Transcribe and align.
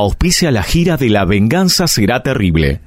auspicia 0.00 0.50
la 0.50 0.62
gira 0.62 0.96
de 0.96 1.08
La 1.08 1.24
Venganza 1.24 1.86
Será 1.86 2.22
Terrible. 2.22 2.80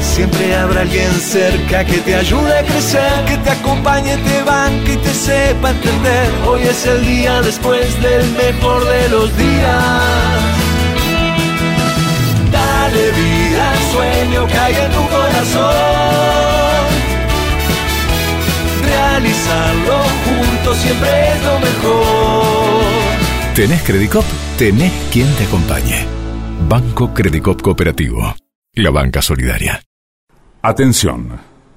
Siempre 0.00 0.54
habrá 0.54 0.82
alguien 0.82 1.12
cerca 1.12 1.84
que 1.84 1.98
te 1.98 2.14
ayude 2.14 2.58
a 2.58 2.62
crecer, 2.62 3.24
que 3.26 3.36
te 3.38 3.50
acompañe, 3.50 4.16
te 4.16 4.42
banque 4.42 4.94
y 4.94 4.96
te 4.96 5.14
sepa 5.14 5.70
entender. 5.70 6.30
Hoy 6.46 6.62
es 6.62 6.86
el 6.86 7.04
día 7.06 7.40
después 7.42 8.02
del 8.02 8.30
mejor 8.32 8.84
de 8.86 9.08
los 9.08 9.36
días. 9.36 10.42
Dale 12.50 13.10
vida 13.12 13.72
al 13.72 13.78
sueño 13.92 14.46
que 14.46 14.58
hay 14.58 14.74
en 14.74 14.92
tu 14.92 15.08
corazón. 15.08 15.74
Realizarlo 18.84 19.98
juntos 20.24 20.76
siempre 20.78 21.10
es 21.32 21.42
lo 21.44 21.58
mejor. 21.60 22.80
¿Tenés 23.54 23.82
Credicop? 23.82 24.24
Tenés 24.60 24.92
quien 25.10 25.26
te 25.36 25.44
acompañe. 25.44 26.04
Banco 26.68 27.14
Credicop 27.14 27.62
Cooperativo. 27.62 28.34
La 28.74 28.90
banca 28.90 29.22
solidaria. 29.22 29.80
Atención. 30.60 31.30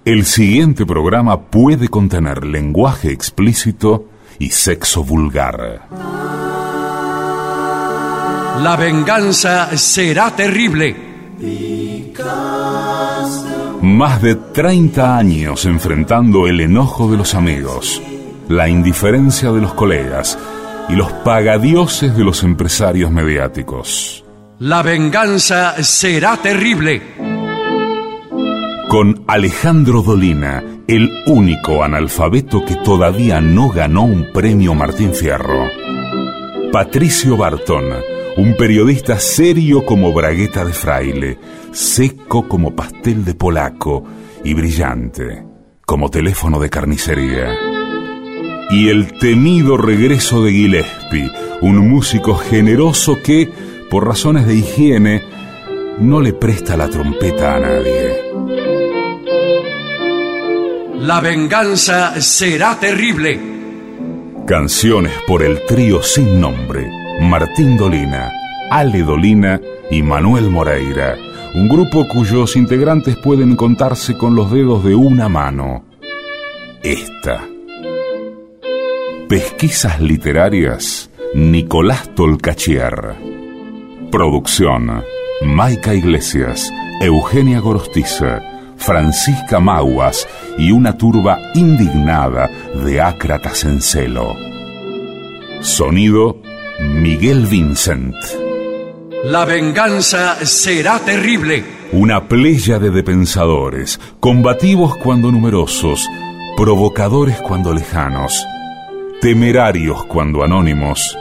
El 0.04 0.26
siguiente 0.26 0.86
programa 0.86 1.44
puede 1.44 1.88
contener 1.88 2.46
lenguaje 2.46 3.14
explícito 3.14 4.10
y 4.38 4.50
sexo 4.50 5.02
vulgar. 5.06 5.88
La 8.62 8.76
venganza 8.78 9.78
será 9.78 10.36
terrible. 10.36 10.94
Más 13.82 14.22
de 14.22 14.36
30 14.36 15.18
años 15.18 15.64
enfrentando 15.64 16.48
el 16.48 16.60
enojo 16.60 17.10
de 17.10 17.16
los 17.16 17.34
amigos, 17.34 18.02
la 18.50 18.68
indiferencia 18.68 19.54
de 19.54 19.62
los 19.62 19.74
colegas 19.74 20.38
y 20.90 20.94
los 20.96 21.12
pagadioses 21.12 22.16
de 22.16 22.24
los 22.24 22.44
empresarios 22.44 23.12
mediáticos. 23.12 24.24
La 24.60 24.82
venganza 24.82 25.82
será 25.84 26.38
terrible. 26.38 27.02
Con 28.90 29.24
Alejandro 29.28 30.02
Dolina, 30.02 30.64
el 30.88 31.10
único 31.26 31.84
analfabeto 31.84 32.64
que 32.64 32.76
todavía 32.76 33.42
no 33.42 33.70
ganó 33.70 34.04
un 34.04 34.32
premio 34.32 34.76
Martín 34.76 35.14
Fierro. 35.14 35.68
Patricio 36.72 37.38
Barton, 37.38 37.86
un 38.38 38.56
periodista 38.56 39.20
serio 39.20 39.86
como 39.86 40.14
bragueta 40.14 40.64
de 40.64 40.74
fraile, 40.74 41.40
seco 41.72 42.48
como 42.48 42.76
pastel 42.76 43.26
de 43.26 43.34
polaco 43.34 44.04
y 44.44 44.54
brillante 44.54 45.54
como 45.86 46.10
teléfono 46.10 46.60
de 46.60 46.70
carnicería. 46.70 47.83
Y 48.74 48.90
el 48.90 49.14
temido 49.20 49.78
regreso 49.78 50.44
de 50.44 50.52
Gillespie, 50.52 51.32
un 51.62 51.88
músico 51.92 52.34
generoso 52.34 53.20
que, 53.24 53.48
por 53.88 54.08
razones 54.08 54.48
de 54.48 54.56
higiene, 54.56 55.22
no 56.00 56.20
le 56.20 56.34
presta 56.34 56.76
la 56.76 56.90
trompeta 56.90 57.56
a 57.56 57.60
nadie. 57.60 58.18
La 61.02 61.22
venganza 61.22 62.20
será 62.20 62.80
terrible. 62.80 63.40
Canciones 64.48 65.14
por 65.28 65.44
el 65.44 65.64
trío 65.68 66.02
sin 66.02 66.42
nombre, 66.42 66.90
Martín 67.22 67.78
Dolina, 67.78 68.32
Ale 68.72 69.04
Dolina 69.04 69.62
y 69.92 70.02
Manuel 70.02 70.50
Moreira, 70.50 71.16
un 71.54 71.70
grupo 71.70 72.08
cuyos 72.08 72.56
integrantes 72.56 73.18
pueden 73.18 73.56
contarse 73.56 74.18
con 74.18 74.34
los 74.34 74.52
dedos 74.52 74.84
de 74.84 74.96
una 74.96 75.30
mano. 75.30 75.86
Esta. 76.82 77.53
Pesquisas 79.34 80.00
literarias, 80.00 81.10
Nicolás 81.34 82.14
Tolcachier. 82.14 83.16
Producción, 84.12 85.04
Maica 85.44 85.96
Iglesias, 85.96 86.72
Eugenia 87.02 87.60
Gorostiza, 87.60 88.44
Francisca 88.78 89.60
Mauas 89.60 90.28
y 90.60 90.72
una 90.72 91.00
turba 91.00 91.40
indignada 91.56 92.48
de 92.86 93.02
ácratas 93.02 93.64
en 93.64 93.82
celo. 93.82 94.36
Sonido, 95.62 96.40
Miguel 96.80 97.48
Vincent. 97.48 98.14
La 99.24 99.46
venganza 99.46 100.46
será 100.46 101.00
terrible. 101.00 101.64
Una 101.92 102.28
pléyade 102.28 102.92
de 102.92 103.02
pensadores, 103.02 104.00
combativos 104.20 104.96
cuando 104.98 105.32
numerosos, 105.32 106.08
provocadores 106.56 107.42
cuando 107.42 107.74
lejanos, 107.74 108.46
temerarios 109.24 110.04
cuando 110.04 110.44
anónimos 110.44 111.18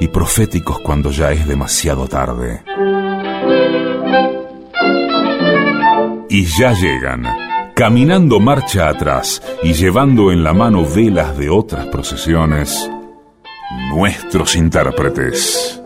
y 0.00 0.08
proféticos 0.08 0.78
cuando 0.80 1.10
ya 1.10 1.32
es 1.32 1.46
demasiado 1.46 2.08
tarde. 2.08 2.62
Y 6.30 6.46
ya 6.46 6.72
llegan, 6.72 7.26
caminando 7.76 8.40
marcha 8.40 8.88
atrás 8.88 9.42
y 9.62 9.74
llevando 9.74 10.32
en 10.32 10.42
la 10.42 10.54
mano 10.54 10.86
velas 10.86 11.36
de 11.36 11.50
otras 11.50 11.84
procesiones, 11.88 12.90
nuestros 13.90 14.56
intérpretes. 14.56 15.78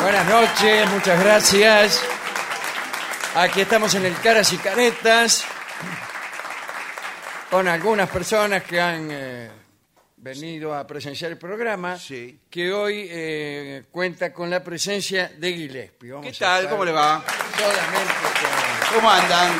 Buenas 0.00 0.28
noches, 0.30 0.90
muchas 0.94 1.24
gracias. 1.24 2.00
Aquí 3.34 3.62
estamos 3.62 3.92
en 3.96 4.06
el 4.06 4.14
Caras 4.20 4.52
y 4.52 4.56
Caretas 4.58 5.44
con 7.52 7.68
algunas 7.68 8.08
personas 8.08 8.62
que 8.62 8.80
han 8.80 9.08
eh, 9.10 9.50
venido 10.16 10.74
a 10.74 10.86
presenciar 10.86 11.32
el 11.32 11.36
programa, 11.36 11.98
que 12.48 12.72
hoy 12.72 13.06
eh, 13.10 13.84
cuenta 13.90 14.32
con 14.32 14.48
la 14.48 14.64
presencia 14.64 15.30
de 15.36 15.52
Gillespie. 15.52 16.12
Vamos 16.12 16.24
¿Qué 16.30 16.34
a 16.34 16.38
tal? 16.38 16.58
estar 16.62 16.70
¿Cómo 16.70 16.82
le 16.86 16.92
va? 16.92 17.22
Solamente 17.58 18.12
con- 18.22 18.94
¿Cómo 18.96 19.10
andan? 19.10 19.52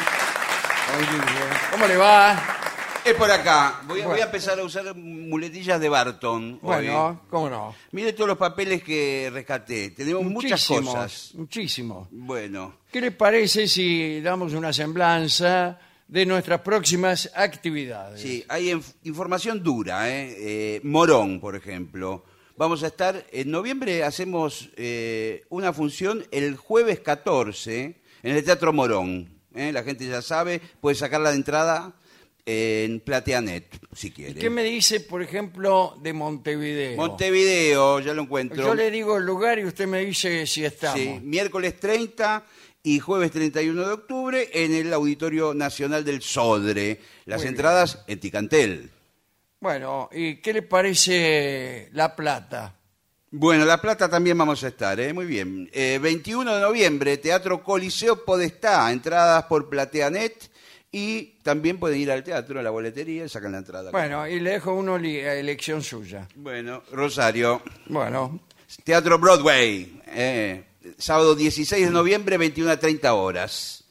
¿Cómo 1.70 1.86
le 1.86 1.96
va? 1.98 2.58
Es 3.04 3.12
por 3.14 3.30
acá. 3.30 3.80
Voy, 3.84 4.00
a- 4.00 4.04
voy 4.04 4.12
Bueno. 4.12 4.22
a 4.22 4.26
empezar 4.26 4.58
a 4.58 4.62
usar 4.64 4.94
muletillas 4.94 5.78
de 5.78 5.88
Barton. 5.90 6.52
hoy. 6.54 6.58
Bueno, 6.62 7.20
¿cómo 7.28 7.50
no? 7.50 7.74
Mire 7.90 8.14
todos 8.14 8.28
los 8.28 8.38
papeles 8.38 8.82
que 8.82 9.28
rescaté. 9.30 9.90
Tenemos 9.90 10.22
muchas 10.24 10.52
Muchísimos, 10.70 10.94
cosas. 10.94 11.30
Muchísimo. 11.34 12.08
Bueno, 12.10 12.76
¿Qué 12.90 13.02
le 13.02 13.10
parece 13.10 13.68
si 13.68 14.22
damos 14.22 14.54
una 14.54 14.72
semblanza 14.72 15.78
de 16.12 16.26
nuestras 16.26 16.60
próximas 16.60 17.30
actividades? 17.34 18.20
sí, 18.20 18.44
hay 18.48 18.68
inf- 18.70 18.94
información 19.04 19.62
dura. 19.62 20.10
¿eh? 20.10 20.36
Eh, 20.38 20.80
Morón, 20.84 21.40
por 21.40 21.56
ejemplo. 21.56 22.24
Vamos 22.56 22.82
a 22.82 22.88
estar, 22.88 23.24
en 23.32 23.50
noviembre 23.50 24.04
hacemos 24.04 24.68
eh, 24.76 25.42
una 25.48 25.72
función 25.72 26.24
el 26.30 26.56
jueves 26.56 27.00
14 27.00 27.96
en 28.22 28.36
el 28.36 28.44
Teatro 28.44 28.74
Morón. 28.74 29.26
¿eh? 29.54 29.72
La 29.72 29.82
gente 29.82 30.06
ya 30.06 30.20
sabe, 30.20 30.60
puede 30.82 30.94
sacar 30.96 31.22
la 31.22 31.32
entrada 31.32 31.94
en 32.44 33.00
Plateanet, 33.00 33.78
si 33.94 34.10
quiere. 34.10 34.34
¿Qué 34.34 34.50
me 34.50 34.64
dice, 34.64 35.00
por 35.00 35.22
ejemplo, 35.22 35.96
de 36.02 36.12
Montevideo? 36.12 36.96
Montevideo, 36.96 38.00
ya 38.00 38.12
lo 38.12 38.22
encuentro. 38.22 38.62
Yo 38.62 38.74
le 38.74 38.90
digo 38.90 39.16
el 39.16 39.24
lugar 39.24 39.58
y 39.58 39.64
usted 39.64 39.86
me 39.86 40.04
dice 40.04 40.46
si 40.46 40.62
estamos. 40.64 41.00
Sí, 41.00 41.20
miércoles 41.22 41.78
30 41.80 42.44
y 42.82 42.98
jueves 42.98 43.30
31 43.30 43.86
de 43.86 43.92
octubre 43.92 44.48
en 44.52 44.74
el 44.74 44.92
Auditorio 44.92 45.54
Nacional 45.54 46.04
del 46.04 46.20
Sodre. 46.22 47.00
Las 47.26 47.38
Muy 47.38 47.44
bien. 47.44 47.54
entradas 47.54 47.98
en 48.06 48.20
Ticantel. 48.20 48.90
Bueno, 49.60 50.08
¿y 50.12 50.36
qué 50.36 50.52
le 50.52 50.62
parece 50.62 51.88
La 51.92 52.16
Plata? 52.16 52.74
Bueno, 53.30 53.64
La 53.64 53.80
Plata 53.80 54.08
también 54.10 54.36
vamos 54.36 54.62
a 54.64 54.68
estar, 54.68 54.98
¿eh? 55.00 55.12
muy 55.12 55.24
bien. 55.26 55.70
Eh, 55.72 55.98
21 56.02 56.54
de 56.56 56.60
noviembre, 56.60 57.16
Teatro 57.18 57.62
Coliseo 57.62 58.24
Podestá, 58.24 58.90
entradas 58.92 59.44
por 59.44 59.68
Plateanet 59.70 60.50
y 60.90 61.38
también 61.42 61.78
pueden 61.78 61.98
ir 62.00 62.10
al 62.10 62.22
teatro, 62.22 62.60
a 62.60 62.62
la 62.62 62.68
boletería 62.70 63.24
y 63.24 63.28
sacan 63.28 63.52
la 63.52 63.58
entrada. 63.58 63.90
Bueno, 63.92 64.26
y 64.28 64.38
le 64.40 64.50
dejo 64.50 64.74
uno 64.74 64.98
li- 64.98 65.20
a 65.20 65.34
elección 65.34 65.82
suya. 65.82 66.28
Bueno, 66.34 66.82
Rosario, 66.92 67.62
Bueno, 67.86 68.40
Teatro 68.84 69.18
Broadway, 69.18 70.02
eh, 70.08 70.64
sábado 70.98 71.34
16 71.34 71.86
de 71.86 71.90
noviembre, 71.90 72.36
21 72.38 72.70
a 72.70 72.76
30 72.78 73.14
horas. 73.14 73.84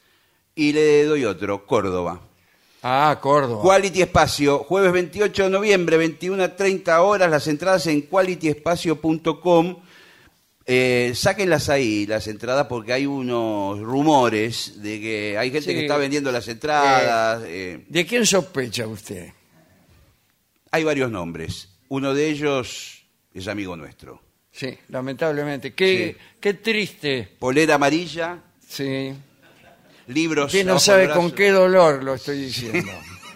Y 0.55 0.73
le 0.73 1.05
doy 1.05 1.25
otro, 1.25 1.65
Córdoba. 1.65 2.21
ah, 2.83 3.17
Córdoba. 3.21 3.61
Quality 3.61 4.01
Espacio, 4.01 4.59
jueves 4.59 4.91
28 4.91 5.43
de 5.45 5.49
noviembre, 5.49 5.97
21 5.97 6.43
a 6.43 6.55
30 6.55 7.01
horas, 7.01 7.29
las 7.31 7.47
entradas 7.47 7.88
en 7.88 8.01
qualityespacio.com. 8.01 9.77
Eh, 10.65 11.11
sáquenlas 11.15 11.69
ahí, 11.69 12.05
las 12.05 12.27
entradas, 12.27 12.67
porque 12.67 12.93
hay 12.93 13.05
unos 13.05 13.79
rumores 13.79 14.81
de 14.81 14.99
que 15.01 15.38
hay 15.38 15.49
gente 15.51 15.69
Sí. 15.69 15.73
que 15.73 15.81
está 15.81 15.97
vendiendo 15.97 16.31
las 16.31 16.47
entradas. 16.47 17.43
eh, 17.47 17.83
¿De 17.89 18.05
quién 18.05 18.25
sospecha 18.25 18.88
usted? 18.88 19.29
hay 20.73 20.83
varios 20.85 21.11
nombres. 21.11 21.67
Uno 21.89 22.13
de 22.13 22.29
ellos 22.29 23.03
es 23.33 23.47
amigo 23.49 23.75
nuestro. 23.75 24.21
Sí, 24.51 24.77
lamentablemente. 24.89 25.74
Qué, 25.74 26.18
qué 26.39 26.53
triste. 26.56 27.30
Polera 27.39 27.75
amarilla, 27.75 28.39
Sí. 28.68 29.13
libros. 30.07 30.48
Usted 30.48 30.65
no 30.65 30.80
sabe 30.80 31.06
brazo. 31.06 31.19
con 31.21 31.31
qué 31.31 31.51
dolor 31.51 32.03
lo 32.03 32.15
estoy 32.15 32.38
diciendo. 32.44 32.92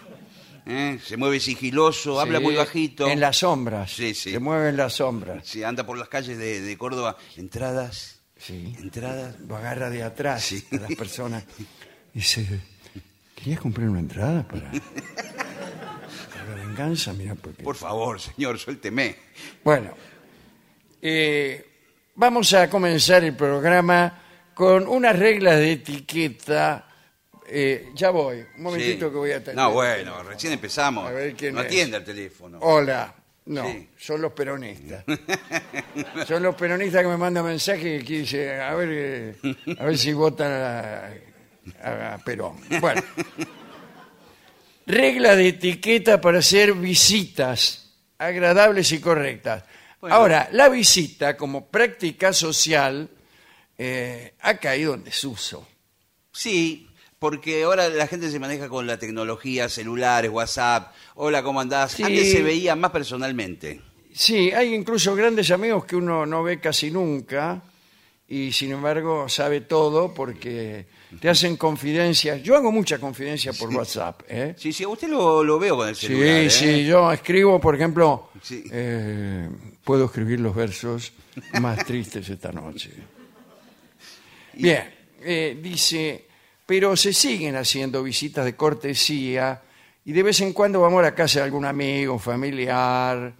¿eh? 0.66 0.98
se 1.04 1.16
mueve 1.16 1.40
sigiloso, 1.40 2.20
habla 2.20 2.38
Sí, 2.38 2.44
muy 2.44 2.54
bajito. 2.56 3.08
En 3.08 3.20
las 3.20 3.38
sombras. 3.38 3.92
Sí, 3.92 4.14
sí. 4.14 4.32
Se 4.32 4.38
mueve 4.38 4.68
en 4.70 4.76
las 4.76 4.94
sombras. 4.94 5.46
Sí, 5.46 5.62
anda 5.64 5.86
por 5.86 5.96
las 5.98 6.08
calles 6.08 6.36
de, 6.38 6.60
de 6.60 6.76
Córdoba. 6.78 7.16
Entradas, 7.36 8.20
Sí. 8.38 8.74
entradas. 8.80 9.38
Lo 9.40 9.56
agarra 9.56 9.88
de 9.90 10.02
atrás 10.02 10.42
Sí. 10.44 10.64
a 10.72 10.76
las 10.76 10.94
personas. 10.96 11.44
Dice, 12.12 12.46
¿querías 13.34 13.60
comprar 13.60 13.88
una 13.88 14.00
entrada 14.00 14.46
para, 14.46 14.70
para 16.30 16.56
la 16.56 16.64
venganza? 16.66 17.12
Mira, 17.12 17.34
porque... 17.34 17.62
Por 17.62 17.76
favor, 17.76 18.20
señor, 18.20 18.58
suélteme. 18.58 19.16
Bueno, 19.64 19.94
eh, 21.02 21.64
vamos 22.14 22.52
a 22.54 22.68
comenzar 22.70 23.24
el 23.24 23.34
programa 23.36 24.22
con 24.54 24.86
unas 24.88 25.18
reglas 25.18 25.56
de 25.58 25.72
etiqueta. 25.72 26.82
Eh, 27.48 27.90
ya 27.94 28.10
voy, 28.10 28.44
un 28.56 28.62
momentito 28.62 29.06
Sí. 29.06 29.12
que 29.12 29.16
voy 29.18 29.30
a 29.32 29.38
tener. 29.40 29.54
No, 29.56 29.70
bueno, 29.72 30.22
recién 30.24 30.52
empezamos. 30.52 31.06
A 31.08 31.12
ver 31.12 31.34
quién 31.34 31.54
no 31.54 31.60
es. 31.60 31.66
atienda 31.66 31.98
el 31.98 32.04
teléfono. 32.04 32.58
Hola. 32.60 33.14
No, 33.46 33.64
Sí. 33.70 33.88
son 33.96 34.20
los 34.22 34.32
peronistas. 34.32 35.04
son 36.26 36.42
los 36.42 36.56
peronistas 36.56 37.02
que 37.02 37.08
me 37.08 37.16
mandan 37.16 37.44
mensajes 37.44 38.02
que 38.02 38.12
dicen, 38.18 38.60
a 38.60 38.74
ver, 38.74 38.88
eh, 38.90 39.34
a 39.78 39.84
ver 39.84 39.96
si 39.96 40.12
votan 40.12 40.50
a, 40.50 41.10
a- 41.84 42.14
a 42.14 42.18
Perón. 42.24 42.56
Bueno. 42.80 43.00
Regla 44.86 45.34
de 45.36 45.48
etiqueta 45.48 46.20
para 46.20 46.38
hacer 46.38 46.72
visitas 46.74 47.92
agradables 48.18 48.90
y 48.92 49.00
correctas. 49.00 49.64
Bueno. 50.06 50.20
Ahora, 50.20 50.48
la 50.52 50.68
visita 50.68 51.36
como 51.36 51.66
práctica 51.66 52.32
social 52.32 53.10
eh, 53.76 54.34
ha 54.40 54.56
caído 54.58 54.94
en 54.94 55.02
desuso. 55.02 55.66
Sí, 56.30 56.88
porque 57.18 57.64
ahora 57.64 57.88
la 57.88 58.06
gente 58.06 58.30
se 58.30 58.38
maneja 58.38 58.68
con 58.68 58.86
la 58.86 59.00
tecnología, 59.00 59.68
celulares, 59.68 60.30
WhatsApp. 60.30 60.94
Hola, 61.16 61.42
¿cómo 61.42 61.60
andás? 61.60 61.90
Sí. 61.90 62.04
Antes 62.04 62.30
se 62.30 62.40
veía 62.40 62.76
más 62.76 62.92
personalmente. 62.92 63.80
Sí, 64.12 64.52
hay 64.52 64.74
incluso 64.74 65.16
grandes 65.16 65.50
amigos 65.50 65.84
que 65.86 65.96
uno 65.96 66.24
no 66.24 66.44
ve 66.44 66.60
casi 66.60 66.92
nunca 66.92 67.64
y 68.28 68.52
sin 68.52 68.70
embargo 68.70 69.28
sabe 69.28 69.62
todo 69.62 70.14
porque 70.14 70.86
te 71.20 71.28
hacen 71.28 71.56
confidencias. 71.56 72.42
Yo 72.42 72.56
hago 72.56 72.70
mucha 72.72 72.98
confidencia 72.98 73.52
por 73.52 73.68
WhatsApp. 73.74 74.22
¿eh? 74.28 74.54
Sí, 74.58 74.72
sí, 74.72 74.84
usted 74.84 75.08
lo, 75.08 75.42
lo 75.44 75.58
veo 75.58 75.76
con 75.76 75.88
el 75.88 75.96
Sí, 75.96 76.06
celular. 76.08 76.28
¿eh? 76.28 76.50
sí, 76.50 76.84
yo 76.86 77.12
escribo, 77.12 77.60
por 77.60 77.74
ejemplo, 77.74 78.30
Sí. 78.42 78.64
eh, 78.72 79.48
puedo 79.84 80.06
escribir 80.06 80.40
los 80.40 80.54
versos 80.54 81.12
más 81.60 81.84
tristes 81.84 82.28
esta 82.28 82.50
noche. 82.52 82.90
Bien, 84.54 84.90
eh, 85.22 85.58
dice, 85.62 86.26
pero 86.64 86.96
se 86.96 87.12
siguen 87.12 87.56
haciendo 87.56 88.02
visitas 88.02 88.44
de 88.44 88.56
cortesía 88.56 89.62
y 90.04 90.12
de 90.12 90.22
vez 90.22 90.40
en 90.40 90.52
cuando 90.52 90.80
vamos 90.80 91.00
a 91.00 91.02
la 91.02 91.14
casa 91.14 91.40
de 91.40 91.44
algún 91.44 91.64
amigo, 91.64 92.18
familiar, 92.18 93.32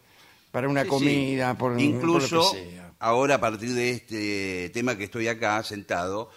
para 0.51 0.69
una 0.69 0.83
Sí, 0.83 0.87
sí. 0.87 0.91
comida, 0.91 1.55
por, 1.57 1.73
por 1.73 1.81
Incluso, 1.81 2.37
lo 2.37 2.53
que 2.53 2.71
sea. 2.71 2.93
ahora 2.99 3.37
a 3.37 3.41
partir 3.41 3.71
de 3.73 3.91
este 3.91 4.71
tema 4.75 4.97
que 4.97 5.05
estoy 5.05 5.29
acá 5.29 5.63
sentado, 5.63 6.31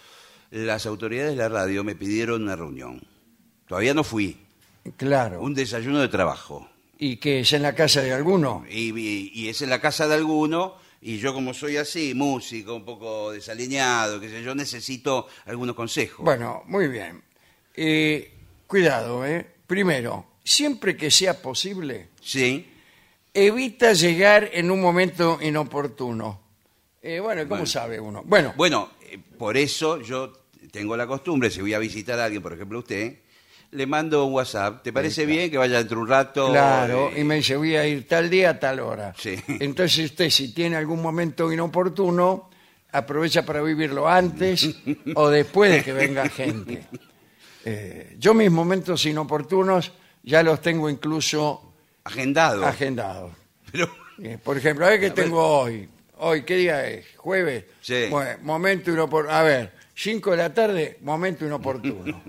las 0.51 0.85
autoridades 0.85 1.31
de 1.31 1.37
la 1.37 1.49
radio 1.49 1.83
me 1.83 1.95
pidieron 1.95 2.43
una 2.43 2.55
reunión. 2.55 3.01
Todavía 3.67 3.93
no 3.93 4.03
fui. 4.03 4.37
Claro. 4.97 5.41
Un 5.41 5.53
desayuno 5.53 5.99
de 5.99 6.07
trabajo. 6.07 6.67
¿Y 6.97 7.17
que 7.17 7.41
es 7.41 7.53
en 7.53 7.61
la 7.61 7.75
casa 7.75 8.01
de 8.01 8.11
alguno? 8.13 8.65
Y, 8.69 8.97
y- 8.99 9.31
y 9.33 9.49
es 9.49 9.61
en 9.61 9.69
la 9.69 9.79
casa 9.79 10.07
de 10.07 10.15
alguno, 10.15 10.75
y 11.01 11.17
yo 11.17 11.33
como 11.33 11.53
soy 11.53 11.77
así, 11.77 12.13
músico, 12.13 12.75
un 12.75 12.83
poco 12.83 13.31
desalineado, 13.31 14.19
qué 14.19 14.29
sé 14.29 14.43
yo, 14.43 14.53
necesito 14.55 15.27
algunos 15.45 15.75
consejos. 15.75 16.25
Bueno, 16.25 16.63
muy 16.65 16.87
bien. 16.87 17.21
Eh, 17.75 18.33
cuidado, 18.67 19.25
¿eh? 19.25 19.45
Primero, 19.67 20.25
siempre 20.43 20.97
que 20.97 21.09
sea 21.11 21.41
posible, 21.41 22.09
Sí, 22.21 22.67
evita 23.33 23.93
llegar 23.93 24.49
en 24.51 24.71
un 24.71 24.81
momento 24.81 25.39
inoportuno. 25.41 26.41
Eh, 27.01 27.19
bueno, 27.21 27.43
¿cómo 27.43 27.49
Bueno. 27.49 27.65
sabe 27.65 27.99
uno? 27.99 28.23
Bueno, 28.25 28.53
bueno, 28.57 28.89
eh, 29.09 29.17
por 29.37 29.55
eso 29.55 30.01
yo 30.01 30.33
tengo 30.71 30.95
la 30.97 31.07
costumbre, 31.07 31.49
si 31.49 31.61
voy 31.61 31.73
a 31.73 31.79
visitar 31.79 32.19
a 32.19 32.25
alguien, 32.25 32.41
por 32.41 32.53
ejemplo 32.53 32.79
usted, 32.79 33.19
le 33.71 33.85
mando 33.85 34.25
un 34.25 34.33
WhatsApp, 34.33 34.81
¿te 34.83 34.91
parece 34.91 35.25
bien 35.25 35.51
que 35.51 35.57
vaya 35.57 35.77
dentro 35.77 35.97
de 35.97 36.01
un 36.03 36.09
rato? 36.09 36.49
claro, 36.49 37.09
Eh, 37.15 37.21
y 37.21 37.23
me 37.23 37.35
dice, 37.35 37.55
voy 37.55 37.75
a 37.75 37.85
ir 37.87 38.07
tal 38.07 38.29
día 38.29 38.51
a 38.51 38.59
tal 38.59 38.79
hora. 38.79 39.13
Sí. 39.17 39.35
Entonces 39.59 40.05
usted, 40.11 40.29
si 40.29 40.53
tiene 40.53 40.75
algún 40.75 41.01
momento 41.01 41.51
inoportuno, 41.51 42.49
aprovecha 42.91 43.45
para 43.45 43.61
vivirlo 43.61 44.07
antes 44.09 44.75
o 45.15 45.29
después 45.29 45.71
de 45.71 45.83
que 45.83 45.93
venga 45.93 46.27
gente. 46.29 46.83
Eh, 47.65 48.15
yo 48.17 48.33
mis 48.33 48.49
momentos 48.49 49.05
inoportunos 49.05 49.91
ya 50.23 50.41
los 50.43 50.61
tengo 50.61 50.89
incluso 50.89 51.73
Agendado. 52.03 52.65
agendados. 52.65 53.31
Pero, 53.71 53.89
Eh, 54.21 54.37
Por 54.43 54.57
ejemplo, 54.57 54.85
a 54.85 54.89
ver 54.89 54.99
qué 54.99 55.11
tengo 55.11 55.41
hoy. 55.61 55.87
Hoy, 56.17 56.43
¿qué 56.43 56.57
día 56.57 56.85
es? 56.85 57.05
¿Jueves? 57.15 57.63
Sí. 57.79 58.07
Bueno, 58.09 58.31
momento 58.41 58.91
inoportuno. 58.91 59.33
A 59.33 59.43
ver, 59.43 59.71
5 60.01 60.31
de 60.31 60.37
la 60.37 60.53
tarde, 60.53 60.97
momento 61.01 61.45
inoportuno. 61.45 62.21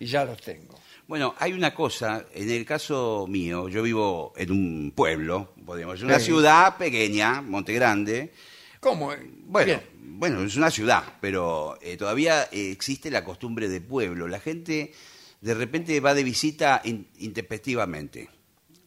y 0.00 0.06
ya 0.06 0.24
los 0.24 0.40
tengo. 0.40 0.78
bueno, 1.06 1.34
hay 1.38 1.52
una 1.52 1.74
cosa, 1.74 2.26
en 2.32 2.50
el 2.50 2.64
caso 2.64 3.26
mío, 3.28 3.68
yo 3.68 3.82
vivo 3.82 4.32
en 4.36 4.50
un 4.52 4.92
pueblo, 4.94 5.52
podemos 5.66 5.94
decir, 5.94 6.06
una 6.06 6.18
Sí. 6.18 6.26
ciudad 6.26 6.76
pequeña, 6.78 7.42
Monte 7.42 7.72
Grande, 7.74 8.32
¿Cómo? 8.80 9.12
Bueno, 9.46 9.66
Bien. 9.66 9.82
bueno, 10.18 10.42
es 10.44 10.54
una 10.56 10.70
ciudad, 10.70 11.02
pero 11.20 11.76
eh, 11.82 11.96
todavía 11.96 12.44
eh, 12.52 12.70
existe 12.70 13.10
la 13.10 13.24
costumbre 13.24 13.68
de 13.68 13.80
pueblo. 13.80 14.28
La 14.28 14.38
gente 14.38 14.92
de 15.40 15.54
repente 15.54 15.98
va 15.98 16.14
de 16.14 16.22
visita 16.22 16.80
in- 16.84 17.08
intempestivamente. 17.18 18.28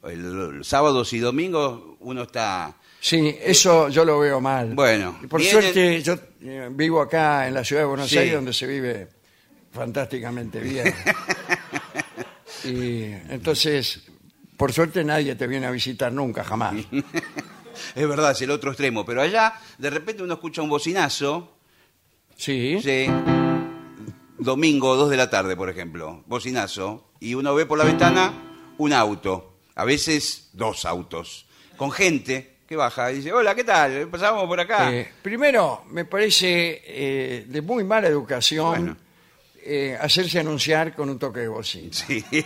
El- 0.04 0.58
los 0.58 0.68
sábados 0.68 1.12
y 1.12 1.20
domingos 1.20 1.98
uno 2.00 2.24
está... 2.24 2.78
Sí, 3.04 3.36
eso 3.42 3.90
yo 3.90 4.06
lo 4.06 4.20
veo 4.20 4.40
mal. 4.40 4.76
Bueno, 4.76 5.18
Y 5.24 5.28
por 5.28 5.42
vienen- 5.42 5.62
suerte, 5.62 6.02
yo 6.04 6.16
eh, 6.44 6.70
vivo 6.72 7.02
acá 7.02 7.48
en 7.48 7.56
la 7.56 7.64
ciudad 7.64 7.82
de 7.82 7.88
Buenos 7.88 8.08
Sí. 8.10 8.18
Aires, 8.20 8.36
donde 8.36 8.54
se 8.54 8.68
vive 8.68 9.08
fantásticamente 9.74 10.60
bien. 10.60 10.94
y 12.64 13.06
entonces, 13.34 14.04
por 14.56 14.72
suerte, 14.72 15.04
nadie 15.04 15.34
te 15.36 15.48
viene 15.48 15.66
a 15.66 15.72
visitar 15.72 16.12
nunca, 16.14 16.44
jamás. 16.44 16.76
Es 17.96 18.08
verdad, 18.08 18.32
es 18.32 18.42
el 18.42 18.52
otro 18.52 18.70
extremo, 18.72 19.04
pero 19.06 19.22
allá 19.22 19.56
de 19.80 19.90
repente 19.90 20.22
uno 20.22 20.36
escucha 20.36 20.62
un 20.62 20.70
bocinazo, 20.70 21.58
Sí. 22.38 22.78
sí, 22.84 23.08
domingo, 24.38 24.96
dos 24.96 25.10
de 25.10 25.18
la 25.18 25.30
tarde, 25.30 25.56
por 25.56 25.70
ejemplo, 25.70 26.24
bocinazo, 26.28 27.10
y 27.20 27.34
uno 27.34 27.56
ve 27.56 27.66
por 27.66 27.78
la 27.80 27.86
ventana 27.86 28.34
un 28.78 28.94
auto, 28.94 29.58
a 29.74 29.84
veces 29.86 30.50
dos 30.54 30.86
autos, 30.86 31.48
con 31.78 31.92
gente 31.92 32.51
que 32.72 32.78
baja 32.78 33.12
y 33.12 33.16
dice, 33.18 33.34
hola, 33.34 33.54
¿qué 33.54 33.66
tal? 33.66 34.08
Pasamos 34.08 34.46
por 34.46 34.58
acá. 34.58 34.94
Eh, 34.94 35.12
primero, 35.22 35.84
me 35.90 36.06
parece 36.06 36.82
eh, 36.86 37.44
de 37.46 37.62
muy 37.62 37.84
mala 37.84 38.08
educación 38.08 38.70
Bueno. 38.70 38.98
eh, 39.62 39.98
hacerse 40.00 40.40
anunciar 40.40 40.96
con 40.96 41.10
un 41.10 41.20
toque 41.20 41.42
de 41.42 41.48
bocina. 41.50 41.92
Sí. 41.92 42.24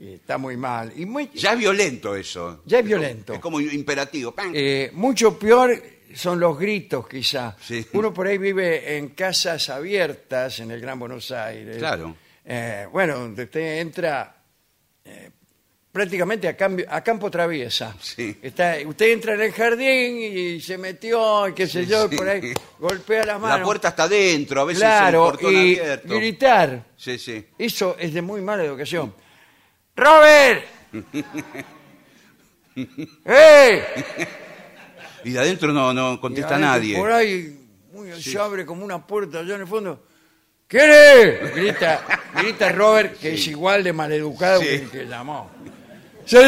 Y 0.00 0.14
está 0.14 0.38
muy 0.38 0.56
mal. 0.56 0.92
Y 0.94 1.06
muy, 1.06 1.28
Ya 1.34 1.54
es 1.54 1.58
violento 1.58 2.14
eso. 2.14 2.62
Ya 2.66 2.78
es 2.78 2.84
violento. 2.84 3.32
Es 3.32 3.40
como 3.40 3.60
imperativo. 3.60 4.30
¡pam! 4.30 4.52
eh, 4.54 4.90
mucho 4.92 5.36
peor 5.36 5.72
son 6.14 6.38
los 6.38 6.56
gritos, 6.56 7.08
quizá. 7.08 7.56
Sí. 7.60 7.84
Uno 7.94 8.14
por 8.14 8.28
ahí 8.28 8.38
vive 8.38 8.96
en 8.96 9.08
casas 9.08 9.68
abiertas 9.70 10.60
en 10.60 10.70
el 10.70 10.80
Gran 10.80 11.00
Buenos 11.00 11.32
Aires. 11.32 11.78
Claro. 11.78 12.14
Eh, 12.44 12.86
bueno, 12.92 13.18
donde 13.18 13.42
usted 13.42 13.80
entra 13.80 14.36
eh, 15.04 15.30
prácticamente 15.98 16.46
a, 16.46 16.56
cambio- 16.56 16.86
a 16.88 17.00
campo 17.02 17.28
traviesa. 17.28 17.92
Sí. 18.00 18.38
Está, 18.40 18.76
usted 18.86 19.06
entra 19.10 19.34
en 19.34 19.40
el 19.40 19.50
jardín 19.52 20.16
y 20.20 20.60
se 20.60 20.78
metió, 20.78 21.48
y 21.48 21.54
qué 21.54 21.66
sé 21.66 21.86
yo, 21.86 22.06
y 22.08 22.16
por 22.16 22.28
ahí 22.28 22.52
golpea 22.78 23.24
las 23.24 23.40
manos. 23.40 23.58
La 23.58 23.64
puerta 23.64 23.88
está 23.88 24.04
adentro, 24.04 24.60
a 24.60 24.64
veces 24.64 24.80
claro, 24.84 25.24
un 25.24 25.30
portón 25.32 25.52
y 25.54 25.56
abierto. 25.76 26.14
gritar. 26.14 26.84
Sí, 26.96 27.18
sí. 27.18 27.44
Eso 27.58 27.96
es 27.98 28.14
de 28.14 28.22
muy 28.22 28.40
mala 28.40 28.62
educación. 28.64 29.12
¡Robert! 29.96 30.64
¡Eh! 33.24 33.82
Y 35.24 35.30
de 35.32 35.38
adentro 35.40 35.72
no, 35.72 35.92
no 35.92 36.20
contesta 36.20 36.50
adentro, 36.54 36.70
nadie. 36.74 36.96
Por 36.96 37.10
ahí 37.10 37.58
muy, 37.92 38.22
se 38.22 38.38
abre 38.38 38.64
como 38.64 38.84
una 38.84 39.04
puerta 39.04 39.40
allá 39.40 39.56
en 39.56 39.62
el 39.62 39.66
fondo. 39.66 40.04
¿Quién 40.68 40.90
es? 40.92 41.54
Grita, 41.56 42.04
grita 42.36 42.68
Robert, 42.70 43.18
que 43.18 43.34
es 43.34 43.46
igual 43.48 43.82
de 43.82 43.92
maleducado 43.92 44.60
Sí. 44.60 44.66
que 44.66 44.74
el 44.76 44.90
que 44.90 45.04
llamó. 45.06 45.50
Yo, 46.28 46.40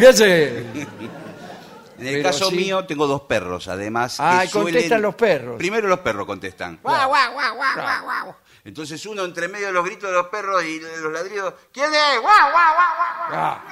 ¿qué 0.00 0.08
hace? 0.08 0.58
En 0.58 2.06
el 2.06 2.14
Pero 2.14 2.22
caso 2.22 2.50
sí. 2.50 2.56
mío 2.56 2.84
tengo 2.86 3.06
dos 3.06 3.22
perros, 3.22 3.66
además. 3.68 4.16
que 4.16 4.22
Ah, 4.22 4.44
y 4.44 4.48
suelen- 4.48 4.72
contestan 4.74 5.02
los 5.02 5.14
perros. 5.16 5.56
Primero 5.58 5.88
los 5.88 5.98
perros 6.00 6.26
contestan. 6.26 6.78
Guau, 6.82 7.08
guau, 7.08 7.32
guau, 7.32 7.54
guau, 7.56 7.74
guau, 7.74 8.04
guau. 8.04 8.36
Entonces 8.64 9.04
uno 9.06 9.24
entre 9.24 9.48
medio 9.48 9.66
de 9.68 9.72
los 9.72 9.84
gritos 9.84 10.08
de 10.10 10.16
los 10.16 10.26
perros 10.28 10.62
y 10.64 10.78
de 10.78 10.96
los 11.00 11.12
ladridos, 11.12 11.54
¿quién 11.72 11.86
es? 11.92 12.20
¡Guau, 12.20 12.50
guau, 12.52 12.52
guau, 12.52 12.74
guau, 12.96 13.28
guau! 13.30 13.40
Ah. 13.40 13.64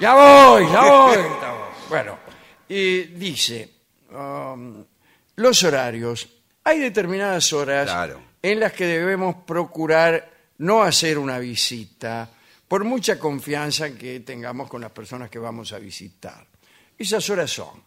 Ya 0.00 0.14
voy, 0.14 0.66
ya 0.70 0.80
voy. 0.90 1.16
grita 1.16 1.52
vos. 1.52 1.68
Bueno, 1.88 2.18
y 2.68 3.02
dice, 3.04 3.70
um, 4.12 4.84
los 5.36 5.62
horarios. 5.64 6.28
Hay 6.64 6.80
determinadas 6.80 7.52
horas 7.52 7.86
Claro. 7.88 8.20
en 8.42 8.60
las 8.60 8.72
que 8.72 8.86
debemos 8.86 9.36
procurar 9.46 10.30
no 10.58 10.82
hacer 10.82 11.18
una 11.18 11.38
visita, 11.38 12.28
por 12.68 12.84
mucha 12.84 13.18
confianza 13.18 13.90
que 13.94 14.20
tengamos 14.20 14.68
con 14.68 14.80
las 14.80 14.90
personas 14.90 15.30
que 15.30 15.38
vamos 15.38 15.72
a 15.72 15.78
visitar. 15.78 16.46
Esas 16.98 17.28
horas 17.30 17.50
son, 17.50 17.82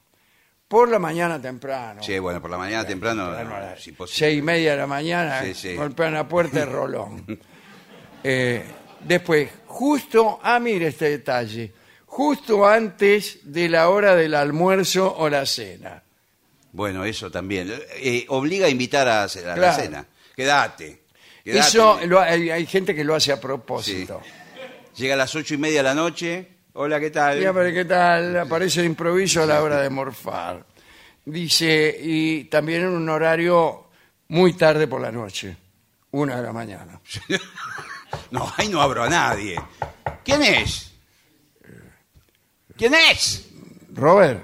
por 0.68 0.88
la 0.90 1.00
mañana 1.00 1.42
temprano, 1.42 2.02
Sí, 2.04 2.18
bueno, 2.20 2.42
por 2.42 2.52
la 2.52 2.58
mañana 2.58 2.86
temprano, 2.86 3.26
a 3.32 3.44
no, 3.44 3.50
las 3.60 3.88
imposible. 3.88 4.18
seis 4.28 4.40
y 4.40 4.42
media 4.42 4.72
de 4.72 4.78
la 4.78 4.88
mañana, 4.88 5.42
Sí, 5.44 5.54
sí. 5.54 5.76
golpean 5.76 6.14
la 6.14 6.28
puerta 6.28 6.60
de 6.60 6.66
rolón. 6.72 7.40
Eh, 8.24 8.64
después, 9.02 9.50
justo, 9.66 10.40
ah, 10.44 10.60
mire 10.60 10.88
este 10.88 11.10
detalle, 11.10 11.74
justo 12.06 12.68
antes 12.68 13.40
de 13.44 13.70
la 13.70 13.90
hora 13.90 14.16
del 14.16 14.36
almuerzo 14.36 15.14
o 15.18 15.30
la 15.30 15.46
cena. 15.46 16.04
Bueno, 16.72 17.04
eso 17.04 17.32
también. 17.32 17.74
Eh, 17.96 18.26
obliga 18.30 18.68
a 18.68 18.70
invitar 18.70 19.08
a, 19.08 19.24
a 19.24 19.28
la 19.28 19.54
Claro. 19.56 19.82
cena. 19.84 20.06
Quédate. 20.36 21.02
quédate. 21.44 21.60
Eso 21.68 22.00
lo- 22.06 22.20
hay, 22.20 22.52
hay 22.52 22.66
gente 22.68 22.94
que 22.94 23.04
lo 23.04 23.16
hace 23.16 23.32
a 23.32 23.40
propósito. 23.42 24.22
Llega 25.00 25.14
a 25.14 25.18
las 25.18 25.34
ocho 25.34 25.54
y 25.54 25.58
media 25.58 25.78
de 25.78 25.84
la 25.84 25.96
noche. 25.96 26.46
Hola, 26.74 27.00
¿qué 27.00 27.10
tal? 27.10 27.40
Ya, 27.40 27.54
pero 27.54 27.74
¿qué 27.74 27.86
tal? 27.86 28.36
Aparece 28.38 28.82
de 28.82 28.88
improviso 28.88 29.42
a 29.42 29.46
la 29.46 29.64
hora 29.64 29.82
de 29.82 29.90
morfar. 29.90 30.66
Dice, 31.24 31.98
y 32.04 32.44
también 32.46 32.82
en 32.82 32.90
un 32.90 33.08
horario 33.08 33.88
muy 34.28 34.52
tarde 34.56 34.88
por 34.88 35.00
la 35.00 35.10
noche, 35.10 35.56
una 36.12 36.36
de 36.36 36.42
la 36.44 36.52
mañana. 36.54 37.00
No, 38.32 38.52
ahí 38.58 38.68
no 38.68 38.82
abro 38.82 39.04
a 39.04 39.10
nadie. 39.10 39.56
¿Quién 40.26 40.42
es? 40.42 40.92
¿Quién 42.76 42.94
es? 42.96 43.48
Robert, 43.94 44.44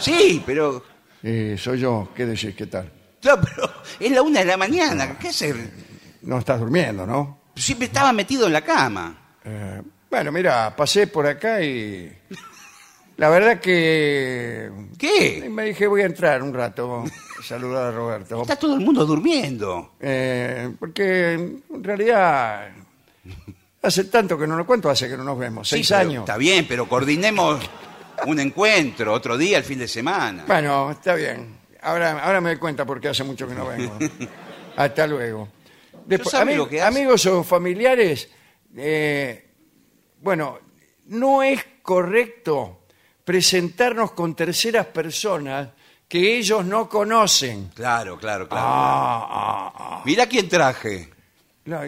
Sí, 0.00 0.40
pero... 0.46 0.84
eh, 1.24 1.56
soy 1.58 1.80
yo, 1.80 2.08
¿qué 2.14 2.24
decís? 2.24 2.54
¿Qué 2.54 2.66
tal? 2.66 2.90
Claro, 3.20 3.42
pero 3.42 3.72
es 3.98 4.12
la 4.12 4.22
una 4.22 4.40
de 4.40 4.46
la 4.46 4.56
mañana. 4.56 5.18
¿Qué 5.18 5.28
hacer? 5.28 5.56
No 6.22 6.38
estás 6.38 6.60
durmiendo, 6.60 7.04
¿no? 7.04 7.43
Siempre 7.56 7.86
estaba 7.86 8.12
metido 8.12 8.46
en 8.46 8.52
la 8.52 8.62
cama. 8.62 9.16
Eh, 9.44 9.82
bueno, 10.10 10.32
mira, 10.32 10.74
pasé 10.76 11.06
por 11.06 11.26
acá 11.26 11.60
y 11.62 12.12
la 13.16 13.28
verdad 13.28 13.60
que 13.60 14.70
¿Qué? 14.98 15.48
me 15.50 15.64
dije 15.66 15.86
voy 15.86 16.02
a 16.02 16.06
entrar 16.06 16.42
un 16.42 16.52
rato 16.54 17.04
saludar 17.42 17.86
a 17.86 17.90
Roberto. 17.92 18.42
Está 18.42 18.56
todo 18.56 18.74
el 18.74 18.80
mundo 18.80 19.04
durmiendo. 19.04 19.94
Eh, 20.00 20.70
porque 20.78 21.34
en 21.34 21.84
realidad 21.84 22.68
hace 23.82 24.04
tanto 24.04 24.38
que 24.38 24.46
no 24.46 24.56
nos 24.56 24.66
cuento, 24.66 24.88
hace 24.90 25.08
que 25.08 25.16
no 25.16 25.24
nos 25.24 25.38
vemos, 25.38 25.68
Sí, 25.68 25.76
seis 25.76 25.88
pero 25.90 26.00
años. 26.00 26.20
Está 26.20 26.36
bien, 26.36 26.66
pero 26.66 26.88
coordinemos 26.88 27.60
un 28.26 28.40
encuentro, 28.40 29.12
otro 29.12 29.36
día, 29.36 29.58
el 29.58 29.64
fin 29.64 29.78
de 29.78 29.88
semana. 29.88 30.44
Bueno, 30.46 30.90
está 30.92 31.14
bien. 31.14 31.58
Ahora, 31.82 32.18
ahora 32.24 32.40
me 32.40 32.50
doy 32.50 32.58
cuenta 32.58 32.86
porque 32.86 33.08
hace 33.08 33.24
mucho 33.24 33.46
que 33.46 33.54
no 33.54 33.66
vengo. 33.66 33.98
Hasta 34.76 35.06
luego. 35.06 35.48
Después, 36.06 36.30
sabe 36.30 36.52
ami- 36.52 36.56
lo 36.56 36.68
que 36.68 36.80
hace? 36.82 36.98
amigos 36.98 37.26
o 37.26 37.42
familiares, 37.44 38.28
eh, 38.76 39.50
bueno, 40.20 40.58
no 41.06 41.42
es 41.42 41.64
correcto 41.82 42.86
presentarnos 43.24 44.12
con 44.12 44.34
terceras 44.34 44.86
personas 44.86 45.68
que 46.08 46.36
ellos 46.38 46.64
no 46.64 46.88
conocen. 46.88 47.70
Claro, 47.74 48.18
claro, 48.18 48.48
claro. 48.48 48.66
Ah, 48.66 49.28
ah, 49.30 49.72
ah. 49.76 50.02
Mira 50.04 50.26
quién 50.26 50.48
traje. 50.48 51.10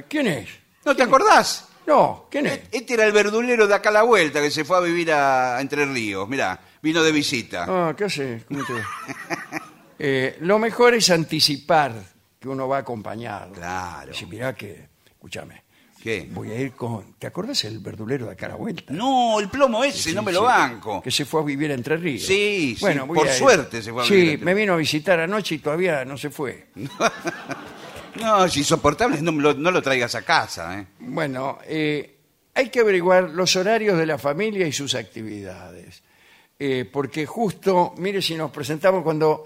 ¿Quién 0.08 0.26
es? 0.26 0.49
¿No 0.85 0.96
te 0.96 1.02
acordás? 1.02 1.68
No, 1.87 2.26
¿quién 2.30 2.46
es? 2.46 2.61
Este 2.73 2.94
era 2.94 3.04
el 3.06 3.12
verdulero 3.12 3.66
de 3.66 3.75
acá 3.75 3.90
a 3.90 3.92
la 3.92 4.02
vuelta 4.02 4.40
que 4.40 4.50
se 4.50 4.64
fue 4.64 4.78
a 4.78 4.80
vivir 4.80 5.12
a, 5.12 5.56
a 5.58 5.61
Entre 5.61 5.85
Ríos. 5.87 6.26
Mirá, 6.28 6.58
vino 6.82 7.02
de 7.02 7.12
visita. 7.12 7.66
Ah, 7.68 7.94
¿qué 7.96 8.04
haces? 8.04 8.44
¿Cómo 8.46 8.64
te 8.64 8.73
va? 8.73 8.80
Eh, 9.99 10.37
lo 10.40 10.58
mejor 10.58 10.92
es 10.92 11.08
anticipar 11.08 11.94
que 12.47 12.53
uno 12.53 12.69
va 12.69 12.79
acompañado. 12.79 13.53
Claro. 13.53 14.12
Dice, 14.12 14.26
mirá 14.26 14.55
que, 14.55 14.88
escúchame, 15.07 15.65
¿Qué? 16.03 16.29
voy 16.31 16.53
a 16.53 16.61
ir 16.61 16.73
con... 16.73 17.15
¿Te 17.19 17.26
acordás 17.26 17.65
el 17.65 17.81
verdulero 17.81 18.26
de 18.26 18.33
acá 18.33 18.47
a 18.47 18.50
la 18.50 18.55
vuelta? 18.55 18.93
No, 18.93 19.41
el 19.41 19.49
plomo 19.49 19.83
ese, 19.83 20.12
no 20.12 20.23
me 20.23 20.33
lo 20.33 20.41
Sí, 20.41 20.45
banco. 20.47 21.03
Que 21.03 21.11
se 21.11 21.25
fue 21.25 21.41
a 21.41 21.45
vivir 21.45 21.71
a 21.73 21.75
Entre 21.75 21.97
Ríos. 21.97 22.25
Sí, 22.25 22.76
sí, 22.79 22.85
voy 23.07 23.17
por 23.17 23.26
a 23.26 23.33
ir. 23.33 23.37
suerte 23.37 23.83
se 23.83 23.93
fue 23.93 24.03
a 24.03 24.05
vivir 24.07 24.21
a 24.21 24.26
Sí, 24.26 24.31
Entre 24.35 24.45
me 24.45 24.55
vino 24.55 24.75
a 24.75 24.76
visitar 24.76 25.19
anoche 25.19 25.57
y 25.57 25.59
todavía 25.59 26.05
no 26.05 26.17
se 26.17 26.31
fue. 26.31 26.69
No, 28.21 28.47
es 28.47 28.57
insoportable, 28.57 29.21
no, 29.21 29.31
me 29.33 29.43
lo, 29.43 29.53
no 29.53 29.71
lo 29.71 29.83
traigas 29.83 30.15
a 30.15 30.23
casa. 30.23 30.79
¿eh? 30.81 30.87
Bueno, 31.00 31.59
eh, 31.67 32.17
hay 32.55 32.71
que 32.71 32.81
averiguar 32.81 33.31
los 33.31 33.55
horarios 33.57 33.99
de 33.99 34.07
la 34.07 34.17
familia 34.17 34.67
y 34.67 34.73
sus 34.73 34.95
actividades. 34.95 36.03
Eh, 36.59 36.88
porque 36.91 37.26
justo, 37.26 37.93
mire 37.99 38.23
si 38.23 38.35
nos 38.35 38.50
presentamos 38.50 39.03
cuando 39.03 39.45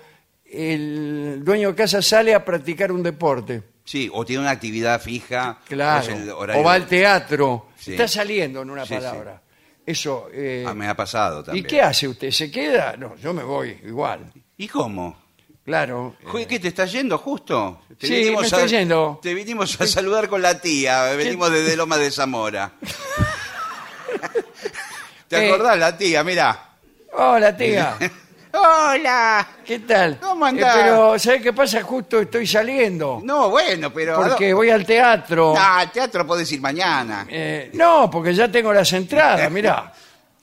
el 0.52 1.42
dueño 1.44 1.68
de 1.70 1.74
casa 1.74 2.02
sale 2.02 2.34
a 2.34 2.44
practicar 2.44 2.92
un 2.92 3.02
deporte. 3.02 3.62
Sí, 3.84 4.10
o 4.12 4.24
tiene 4.24 4.42
una 4.42 4.50
actividad 4.50 5.00
fija. 5.00 5.58
Claro. 5.66 6.02
es 6.02 6.08
el 6.08 6.30
horario- 6.30 6.62
O 6.62 6.64
va 6.64 6.74
al 6.74 6.86
teatro. 6.86 7.68
Sí. 7.78 7.92
Está 7.92 8.06
saliendo 8.08 8.62
en 8.62 8.70
una 8.70 8.84
Sí, 8.86 8.94
palabra. 8.94 9.40
Eso. 9.86 10.28
eh, 10.32 10.64
Ah, 10.66 10.74
me 10.74 10.86
ha 10.86 10.94
pasado 10.94 11.40
¿Y 11.40 11.44
también. 11.44 11.66
qué 11.66 11.82
hace 11.82 12.06
usted? 12.06 12.30
¿Se 12.30 12.50
queda? 12.50 12.96
No, 12.96 13.16
yo 13.16 13.32
me 13.32 13.42
voy 13.42 13.80
igual. 13.84 14.30
¿Y 14.56 14.68
cómo? 14.68 15.18
Claro. 15.64 16.16
Joder, 16.24 16.46
¿Qué 16.46 16.60
te 16.60 16.68
estás 16.68 16.92
yendo 16.92 17.18
justo? 17.18 17.82
Te 17.98 18.06
Sí, 18.06 18.32
me 18.36 18.44
estoy 18.44 18.62
a- 18.62 18.66
yendo. 18.66 19.18
Te 19.22 19.34
vinimos 19.34 19.80
a 19.80 19.86
saludar 19.86 20.28
con 20.28 20.42
la 20.42 20.60
tía, 20.60 21.04
venimos 21.14 21.50
desde 21.50 21.76
Loma 21.76 21.96
de 21.96 22.10
Zamora. 22.10 22.72
¿Te 25.28 25.46
Eh. 25.46 25.52
acordás 25.52 25.78
la 25.78 25.96
tía? 25.96 26.22
Mirá. 26.24 26.68
Hola, 27.12 27.56
tía. 27.56 27.96
¡Hola! 28.52 29.46
¿Qué 29.64 29.78
tal? 29.80 30.18
¿Cómo 30.18 30.44
andás? 30.44 30.76
Eh, 30.76 30.80
pero, 30.82 31.18
¿sabes 31.18 31.42
qué 31.42 31.52
pasa? 31.52 31.82
Justo 31.82 32.20
estoy 32.20 32.46
saliendo. 32.46 33.20
No, 33.22 33.48
bueno, 33.50 33.92
pero... 33.92 34.16
Porque 34.16 34.52
voy 34.52 34.70
al 34.70 34.84
teatro. 34.84 35.54
No, 35.54 35.60
al 35.62 35.90
teatro 35.92 36.26
podés 36.26 36.50
ir 36.52 36.60
mañana. 36.60 37.26
Eh, 37.28 37.70
no, 37.74 38.10
porque 38.10 38.34
ya 38.34 38.50
tengo 38.50 38.72
las 38.72 38.92
entradas, 38.92 39.48
mirá. 39.52 39.92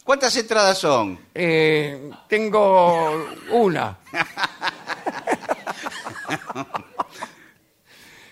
¿Cuántas 0.04 0.36
entradas 0.38 0.78
son? 0.78 1.20
Eh, 1.36 2.10
tengo 2.30 3.28
una. 3.52 3.98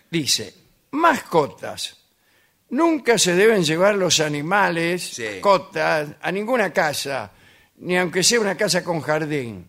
Dice, 0.09 0.53
mascotas. 0.91 1.97
Nunca 2.69 3.17
se 3.17 3.35
deben 3.35 3.63
llevar 3.63 3.95
los 3.95 4.19
animales, 4.21 5.03
Sí. 5.15 5.25
mascotas, 5.33 6.07
a 6.21 6.31
ninguna 6.31 6.71
casa, 6.71 7.29
ni 7.77 7.97
aunque 7.97 8.23
sea 8.23 8.39
una 8.39 8.55
casa 8.55 8.83
con 8.83 9.01
jardín. 9.01 9.67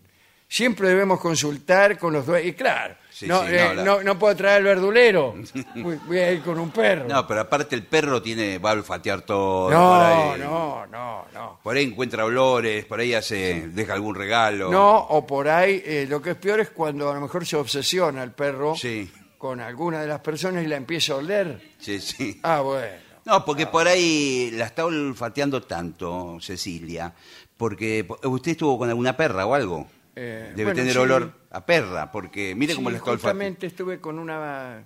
Siempre 0.49 0.87
debemos 0.87 1.19
consultar 1.19 1.97
con 1.97 2.13
los 2.13 2.25
dueños. 2.25 2.47
Y 2.47 2.53
claro, 2.53 2.95
Sí, 3.09 3.27
no, 3.27 3.41
sí, 3.41 3.47
eh, 3.51 3.65
no, 3.67 3.73
la- 3.73 3.83
no- 3.83 4.03
no 4.03 4.17
puedo 4.19 4.33
traer 4.35 4.59
el 4.59 4.63
verdulero. 4.63 5.35
Voy, 5.75 5.99
voy 6.07 6.17
a 6.19 6.31
ir 6.31 6.41
con 6.41 6.57
un 6.57 6.69
perro. 6.71 7.05
No, 7.05 7.27
pero 7.27 7.41
aparte 7.41 7.75
el 7.75 7.83
perro 7.83 8.21
tiene 8.21 8.57
va 8.59 8.69
a 8.69 8.73
olfatear 8.73 9.23
todo. 9.23 9.69
no, 9.71 9.89
por 9.89 10.01
ahí. 10.05 10.39
no, 10.39 10.85
no, 10.85 11.25
no. 11.33 11.59
Por 11.61 11.75
ahí 11.75 11.83
encuentra 11.83 12.23
olores, 12.23 12.85
por 12.85 12.99
ahí 13.01 13.13
hace, 13.13 13.67
deja 13.73 13.93
algún 13.93 14.15
regalo. 14.15 14.71
No, 14.71 14.97
o 14.97 15.25
por 15.27 15.49
ahí, 15.49 15.81
eh, 15.85 16.05
lo 16.07 16.21
que 16.21 16.29
es 16.31 16.37
peor 16.37 16.61
es 16.61 16.69
cuando 16.69 17.09
a 17.11 17.15
lo 17.15 17.21
mejor 17.21 17.45
se 17.45 17.57
obsesiona 17.57 18.23
el 18.23 18.31
perro 18.31 18.73
Sí, 18.75 19.11
con 19.37 19.59
alguna 19.59 19.99
de 19.99 20.07
las 20.07 20.21
personas 20.21 20.63
y 20.63 20.67
la 20.67 20.77
empieza 20.77 21.11
a 21.13 21.15
oler. 21.17 21.71
sí, 21.79 21.99
sí. 21.99 22.39
Ah, 22.43 22.61
bueno. 22.61 23.05
No, 23.25 23.43
porque 23.43 23.67
por 23.67 23.85
ahí 23.85 24.51
la 24.53 24.63
está 24.67 24.85
olfateando 24.85 25.61
tanto, 25.63 26.37
Cecilia, 26.39 27.13
porque 27.57 28.03
po- 28.07 28.19
usted 28.29 28.51
estuvo 28.51 28.77
con 28.77 28.89
alguna 28.89 29.15
perra 29.17 29.45
o 29.45 29.53
algo. 29.53 29.87
Eh, 30.15 30.51
Debe 30.55 30.63
bueno, 30.71 30.75
tener 30.79 30.93
sí. 30.93 30.99
olor 30.99 31.31
a 31.51 31.65
perra, 31.65 32.11
porque 32.11 32.55
mire 32.55 32.73
Sí, 32.73 32.77
cómo 32.77 32.89
le 32.89 32.97
está 32.97 33.11
olfateando. 33.11 33.33
justamente 33.39 33.67
estuve 33.67 33.99
con 33.99 34.17
una, 34.17 34.83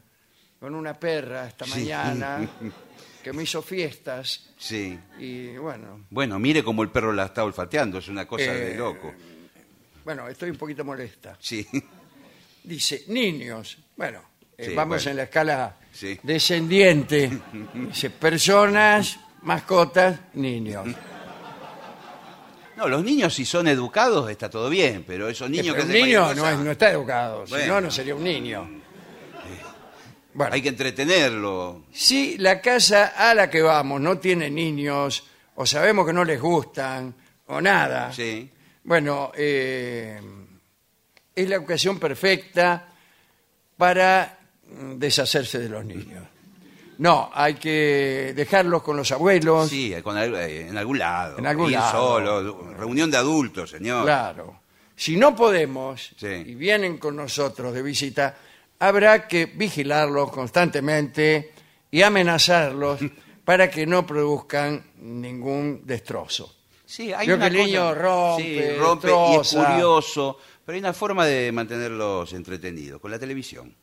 con 0.59 0.75
una 0.75 0.93
perra 0.99 1.47
esta 1.47 1.65
mañana 1.67 2.49
que 3.23 3.31
me 3.33 3.43
hizo 3.43 3.61
fiestas 3.61 4.49
Sí. 4.57 4.99
y 5.19 5.55
bueno, 5.57 6.05
Bueno, 6.09 6.37
mire 6.39 6.63
cómo 6.63 6.83
el 6.83 6.89
perro 6.89 7.13
la 7.13 7.25
está 7.25 7.43
olfateando, 7.45 7.99
es 7.99 8.07
una 8.09 8.25
cosa 8.27 8.43
Eh, 8.45 8.71
de 8.71 8.75
loco. 8.77 9.13
bueno, 10.03 10.27
estoy 10.27 10.49
un 10.49 10.57
poquito 10.57 10.83
molesta. 10.83 11.37
Sí. 11.39 11.65
Dice, 12.63 13.05
niños. 13.07 13.77
Bueno, 13.95 14.21
eh, 14.57 14.73
vamos 14.75 14.97
bueno. 15.03 15.11
en 15.11 15.17
la 15.17 15.23
escala 15.23 15.77
descendiente. 16.23 17.31
Dice, 17.73 18.09
personas, 18.09 19.17
mascotas, 19.43 20.19
niños. 20.33 20.87
No, 22.81 22.87
los 22.87 23.03
niños 23.03 23.35
si 23.35 23.45
son 23.45 23.67
educados 23.67 24.27
está 24.31 24.49
todo 24.49 24.67
bien, 24.69 25.03
pero 25.05 25.29
esos 25.29 25.47
niños 25.49 25.67
Pero 25.67 25.75
que 25.75 25.81
un 25.83 25.89
hacen 25.89 26.03
niño 26.05 26.19
cualquier 26.23 26.37
no, 26.37 26.41
cosa, 26.43 26.53
es- 26.59 26.65
no 26.65 26.71
está 26.71 26.89
educado, 26.91 27.45
si 27.45 27.51
Bueno. 27.51 27.73
no, 27.75 27.81
no 27.81 27.91
sería 27.91 28.15
un 28.15 28.23
niño. 28.23 28.81
Bueno, 30.33 30.53
hay 30.53 30.61
que 30.61 30.69
entretenerlo. 30.69 31.83
si 31.91 32.37
la 32.39 32.59
casa 32.61 33.13
a 33.15 33.33
la 33.35 33.49
que 33.49 33.61
vamos 33.61 33.99
no 34.01 34.17
tiene 34.17 34.49
niños, 34.49 35.23
o 35.55 35.65
sabemos 35.65 36.07
que 36.07 36.13
no 36.13 36.23
les 36.23 36.39
gustan, 36.41 37.13
o 37.47 37.59
nada, 37.61 38.11
Sí. 38.13 38.49
bueno, 38.83 39.31
eh, 39.35 40.19
es 41.35 41.49
la 41.49 41.57
ocasión 41.59 41.99
perfecta 41.99 42.87
para 43.77 44.39
mm, 44.65 44.93
deshacerse 44.97 45.59
de 45.59 45.69
los 45.69 45.85
niños. 45.85 46.25
No, 47.01 47.31
hay 47.33 47.55
que 47.55 48.33
dejarlos 48.35 48.83
con 48.83 48.95
los 48.95 49.11
abuelos, 49.11 49.69
Sí, 49.69 49.91
con 50.03 50.15
al- 50.17 50.35
eh, 50.35 50.67
en 50.67 50.77
algún 50.77 50.99
lado. 50.99 51.39
En 51.39 51.47
algún 51.47 51.71
Ir 51.71 51.77
lado. 51.79 51.91
solo, 51.91 52.73
reunión 52.77 53.09
de 53.09 53.17
adultos, 53.17 53.71
señor. 53.71 54.03
Claro. 54.03 54.59
Si 54.95 55.17
no 55.17 55.35
podemos 55.35 56.11
Sí. 56.15 56.27
y 56.27 56.53
vienen 56.53 56.99
con 56.99 57.15
nosotros 57.15 57.73
de 57.73 57.81
visita, 57.81 58.37
habrá 58.77 59.27
que 59.27 59.47
vigilarlos 59.47 60.29
constantemente 60.31 61.53
y 61.89 62.03
amenazarlos 62.03 62.99
para 63.45 63.71
que 63.71 63.87
no 63.87 64.05
produzcan 64.05 64.83
ningún 64.99 65.81
destrozo. 65.83 66.53
Sí, 66.85 67.11
hay 67.13 67.25
Veo 67.25 67.37
una 67.37 67.49
que 67.49 67.57
el 67.57 67.65
niño 67.65 67.95
rompe, 67.95 68.43
sí, 68.43 68.77
rompe 68.77 69.07
y 69.07 69.11
es 69.11 69.37
destroza. 69.39 69.71
curioso, 69.71 70.37
pero 70.63 70.75
hay 70.75 70.79
una 70.81 70.93
forma 70.93 71.25
de 71.25 71.51
mantenerlos 71.51 72.31
entretenidos, 72.33 73.01
con 73.01 73.09
la 73.09 73.17
televisión. 73.17 73.73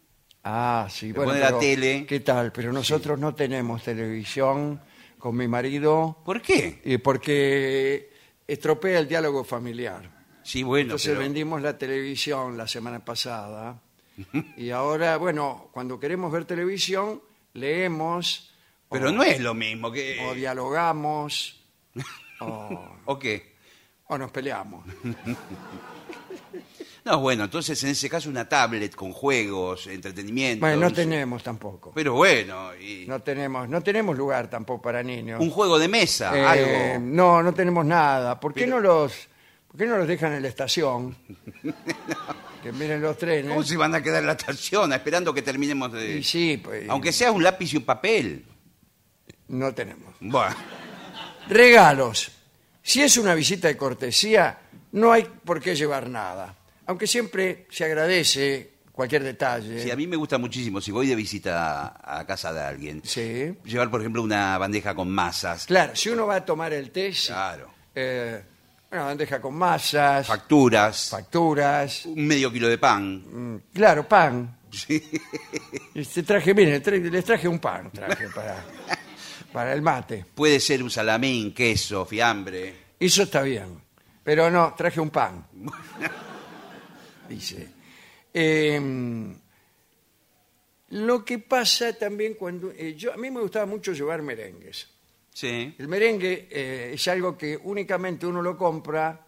Ah, 0.45 0.87
sí, 0.91 1.13
bueno, 1.13 1.31
pone 1.31 1.41
la 1.41 1.47
pero, 1.49 1.59
tele. 1.59 2.07
¿Qué 2.07 2.21
tal? 2.21 2.53
Pero 2.53 2.73
nosotros 2.73 3.19
no 3.19 3.35
tenemos 3.35 3.83
televisión 3.83 4.81
con 5.19 5.37
mi 5.37 5.49
marido 5.49 6.17
¿Por 6.25 6.41
qué? 6.41 7.01
porque 7.03 8.11
estropea 8.47 9.01
el 9.01 9.09
diálogo 9.09 9.45
familiar. 9.45 10.11
Sí, 10.43 10.63
bueno, 10.63 10.83
Entonces 10.83 11.11
pero- 11.11 11.21
vendimos 11.21 11.61
la 11.61 11.77
televisión 11.77 12.57
la 12.57 12.67
semana 12.67 13.05
pasada 13.05 13.81
y 14.57 14.71
ahora, 14.71 15.17
bueno, 15.19 15.69
cuando 15.73 15.99
queremos 16.01 16.33
ver 16.33 16.45
televisión, 16.45 17.21
leemos 17.55 18.55
pero 18.91 19.13
no 19.13 19.23
es 19.23 19.39
lo 19.41 19.53
mismo 19.53 19.93
que... 19.93 20.19
o 20.27 20.33
dialogamos 20.35 21.63
o, 22.41 22.97
¿O 23.05 23.19
qué? 23.19 23.55
o 24.07 24.17
nos 24.17 24.31
peleamos. 24.31 24.83
No, 27.09 27.21
bueno, 27.21 27.45
entonces 27.45 27.83
en 27.85 27.91
ese 27.91 28.11
caso 28.11 28.29
una 28.29 28.47
tablet 28.49 28.95
con 28.95 29.13
juegos, 29.13 29.87
entretenimiento. 29.87 30.61
Bueno, 30.61 30.81
no 30.83 30.87
un- 30.89 30.93
tenemos 30.93 31.43
tampoco. 31.43 31.91
Pero 31.95 32.13
bueno, 32.15 32.75
y 32.77 33.07
No 33.07 33.21
tenemos, 33.21 33.67
no 33.69 33.81
tenemos 33.83 34.17
lugar 34.17 34.51
tampoco 34.51 34.83
para 34.83 35.03
niños. 35.03 35.41
un 35.41 35.49
juego 35.51 35.79
de 35.79 35.89
mesa, 35.89 36.37
Eh, 36.37 36.45
algo. 36.45 37.07
No, 37.07 37.43
no 37.43 37.55
tenemos 37.55 37.87
nada. 37.87 38.39
¿Por 38.39 38.53
qué 38.53 38.65
Pero- 38.65 38.77
no 38.77 38.81
los, 38.81 39.13
por 39.69 39.79
qué 39.79 39.87
no 39.87 39.97
los 39.97 40.07
dejan 40.07 40.35
en 40.35 40.43
la 40.43 40.49
estación? 40.49 41.17
que 42.63 42.73
miren 42.73 43.01
los 43.01 43.17
trenes. 43.17 43.49
¿Cómo 43.49 43.63
se 43.63 43.77
van 43.79 43.95
a 43.95 44.03
quedar 44.03 44.21
en 44.21 44.27
la 44.27 44.33
estación 44.33 44.93
esperando 44.93 45.33
que 45.33 45.41
terminemos 45.43 45.91
de... 45.93 46.19
Y 46.19 46.23
sí, 46.23 46.61
pues, 46.63 46.89
Aunque 46.91 47.13
sea 47.13 47.33
un 47.33 47.43
lápiz 47.43 47.73
y 47.73 47.79
un 47.79 47.85
papel. 47.85 48.45
no 49.49 49.73
tenemos. 49.73 50.15
Bueno, 50.21 50.55
Regalos. 51.49 52.31
Si 52.83 53.01
es 53.03 53.17
una 53.17 53.35
visita 53.35 53.69
de 53.69 53.77
cortesía, 53.79 54.59
no 54.93 55.13
hay 55.13 55.25
por 55.45 55.61
qué 55.61 55.75
llevar 55.75 56.09
nada. 56.11 56.55
Aunque 56.89 57.07
siempre 57.07 57.67
se 57.71 57.85
agradece 57.85 58.73
cualquier 58.93 59.23
detalle. 59.23 59.81
sí, 59.81 59.91
a 59.91 59.95
mí 59.97 60.07
me 60.09 60.17
gusta 60.17 60.39
muchísimo, 60.39 60.81
si 60.81 60.91
voy 60.91 61.07
de 61.07 61.15
visita 61.15 61.87
a, 62.03 62.19
a 62.21 62.27
casa 62.27 62.53
de 62.53 62.61
alguien, 62.61 63.01
Sí. 63.05 63.55
llevar, 63.65 63.91
por 63.91 64.01
ejemplo, 64.01 64.23
una 64.23 64.59
bandeja 64.59 64.93
con 64.95 65.09
masas, 65.09 65.67
Claro, 65.67 65.95
si 65.95 66.09
uno 66.09 66.27
va 66.27 66.37
a 66.37 66.45
tomar 66.45 66.73
el 66.73 66.91
té, 66.91 67.13
sí. 67.13 67.29
Claro. 67.29 67.71
Eh, 67.95 68.43
una 68.91 69.05
bandeja 69.05 69.41
con 69.41 69.55
masas, 69.55 70.27
facturas, 70.27 71.11
facturas, 71.11 72.07
un 72.07 72.27
medio 72.27 72.51
kilo 72.51 72.69
de 72.69 72.79
pan. 72.79 73.23
mm, 73.55 73.57
claro, 73.75 74.09
pan. 74.09 74.57
Sí. 74.73 75.03
Este 75.95 76.23
traje, 76.25 76.53
miren, 76.55 76.83
tra- 76.83 76.99
les 77.11 77.25
traje 77.25 77.47
un 77.49 77.59
pan, 77.59 77.91
traje 77.91 78.29
para, 78.35 78.65
para 79.53 79.73
el 79.75 79.81
mate. 79.83 80.25
Puede 80.35 80.59
ser 80.61 80.83
un 80.83 80.91
salamín, 80.91 81.53
queso, 81.55 82.05
fiambre. 82.05 82.75
Eso 82.99 83.23
está 83.23 83.43
bien. 83.43 83.81
Pero 84.25 84.51
no, 84.51 84.75
traje 84.77 85.01
un 85.01 85.11
pan. 85.11 85.47
Dice. 87.29 87.69
Eh, 88.33 88.81
lo 90.91 91.25
que 91.25 91.39
pasa 91.39 91.93
también 91.93 92.35
cuando... 92.35 92.71
eh, 92.73 92.95
yo, 92.97 93.13
a 93.13 93.17
mí 93.17 93.31
me 93.31 93.41
gustaba 93.41 93.67
mucho 93.67 93.93
llevar 93.93 94.23
merengues. 94.23 94.89
Sí. 95.35 95.75
El 95.79 95.87
merengue 95.89 96.49
eh, 96.51 96.91
es 96.95 97.09
algo 97.09 97.37
que 97.37 97.57
únicamente 97.63 98.27
uno 98.27 98.41
lo 98.43 98.57
compra 98.57 99.25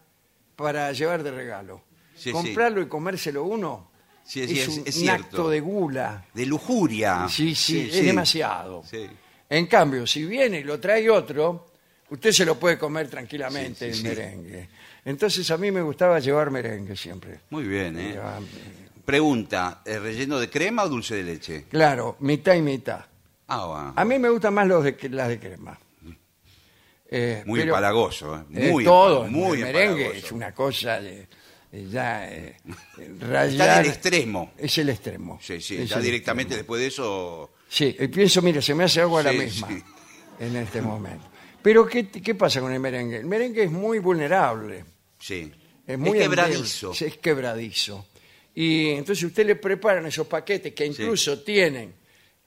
para 0.55 0.91
llevar 0.91 1.23
de 1.23 1.31
regalo. 1.31 1.83
Sí, 2.15 2.31
Comprarlo 2.31 2.81
y 2.81 2.87
comérselo 2.87 3.43
uno 3.43 3.89
Sí, 4.23 4.47
sí, 4.47 4.59
es, 4.59 4.67
es- 4.67 4.77
un, 4.77 4.83
es 4.87 4.95
un 4.97 5.01
cierto. 5.01 5.23
acto 5.25 5.49
de 5.49 5.59
gula. 5.59 6.25
De 6.33 6.45
lujuria. 6.45 7.27
Sí, 7.29 7.55
sí, 7.55 7.87
es 7.89 7.95
sí. 7.95 8.01
demasiado. 8.05 8.83
Sí. 8.89 9.07
En 9.49 9.65
cambio, 9.67 10.05
si 10.07 10.25
viene 10.25 10.59
y 10.59 10.63
lo 10.63 10.79
trae 10.79 11.09
otro, 11.09 11.71
usted 12.09 12.31
se 12.31 12.45
lo 12.45 12.57
puede 12.59 12.77
comer 12.77 13.09
tranquilamente 13.09 13.91
Sí, 13.93 13.99
sí, 14.01 14.07
el 14.07 14.13
sí. 14.15 14.19
merengue. 14.21 14.69
Entonces 15.05 15.49
a 15.51 15.57
mí 15.57 15.71
me 15.71 15.81
gustaba 15.81 16.19
llevar 16.19 16.51
merengue 16.51 16.95
siempre. 16.95 17.39
Muy 17.49 17.63
bien, 17.63 17.97
¿eh? 17.99 18.11
Llevaba- 18.13 18.39
Pregunta, 19.05 19.81
¿es 19.83 19.99
relleno 20.01 20.39
de 20.39 20.49
crema 20.49 20.83
o 20.83 20.89
dulce 20.89 21.15
de 21.15 21.23
leche? 21.23 21.65
Claro, 21.69 22.17
mitad 22.19 22.53
y 22.53 22.61
mitad. 22.61 23.03
Ah, 23.47 23.65
va. 23.65 23.93
A 23.95 24.05
mí 24.05 24.19
me 24.19 24.29
gustan 24.29 24.53
más 24.53 24.67
los 24.67 24.83
de, 24.83 24.95
las 25.09 25.27
de 25.27 25.39
crema. 25.39 25.77
Eh, 27.13 27.43
muy 27.45 27.59
pero, 27.59 27.71
empalagoso, 27.73 28.37
¿eh? 28.37 28.43
eh, 28.53 28.71
Muy, 28.71 28.83
todo, 28.85 29.27
muy 29.27 29.57
el 29.57 29.63
merengue 29.65 30.01
empalagoso. 30.03 30.25
es 30.27 30.31
una 30.31 30.53
cosa 30.53 31.01
de, 31.01 31.27
de 31.71 31.89
ya 31.89 32.31
eh, 32.31 32.55
Está 32.97 33.27
rayar. 33.27 33.79
en 33.79 33.85
el 33.85 33.91
extremo. 33.91 34.51
Es 34.57 34.77
el 34.77 34.89
extremo. 34.89 35.37
Sí, 35.41 35.59
sí, 35.59 35.77
Es 35.77 35.89
ya 35.89 35.97
el 35.97 36.03
directamente 36.03 36.55
después 36.55 36.79
de 36.79 36.87
eso... 36.87 37.51
Sí, 37.67 37.93
y 37.99 38.07
pienso, 38.07 38.41
mire, 38.41 38.61
se 38.61 38.73
me 38.75 38.85
hace 38.85 39.01
agua 39.01 39.23
la 39.23 39.31
Sí, 39.31 39.37
misma 39.39 39.67
sí. 39.67 39.83
en 40.39 40.55
este 40.55 40.81
momento. 40.81 41.25
Pero 41.61 41.85
¿qué, 41.85 42.07
¿qué 42.09 42.33
pasa 42.35 42.61
con 42.61 42.71
el 42.71 42.79
merengue? 42.79 43.17
El 43.17 43.25
merengue 43.25 43.63
es 43.63 43.71
muy 43.71 43.99
vulnerable. 43.99 44.85
Sí. 45.21 45.51
Es 45.87 45.97
muy 45.97 46.17
quebradizo. 46.17 46.87
endeble, 46.91 47.07
Es 47.07 47.17
quebradizo. 47.17 48.07
Y 48.55 48.89
entonces 48.89 49.23
usted 49.23 49.45
le 49.45 49.55
preparan 49.55 50.05
esos 50.05 50.27
paquetes 50.27 50.73
que 50.73 50.85
incluso 50.85 51.39
tienen 51.41 51.93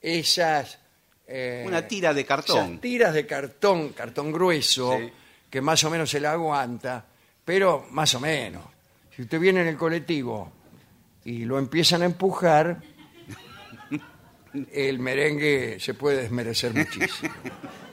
esas... 0.00 0.78
eh, 1.26 1.64
Una 1.66 1.86
tira 1.88 2.12
de 2.12 2.24
cartón. 2.26 2.68
esas 2.72 2.80
tiras 2.82 3.14
de 3.14 3.26
cartón, 3.26 3.90
cartón 3.94 4.30
grueso, 4.30 4.98
Sí. 4.98 5.10
que 5.48 5.60
más 5.62 5.82
o 5.84 5.90
menos 5.90 6.10
se 6.10 6.20
la 6.20 6.32
aguanta, 6.32 7.06
pero 7.44 7.86
más 7.90 8.14
o 8.14 8.20
menos. 8.20 8.64
Si 9.16 9.22
usted 9.22 9.38
viene 9.40 9.62
en 9.62 9.68
el 9.68 9.76
colectivo 9.76 10.52
y 11.24 11.44
lo 11.44 11.58
empiezan 11.58 12.02
a 12.02 12.06
empujar, 12.06 12.82
el 14.72 14.98
merengue 14.98 15.78
se 15.80 15.94
puede 15.94 16.22
desmerecer 16.22 16.74
muchísimo. 16.74 17.32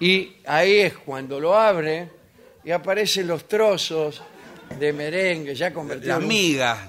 Y 0.00 0.36
ahí 0.46 0.80
es 0.80 0.94
cuando 0.98 1.38
lo 1.38 1.54
abre 1.56 2.10
y 2.64 2.70
aparecen 2.70 3.26
los 3.26 3.46
trozos 3.48 4.22
de 4.78 4.92
merengue 4.92 5.54
ya 5.54 5.72
convertidos 5.72 6.18
en 6.18 6.24
un- 6.24 6.28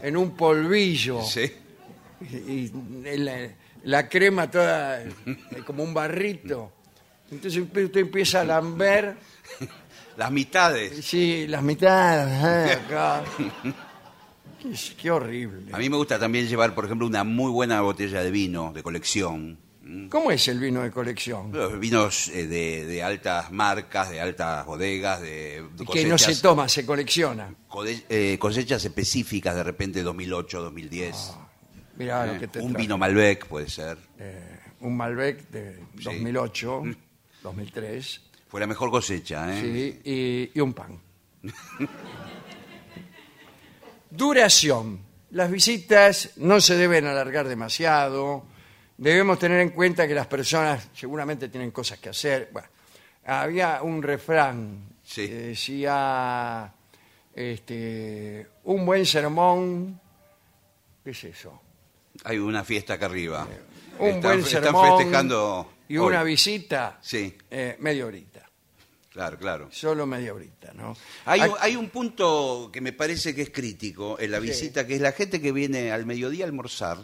en 0.04 0.18
un 0.18 0.36
polvillo 0.36 1.22
Sí. 1.24 1.52
y, 2.32 2.72
y 3.10 3.18
la, 3.18 3.50
la 3.84 4.08
crema 4.10 4.50
toda 4.50 5.02
eh, 5.04 5.08
como 5.66 5.84
un 5.84 5.94
barrito. 5.94 6.72
Entonces 7.32 7.62
usted 7.62 7.96
empieza 7.98 8.42
a 8.42 8.46
lamber, 8.46 9.16
Las 10.18 10.32
mitades. 10.32 11.04
sí, 11.06 11.46
las 11.48 11.62
mitades, 11.62 12.72
eh, 12.72 12.74
acá. 12.86 13.24
Qué, 14.62 14.72
qué 15.02 15.12
horrible. 15.12 15.72
A 15.74 15.78
mí 15.78 15.90
me 15.90 15.98
gusta 15.98 16.18
también 16.18 16.48
llevar, 16.48 16.74
por 16.74 16.86
ejemplo, 16.86 17.06
una 17.06 17.24
muy 17.24 17.52
buena 17.52 17.82
botella 17.82 18.24
de 18.24 18.32
vino 18.32 18.72
de 18.74 18.82
colección. 18.82 19.58
¿Cómo 20.10 20.32
es 20.32 20.48
el 20.48 20.60
vino 20.60 20.82
de 20.82 20.90
colección? 20.90 21.52
Los 21.52 21.80
vinos 21.80 22.30
eh, 22.30 22.48
de, 22.48 22.86
de 22.88 23.04
altas 23.04 23.52
marcas, 23.52 24.10
de 24.10 24.20
altas 24.20 24.66
bodegas, 24.66 25.22
de, 25.22 25.64
Y 25.80 25.86
que 25.86 26.06
no 26.06 26.18
se 26.18 26.26
cosechas, 26.26 26.42
toma, 26.42 26.68
se 26.68 26.86
colecciona. 26.86 27.54
code- 27.70 28.04
eh, 28.10 28.38
cosechas 28.40 28.84
específicas, 28.84 29.56
de 29.56 29.64
repente 29.64 30.02
2008, 30.02 30.62
2010. 30.62 31.34
Mirá 31.98 32.26
lo 32.26 32.34
Eh, 32.34 32.40
que 32.40 32.48
te 32.48 32.60
un 32.62 32.74
vino 32.74 32.98
Malbec 32.98 33.46
puede 33.46 33.70
ser. 33.70 33.98
Eh, 34.18 34.60
un 34.82 34.98
Malbec 34.98 35.50
de 35.50 35.80
2008, 36.04 36.82
Mm. 36.84 36.96
2003, 37.44 38.22
Fue 38.48 38.60
la 38.60 38.68
mejor 38.68 38.90
cosecha, 38.90 39.56
¿eh? 39.56 39.62
sí, 39.62 40.02
y, 40.04 40.52
y 40.58 40.62
un 40.62 40.74
pan. 40.74 41.00
Duración. 44.10 45.00
Las 45.32 45.52
visitas 45.52 46.32
no 46.38 46.62
se 46.62 46.76
deben 46.76 47.06
alargar 47.06 47.48
demasiado. 47.48 48.46
Debemos 48.98 49.38
tener 49.40 49.60
en 49.62 49.70
cuenta 49.70 50.08
que 50.08 50.14
las 50.16 50.28
personas 50.28 50.88
seguramente 50.94 51.50
tienen 51.50 51.72
cosas 51.72 52.00
que 52.00 52.10
hacer. 52.10 52.50
Bueno, 52.52 52.68
había 53.26 53.82
un 53.82 54.02
refrán 54.02 54.96
Sí. 55.04 55.28
que 55.28 55.34
decía 55.36 56.74
este, 57.34 58.48
un 58.64 58.86
buen 58.86 59.06
sermón. 59.06 60.00
¿Qué 61.04 61.12
es 61.12 61.24
eso? 61.26 61.62
Hay 62.24 62.38
una 62.38 62.64
fiesta 62.64 62.94
acá 62.94 63.08
arriba. 63.08 63.48
Un 64.00 64.08
Están- 64.08 64.22
buen 64.22 64.40
están 64.40 64.64
sermón 64.64 64.98
festejando. 64.98 65.72
y 65.90 65.98
hoy. 65.98 66.08
una 66.08 66.24
visita 66.24 66.98
Sí, 67.02 67.38
eh, 67.52 67.76
media 67.80 68.06
horita. 68.06 68.50
claro, 69.12 69.38
claro. 69.38 69.68
Solo 69.72 70.06
media 70.06 70.34
horita, 70.34 70.74
¿no? 70.74 70.96
Hay, 71.26 71.42
un- 71.42 71.56
hay 71.60 71.76
un 71.76 71.90
punto 71.90 72.70
que 72.72 72.80
me 72.82 72.94
parece 72.94 73.36
que 73.36 73.42
es 73.44 73.50
crítico 73.52 74.18
en 74.20 74.32
la 74.32 74.40
visita, 74.40 74.88
que 74.88 74.96
es 74.96 75.02
la 75.02 75.12
gente 75.12 75.42
que 75.42 75.52
viene 75.52 75.92
al 75.92 76.06
mediodía 76.06 76.46
a 76.46 76.48
almorzar 76.48 76.98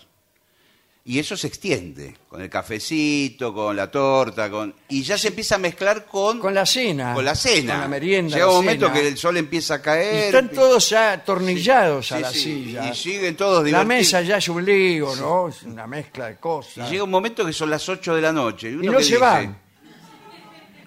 y 1.03 1.17
eso 1.17 1.35
se 1.35 1.47
extiende 1.47 2.15
con 2.29 2.41
el 2.41 2.49
cafecito, 2.49 3.51
con 3.53 3.75
la 3.75 3.89
torta, 3.89 4.51
con 4.51 4.73
y 4.89 5.01
ya 5.01 5.17
se 5.17 5.29
empieza 5.29 5.55
a 5.55 5.57
mezclar 5.57 6.05
con, 6.05 6.39
Con 6.39 6.53
la 6.53 6.65
cena. 6.65 7.13
con 7.15 7.25
la 7.25 7.33
cena. 7.33 7.73
Con 7.73 7.81
la 7.81 7.87
merienda. 7.87 8.35
Llega 8.35 8.45
la 8.45 8.51
un 8.51 8.57
momento 8.65 8.87
cena. 8.87 8.99
que 9.01 9.07
el 9.07 9.17
sol 9.17 9.37
empieza 9.37 9.73
a 9.75 9.77
Y 9.77 9.81
caer. 9.81 10.23
están 10.25 10.49
todos 10.51 10.89
ya 10.89 11.13
atornillados 11.13 12.11
a 12.11 12.17
Sí, 12.17 12.21
la 12.21 12.31
sí, 12.31 12.39
silla. 12.39 12.89
Y 12.89 12.95
siguen 12.95 13.35
todos 13.35 13.59
La 13.59 13.65
divertidos. 13.65 13.87
mesa 13.87 14.21
ya 14.21 14.37
es 14.37 14.47
un 14.49 14.63
lío, 14.63 15.15
¿no? 15.15 15.47
Es 15.49 15.63
una 15.63 15.87
mezcla 15.87 16.27
de 16.27 16.33
Y 16.33 16.37
cosas. 16.37 16.89
llega 16.89 17.03
un 17.03 17.09
momento 17.09 17.43
que 17.45 17.53
son 17.53 17.69
las 17.71 17.87
8 17.89 18.15
de 18.15 18.21
la 18.21 18.31
noche. 18.31 18.69
Y, 18.69 18.73
Y 18.73 18.75
uno 18.75 18.91
no 18.91 18.97
que 18.99 19.03
se 19.03 19.09
dice, 19.13 19.19
van. 19.19 19.57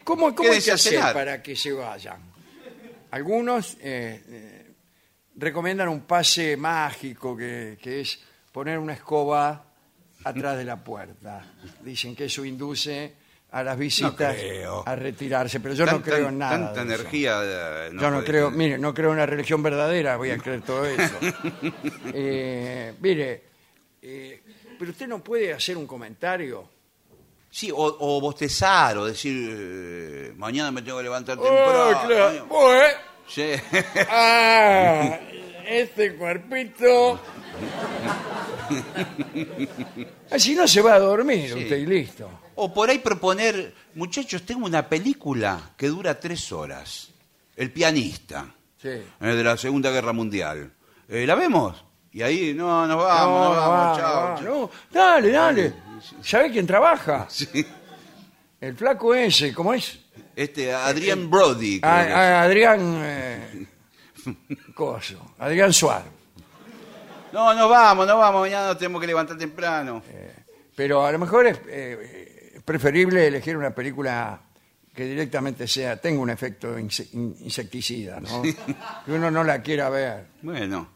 ¿Cómo, 0.04 0.34
cómo 0.34 0.48
hay 0.52 0.60
Quédense 0.60 0.66
que 0.66 0.70
a 0.70 0.74
hacer 0.74 0.92
cenar. 0.92 1.14
para 1.14 1.42
que 1.42 1.56
se 1.56 1.72
vayan? 1.72 2.20
Algunos 3.10 3.74
eh, 3.80 4.22
eh, 4.28 4.74
recomiendan 5.36 5.88
un 5.88 6.02
pase 6.02 6.56
mágico 6.56 7.36
que, 7.36 7.78
que 7.82 8.00
es 8.02 8.20
poner 8.52 8.78
una 8.78 8.92
escoba 8.94 9.64
atrás 10.24 10.56
de 10.56 10.64
la 10.64 10.76
puerta. 10.82 11.44
Dicen 11.82 12.14
que 12.16 12.24
eso 12.26 12.44
induce 12.44 13.14
a 13.52 13.62
las 13.62 13.78
visitas 13.78 14.34
creo. 14.34 14.82
a 14.84 14.96
retirarse, 14.96 15.60
pero 15.60 15.74
yo 15.74 15.86
no 15.86 16.02
creo 16.02 16.28
en 16.28 16.38
nada. 16.38 16.52
Tanta 16.72 16.84
de 16.84 16.92
eso. 16.94 17.02
energía. 17.02 17.40
eh, 17.44 17.90
yo 17.92 18.00
no 18.10 18.16
puede 18.16 18.24
creo, 18.26 18.44
tener. 18.46 18.58
mire, 18.58 18.78
no 18.78 18.92
creo 18.92 19.10
en 19.10 19.14
una 19.14 19.26
religión 19.26 19.62
verdadera, 19.62 20.16
voy 20.16 20.30
a 20.30 20.38
creer 20.38 20.62
todo 20.62 20.84
eso. 20.86 21.14
Eh, 22.12 22.94
mire, 23.00 23.42
eh, 24.02 24.42
pero 24.78 24.90
usted 24.90 25.06
no 25.06 25.22
puede 25.22 25.52
hacer 25.52 25.76
un 25.76 25.86
comentario. 25.86 26.68
Sí, 27.50 27.70
o, 27.70 27.76
o 27.76 28.20
bostezar, 28.20 28.98
o 28.98 29.04
decir, 29.06 29.48
eh, 29.56 30.32
mañana 30.36 30.72
me 30.72 30.82
tengo 30.82 30.98
que 30.98 31.04
levantar 31.04 31.38
Oh, 31.38 31.42
temprano. 31.44 32.00
claro. 32.08 32.46
Bueno, 32.46 32.98
Sí. 33.28 33.52
ah, 34.10 35.18
este 35.66 36.14
cuerpito. 36.16 37.20
Así 40.30 40.54
no 40.54 40.66
se 40.66 40.80
va 40.80 40.94
a 40.94 40.98
dormir 40.98 41.48
Sí. 41.52 41.62
usted 41.62 41.76
y 41.78 41.86
listo. 41.86 42.28
O 42.56 42.72
por 42.72 42.88
ahí 42.90 42.98
proponer, 42.98 43.74
muchachos, 43.94 44.42
tengo 44.44 44.66
una 44.66 44.88
película 44.88 45.72
que 45.76 45.88
dura 45.88 46.18
tres 46.18 46.50
horas. 46.52 47.08
El 47.56 47.70
pianista, 47.72 48.46
Sí. 48.80 48.88
eh, 48.88 49.04
de 49.20 49.44
la 49.44 49.56
Segunda 49.56 49.90
Guerra 49.90 50.12
Mundial. 50.12 50.72
Eh, 51.08 51.26
¿La 51.26 51.34
vemos? 51.34 51.84
Y 52.12 52.22
ahí, 52.22 52.54
no, 52.54 52.86
nos 52.86 52.96
vamos, 53.04 53.40
no, 53.40 53.54
nos 53.54 53.64
no, 53.64 53.70
vamos, 53.70 53.98
va, 53.98 54.00
chao. 54.00 54.22
va, 54.30 54.34
chao. 54.36 54.44
no. 54.44 54.70
Dale, 54.92 55.30
dale. 55.30 55.72
¿Sabe 56.22 56.50
quién 56.50 56.66
trabaja? 56.66 57.26
Sí. 57.28 57.46
El 58.60 58.74
flaco 58.76 59.14
ese, 59.14 59.52
¿cómo 59.52 59.74
es? 59.74 59.98
Este, 60.36 60.72
Adrián 60.72 61.28
Brody. 61.30 61.80
creo 61.80 61.92
A- 61.92 62.02
que 62.04 62.08
es. 62.10 62.14
a- 62.16 62.42
Adrián. 62.42 63.00
eh, 63.04 63.66
Coso. 64.74 65.34
Adrián 65.38 65.72
Suárez. 65.72 66.08
No, 67.32 67.52
nos 67.54 67.68
vamos, 67.68 68.06
nos 68.06 68.16
vamos, 68.18 68.40
mañana 68.42 68.68
nos 68.68 68.78
tenemos 68.78 69.00
que 69.00 69.06
levantar 69.08 69.36
temprano. 69.36 70.02
Pero 70.76 71.04
a 71.04 71.10
lo 71.12 71.18
mejor 71.18 71.46
es 71.46 71.60
eh, 71.66 72.52
es 72.56 72.62
preferible 72.62 73.26
elegir 73.26 73.56
una 73.56 73.74
película 73.74 74.40
que 74.94 75.04
directamente 75.04 75.66
sea, 75.66 76.00
tenga 76.00 76.20
un 76.20 76.30
efecto 76.30 76.78
inse- 76.78 77.08
in- 77.12 77.36
insecticida, 77.40 78.20
¿no? 78.20 78.42
Que 78.42 79.12
uno 79.12 79.28
no 79.30 79.42
la 79.42 79.60
quiera 79.60 79.88
ver. 79.88 80.26
Bueno, 80.42 80.90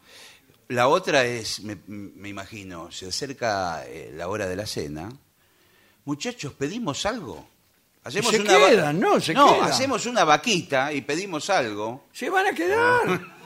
la 0.69 0.87
otra 0.87 1.25
es, 1.25 1.59
me, 1.61 1.77
me 1.87 2.29
imagino, 2.29 2.89
se 2.91 3.07
acerca 3.07 3.83
eh, 3.85 4.13
la 4.15 4.29
hora 4.29 4.47
de 4.47 4.55
la 4.55 4.65
cena. 4.65 5.09
Muchachos, 6.05 6.53
¿pedimos 6.53 7.05
algo? 7.05 7.45
Hacemos 8.03 8.31
Se 8.31 8.41
una 8.41 8.57
va- 8.57 8.69
quedan, 8.69 8.99
¿no? 8.99 9.19
Se 9.19 9.33
quedan. 9.33 9.63
hacemos 9.63 10.05
una 10.05 10.23
vaquita 10.23 10.91
y 10.93 11.01
pedimos 11.01 11.49
algo. 11.49 12.05
Se 12.13 12.29
van 12.29 12.47
a 12.47 12.53
quedar. 12.53 13.21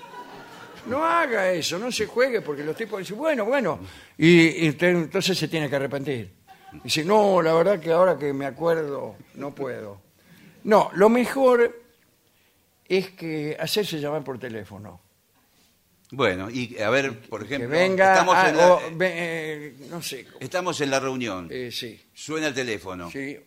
No 0.86 1.06
haga 1.06 1.50
eso, 1.54 1.80
no 1.80 1.90
se 1.94 2.06
juegue, 2.08 2.42
porque 2.42 2.62
los 2.62 2.76
tipos 2.76 3.00
dicen, 3.00 3.16
bueno, 3.18 3.46
bueno. 3.46 3.80
Y, 4.18 4.66
y 4.66 4.76
entonces 4.82 5.38
se 5.38 5.48
tiene 5.48 5.70
que 5.70 5.78
arrepentir. 5.78 6.30
Dice, 6.84 7.06
no, 7.06 7.42
la 7.42 7.54
verdad 7.54 7.80
que 7.80 7.90
ahora 7.94 8.18
que 8.18 8.34
me 8.34 8.46
acuerdo, 8.46 9.16
no 9.36 9.56
puedo. 9.56 10.02
No, 10.66 10.92
lo 10.96 11.08
mejor 11.08 11.74
es 12.86 13.12
que 13.12 13.56
hacerse 13.58 13.98
llamar 14.02 14.26
por 14.26 14.38
teléfono. 14.38 15.00
Bueno, 16.12 16.50
y 16.50 16.78
a 16.80 16.90
ver, 16.90 17.18
por 17.30 17.48
Que 17.48 17.56
ejemplo, 17.56 17.70
venga, 17.70 18.12
estamos, 18.16 18.38
en 18.46 18.58
la, 18.58 18.74
o 18.74 18.82
ve- 18.92 19.14
eh, 19.16 19.76
no 19.90 20.02
sé, 20.02 20.28
estamos 20.42 20.82
en 20.82 20.92
la 20.92 21.00
reunión, 21.00 21.48
eh, 21.50 21.70
sí, 21.72 21.98
suena 22.14 22.48
el 22.48 22.54
teléfono. 22.54 23.10
sí. 23.10 23.40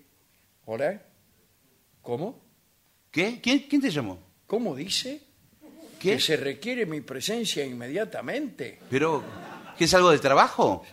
¿Hola? 0.66 1.00
¿Cómo? 2.02 2.40
¿Qué? 3.10 3.40
¿Quién, 3.40 3.60
¿Quién 3.68 3.80
te 3.80 3.90
llamó? 3.90 4.18
¿Cómo 4.46 4.74
dice? 4.74 5.22
¿Qué? 5.98 6.12
Que 6.14 6.20
se 6.20 6.36
requiere 6.36 6.86
mi 6.86 7.00
presencia 7.00 7.64
inmediatamente. 7.64 8.80
¿Pero 8.90 9.22
qué 9.78 9.84
es 9.84 9.94
algo 9.94 10.10
del 10.10 10.20
trabajo? 10.20 10.84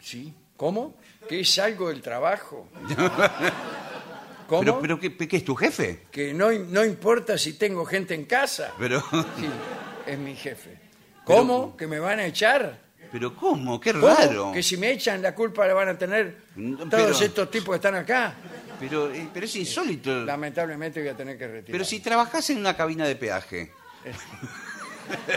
Sí. 0.00 0.32
¿Cómo? 0.56 0.96
Que 1.28 1.40
es 1.40 1.58
algo 1.58 1.88
del 1.90 2.00
trabajo. 2.02 2.68
¿Cómo? 4.48 4.60
¿Pero, 4.60 4.80
pero 4.80 4.98
¿qué, 4.98 5.14
qué 5.16 5.36
es 5.36 5.44
tu 5.44 5.54
jefe? 5.54 6.06
Que 6.10 6.32
no, 6.32 6.50
no 6.50 6.84
importa 6.84 7.36
si 7.36 7.52
tengo 7.58 7.84
gente 7.84 8.14
en 8.14 8.24
casa. 8.24 8.72
Pero, 8.78 9.00
Sí, 9.10 9.46
es 10.06 10.18
mi 10.18 10.34
jefe. 10.34 10.78
¿Cómo? 11.24 11.76
¿Que 11.76 11.86
me 11.86 11.98
van 11.98 12.18
a 12.20 12.26
echar? 12.26 12.88
pero 13.12 13.34
¿cómo? 13.34 13.80
Qué 13.80 13.92
¿Cómo? 13.92 14.06
raro. 14.06 14.52
Que 14.52 14.62
si 14.62 14.76
me 14.76 14.90
echan 14.90 15.22
la 15.22 15.34
culpa 15.34 15.66
la 15.66 15.72
van 15.72 15.88
a 15.88 15.96
tener 15.96 16.42
No, 16.56 16.76
todos 16.76 16.90
pero- 16.90 17.10
estos 17.24 17.50
tipos 17.50 17.70
que 17.70 17.76
están 17.76 17.94
acá. 17.94 18.34
Pero, 18.80 19.12
eh, 19.12 19.28
pero 19.32 19.46
es 19.46 19.56
insólito. 19.56 20.24
Lamentablemente 20.24 21.00
voy 21.00 21.08
a 21.08 21.16
tener 21.16 21.36
que 21.36 21.46
retirar. 21.48 21.72
Pero 21.72 21.84
si 21.84 22.00
trabajás 22.00 22.48
en 22.50 22.58
una 22.58 22.76
cabina 22.76 23.06
de 23.06 23.16
peaje. 23.16 23.72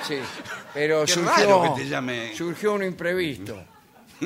Sí, 0.05 0.17
pero 0.73 1.05
Qué 1.05 1.13
surgió, 1.13 1.31
raro 1.31 1.63
que 1.75 1.81
te 1.83 1.87
llame. 1.87 2.35
surgió 2.35 2.73
un 2.73 2.83
imprevisto. 2.83 3.63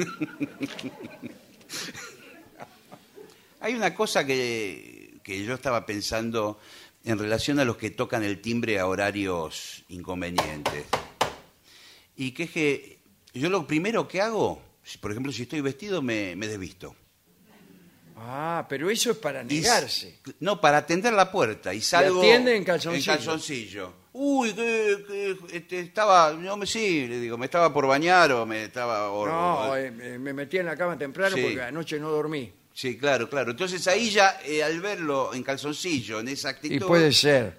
Hay 3.60 3.74
una 3.76 3.94
cosa 3.94 4.26
que, 4.26 5.18
que 5.24 5.44
yo 5.44 5.54
estaba 5.54 5.86
pensando 5.86 6.60
en 7.04 7.18
relación 7.20 7.60
a 7.60 7.66
los 7.66 7.78
que 7.78 7.92
tocan 7.92 8.24
el 8.24 8.42
timbre 8.42 8.80
a 8.80 8.88
horarios 8.88 9.84
inconvenientes. 9.90 10.86
Y 12.16 12.32
que 12.32 12.44
es 12.44 12.50
que 12.52 13.00
yo 13.34 13.50
lo 13.50 13.68
primero 13.68 14.08
que 14.08 14.22
hago, 14.22 14.62
si- 14.84 14.98
por 14.98 15.12
ejemplo, 15.12 15.32
si 15.32 15.44
estoy 15.44 15.62
vestido, 15.62 16.02
me, 16.02 16.36
me 16.36 16.48
desvisto. 16.48 16.96
Ah, 18.18 18.66
pero 18.70 18.90
eso 18.90 19.12
es 19.12 19.18
para 19.18 19.42
Y 19.44 19.46
negarse. 19.46 20.20
No, 20.40 20.60
para 20.62 20.78
atender 20.78 21.14
la 21.14 21.32
puerta. 21.32 21.74
Y 21.74 21.82
salgo. 21.82 22.20
atiende 22.20 22.56
en 22.56 22.64
calzoncillo. 22.64 23.12
En 23.12 23.18
calzoncillo. 23.18 23.94
Uy, 24.14 24.54
que, 24.54 25.04
que, 25.50 25.58
este, 25.58 25.80
estaba. 25.82 26.32
No 26.32 26.56
me 26.56 26.66
sí, 26.66 27.06
le 27.08 27.20
digo, 27.20 27.38
me 27.38 27.46
estaba 27.46 27.74
por 27.74 27.86
bañar 27.88 28.32
o 28.32 28.46
me 28.46 28.64
estaba. 28.64 29.12
o- 29.12 29.28
No, 29.28 29.56
o- 29.72 29.76
eh, 29.76 29.92
me 29.92 30.32
metí 30.34 30.58
en 30.58 30.66
la 30.68 30.78
cama 30.78 30.98
temprano 30.98 31.36
Sí. 31.36 31.42
porque 31.44 31.62
anoche 31.62 32.00
no 32.00 32.10
dormí. 32.10 32.54
Sí, 32.74 32.98
claro, 32.98 33.30
claro. 33.30 33.52
Entonces 33.52 33.86
ahí 33.88 34.10
ya, 34.10 34.40
eh, 34.46 34.64
al 34.64 34.80
verlo 34.80 35.34
en 35.34 35.44
calzoncillo, 35.44 36.20
en 36.22 36.30
esa 36.30 36.50
actitud. 36.50 36.76
Y 36.76 36.80
puede 36.80 37.12
ser. 37.12 37.58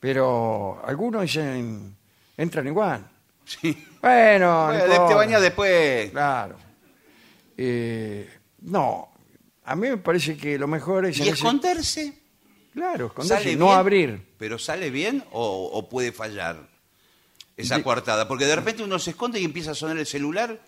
Pero 0.00 0.80
algunos 0.84 1.22
dicen, 1.22 1.96
entran 2.36 2.66
igual. 2.66 3.08
Sí. 3.44 3.86
Bueno, 4.02 4.66
no 4.66 4.66
Bueno, 4.72 4.84
te 4.84 4.90
importa. 4.90 5.14
bañas 5.14 5.40
después. 5.42 6.10
Claro. 6.10 6.56
Eh, 7.56 8.28
no, 8.62 9.12
a 9.66 9.76
mí 9.76 9.88
me 9.88 9.96
parece 9.98 10.36
que 10.36 10.58
lo 10.58 10.66
mejor 10.68 11.06
es... 11.06 11.18
¿Y 11.18 11.22
en 11.22 11.28
ese- 11.28 11.34
esconderse? 11.36 12.18
Claro, 12.72 13.06
esconderse, 13.06 13.44
¿Sale 13.44 13.56
no 13.56 13.66
bien? 13.66 13.78
abrir. 13.78 14.26
¿Pero 14.38 14.58
sale 14.58 14.90
bien 14.90 15.24
o, 15.32 15.70
o 15.72 15.88
puede 15.88 16.12
fallar 16.12 16.68
esa 17.56 17.82
coartada? 17.82 18.28
Porque 18.28 18.44
de 18.46 18.54
repente 18.56 18.82
uno 18.82 18.98
se 18.98 19.10
esconde 19.10 19.40
y 19.40 19.44
empieza 19.44 19.70
a 19.72 19.74
sonar 19.74 19.96
el 19.98 20.06
celular 20.06 20.60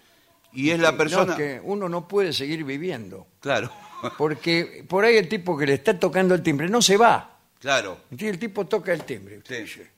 y 0.53 0.71
es 0.71 0.81
la 0.81 0.97
persona... 0.97 1.25
No, 1.27 1.33
es 1.33 1.37
que 1.39 1.61
uno 1.63 1.89
no 1.89 2.09
puede 2.09 2.33
seguir 2.33 2.65
viviendo. 2.65 3.27
Claro, 3.41 3.71
Porque 4.17 4.85
por 4.89 5.05
ahí 5.05 5.17
el 5.17 5.29
tipo 5.29 5.57
que 5.59 5.67
le 5.67 5.75
está 5.75 5.99
tocando 5.99 6.35
el 6.35 6.43
timbre 6.43 6.69
no 6.69 6.81
se 6.81 6.97
va. 6.97 7.39
claro. 7.61 7.99
Entonces 8.11 8.29
el 8.31 8.39
tipo 8.39 8.67
toca 8.67 8.93
el 8.93 9.05
timbre. 9.05 9.39
usted 9.39 9.57
Sí. 9.57 9.63
dice. 9.81 9.91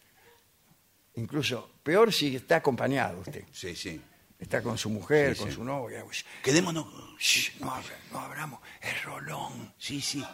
Incluso 1.16 1.70
peor 1.82 2.12
si 2.12 2.36
está 2.36 2.56
acompañado 2.56 3.20
usted. 3.20 3.44
Sí, 3.52 3.74
sí. 3.76 4.00
Está 4.38 4.62
con 4.62 4.78
su 4.78 4.88
mujer, 4.90 5.36
con 5.36 5.52
su 5.52 5.62
novia. 5.62 6.02
Quedémonos... 6.42 6.86
Shh, 7.18 7.60
no, 7.60 7.70
abra- 7.74 7.98
no 8.12 8.18
abramos. 8.20 8.60
Es 8.80 9.02
Rolón. 9.04 9.72
Sí, 9.78 10.00
sí. 10.00 10.24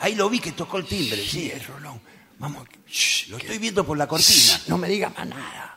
Ahí 0.00 0.14
lo 0.14 0.28
vi 0.28 0.38
que 0.40 0.52
tocó 0.52 0.78
el 0.78 0.86
timbre, 0.86 1.16
Sí, 1.18 1.28
sí. 1.28 1.52
es 1.54 1.66
Rolón. 1.66 2.00
Vamos. 2.38 2.66
shh, 2.88 3.28
Lo 3.28 3.36
estoy 3.38 3.58
viendo 3.58 3.84
por 3.84 3.96
la 3.96 4.06
cortina. 4.06 4.32
Shh, 4.58 4.68
no 4.68 4.78
me 4.78 4.88
diga 4.88 5.10
más 5.10 5.26
nada. 5.26 5.76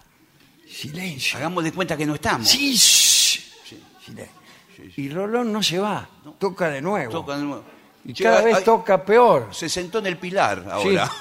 Silencio. 0.68 1.38
Hagamos 1.38 1.64
de 1.64 1.72
cuenta 1.72 1.96
que 1.96 2.06
no 2.06 2.16
estamos. 2.16 2.48
Sí, 2.48 2.76
shh. 2.76 3.40
Silencio. 4.06 4.36
Y 4.98 5.10
Rolón 5.10 5.52
no 5.54 5.64
se 5.64 5.80
va. 5.80 6.08
Toca 6.38 6.70
de 6.70 6.82
nuevo. 6.82 7.12
Toca 7.12 7.38
de 7.38 7.44
nuevo. 7.44 7.64
Y 8.04 8.14
cada 8.14 8.42
vez 8.42 8.58
ay, 8.58 8.64
toca 8.64 9.04
peor. 9.04 9.50
Se 9.52 9.68
sentó 9.70 10.00
en 10.00 10.08
el 10.08 10.18
pilar 10.18 10.62
Sí. 10.64 10.70
ahora. 10.72 11.12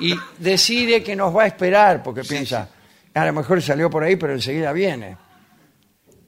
Y 0.00 0.14
decide 0.38 1.02
que 1.02 1.14
nos 1.16 1.34
va 1.34 1.44
a 1.44 1.46
esperar 1.46 2.02
porque 2.02 2.22
Sí, 2.24 2.30
piensa, 2.30 2.68
a 3.14 3.24
lo 3.24 3.32
mejor 3.32 3.62
salió 3.62 3.88
por 3.88 4.02
ahí, 4.02 4.16
pero 4.16 4.32
enseguida 4.32 4.72
viene. 4.72 5.16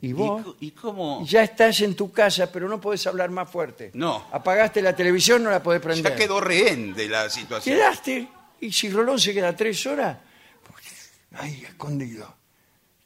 Y 0.07 0.11
¿Y, 0.11 0.13
vos 0.13 0.43
y 0.61 0.71
cómo? 0.71 1.25
ya 1.27 1.43
estás 1.43 1.81
en 1.81 1.97
tu 1.97 2.13
casa, 2.13 2.51
pero 2.53 2.69
no 2.69 2.81
podés 2.81 3.07
hablar 3.07 3.31
más 3.31 3.51
fuerte. 3.51 3.91
No. 3.95 4.27
Apagaste 4.31 4.81
la 4.81 4.95
televisión, 4.95 5.43
no 5.43 5.51
la 5.51 5.63
podés 5.63 5.81
prender. 5.83 6.13
Ya 6.13 6.17
quedó 6.17 6.41
rehén 6.41 6.95
de 6.95 7.09
la 7.09 7.29
situación. 7.29 7.75
Quedaste. 7.77 8.29
Y 8.61 8.71
si 8.73 8.89
Rolón 8.91 9.19
se 9.19 9.35
queda 9.35 9.55
tres 9.57 9.85
horas, 9.87 10.17
ahí 11.35 11.65
escondido. 11.65 12.35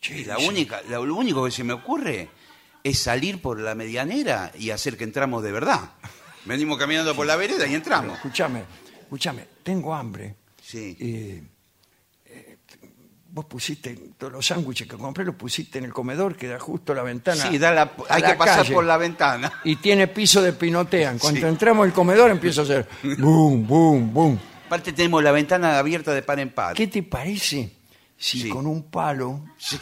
Che, 0.00 0.18
Y 0.20 0.24
la 0.24 0.36
dice, 0.36 0.48
única, 0.48 0.82
la- 0.88 0.98
lo 1.00 1.14
único 1.14 1.44
que 1.44 1.50
se 1.50 1.64
me 1.64 1.72
ocurre 1.72 2.28
es 2.82 2.98
salir 2.98 3.40
por 3.42 3.58
la 3.60 3.74
medianera 3.74 4.52
y 4.58 4.70
hacer 4.70 4.96
que 4.96 5.04
entramos 5.04 5.42
de 5.42 5.52
verdad. 5.52 5.90
Venimos 6.44 6.78
caminando 6.78 7.14
por 7.14 7.26
la 7.26 7.36
vereda 7.36 7.66
y 7.66 7.74
entramos. 7.74 8.16
Escúchame, 8.16 8.64
escúchame, 9.02 9.46
tengo 9.62 9.94
hambre. 9.94 10.36
Sí. 10.62 10.96
Eh, 11.00 11.42
vos 13.33 13.45
pusiste 13.45 13.95
todos 14.19 14.33
los 14.33 14.45
sándwiches 14.47 14.88
que 14.88 14.97
compré, 14.97 15.25
los 15.25 15.35
pusiste 15.37 15.79
en 15.79 15.85
el 15.85 15.93
comedor 15.93 16.37
que 16.37 16.49
da 16.49 16.59
justo 16.59 16.93
la 16.95 17.03
ventana. 17.03 17.49
Sí, 17.49 17.59
da 17.59 17.71
la- 17.73 17.93
hay 18.09 18.23
la 18.23 18.33
que 18.33 18.35
pasar 18.37 18.59
calle. 18.62 18.75
por 18.75 18.85
la 18.85 18.97
ventana. 18.97 19.53
Y 19.64 19.77
tiene 19.77 20.09
piso 20.09 20.43
de 20.43 20.53
pinotean. 20.53 21.19
Cuando 21.19 21.40
Sí. 21.40 21.47
entramos 21.47 21.85
al 21.87 21.93
comedor 21.93 22.31
empieza 22.31 22.62
a 22.62 22.64
hacer 22.64 22.88
boom, 23.19 23.66
boom, 23.66 24.12
boom. 24.12 24.38
Aparte 24.66 24.93
tenemos 24.93 25.23
la 25.23 25.33
ventana 25.33 25.79
abierta 25.79 26.12
de 26.12 26.23
par 26.23 26.38
en 26.40 26.51
par. 26.51 26.75
¿Qué 26.77 26.87
te 26.87 27.03
parece 27.03 27.71
si 28.16 28.43
Sí. 28.43 28.49
con 28.49 28.66
un 28.66 28.85
palo... 28.90 29.45
Sí. 29.59 29.79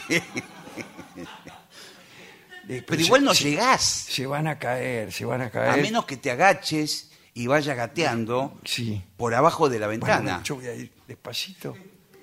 Pero 2.85 3.01
igual 3.01 3.23
no 3.23 3.33
se, 3.33 3.45
llegás. 3.49 3.81
se 3.83 4.27
van 4.27 4.47
a 4.47 4.59
caer, 4.59 5.11
se 5.11 5.25
van 5.25 5.41
a 5.41 5.49
caer. 5.49 5.69
A 5.71 5.77
menos 5.77 6.05
que 6.05 6.17
te 6.17 6.29
agaches 6.29 7.09
y 7.33 7.47
vaya 7.47 7.73
gateando 7.73 8.59
Sí. 8.63 9.01
por 9.17 9.33
abajo 9.33 9.69
de 9.69 9.79
la 9.79 9.87
Bueno, 9.87 10.05
ventana. 10.05 10.41
yo 10.43 10.55
voy 10.55 10.67
a 10.67 10.75
ir 10.75 10.91
despacito. 11.07 11.75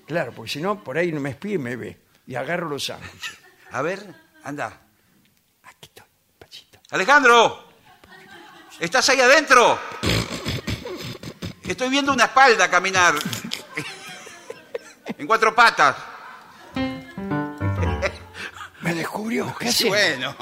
Claro, 0.06 0.32
porque 0.32 0.52
si 0.52 0.60
no, 0.60 0.82
por 0.82 0.96
ahí 0.98 1.10
no 1.12 1.20
me 1.20 1.30
espía 1.30 1.54
y 1.54 1.58
me 1.58 1.76
ve. 1.76 2.00
Y 2.26 2.34
agarro 2.34 2.68
los 2.68 2.84
sándwiches. 2.84 3.36
A 3.72 3.82
ver, 3.82 4.04
anda. 4.44 4.80
Aquí 5.64 5.88
estoy, 5.88 6.06
despacito. 6.28 6.78
Alejandro, 6.90 7.68
¿estás 8.78 9.08
ahí 9.08 9.20
adentro? 9.20 9.78
Estoy 11.64 11.88
viendo 11.88 12.12
una 12.12 12.24
espalda 12.24 12.70
caminar 12.70 13.14
en 15.18 15.26
cuatro 15.26 15.54
patas. 15.54 15.96
Me 18.82 18.94
descubrió. 18.94 19.52
¿Qué 19.58 19.68
hace? 19.68 19.88
bueno, 19.88 20.36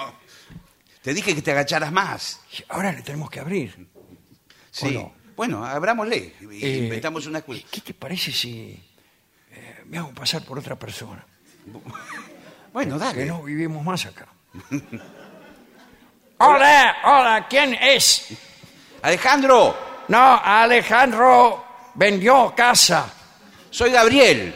te 1.00 1.14
dije 1.14 1.34
que 1.34 1.40
te 1.40 1.52
agacharas 1.52 1.90
más. 1.90 2.40
Ahora 2.68 2.92
le 2.92 3.00
tenemos 3.02 3.30
que 3.30 3.40
abrir. 3.40 3.88
Sí. 4.70 4.90
no? 4.92 5.14
Bueno, 5.34 5.64
abrámosle. 5.64 6.34
y 6.42 6.64
Eh, 6.64 6.78
Inventamos 6.84 7.26
una 7.26 7.38
excusa. 7.38 7.62
¿Qué 7.70 7.80
te 7.80 7.94
parece 7.94 8.30
si 8.32 8.78
me 9.88 9.98
hago 9.98 10.10
pasar 10.10 10.42
por 10.42 10.58
otra 10.58 10.76
persona? 10.76 11.24
Bueno, 12.72 12.98
Que 12.98 13.04
dale. 13.04 13.26
no 13.26 13.40
vivimos 13.44 13.84
más 13.84 14.04
acá. 14.04 14.26
hola, 16.38 16.96
hola, 17.04 17.46
¿quién 17.48 17.74
es? 17.74 18.26
Alejandro, 19.02 19.76
No, 20.08 20.40
Alejandro 20.42 21.64
vendió 21.94 22.52
casa. 22.56 23.06
soy 23.70 23.90
Gabriel. 23.92 24.54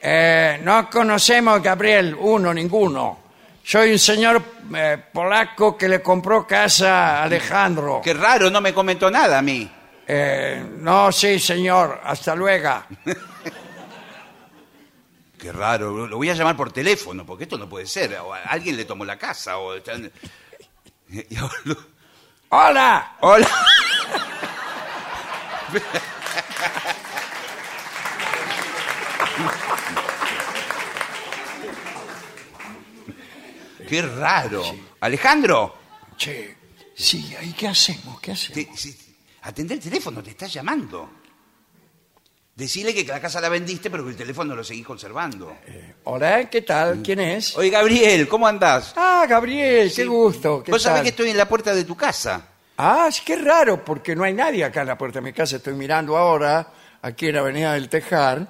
Eh, 0.00 0.60
no 0.62 0.88
conocemos 0.90 1.62
Gabriel, 1.62 2.14
uno, 2.18 2.52
ninguno. 2.52 3.20
Soy 3.64 3.92
un 3.92 3.98
señor 3.98 4.42
eh, 4.76 4.98
polaco 5.12 5.76
que 5.78 5.88
le 5.88 6.02
compró 6.02 6.46
casa 6.46 7.20
a 7.20 7.22
Alejandro. 7.24 8.00
Qué 8.04 8.12
raro, 8.14 8.50
no 8.50 8.60
me 8.60 8.72
comentó 8.74 9.10
nada 9.10 9.38
a 9.38 9.42
mí. 9.42 9.68
Eh, 10.06 10.62
no, 10.78 11.10
sí, 11.10 11.40
señor, 11.40 12.00
hasta 12.04 12.34
luego. 12.34 12.82
Qué 15.38 15.52
raro, 15.52 16.06
lo 16.06 16.16
voy 16.16 16.30
a 16.30 16.34
llamar 16.34 16.56
por 16.56 16.72
teléfono, 16.72 17.24
porque 17.26 17.44
esto 17.44 17.58
no 17.58 17.68
puede 17.68 17.86
ser. 17.86 18.14
O 18.16 18.32
alguien 18.32 18.76
le 18.76 18.84
tomó 18.84 19.04
la 19.04 19.18
casa. 19.18 19.58
O 19.58 19.74
Hola, 22.48 23.16
Hola. 23.20 23.48
Qué 33.88 34.02
raro. 34.02 34.62
Alejandro, 35.00 35.76
che, 36.16 36.56
sí, 36.94 37.34
¿y 37.42 37.52
qué 37.52 37.68
hacemos? 37.68 38.20
¿Qué 38.20 38.32
hacemos? 38.32 38.54
te, 38.54 38.76
si- 38.76 38.96
atendé 39.42 39.74
el 39.74 39.80
teléfono, 39.80 40.22
te 40.22 40.30
está 40.30 40.46
llamando. 40.46 41.15
Decirle 42.56 42.94
que 42.94 43.04
la 43.04 43.20
casa 43.20 43.38
la 43.38 43.50
vendiste, 43.50 43.90
pero 43.90 44.02
que 44.02 44.10
el 44.12 44.16
teléfono 44.16 44.56
lo 44.56 44.64
seguís 44.64 44.86
conservando. 44.86 45.54
Hola, 46.04 46.48
¿qué 46.48 46.62
tal? 46.62 47.02
¿Quién 47.04 47.20
es? 47.20 47.54
Oye, 47.54 47.68
Gabriel, 47.68 48.26
¿cómo 48.26 48.46
andás? 48.46 48.94
Ah, 48.96 49.26
Gabriel, 49.28 49.92
qué 49.94 50.06
gusto. 50.06 50.62
¿qué 50.62 50.72
Vos 50.72 50.80
sabés 50.80 50.96
tal? 51.00 51.02
que 51.04 51.10
estoy 51.10 51.28
en 51.30 51.36
la 51.36 51.46
puerta 51.46 51.74
de 51.74 51.84
tu 51.84 51.94
casa. 51.94 52.48
Ah, 52.78 53.08
sí, 53.12 53.20
qué 53.26 53.36
raro, 53.36 53.84
porque 53.84 54.16
no 54.16 54.24
hay 54.24 54.32
nadie 54.32 54.64
acá 54.64 54.80
en 54.80 54.86
la 54.86 54.96
puerta 54.96 55.18
de 55.18 55.24
mi 55.26 55.34
casa. 55.34 55.56
Estoy 55.56 55.74
mirando 55.74 56.16
ahora, 56.16 56.66
aquí 57.02 57.26
en 57.26 57.34
la 57.34 57.40
Avenida 57.42 57.74
del 57.74 57.90
Tejar. 57.90 58.48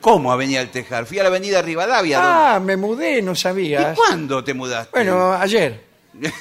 ¿Cómo 0.00 0.30
Avenida 0.30 0.60
del 0.60 0.70
Tejar? 0.70 1.04
Fui 1.06 1.18
a 1.18 1.24
la 1.24 1.28
Avenida 1.28 1.62
Rivadavia. 1.62 2.20
Ah, 2.54 2.60
me 2.60 2.76
mudé, 2.76 3.22
no 3.22 3.32
¿Y 3.32 3.36
sabías. 3.36 3.96
cuándo 3.96 4.44
te 4.44 4.54
mudaste? 4.54 4.90
Bueno, 4.92 5.32
ayer. 5.32 5.82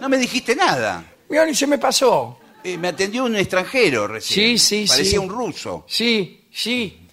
No 0.00 0.08
me 0.08 0.16
dijiste 0.16 0.56
nada. 0.56 1.04
Mira, 1.28 1.44
ni 1.44 1.54
se 1.54 1.66
me 1.66 1.76
pasó. 1.76 2.39
Eh, 2.62 2.76
me 2.76 2.88
atendió 2.88 3.24
un 3.24 3.36
extranjero 3.36 4.06
recién. 4.06 4.58
Sí, 4.58 4.84
sí, 4.84 4.88
Parecía 4.88 5.12
sí. 5.12 5.18
un 5.18 5.28
ruso. 5.30 5.84
Sí, 5.88 6.48
sí. 6.52 7.08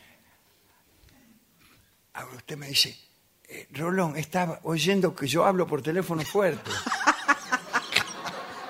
Ahora 2.13 2.35
usted 2.35 2.57
me 2.57 2.67
dice, 2.67 2.97
eh, 3.47 3.67
Rolón, 3.71 4.17
estaba 4.17 4.59
oyendo 4.63 5.15
que 5.15 5.27
yo 5.27 5.45
hablo 5.45 5.65
por 5.67 5.81
teléfono 5.81 6.23
fuerte. 6.23 6.69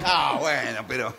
Ah, 0.10 0.38
bueno, 0.40 0.86
pero... 0.88 1.14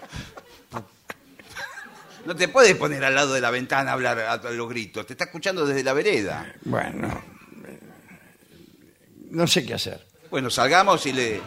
No 2.24 2.34
te 2.34 2.48
puedes 2.48 2.74
poner 2.76 3.04
al 3.04 3.14
lado 3.14 3.34
de 3.34 3.40
la 3.40 3.50
ventana 3.50 3.90
a 3.90 3.94
hablar 3.94 4.18
a 4.18 4.32
a 4.32 4.50
los 4.50 4.66
gritos. 4.68 5.04
Te 5.06 5.12
está 5.12 5.24
escuchando 5.24 5.66
desde 5.66 5.82
la 5.84 5.92
vereda. 5.92 6.54
bueno, 6.64 7.22
eh, 7.66 7.78
no 9.30 9.46
sé 9.46 9.66
qué 9.66 9.74
hacer. 9.74 10.06
Bueno, 10.30 10.48
salgamos 10.48 11.04
y 11.04 11.12
le... 11.12 11.40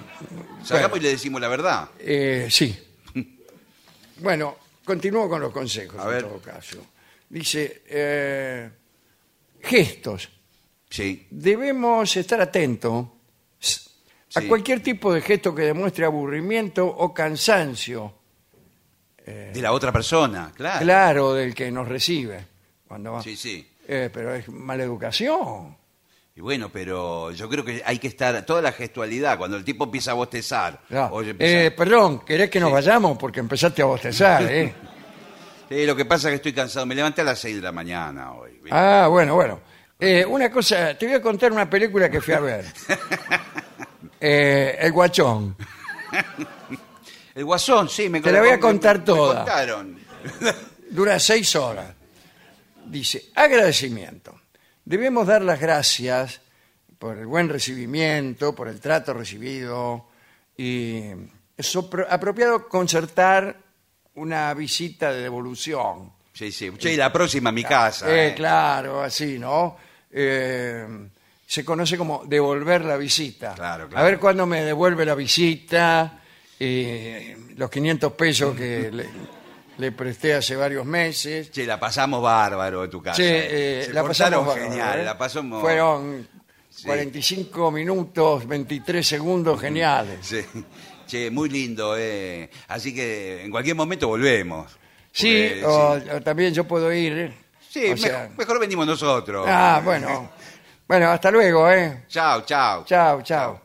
Salgamos 0.63 0.91
Bueno. 0.91 0.97
y 0.97 0.99
le 0.99 1.09
decimos 1.09 1.41
la 1.41 1.47
verdad. 1.47 1.89
Eh, 1.97 2.47
sí. 2.51 2.77
Bueno, 4.21 4.55
continúo 4.85 5.27
con 5.29 5.41
los 5.41 5.51
consejos 5.51 5.99
A 5.99 6.03
en 6.03 6.09
ver. 6.09 6.23
todo 6.23 6.39
caso. 6.39 6.77
Dice, 7.29 7.83
eh, 7.87 8.69
gestos. 9.61 10.29
Sí. 10.89 11.27
Debemos 11.29 12.15
estar 12.17 12.41
atentos 12.41 13.05
a 14.35 14.41
Sí. 14.41 14.47
cualquier 14.47 14.81
tipo 14.81 15.13
de 15.13 15.21
gesto 15.21 15.53
que 15.53 15.63
demuestre 15.63 16.05
aburrimiento 16.05 16.85
o 16.87 17.13
cansancio, 17.13 18.15
De 19.25 19.61
la 19.61 19.71
otra 19.71 19.91
persona, 19.93 20.51
claro. 20.55 20.79
claro, 20.83 21.33
del 21.33 21.53
que 21.55 21.71
nos 21.71 21.87
recibe. 21.87 22.45
Cuando 22.87 23.13
va. 23.13 23.23
Sí, 23.23 23.37
sí. 23.37 23.65
Eh, 23.87 24.09
pero 24.11 24.33
es 24.35 24.49
mala 24.49 24.83
educación. 24.83 25.77
Y 26.35 26.39
bueno, 26.41 26.69
pero 26.71 27.31
yo 27.31 27.49
creo 27.49 27.65
que 27.65 27.81
hay 27.85 27.99
que 27.99 28.07
estar... 28.07 28.45
Toda 28.45 28.61
la 28.61 28.71
gestualidad, 28.71 29.37
cuando 29.37 29.57
el 29.57 29.65
tipo 29.65 29.83
empieza 29.83 30.11
a 30.11 30.13
bostezar. 30.13 30.79
Empieza- 30.89 31.65
Eh, 31.65 31.71
perdón, 31.71 32.21
¿querés 32.25 32.49
que 32.49 32.59
nos 32.59 32.71
vayamos? 32.71 33.17
Porque 33.17 33.41
empezaste 33.41 33.81
a 33.81 33.85
bostezar, 33.85 34.43
¿eh? 34.43 34.73
Sí, 35.69 35.85
lo 35.85 35.95
que 35.95 36.03
pasa 36.03 36.27
es 36.27 36.31
que 36.33 36.35
estoy 36.35 36.53
cansado. 36.53 36.85
Me 36.85 36.93
levanté 36.95 37.21
a 37.21 37.23
las 37.23 37.39
6 37.39 37.55
de 37.55 37.61
la 37.61 37.71
mañana 37.71 38.33
hoy. 38.33 38.51
¿viste? 38.61 38.69
Ah, 38.71 39.07
bueno, 39.09 39.35
bueno. 39.35 39.61
Eh, 39.97 40.25
una 40.25 40.51
cosa, 40.51 40.97
te 40.97 41.05
voy 41.05 41.15
a 41.15 41.21
contar 41.21 41.51
una 41.51 41.69
película 41.69 42.09
que 42.11 42.19
fui 42.21 42.33
a 42.33 42.39
ver. 42.39 42.65
Eh, 44.23 44.77
el 44.79 44.91
Guachón. 44.91 45.55
El 47.33 47.45
guasón, 47.45 47.87
sí, 47.89 48.09
me 48.09 48.19
Te 48.21 48.29
la 48.31 48.39
voy 48.41 48.49
a 48.49 48.53
me- 48.53 48.59
contar 48.59 48.99
me 48.99 49.05
toda. 49.05 49.35
contaron. 49.37 49.97
Dura 50.89 51.17
seis 51.17 51.55
horas. 51.55 51.87
Dice, 52.85 53.27
agradecimiento. 53.33 54.40
Debemos 54.85 55.27
dar 55.27 55.41
las 55.41 55.59
gracias 55.59 56.41
por 56.97 57.17
el 57.17 57.25
buen 57.27 57.49
recibimiento, 57.49 58.53
por 58.53 58.67
el 58.67 58.79
trato 58.79 59.13
recibido 59.13 60.07
y 60.57 61.03
es 61.57 61.75
apro- 61.75 62.07
apropiado 62.09 62.67
concertar 62.67 63.57
una 64.15 64.53
visita 64.53 65.11
de 65.11 65.21
devolución. 65.21 66.11
Sí, 66.33 66.51
sí. 66.51 66.71
Che, 66.77 66.95
la 66.97 67.11
próxima 67.11 67.49
a 67.49 67.53
mi 67.53 67.63
casa. 67.63 68.09
Eh, 68.09 68.29
eh. 68.29 68.33
claro, 68.35 69.01
así, 69.01 69.37
¿no? 69.39 69.77
Eh, 70.11 70.85
se 71.45 71.63
conoce 71.65 71.97
como 71.97 72.23
devolver 72.25 72.83
la 72.85 72.97
visita. 72.97 73.53
Claro, 73.53 73.85
A 73.85 73.89
claro. 73.89 74.05
ver 74.05 74.19
cuándo 74.19 74.45
me 74.45 74.63
devuelve 74.63 75.05
la 75.05 75.15
visita, 75.15 76.21
eh, 76.59 77.37
los 77.55 77.69
500 77.69 78.13
pesos 78.13 78.55
que 78.55 78.89
le, 78.91 79.05
le 79.77 79.91
presté 79.91 80.33
hace 80.33 80.55
varios 80.55 80.85
meses. 80.85 81.51
Che, 81.51 81.65
la 81.65 81.79
pasamos 81.79 82.21
bárbaro 82.21 82.81
de 82.83 82.87
tu 82.87 83.01
casa. 83.01 83.15
Sí, 83.17 83.23
eh. 83.23 83.79
eh, 83.81 83.83
Se 83.87 83.93
la 83.93 84.01
portaron 84.01 84.45
pasamos 84.45 84.47
bárbaro, 84.47 84.69
genial, 84.71 84.99
¿eh? 84.99 85.03
la 85.05 85.17
pasamos... 85.17 85.61
Fueron 85.61 86.27
Sí. 86.73 86.85
45 86.85 87.69
minutos, 87.69 88.47
23 88.47 89.05
segundos 89.05 89.59
geniales. 89.59 90.19
Sí. 90.21 90.41
Che, 91.05 91.29
muy 91.29 91.49
lindo, 91.49 91.95
eh. 91.97 92.49
Así 92.69 92.95
que 92.95 93.43
en 93.43 93.51
cualquier 93.51 93.75
momento 93.75 94.07
volvemos. 94.07 94.71
Sí, 95.11 95.47
Porque, 95.49 95.65
o, 95.65 95.99
sí. 95.99 96.09
o 96.09 96.21
también 96.21 96.53
yo 96.53 96.63
puedo 96.63 96.91
ir. 96.93 97.33
Sí, 97.69 97.91
o 97.91 97.97
sea- 97.97 98.19
mejor, 98.29 98.37
mejor 98.37 98.59
venimos 98.61 98.87
nosotros. 98.87 99.45
Ah, 99.49 99.81
bueno. 99.83 100.31
Bueno, 100.87 101.09
hasta 101.09 101.31
luego, 101.31 101.69
¿eh? 101.71 102.03
Chao, 102.09 102.41
chao. 102.45 102.83
Chao, 102.85 103.21
chao. 103.21 103.61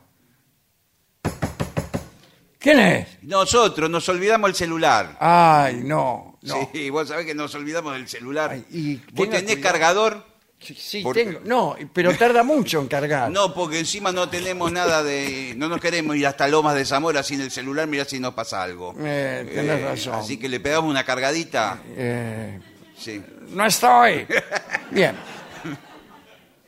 ¿Quién 2.66 2.80
es? 2.80 3.06
Nosotros 3.22 3.88
nos 3.88 4.08
olvidamos 4.08 4.50
el 4.50 4.56
celular. 4.56 5.16
Ay, 5.20 5.82
no, 5.84 6.38
no. 6.42 6.68
Sí, 6.72 6.90
vos 6.90 7.06
sabés 7.06 7.24
que 7.26 7.34
nos 7.34 7.54
olvidamos 7.54 7.92
del 7.92 8.08
celular. 8.08 8.50
Ay, 8.50 8.64
y 8.70 8.96
¿Vos 8.96 9.26
tenga 9.28 9.36
tenés 9.38 9.56
cuidado. 9.56 9.72
cargador? 9.72 10.26
Sí, 10.58 11.04
tengo. 11.14 11.40
No, 11.44 11.76
pero 11.92 12.16
tarda 12.16 12.42
mucho 12.42 12.80
en 12.80 12.88
cargar. 12.88 13.30
No, 13.30 13.54
porque 13.54 13.78
encima 13.78 14.10
no 14.10 14.28
tenemos 14.28 14.72
nada 14.72 15.02
de... 15.04 15.54
No 15.56 15.68
nos 15.68 15.80
queremos 15.80 16.16
ir 16.16 16.26
hasta 16.26 16.48
Lomas 16.48 16.74
de 16.74 16.84
Zamora 16.84 17.22
sin 17.22 17.40
el 17.42 17.50
celular, 17.52 17.86
mirá 17.86 18.04
si 18.04 18.18
nos 18.18 18.34
pasa 18.34 18.62
algo. 18.64 18.94
Eh, 18.98 19.48
tenés 19.54 19.82
razón. 19.82 20.14
Así 20.14 20.38
que 20.38 20.48
le 20.48 20.58
pegamos 20.58 20.90
una 20.90 21.04
cargadita. 21.04 21.80
Eh, 21.88 22.58
Sí. 22.98 23.22
no 23.50 23.64
estoy. 23.66 24.26
Bien. 24.90 25.14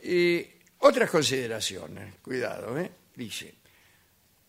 Y 0.03 0.45
otras 0.79 1.09
consideraciones, 1.09 2.13
cuidado, 2.21 2.79
¿eh? 2.79 2.89
Dice, 3.15 3.55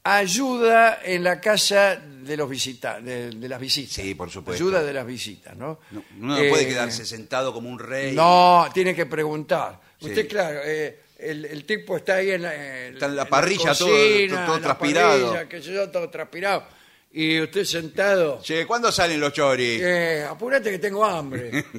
ayuda 0.02 1.00
en 1.04 1.24
la 1.24 1.40
casa 1.40 1.96
de 1.96 2.36
los 2.36 2.48
visita 2.48 3.00
de, 3.00 3.30
de 3.30 3.48
las 3.48 3.60
visitas. 3.60 3.94
Sí, 3.94 4.14
por 4.14 4.30
supuesto. 4.30 4.62
Ayuda 4.62 4.82
de 4.82 4.92
las 4.92 5.06
visitas, 5.06 5.56
¿no? 5.56 5.80
No, 5.90 6.02
uno 6.18 6.36
no 6.36 6.38
Eh, 6.38 6.48
puede 6.50 6.66
quedarse 6.66 7.04
sentado 7.06 7.52
como 7.52 7.68
un 7.68 7.78
rey. 7.78 8.14
No, 8.14 8.68
tiene 8.72 8.94
que 8.94 9.06
preguntar. 9.06 9.80
Sí. 10.00 10.06
Usted, 10.06 10.28
claro, 10.28 10.60
eh, 10.64 11.00
el, 11.18 11.44
el 11.44 11.64
tipo 11.64 11.96
está 11.96 12.14
ahí 12.16 12.30
en 12.30 12.42
la, 12.42 12.54
en- 12.86 12.94
Está 12.94 13.06
en 13.06 13.16
la 13.16 13.22
en 13.22 13.28
parrilla 13.28 13.74
todo- 13.74 13.88
cocina, 13.88 14.46
todo 14.46 14.56
en 14.56 14.62
la 14.62 14.66
transpirado. 14.68 15.32
parrilla, 15.34 15.62
sé 15.62 15.72
yo, 15.74 15.90
todo 15.90 16.08
transpirado. 16.10 16.64
y 17.12 17.40
usted 17.40 17.64
sentado, 17.64 18.40
Che, 18.42 18.66
¿cuándo 18.66 18.90
salen 18.92 19.18
los 19.20 19.32
choris? 19.32 19.80
eh, 19.82 20.24
apúrate 20.28 20.70
que 20.70 20.78
tengo 20.78 21.04
hambre. 21.04 21.64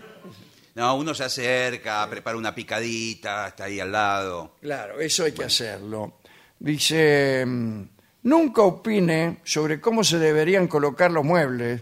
No, 0.73 0.95
uno 0.95 1.13
se 1.13 1.25
acerca, 1.25 2.10
prepara 2.10 2.38
una 2.38 2.55
picadita, 2.55 3.49
está 3.49 3.65
ahí 3.65 3.81
al 3.81 3.91
lado. 3.91 4.55
Claro, 4.62 5.01
eso 5.01 5.25
hay 5.25 5.34
que 5.34 5.43
hacerlo. 5.43 6.19
Dice, 6.57 7.43
mm, 7.45 7.81
nunca 8.23 8.62
opine 8.62 9.38
sobre 9.43 9.79
cómo 9.81 10.03
se 10.03 10.17
deberían 10.19 10.67
colocar 10.67 11.12
los 11.12 11.23
muebles, 11.23 11.81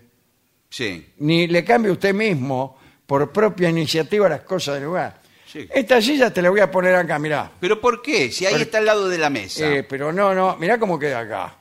Sí. 0.70 1.14
ni 1.18 1.48
le 1.48 1.64
cambie 1.64 1.92
usted 1.92 2.14
mismo 2.14 2.78
por 3.06 3.32
propia 3.32 3.70
iniciativa 3.70 4.30
las 4.30 4.42
cosas 4.42 4.76
del 4.76 4.84
lugar. 4.86 5.20
Sí. 5.52 5.68
Esta 5.74 6.00
silla 6.00 6.32
te 6.32 6.44
la 6.44 6.52
voy 6.52 6.60
a 6.60 6.70
poner 6.70 6.94
acá, 6.94 7.18
mirá. 7.18 7.50
¿Pero 7.60 7.82
por 7.82 8.04
qué? 8.04 8.32
Si 8.32 8.46
ahí 8.46 8.62
está 8.62 8.78
al 8.78 8.86
lado 8.86 9.10
de 9.10 9.18
la 9.18 9.32
mesa. 9.32 9.66
Eh, 9.68 9.82
pero 9.84 10.14
no, 10.14 10.36
no, 10.36 10.56
mirá 10.58 10.78
cómo 10.78 11.00
queda 11.00 11.20
acá. 11.22 11.56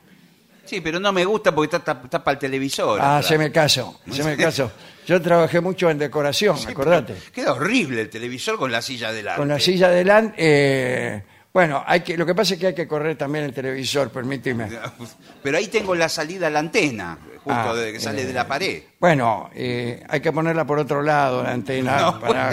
Sí, 0.63 0.79
pero 0.81 0.99
no 0.99 1.11
me 1.11 1.25
gusta 1.25 1.53
porque 1.55 1.75
está, 1.77 1.99
está, 2.03 2.23
para 2.23 2.33
el 2.33 2.39
televisor. 2.39 2.99
Ah, 3.01 3.17
atrás. 3.17 3.25
se 3.29 3.37
me 3.39 3.51
caso, 3.51 3.99
se 4.11 4.23
me 4.23 4.37
caso. 4.37 4.71
Yo 5.07 5.19
trabajé 5.19 5.59
mucho 5.59 5.89
en 5.89 5.97
decoración, 5.97 6.55
Sí, 6.59 6.67
acordate. 6.69 7.13
pero 7.15 7.31
Queda 7.33 7.53
horrible 7.53 8.01
el 8.01 8.09
televisor 8.11 8.59
con 8.59 8.71
la 8.71 8.79
silla 8.83 9.11
delante. 9.11 9.39
Con 9.39 9.47
la 9.47 9.59
silla 9.59 9.87
adelante, 9.87 10.35
eh, 10.37 11.23
bueno, 11.53 11.83
hay 11.85 12.01
que, 12.01 12.15
lo 12.17 12.25
que 12.25 12.35
pasa 12.35 12.53
es 12.53 12.59
que 12.59 12.67
hay 12.67 12.75
que 12.75 12.87
correr 12.87 13.17
también 13.17 13.45
el 13.45 13.53
televisor, 13.53 14.09
permíteme. 14.11 14.69
Pero 15.41 15.57
ahí 15.57 15.67
tengo 15.67 15.95
la 15.95 16.07
salida 16.09 16.47
a 16.47 16.49
la 16.49 16.59
antena, 16.59 17.17
justo 17.43 17.51
Ah, 17.71 17.73
de 17.75 17.93
que 17.93 17.99
sale 17.99 18.21
eh, 18.21 18.25
de 18.25 18.33
la 18.33 18.47
pared. 18.47 18.83
Bueno, 18.99 19.49
eh, 19.55 20.03
hay 20.07 20.21
que 20.21 20.31
ponerla 20.31 20.65
por 20.65 20.79
otro 20.79 21.01
lado, 21.01 21.43
la 21.43 21.51
antena. 21.51 21.99
No, 22.01 22.19
para... 22.19 22.51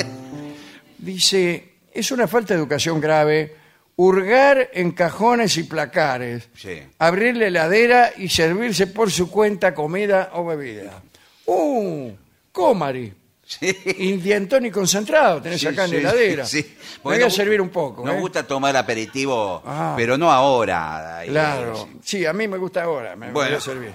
Dice, 0.99 1.75
es 1.93 2.11
una 2.11 2.27
falta 2.27 2.55
de 2.55 2.61
educación 2.61 3.01
grave 3.01 3.55
hurgar 3.97 4.71
en 4.73 4.93
cajones 4.93 5.57
y 5.57 5.63
placares, 5.65 6.49
Sí. 6.55 6.83
abrir 6.99 7.37
la 7.37 7.47
heladera 7.47 8.13
y 8.17 8.29
servirse 8.29 8.87
por 8.87 9.11
su 9.11 9.31
cuenta 9.31 9.75
comida 9.75 10.31
o 10.35 10.45
bebida. 10.47 11.03
¡Uh! 11.47 12.11
Comari. 12.53 13.13
Sí. 13.49 13.77
Indientón 13.99 14.67
y 14.67 14.73
concentrado 14.73 15.41
tenés 15.41 15.61
Sí, 15.61 15.69
acá 15.69 15.85
en 15.85 15.91
sí, 15.91 15.95
la 16.01 16.01
heladera. 16.11 16.45
sí. 16.47 16.57
Me 16.59 16.65
Porque 17.01 17.01
voy 17.03 17.15
a 17.15 17.27
nos 17.27 17.33
gu- 17.33 17.37
servir 17.37 17.61
un 17.61 17.69
poco. 17.69 18.05
Nos 18.05 18.17
¿eh? 18.17 18.19
gusta 18.19 18.45
tomar 18.45 18.77
aperitivo, 18.77 19.63
Ah. 19.65 19.95
pero 19.97 20.19
no 20.19 20.33
ahora. 20.33 21.23
Claro. 21.27 21.89
Sí, 22.03 22.27
a 22.27 22.33
mí 22.33 22.49
me 22.49 22.57
gusta 22.57 22.83
ahora. 22.83 23.15
Me 23.15 23.31
Bueno. 23.31 23.51
voy 23.51 23.59
a 23.59 23.61
servir. 23.61 23.93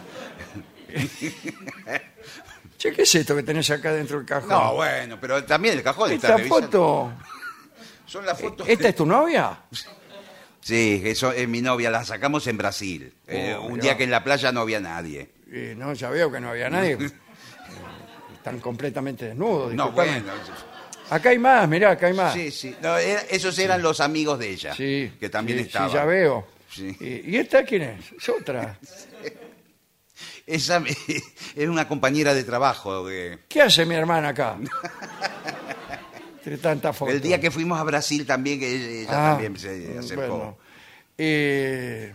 che, 2.77 2.91
¿qué 2.93 3.01
es 3.01 3.15
esto 3.15 3.35
que 3.35 3.43
tenés 3.43 3.69
acá 3.71 3.91
dentro 3.93 4.17
del 4.17 4.25
cajón? 4.25 4.49
No, 4.49 4.75
bueno, 4.75 5.17
pero 5.19 5.43
también 5.43 5.77
el 5.77 5.83
cajón 5.83 6.11
está 6.11 6.27
Esta 6.29 6.37
revisando. 6.37 6.67
foto, 6.67 7.13
Son 8.05 8.25
las 8.25 8.39
fotos. 8.39 8.67
¿esta 8.69 8.89
es 8.89 8.95
tu 8.95 9.05
novia? 9.05 9.57
Sí, 10.61 11.01
eso 11.05 11.31
es 11.31 11.47
mi 11.47 11.61
novia, 11.61 11.89
la 11.89 12.05
sacamos 12.05 12.45
en 12.47 12.57
Brasil. 12.57 13.13
Eh, 13.27 13.55
Oh, 13.57 13.63
un 13.65 13.73
mirá. 13.73 13.83
día 13.83 13.97
que 13.97 14.03
en 14.03 14.11
la 14.11 14.23
playa 14.23 14.51
no 14.51 14.61
había 14.61 14.79
nadie. 14.79 15.29
Eh, 15.51 15.73
no, 15.77 15.93
ya 15.93 16.09
veo 16.09 16.31
que 16.31 16.39
no 16.39 16.49
había 16.51 16.69
nadie. 16.69 16.97
Eh, 18.41 18.47
Están 18.47 18.59
completamente 18.59 19.25
desnudos. 19.25 19.73
No, 19.73 19.85
disculpame. 19.85 20.21
bueno. 20.21 20.33
Acá 21.09 21.29
hay 21.29 21.37
más, 21.39 21.67
mirá, 21.67 21.91
acá 21.91 22.07
hay 22.07 22.13
más. 22.13 22.33
Sí, 22.33 22.51
sí. 22.51 22.75
No, 22.81 22.97
era- 22.97 23.21
esos 23.29 23.57
eran 23.59 23.81
los 23.81 23.99
amigos 23.99 24.39
de 24.39 24.49
ella. 24.49 24.73
Sí, 24.73 25.11
Que 25.19 25.29
también 25.29 25.59
sí, 25.59 25.65
estaban. 25.65 25.89
Sí, 25.89 25.95
ya 25.95 26.05
veo. 26.05 26.47
Sí. 26.69 26.95
¿Y, 26.99 27.31
y 27.31 27.37
esta 27.37 27.63
quién 27.63 27.81
es? 27.83 28.11
Es 28.13 28.29
otra. 28.29 28.77
Esa 30.47 30.79
me- 30.79 30.95
era 31.55 31.69
una 31.71 31.87
compañera 31.87 32.33
de 32.33 32.43
trabajo. 32.43 33.05
que- 33.05 33.39
¿Qué 33.47 33.61
hace 33.61 33.85
mi 33.85 33.95
hermana 33.95 34.29
acá? 34.29 34.57
Entre 36.37 36.57
tantas 36.57 36.95
fotos. 36.97 37.13
el 37.13 37.21
día 37.21 37.39
que 37.39 37.51
fuimos 37.51 37.79
a 37.79 37.83
Brasil 37.83 38.25
también, 38.25 38.59
que 38.59 39.01
ella 39.03 39.09
Ah, 39.11 39.31
también 39.33 39.57
se 39.59 39.97
acercó. 39.99 40.27
bueno. 40.37 40.57
Eh, 41.17 42.11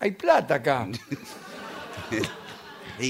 hay 0.00 0.10
plata 0.12 0.56
acá. 0.56 0.86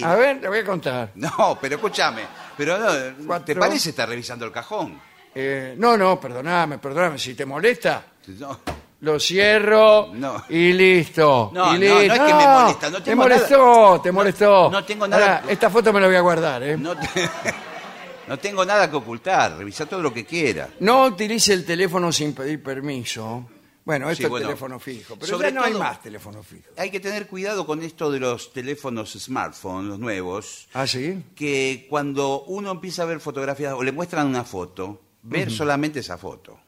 A 0.03 0.15
ver, 0.15 0.41
le 0.41 0.49
voy 0.49 0.59
a 0.59 0.65
contar. 0.65 1.11
No, 1.17 1.59
pero 1.61 1.77
escúchame. 1.77 2.23
Pero 2.57 2.79
no, 2.79 2.93
¿te 2.93 3.25
Cuatro. 3.27 3.61
parece 3.61 3.91
estar 3.91 4.09
revisando 4.09 4.45
el 4.45 4.53
cajón? 4.53 5.01
Eh, 5.35 5.75
no, 5.79 5.97
no, 5.97 6.19
perdoname, 6.21 6.79
perdoname. 6.79 7.19
Si 7.19 7.35
te 7.35 7.45
molesta, 7.47 8.03
No. 8.39 8.61
lo 9.01 9.19
cierro 9.21 10.11
No. 10.13 10.45
y 10.49 10.73
listo. 10.73 11.51
No, 11.55 11.75
y 11.75 11.79
no, 11.79 11.95
no 11.95 12.01
listo. 12.01 12.15
es 12.15 12.21
que 12.21 12.35
me 12.35 12.47
molesta, 12.47 12.91
no 12.91 12.99
Te 12.99 13.05
tengo 13.05 13.23
molestó, 13.23 14.01
te 14.03 14.13
molestó. 14.13 14.71
no 14.71 14.85
tengo 14.85 15.09
nada- 15.09 15.39
Ahora, 15.39 15.53
esta 15.53 15.71
foto 15.71 15.93
me 15.93 16.01
la 16.01 16.07
voy 16.09 16.17
a 16.17 16.21
guardar, 16.21 16.63
¿eh? 16.65 16.77
No, 16.77 16.95
No, 16.95 17.01
te- 17.01 17.31
no 18.29 18.39
tengo 18.39 18.65
nada 18.65 18.91
que 18.91 18.97
ocultar. 18.97 19.57
Revisa 19.57 19.87
todo 19.87 20.03
lo 20.03 20.13
que 20.13 20.25
quiera. 20.27 20.69
utilice 20.81 21.53
el 21.55 21.65
teléfono 21.65 22.13
sin 22.13 22.35
pedir 22.35 22.63
permiso. 22.63 23.49
Bueno, 23.85 24.11
esto 24.11 24.17
Sí, 24.19 24.25
es 24.25 24.31
bueno, 24.31 24.47
teléfono 24.47 24.79
fijo, 24.79 25.17
pero 25.17 25.27
sobre 25.27 25.49
ya 25.49 25.55
no 25.55 25.63
hay 25.65 25.73
más 25.75 26.03
teléfono 26.03 26.43
fijo. 26.43 26.69
Hay 26.77 26.91
que 26.91 27.01
tener 27.01 27.27
cuidado 27.27 27.67
con 27.67 27.83
esto 27.83 28.11
de 28.13 28.21
los 28.21 28.53
teléfonos 28.53 29.13
smartphones, 29.19 29.89
los 29.89 29.99
nuevos, 29.99 30.69
¿Ah, 30.75 30.87
sí? 30.87 31.23
que 31.35 31.87
cuando 31.89 32.43
uno 32.45 32.71
empieza 32.71 33.03
a 33.03 33.07
ver 33.07 33.21
fotografías 33.21 33.73
o 33.73 33.83
le 33.83 33.93
muestran 33.93 34.27
una 34.27 34.45
foto, 34.45 35.01
ver 35.23 35.51
solamente 35.51 36.01
esa 36.01 36.19
foto. 36.19 36.61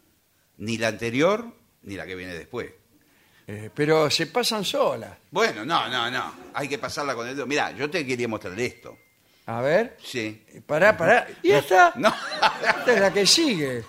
Ni 0.59 0.79
la 0.79 0.89
anterior, 0.89 1.47
ni 1.83 1.97
la 1.97 2.07
que 2.07 2.15
viene 2.15 2.35
después. 2.35 2.71
Eh, 3.47 3.71
pero 3.75 4.09
se 4.11 4.27
pasan 4.29 4.65
solas. 4.65 5.19
Bueno, 5.31 5.65
no, 5.65 5.89
no, 5.89 6.11
no. 6.11 6.33
Hay 6.55 6.69
que 6.69 6.79
pasarla 6.79 7.15
con 7.15 7.27
el 7.29 7.35
dedo. 7.37 7.47
Mirá, 7.47 7.73
yo 7.73 7.91
te 7.91 8.07
quería 8.07 8.29
mostrar 8.29 8.59
esto. 8.59 8.97
A 9.47 9.61
ver, 9.61 9.97
Sí. 10.03 10.43
pará, 10.65 10.97
pará. 10.97 11.27
¿Y 11.43 11.51
esta? 11.51 11.93
No. 11.97 12.15
Esta 12.79 12.95
es 12.95 13.01
la 13.01 13.13
que 13.13 13.27
sigue. 13.27 13.85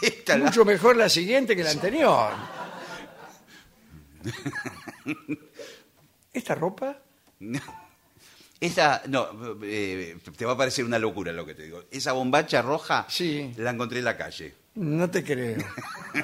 Esta 0.00 0.38
la- 0.38 0.44
Mucho 0.46 0.64
mejor 0.64 0.96
la 0.96 1.08
siguiente 1.08 1.54
que 1.56 1.64
la 1.64 1.70
anterior. 1.70 2.32
¿Esta 6.32 6.54
ropa? 6.54 6.98
Esa, 8.60 9.02
no, 9.08 9.58
eh, 9.62 10.16
te 10.36 10.44
va 10.44 10.52
a 10.52 10.56
parecer 10.56 10.84
una 10.84 10.98
locura 10.98 11.32
lo 11.32 11.44
que 11.44 11.54
te 11.54 11.64
digo. 11.64 11.84
Esa 11.90 12.12
bombacha 12.12 12.62
roja 12.62 13.06
Sí. 13.08 13.52
la 13.56 13.70
encontré 13.70 13.98
en 13.98 14.04
la 14.04 14.16
calle. 14.16 14.54
No 14.76 15.10
te 15.10 15.22
creo. 15.24 15.58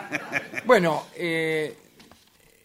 bueno, 0.65 1.09
eh, 1.17 1.77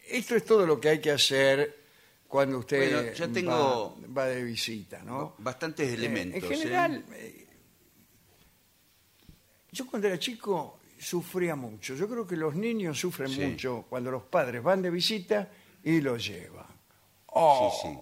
esto 0.10 0.36
es 0.36 0.46
todo 0.46 0.66
lo 0.66 0.80
que 0.80 0.89
hay 0.89 1.02
que 1.02 1.12
hacer 1.12 1.82
cuando 2.28 2.60
usted 2.60 2.94
Bueno, 2.94 3.12
yo 3.13 3.30
tengo- 3.32 3.98
va, 4.16 4.24
va 4.24 4.26
de 4.28 4.44
visita, 4.44 5.02
¿no? 5.04 5.36
Bastantes 5.39 5.89
Eh, 5.89 5.94
elementos. 5.96 6.44
en 6.44 6.52
¿eh? 6.52 6.56
general, 6.58 7.06
eh, 7.13 7.48
yo 9.72 9.88
cuando 9.88 10.08
era 10.08 10.20
chico 10.20 10.80
sufría 11.04 11.56
mucho. 11.56 11.96
Yo 11.96 12.08
creo 12.10 12.26
que 12.26 12.36
los 12.38 12.56
niños 12.56 13.00
sufren 13.00 13.30
Sí. 13.30 13.42
mucho 13.46 13.86
cuando 13.89 14.10
los 14.12 14.24
padres 14.24 14.63
van 14.63 14.82
de 14.82 14.89
visita 14.89 15.48
y 15.84 16.02
los 16.02 16.26
llevan. 16.26 16.66
Oh, 17.28 17.72
Sí, 17.82 17.88
sí. 17.89 17.98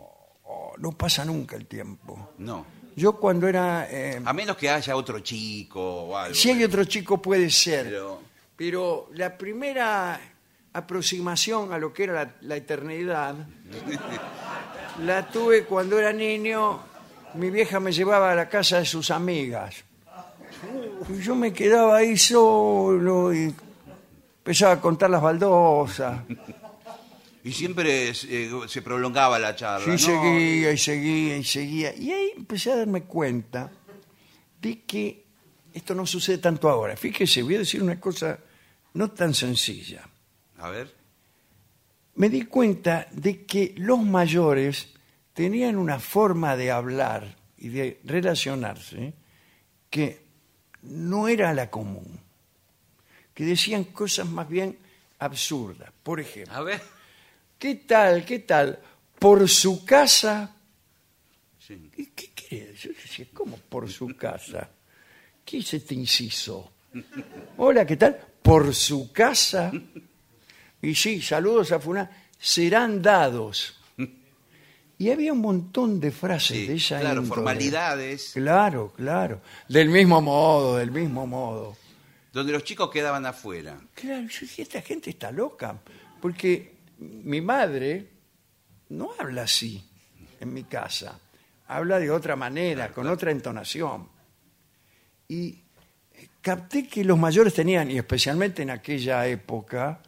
oh, 0.45 0.73
no 0.77 0.91
pasa 0.93 1.25
nunca 1.25 1.55
el 1.55 1.65
tiempo. 1.67 2.31
No. 2.37 2.65
Yo 2.95 3.13
cuando 3.17 3.47
era... 3.47 3.87
eh, 3.89 4.21
A 4.23 4.33
menos 4.33 4.57
que 4.57 4.69
haya 4.69 4.95
otro 4.95 5.19
chico 5.19 5.81
o 6.03 6.17
algo. 6.17 6.35
si 6.35 6.51
hay 6.51 6.63
otro 6.63 6.83
chico 6.85 7.21
puede 7.21 7.49
ser, 7.49 7.85
Pero- 7.85 8.19
pero, 8.55 9.09
la 9.13 9.37
primera 9.37 10.19
aproximación 10.73 11.73
a 11.73 11.77
lo 11.77 11.91
que 11.93 12.03
era 12.03 12.13
la, 12.13 12.35
la 12.41 12.55
eternidad 12.57 13.35
la 15.03 15.27
tuve 15.29 15.63
cuando 15.65 15.97
era 15.99 16.11
niño. 16.13 16.79
Mi 17.35 17.49
vieja 17.49 17.79
me 17.79 17.91
llevaba 17.93 18.31
a 18.31 18.35
la 18.35 18.49
casa 18.49 18.79
de 18.79 18.85
sus 18.85 19.09
amigas. 19.09 19.83
Yo 21.21 21.35
me 21.35 21.51
quedaba 21.51 21.97
ahí 21.97 22.17
solo 22.17 23.33
y 23.33 23.53
empezaba 24.37 24.73
a 24.73 24.81
contar 24.81 25.09
las 25.09 25.21
baldosas. 25.21 26.21
Y 27.43 27.51
siempre 27.51 28.09
eh, 28.09 28.51
se 28.67 28.81
prolongaba 28.81 29.39
la 29.39 29.55
charla. 29.55 29.85
Sí, 29.85 29.91
¿no? 29.91 29.97
seguía 29.97 30.71
y 30.71 30.77
seguía 30.77 31.37
y 31.37 31.43
seguía. 31.43 31.95
Y 31.95 32.11
ahí 32.11 32.33
empecé 32.37 32.71
a 32.71 32.77
darme 32.77 33.03
cuenta 33.03 33.71
de 34.61 34.81
que 34.81 35.25
esto 35.73 35.95
no 35.95 36.05
sucede 36.05 36.37
tanto 36.37 36.69
ahora. 36.69 36.95
Fíjese, 36.95 37.41
voy 37.41 37.55
a 37.55 37.59
decir 37.59 37.81
una 37.81 37.99
cosa 37.99 38.37
no 38.93 39.09
tan 39.11 39.33
sencilla. 39.33 40.07
A 40.59 40.69
ver. 40.69 40.93
Me 42.15 42.29
di 42.29 42.43
cuenta 42.43 43.07
de 43.11 43.45
que 43.45 43.73
los 43.77 44.03
mayores 44.03 44.89
tenían 45.33 45.77
una 45.77 45.99
forma 45.99 46.55
de 46.55 46.69
hablar 46.69 47.37
y 47.57 47.69
de 47.69 47.99
relacionarse 48.03 49.13
que 49.89 50.30
no 50.83 51.27
era 51.27 51.53
la 51.53 51.69
común. 51.69 52.19
Que 53.33 53.45
decían 53.45 53.85
cosas 53.85 54.27
más 54.27 54.47
bien 54.49 54.77
absurdas. 55.19 55.89
Por 56.03 56.19
ejemplo, 56.19 56.53
A 56.53 56.61
ver. 56.61 56.81
¿qué 57.57 57.75
tal, 57.75 58.25
qué 58.25 58.39
tal? 58.39 58.79
Por 59.19 59.47
su 59.47 59.85
casa 59.85 60.55
Sí. 61.59 61.91
¿Y 61.95 62.07
qué 62.07 62.31
quiere? 62.31 62.73
Yo 62.75 62.89
decía, 62.89 63.27
¿cómo 63.33 63.55
por 63.57 63.89
su 63.89 64.07
casa? 64.17 64.67
¿Qué 65.45 65.59
es 65.59 65.73
este 65.75 65.93
inciso? 65.93 66.71
Hola, 67.57 67.85
¿qué 67.85 67.95
tal? 67.97 68.17
Por 68.41 68.73
su 68.73 69.11
casa. 69.11 69.71
Y 70.81 70.95
sí, 70.95 71.21
saludos 71.21 71.71
a 71.71 71.79
Fulán. 71.79 72.09
Serán 72.39 73.01
dados. 73.01 73.79
Y 75.01 75.09
había 75.09 75.33
un 75.33 75.39
montón 75.41 75.99
de 75.99 76.11
frases 76.11 76.57
Sí, 76.57 76.67
de 76.67 76.75
esa 76.75 76.99
claro, 76.99 77.21
índole. 77.21 77.27
formalidades. 77.41 78.31
Claro, 78.35 78.93
claro. 78.95 79.41
Del 79.67 79.89
mismo 79.89 80.21
modo, 80.21 80.77
del 80.77 80.91
mismo 80.91 81.25
modo. 81.25 81.75
Donde 82.31 82.51
los 82.51 82.63
chicos 82.63 82.91
quedaban 82.91 83.25
afuera. 83.25 83.79
Claro, 83.95 84.27
yo 84.27 84.39
dije, 84.41 84.61
esta 84.61 84.81
gente 84.81 85.09
está 85.09 85.31
loca. 85.31 85.75
Porque 86.21 86.75
mi 86.99 87.41
madre 87.41 88.07
no 88.89 89.09
habla 89.19 89.41
así. 89.43 89.83
en 90.39 90.53
mi 90.53 90.63
casa 90.65 91.19
habla 91.67 91.97
de 91.99 92.11
otra 92.11 92.35
manera, 92.35 92.91
con 92.91 93.07
otra 93.07 93.31
entonación. 93.31 94.07
Y 95.27 95.63
eh, 96.13 96.27
capté 96.41 96.87
que 96.87 97.03
los 97.03 97.17
mayores 97.17 97.53
tenían, 97.55 97.89
y 97.89 97.97
especialmente 97.97 98.61
en 98.61 98.69
aquella 98.69 99.25
época, 99.25 100.01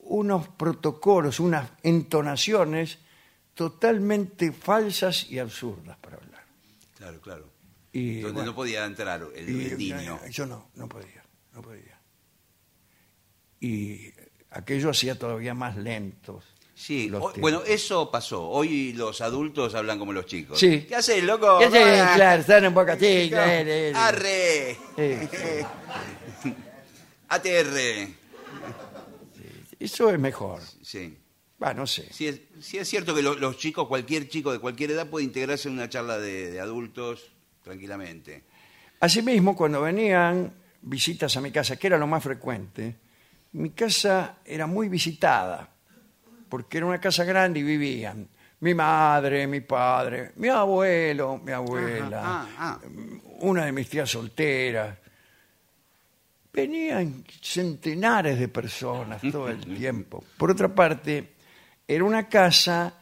unos 0.00 0.48
protocolos, 0.48 1.38
unas 1.38 1.70
entonaciones 1.84 2.98
totalmente 3.60 4.52
falsas 4.52 5.30
y 5.30 5.38
absurdas 5.38 5.98
para 5.98 6.16
hablar. 6.16 6.42
Claro, 6.96 7.20
claro. 7.20 7.50
Y, 7.92 8.20
Donde 8.20 8.32
bueno, 8.32 8.50
no 8.52 8.54
podía 8.54 8.86
entrar 8.86 9.20
el, 9.36 9.50
y, 9.50 9.66
el 9.66 9.76
niño. 9.76 10.18
eh, 10.24 10.30
Yo 10.30 10.46
no, 10.46 10.70
no 10.76 10.88
podía, 10.88 11.22
no 11.52 11.60
podía. 11.60 12.00
Y 13.60 14.14
aquello 14.48 14.88
hacía 14.88 15.18
todavía 15.18 15.52
más 15.52 15.76
lentos. 15.76 16.42
Sí, 16.74 17.12
bueno, 17.36 17.62
eso 17.66 18.10
pasó. 18.10 18.48
Hoy 18.48 18.94
los 18.94 19.20
adultos 19.20 19.74
hablan 19.74 19.98
como 19.98 20.14
los 20.14 20.24
chicos. 20.24 20.58
Sí. 20.58 20.86
¿Qué 20.88 20.96
haces, 20.96 21.22
loco? 21.22 21.60
Sé, 21.70 22.00
Ah, 22.00 22.12
claro, 22.16 22.40
están 22.40 22.66
un 22.66 22.72
poco 22.72 22.92
así, 22.92 23.26
claro, 23.28 23.50
eh, 23.68 23.92
¡Arre! 23.94 24.78
eh, 24.96 25.66
ATR. 27.28 28.08
Eso 29.78 30.08
es 30.10 30.18
mejor. 30.18 30.62
Sí. 30.82 31.18
No 31.74 31.86
sé. 31.86 32.08
Sí 32.12 32.26
es, 32.26 32.88
cierto 32.88 33.14
que 33.14 33.22
lo- 33.22 33.34
los 33.34 33.58
chicos, 33.58 33.86
cualquier 33.86 34.28
chico 34.28 34.50
de 34.52 34.58
cualquier 34.58 34.92
edad 34.92 35.06
puede 35.06 35.24
integrarse 35.26 35.68
en 35.68 35.74
una 35.74 35.88
charla 35.88 36.18
de, 36.18 36.50
de 36.50 36.60
adultos 36.60 37.30
tranquilamente. 37.62 38.42
Asimismo, 39.00 39.54
cuando 39.54 39.82
venían 39.82 40.52
visitas 40.82 41.36
a 41.36 41.40
mi 41.40 41.50
casa, 41.50 41.76
que 41.76 41.86
era 41.86 41.98
lo 41.98 42.06
más 42.06 42.22
frecuente, 42.22 42.96
mi 43.52 43.70
casa 43.70 44.36
era 44.44 44.66
muy 44.66 44.88
visitada, 44.88 45.68
porque 46.48 46.78
era 46.78 46.86
una 46.86 47.00
casa 47.00 47.24
grande 47.24 47.60
y 47.60 47.62
vivían 47.62 48.26
mi 48.60 48.74
madre, 48.74 49.46
mi 49.46 49.60
padre, 49.60 50.32
mi 50.36 50.48
abuelo, 50.48 51.38
mi 51.44 51.52
abuela, 51.52 52.20
Ah, 52.24 52.48
ah. 52.58 52.80
una 53.40 53.64
de 53.66 53.72
mis 53.72 53.88
tías 53.88 54.10
solteras. 54.10 54.96
Venían 56.52 57.24
centenares 57.40 58.38
de 58.38 58.48
personas 58.48 59.22
todo 59.30 59.48
el 59.48 59.60
tiempo. 59.78 60.24
Por 60.36 60.50
otra 60.50 60.74
parte, 60.74 61.34
era 61.94 62.04
una 62.04 62.28
casa 62.28 62.94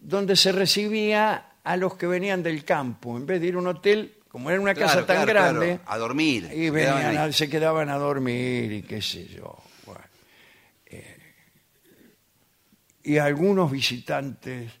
donde 0.00 0.36
se 0.36 0.52
recibía 0.52 1.52
a 1.62 1.76
los 1.76 1.96
que 1.96 2.06
venían 2.06 2.42
del 2.42 2.64
campo. 2.64 3.16
En 3.16 3.26
vez 3.26 3.40
de 3.40 3.48
ir 3.48 3.54
a 3.56 3.58
un 3.58 3.66
hotel, 3.66 4.14
como 4.28 4.50
era 4.50 4.60
una 4.60 4.72
Claro, 4.74 4.92
casa 4.92 5.06
tan 5.06 5.24
claro, 5.24 5.26
grande, 5.26 5.66
claro. 5.76 5.82
A 5.86 5.98
dormir. 5.98 6.44
y 6.52 6.64
Se 6.66 6.70
venían 6.70 7.10
quedaban 7.12 7.32
se 7.32 7.48
quedaban 7.50 7.88
a 7.90 7.96
dormir 7.96 8.72
y 8.72 8.82
qué 8.82 9.02
sé 9.02 9.26
yo. 9.26 9.56
Bueno, 9.84 10.00
eh, 10.86 11.16
y 13.04 13.18
algunos 13.18 13.70
visitantes 13.70 14.72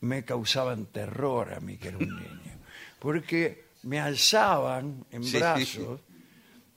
me 0.00 0.24
causaban 0.24 0.86
terror 0.86 1.52
a 1.54 1.60
mí, 1.60 1.76
que 1.78 1.88
era 1.88 1.98
un 1.98 2.08
niño, 2.16 2.58
porque 2.98 3.64
me 3.82 3.98
alzaban 4.00 5.04
en 5.10 5.24
Sí. 5.24 5.38
brazos 5.38 6.00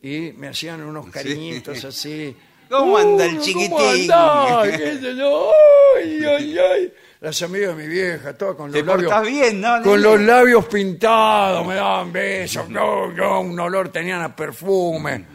y 0.02 0.32
me 0.36 0.48
hacían 0.48 0.82
unos 0.82 1.08
cariñitos 1.10 1.84
así. 1.86 2.36
¿Cómo 2.70 2.98
anda 2.98 3.26
el 3.26 3.36
"Uy, 3.38 3.42
chiquitín?" 3.42 3.70
¿Cómo 3.70 3.80
andás? 3.90 4.78
¿Qué 4.78 4.98
sé 5.02 5.16
yo? 5.16 5.52
Ay, 5.98 6.26
ay, 6.26 6.58
ay. 6.58 6.94
Las 7.20 7.42
amigas 7.42 7.76
de 7.76 7.84
mi 7.84 7.90
vieja, 7.92 8.38
todas 8.38 8.56
con 8.56 8.72
Te 8.72 8.80
los 8.80 8.88
labios 8.88 9.12
portás 9.12 9.28
bien, 9.32 9.60
¿no, 9.62 9.82
con 9.82 10.02
los 10.02 10.22
labios 10.22 10.66
pintados, 10.68 11.66
me 11.66 11.74
daban 11.76 12.12
besos, 12.14 12.70
no, 12.70 13.12
no, 13.12 13.42
un 13.42 13.60
olor, 13.60 13.90
tenían 13.90 14.22
a 14.22 14.36
perfume. 14.36 15.26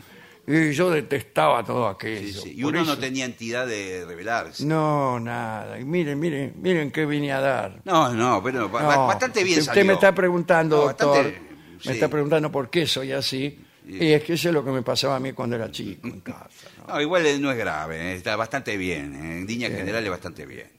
Y 0.46 0.72
yo 0.72 0.90
detestaba 0.90 1.64
todo 1.64 1.86
aquello. 1.86 2.26
Sí, 2.26 2.32
sí. 2.32 2.54
Y 2.56 2.62
Por 2.62 2.72
uno 2.74 2.84
no 2.84 2.92
eso- 2.92 3.00
tenía 3.00 3.24
entidad 3.24 3.64
de 3.66 4.04
rebelarse. 4.06 4.64
No, 4.64 5.18
nada. 5.20 5.78
Y 5.78 5.84
miren, 5.84 6.18
miren, 6.18 6.54
miren 6.56 6.90
qué 6.90 7.06
vine 7.06 7.32
a 7.32 7.40
dar. 7.40 7.80
No, 7.84 8.12
no, 8.12 8.42
pero 8.42 8.68
ba- 8.68 8.82
No, 8.82 9.06
bastante 9.06 9.44
bien 9.44 9.60
usted, 9.60 9.72
salió. 9.72 9.84
me 9.84 9.92
está 9.94 10.12
preguntando, 10.12 10.76
No, 10.78 10.82
doctor, 10.82 11.08
bastante- 11.24 11.38
sí. 11.80 11.88
me 11.88 11.94
está 11.94 12.08
preguntando 12.08 12.50
por 12.50 12.70
qué 12.70 12.86
soy 12.86 13.12
así. 13.12 13.56
Y 13.86 14.12
es 14.12 14.22
que 14.24 14.34
eso 14.34 14.48
es 14.48 14.54
lo 14.54 14.64
que 14.64 14.70
me 14.70 14.82
pasaba 14.82 15.16
a 15.16 15.20
mí 15.20 15.32
cuando 15.32 15.54
era 15.56 15.70
chico 15.70 16.08
en 16.08 16.20
casa. 16.22 16.68
¿No? 16.86 17.00
Igual 17.00 17.40
no 17.40 17.50
es 17.50 17.56
grave, 17.58 18.12
eh, 18.12 18.14
está 18.14 18.36
bastante 18.36 18.76
bien. 18.76 19.14
eh, 19.14 19.38
En 19.40 19.46
líneas 19.46 19.72
generales, 19.72 20.10
bastante 20.10 20.46
bien. 20.46 20.70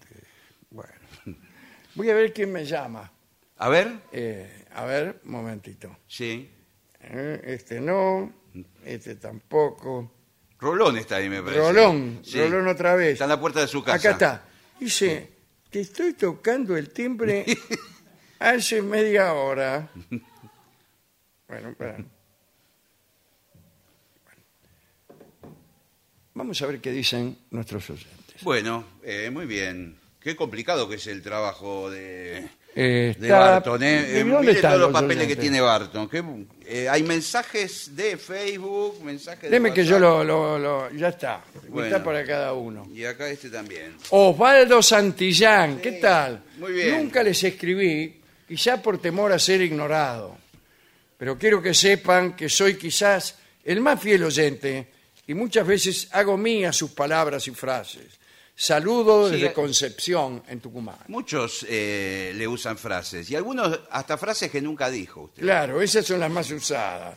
Bueno. 0.69 0.91
Voy 1.95 2.09
a 2.09 2.15
ver 2.15 2.33
quién 2.33 2.51
me 2.51 2.65
llama. 2.65 3.11
A 3.57 3.69
ver, 3.69 3.91
Eh, 4.11 4.65
a 4.73 4.85
ver, 4.85 5.21
un 5.25 5.31
momentito. 5.31 5.97
sí. 6.07 6.49
Eh, 7.01 7.41
Este 7.45 7.79
no, 7.81 8.31
este 8.85 9.15
tampoco. 9.15 10.11
Rolón 10.59 10.97
está 10.97 11.17
ahí, 11.17 11.27
me 11.29 11.41
parece. 11.41 11.59
Rolón, 11.59 12.19
Sí. 12.23 12.39
Rolón 12.39 12.67
otra 12.69 12.95
vez. 12.95 13.13
Está 13.13 13.25
en 13.25 13.29
la 13.31 13.39
puerta 13.39 13.59
de 13.59 13.67
su 13.67 13.83
casa. 13.83 13.97
Acá 13.97 14.11
está. 14.11 14.45
Dice, 14.79 15.29
te 15.69 15.81
estoy 15.81 16.13
tocando 16.13 16.77
el 16.77 16.89
timbre 16.91 17.45
hace 18.39 18.81
media 18.81 19.33
hora. 19.33 19.89
Bueno, 21.47 21.69
espera. 21.69 21.97
Vamos 26.35 26.61
a 26.61 26.65
ver 26.67 26.79
qué 26.79 26.91
dicen 26.91 27.37
nuestros 27.51 27.89
oyentes. 27.89 28.41
Bueno, 28.41 28.85
eh, 29.03 29.29
muy 29.31 29.45
bien. 29.45 29.97
Qué 30.19 30.35
complicado 30.35 30.87
que 30.89 30.95
es 30.95 31.05
el 31.07 31.21
trabajo 31.21 31.91
de, 31.91 32.37
Eh, 32.75 33.13
de 33.19 33.27
está- 33.27 33.39
Barton. 33.39 33.83
¿eh? 33.83 34.01
¿de 34.01 34.19
Eh, 34.21 34.23
dónde 34.23 34.39
mire 34.39 34.51
están 34.53 34.71
todos 34.71 34.81
los 34.81 34.91
los 34.91 35.01
papeles 35.01 35.17
que 35.17 35.23
oyentes? 35.33 35.41
tiene 35.41 35.61
Barton. 35.61 36.09
Qué- 36.09 36.23
eh, 36.65 36.89
hay 36.89 37.03
mensajes 37.03 37.95
de 37.95 38.17
Facebook, 38.17 39.03
mensajes 39.03 39.43
de 39.43 39.49
Deme 39.49 39.73
que 39.73 39.85
yo 39.85 39.95
WhatsApp, 39.97 40.01
lo, 40.27 40.57
lo- 40.57 40.59
lo- 40.59 40.91
Ya 40.97 41.09
está. 41.09 41.43
Bueno. 41.67 41.85
Está 41.87 42.03
para 42.03 42.25
cada 42.25 42.53
uno. 42.53 42.87
Y 42.93 43.03
acá 43.05 43.27
este 43.29 43.49
también. 43.49 43.95
Osvaldo 44.09 44.81
Santillán, 44.81 45.79
¿qué 45.79 45.93
tal? 45.93 46.41
muy 46.57 46.71
bien. 46.71 46.97
Nunca 47.03 47.21
les 47.21 47.43
escribí, 47.43 48.19
quizá 48.47 48.81
por 48.81 48.99
temor 48.99 49.31
a 49.33 49.37
ser 49.39 49.61
ignorado. 49.61 50.37
Pero 51.17 51.37
quiero 51.37 51.61
que 51.61 51.73
sepan 51.73 52.33
que 52.35 52.49
soy 52.49 52.75
quizás 52.75 53.37
el 53.65 53.81
más 53.81 54.01
fiel 54.01 54.23
oyente 54.23 54.87
y 55.27 55.33
muchas 55.33 55.65
veces 55.65 56.07
hago 56.11 56.37
mías 56.37 56.75
sus 56.75 56.91
palabras 56.91 57.47
y 57.47 57.51
frases. 57.51 58.19
Saludo 58.55 59.27
Sí, 59.27 59.33
desde 59.35 59.47
eh. 59.47 59.53
Concepción, 59.53 60.43
en 60.47 60.59
Tucumán. 60.59 60.97
Muchos 61.07 61.65
eh, 61.67 62.33
le 62.35 62.47
usan 62.47 62.77
frases. 62.77 63.29
Y 63.31 63.35
algunos 63.35 63.79
hasta 63.89 64.17
frases 64.17 64.51
que 64.51 64.61
nunca 64.61 64.89
dijo 64.89 65.21
usted. 65.21 65.41
Claro, 65.41 65.81
esas 65.81 66.05
son 66.05 66.19
las 66.19 66.29
más 66.29 66.51
usadas. 66.51 67.15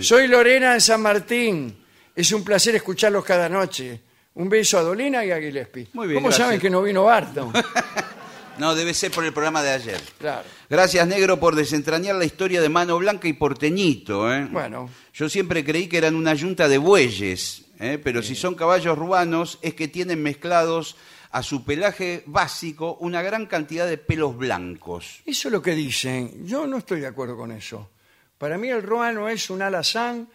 Soy 0.00 0.26
Lorena 0.26 0.74
de 0.74 0.80
San 0.80 1.00
Martín. 1.00 1.84
Es 2.16 2.32
un 2.32 2.42
placer 2.42 2.74
escucharlos 2.74 3.24
cada 3.24 3.48
noche. 3.48 4.00
Un 4.34 4.48
beso 4.48 4.78
a 4.78 4.82
Dolina 4.82 5.24
y 5.24 5.30
a 5.30 5.38
Gillespie. 5.38 5.88
Muy 5.92 6.08
bien, 6.08 6.16
¿Cómo 6.16 6.28
gracias. 6.28 6.46
saben 6.46 6.60
que 6.60 6.68
no 6.70 6.82
vino 6.82 7.04
Barton? 7.04 7.52
No, 8.58 8.74
debe 8.74 8.94
ser 8.94 9.10
por 9.10 9.24
el 9.24 9.32
programa 9.32 9.62
de 9.62 9.70
ayer. 9.70 10.00
Claro. 10.18 10.44
Gracias, 10.68 11.06
Negro, 11.06 11.40
por 11.40 11.54
desentrañar 11.56 12.16
la 12.16 12.24
historia 12.24 12.60
de 12.60 12.68
Mano 12.68 12.98
Blanca 12.98 13.26
y 13.28 13.32
Porteñito. 13.32 14.32
¿eh? 14.32 14.46
Bueno. 14.50 14.88
Yo 15.12 15.28
siempre 15.28 15.64
creí 15.64 15.88
que 15.88 15.98
eran 15.98 16.14
una 16.14 16.34
yunta 16.34 16.68
de 16.68 16.78
bueyes, 16.78 17.64
¿eh? 17.80 17.98
pero 18.02 18.22
si 18.22 18.34
son 18.34 18.54
caballos 18.54 18.96
ruanos 18.96 19.58
es 19.62 19.74
que 19.74 19.88
tienen 19.88 20.22
mezclados 20.22 20.96
a 21.32 21.42
su 21.42 21.64
pelaje 21.64 22.22
básico 22.26 22.96
una 23.00 23.20
gran 23.22 23.46
cantidad 23.46 23.88
de 23.88 23.98
pelos 23.98 24.36
blancos. 24.36 25.22
Eso 25.26 25.48
es 25.48 25.52
lo 25.52 25.60
que 25.60 25.74
dicen. 25.74 26.46
Yo 26.46 26.66
no 26.66 26.78
estoy 26.78 27.00
de 27.00 27.08
acuerdo 27.08 27.36
con 27.36 27.50
eso. 27.50 27.90
Para 28.38 28.56
mí 28.56 28.68
el 28.68 28.82
ruano 28.82 29.28
es 29.28 29.50
un 29.50 29.62
alazán 29.62 30.28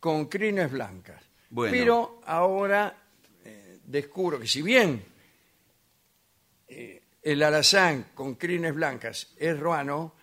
con 0.00 0.26
crines 0.26 0.70
blancas. 0.70 1.22
Bueno. 1.50 1.72
Pero 1.72 2.20
ahora 2.26 2.96
eh, 3.44 3.78
descubro 3.84 4.38
que 4.40 4.46
si 4.46 4.62
bien 4.62 5.02
el 7.32 7.42
alazán 7.42 8.06
con 8.14 8.34
crines 8.36 8.74
blancas 8.74 9.28
es 9.36 9.58
ruano, 9.58 10.14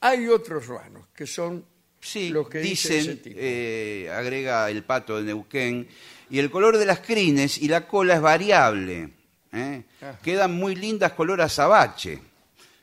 hay 0.00 0.28
otros 0.28 0.66
ruanos 0.66 1.06
que 1.14 1.26
son 1.26 1.64
Sí, 2.00 2.28
los 2.28 2.48
que 2.50 2.58
dicen, 2.58 2.92
ese 2.98 3.00
dicen, 3.14 3.22
tipo. 3.22 3.36
eh, 3.40 4.10
agrega 4.14 4.68
el 4.70 4.82
pato 4.84 5.16
de 5.16 5.22
Neuquén, 5.24 5.88
y 6.28 6.38
el 6.38 6.50
color 6.50 6.76
de 6.76 6.84
las 6.84 7.00
crines 7.00 7.56
y 7.56 7.68
la 7.68 7.86
cola 7.88 8.14
es 8.16 8.20
variable. 8.20 9.08
¿eh? 9.52 9.84
Ajá. 10.02 10.18
Quedan 10.22 10.52
muy 10.54 10.74
lindas 10.74 11.12
color 11.12 11.40
azabache. 11.40 12.20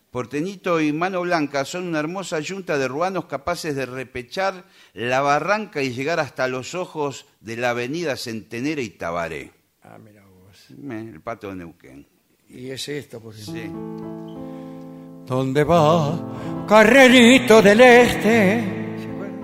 Porteñito 0.10 0.82
y 0.82 0.92
Mano 0.92 1.22
Blanca 1.22 1.64
son 1.66 1.88
una 1.88 2.00
hermosa 2.00 2.40
yunta 2.40 2.78
de 2.78 2.88
ruanos 2.88 3.26
capaces 3.26 3.76
de 3.76 3.86
repechar 3.86 4.66
la 4.94 5.22
barranca 5.22 5.82
y 5.84 5.94
llegar 5.94 6.20
hasta 6.20 6.48
los 6.48 6.74
ojos 6.76 7.28
de 7.40 7.58
la 7.58 7.70
avenida 7.70 8.18
Centenera 8.18 8.82
y 8.82 8.90
Tabaré. 8.90 9.52
Ah, 9.84 9.98
mira 10.04 10.26
vos. 10.26 10.66
Eh, 10.72 11.10
El 11.14 11.22
pato 11.22 11.50
de 11.50 11.56
Neuquén. 11.58 12.08
Y 12.54 12.70
es 12.70 12.88
esto, 12.90 13.20
por 13.20 13.34
ejemplo. 13.34 13.62
Sí. 13.64 15.26
¿Dónde 15.26 15.64
va, 15.64 16.66
carrerito 16.68 17.62
del 17.62 17.80
este? 17.80 18.98
¿Se 19.00 19.10
acuerdan? 19.10 19.40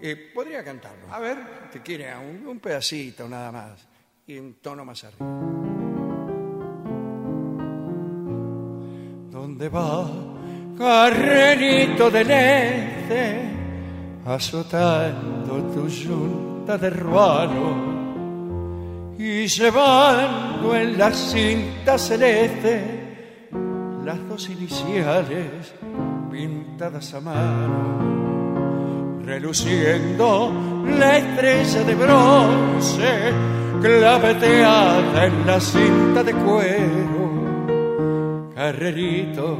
Eh, 0.00 0.30
podría 0.34 0.64
cantarlo. 0.64 1.12
A 1.12 1.18
ver. 1.18 1.36
Te 1.70 1.80
quiere 1.80 2.14
un, 2.16 2.46
un 2.46 2.58
pedacito 2.60 3.28
nada 3.28 3.52
más. 3.52 3.86
Y 4.26 4.38
un 4.38 4.54
tono 4.54 4.84
más 4.84 5.04
arriba. 5.04 5.26
¿Dónde 9.30 9.68
va, 9.68 10.10
carrerito 10.78 12.10
del 12.10 12.30
este? 12.30 13.42
Azotando 14.24 15.62
tu 15.74 15.88
yunta 15.88 16.78
de 16.78 16.90
ruano 16.90 18.01
y 19.22 19.46
llevando 19.46 20.74
en 20.74 20.98
la 20.98 21.12
cinta 21.12 21.96
celeste 21.96 22.82
las 24.04 24.18
dos 24.28 24.50
iniciales 24.50 25.72
pintadas 26.28 27.14
a 27.14 27.20
mano, 27.20 29.20
reluciendo 29.24 30.52
la 30.98 31.18
estrella 31.18 31.84
de 31.84 31.94
bronce 31.94 33.32
claveteada 33.80 35.26
en 35.26 35.46
la 35.46 35.60
cinta 35.60 36.24
de 36.24 36.32
cuero, 36.32 37.30
carrerito 38.56 39.56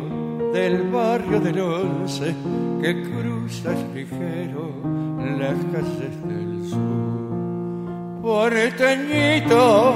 del 0.53 0.91
barrio 0.91 1.39
del 1.39 1.61
once 1.61 2.35
que 2.83 3.01
cruzas 3.01 3.79
ligero 3.95 4.73
las 5.39 5.55
calles 5.73 6.21
del 6.27 6.69
sur. 6.69 7.22
Porteñito, 8.23 9.95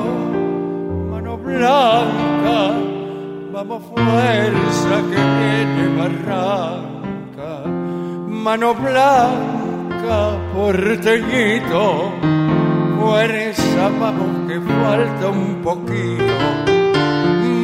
mano 1.12 1.36
blanca, 1.36 2.74
vamos 3.52 3.84
fuerza 3.84 4.96
que 5.10 5.20
viene 5.38 5.84
barranca, 5.96 7.50
mano 8.26 8.74
blanca, 8.74 10.16
porteñito, 10.52 12.10
fuerza, 12.98 13.90
vamos 14.00 14.30
que 14.48 14.60
falta 14.60 15.28
un 15.28 15.62
poquito. 15.62 16.34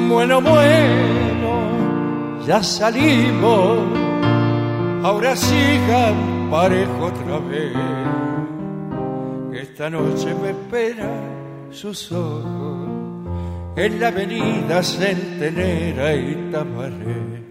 Bueno, 0.08 0.40
bueno, 0.40 1.50
ya 2.46 2.62
salimos, 2.62 3.78
ahora 5.02 5.34
sigan 5.34 6.48
parejo 6.52 7.06
otra 7.06 7.38
vez. 7.50 8.21
Esta 9.82 9.98
noche 9.98 10.32
me 10.34 10.50
espera 10.50 11.10
sus 11.72 12.12
ojos 12.12 12.86
en 13.74 13.98
la 13.98 14.06
avenida 14.06 14.80
Centenera 14.80 16.14
y 16.14 16.50
Tamaré. 16.52 17.42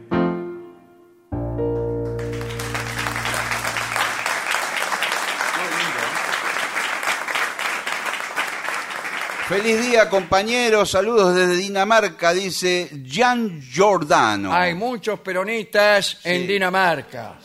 Feliz 9.49 9.86
día, 9.86 10.09
compañeros. 10.09 10.89
Saludos 10.89 11.36
desde 11.36 11.57
Dinamarca, 11.57 12.32
dice 12.32 13.03
Jan 13.11 13.59
Giordano. 13.59 14.53
Hay 14.53 14.73
muchos 14.73 15.19
peronistas 15.19 16.21
en 16.23 16.47
Dinamarca, 16.47 17.39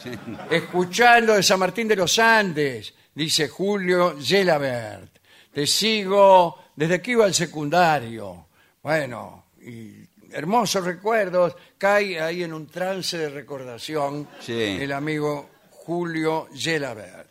escuchando 0.49 1.34
de 1.34 1.43
San 1.43 1.59
Martín 1.59 1.89
de 1.89 1.97
los 1.97 2.16
Andes, 2.20 2.95
dice 3.17 3.49
Julio 3.49 4.17
Gelabert. 4.21 5.19
Te 5.53 5.67
sigo 5.67 6.57
desde 6.77 7.03
que 7.03 7.11
iba 7.12 7.25
al 7.25 7.35
secundario. 7.35 8.47
Bueno, 8.83 9.47
y 9.61 9.95
hermosos 10.31 10.85
recuerdos. 10.85 11.57
Cae 11.79 12.21
ahí 12.21 12.45
en 12.45 12.53
un 12.53 12.69
trance 12.69 13.19
de 13.19 13.31
recordación 13.31 14.29
Sí. 14.41 14.53
el 14.81 14.93
amigo 14.93 15.51
Julio 15.71 16.49
Gelabert. 16.55 17.31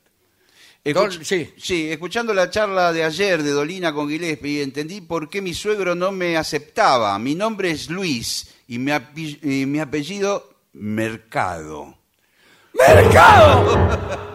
Escuch- 0.83 1.17
Dol- 1.19 1.23
sí. 1.23 1.53
sí, 1.57 1.91
escuchando 1.91 2.31
la 2.33 2.49
charla 2.49 2.91
de 2.93 3.03
ayer 3.03 3.41
de 3.41 3.49
Dolina 3.51 3.91
con 3.93 4.07
Gillespie, 4.09 4.61
entendí 4.61 5.01
por 5.01 5.29
qué 5.29 5.41
mi 5.41 5.53
suegro 5.53 5.95
no 5.95 6.11
me 6.11 6.37
aceptaba. 6.37 7.17
Mi 7.17 7.33
nombre 7.33 7.71
es 7.71 7.89
Luis 7.89 8.53
y 8.67 8.77
mi, 8.77 8.91
api- 8.91 9.39
y 9.41 9.65
mi 9.65 9.79
apellido 9.79 10.53
Mercado. 10.73 11.95
¡Mercado! 12.73 14.25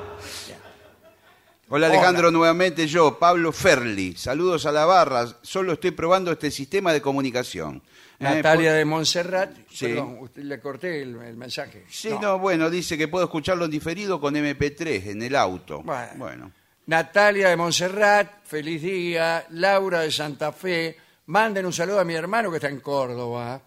Hola 1.72 1.86
Alejandro, 1.86 2.32
nuevamente 2.32 2.88
yo, 2.88 3.16
Pablo 3.16 3.52
Ferli. 3.52 4.16
Saludos 4.16 4.66
a 4.66 4.72
la 4.72 4.84
barra. 4.86 5.24
Solo 5.42 5.74
estoy 5.74 5.92
probando 5.92 6.32
este 6.32 6.50
sistema 6.50 6.92
de 6.92 7.00
comunicación. 7.00 7.80
Eh, 8.18 8.24
Natalia 8.24 8.72
de 8.72 8.84
Montserrat. 8.84 9.56
Sí. 9.70 9.86
Perdón, 9.86 10.18
usted- 10.20 10.42
le 10.42 10.58
corté 10.60 11.02
el, 11.02 11.14
el 11.22 11.36
mensaje. 11.36 11.84
Sí, 11.88 12.10
no. 12.20 12.40
bueno, 12.40 12.68
dice 12.70 12.98
que 12.98 13.06
puedo 13.06 13.24
escucharlo 13.26 13.66
en 13.66 13.70
diferido 13.70 14.20
con 14.20 14.34
MP3 14.34 15.10
en 15.10 15.22
el 15.22 15.36
auto. 15.36 15.82
Bueno. 15.84 16.12
bueno. 16.16 16.52
Natalia 16.86 17.50
de 17.50 17.56
Montserrat, 17.56 18.42
feliz 18.44 18.82
día. 18.82 19.46
Laura 19.50 20.00
de 20.00 20.10
Santa 20.10 20.50
Fe, 20.50 20.96
manden 21.26 21.66
un 21.66 21.72
saludo 21.72 22.00
a 22.00 22.04
mi 22.04 22.14
hermano 22.14 22.50
que 22.50 22.56
está 22.56 22.68
en 22.68 22.80
Córdoba. 22.80 23.62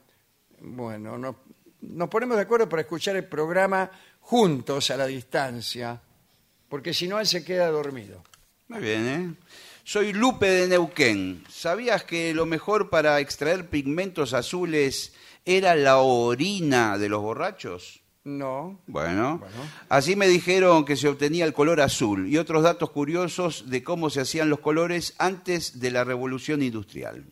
Bueno, 0.59 1.17
nos, 1.17 1.35
nos 1.79 2.09
ponemos 2.09 2.35
de 2.35 2.43
acuerdo 2.43 2.67
para 2.67 2.81
escuchar 2.81 3.15
el 3.15 3.23
programa 3.23 3.89
juntos 4.19 4.91
a 4.91 4.97
la 4.97 5.05
distancia, 5.05 5.99
porque 6.73 6.91
si 6.91 7.07
no 7.07 7.19
él 7.19 7.27
se 7.27 7.45
queda 7.45 7.69
dormido. 7.69 8.23
Muy 8.67 8.81
bien, 8.81 9.07
¿eh? 9.07 9.47
Soy 9.83 10.11
Lupe 10.11 10.47
de 10.47 10.67
Neuquén. 10.69 11.43
¿Sabías 11.47 12.03
que 12.03 12.33
lo 12.33 12.47
mejor 12.47 12.89
para 12.89 13.19
extraer 13.19 13.69
pigmentos 13.69 14.33
azules 14.33 15.13
era 15.45 15.75
la 15.75 15.99
orina 15.99 16.97
de 16.97 17.09
los 17.09 17.21
borrachos? 17.21 18.01
No, 18.23 18.81
Bueno, 18.87 19.37
Bueno. 19.37 19.55
así 19.87 20.15
me 20.15 20.27
dijeron 20.27 20.83
que 20.83 20.95
se 20.95 21.07
obtenía 21.07 21.45
el 21.45 21.53
color 21.53 21.79
azul 21.79 22.27
y 22.27 22.39
otros 22.39 22.63
datos 22.63 22.89
curiosos 22.89 23.69
de 23.69 23.83
cómo 23.83 24.09
se 24.09 24.21
hacían 24.21 24.49
los 24.49 24.59
colores 24.59 25.13
antes 25.19 25.79
de 25.79 25.91
la 25.91 26.03
revolución 26.03 26.63
industrial. 26.63 27.23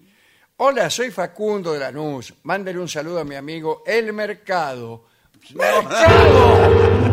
Hola, 0.58 0.88
soy 0.92 1.10
Facundo 1.10 1.74
de 1.74 1.80
Lanús. 1.80 2.32
Mándele 2.44 2.78
un 2.78 2.88
saludo 2.88 3.22
a 3.22 3.26
mi 3.26 3.34
amigo 3.34 3.82
El 3.88 4.14
Mercado. 4.14 5.06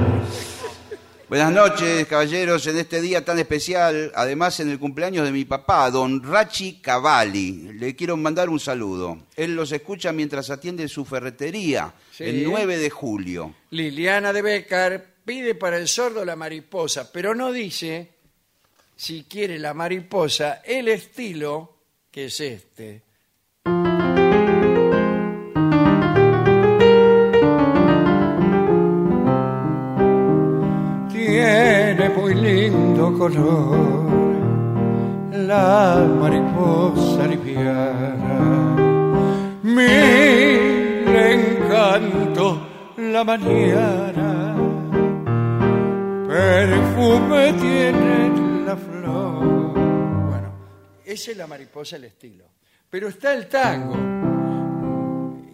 Buenas 1.29 1.53
noches, 1.53 2.07
caballeros, 2.07 2.67
en 2.69 2.79
este 2.79 3.03
día 3.03 3.23
tan 3.23 3.39
especial, 3.39 4.11
además 4.15 4.61
en 4.61 4.71
el 4.71 4.79
cumpleaños 4.79 5.27
de 5.27 5.31
mi 5.33 5.45
papá, 5.45 5.91
don 5.91 6.23
Rachi 6.23 6.81
Cavalli. 6.81 7.73
Le 7.75 7.95
quiero 7.95 8.17
mandar 8.17 8.49
un 8.49 8.59
saludo. 8.59 9.19
Él 9.37 9.55
los 9.55 9.71
escucha 9.73 10.11
mientras 10.13 10.49
atiende 10.49 10.89
su 10.89 11.05
ferretería, 11.05 11.93
Sí. 12.13 12.25
el 12.25 12.45
9 12.45 12.79
de 12.79 12.89
julio. 12.89 13.55
Liliana 13.71 14.33
de 14.33 14.41
Becar 14.41 15.05
pide 15.27 15.55
para 15.55 15.77
el 15.77 15.87
sordo 15.87 16.25
la 16.25 16.35
mariposa, 16.35 17.13
pero 17.13 17.35
no 17.35 17.53
dice 17.53 18.09
si 18.97 19.25
quiere 19.25 19.59
la 19.59 19.75
mariposa 19.75 20.63
el 20.65 20.89
estilo 20.89 21.77
que 22.11 22.25
es 22.27 22.41
este. 22.41 23.03
Muy 32.29 32.43
lindo 32.43 33.17
color 33.17 34.07
la 35.33 36.07
mariposa 36.21 37.27
liviana. 37.27 38.77
Mil 39.63 41.09
encanto 41.09 42.69
la 42.99 43.25
mañana, 43.25 44.57
perfume 46.29 47.53
tiene 47.55 48.65
la 48.67 48.77
flor. 48.77 49.73
Bueno, 50.29 50.53
esa 51.07 51.31
es 51.31 51.37
la 51.37 51.47
mariposa 51.47 51.97
el 51.97 52.05
estilo. 52.05 52.45
Pero 52.91 53.09
está 53.09 53.33
el 53.33 53.49
tango, 53.49 53.97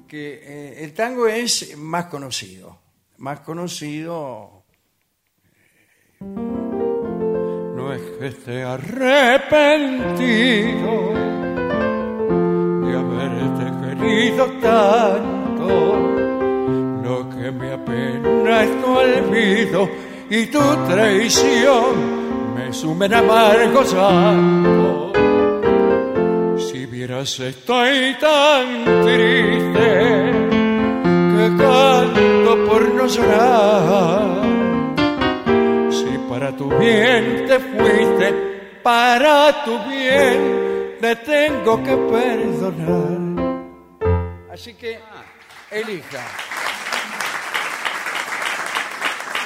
que 0.09 0.41
eh, 0.43 0.85
el 0.85 0.93
tango 0.93 1.29
es 1.29 1.77
más 1.79 2.07
conocido, 2.07 2.81
más 3.19 3.41
conocido. 3.41 4.65
eh, 6.21 6.64
es 7.95 8.03
que 8.19 8.27
esté 8.27 8.63
arrepentido 8.65 9.13
de 12.83 12.97
haberte 12.97 13.67
querido 13.83 14.45
tanto. 14.61 15.69
Lo 17.05 17.31
que 17.31 17.51
me 17.53 17.73
apena 17.73 18.63
es 18.63 18.83
tu 18.83 18.91
olvido 18.91 19.89
y 20.29 20.47
tu 20.47 20.61
traición 20.89 22.55
me 22.57 22.73
sumen 22.73 23.15
amargo 23.15 23.83
llanto. 23.85 25.13
Si 26.59 26.87
vieras 26.87 27.39
estoy 27.39 28.17
tan 28.21 28.85
triste 29.05 30.33
que 31.37 31.57
canto 31.59 32.65
por 32.67 32.95
no 32.95 33.07
llorar. 33.07 34.74
Para 36.35 36.51
tu 36.57 36.69
bien 36.81 37.47
te 37.47 37.61
fuiste, 37.61 38.33
para 38.83 39.65
tu 39.65 39.79
bien 39.89 40.97
te 41.01 41.15
tengo 41.15 41.81
que 41.81 41.95
perdonar. 41.97 43.63
Así 44.53 44.75
que 44.75 44.99
elija. 45.71 46.25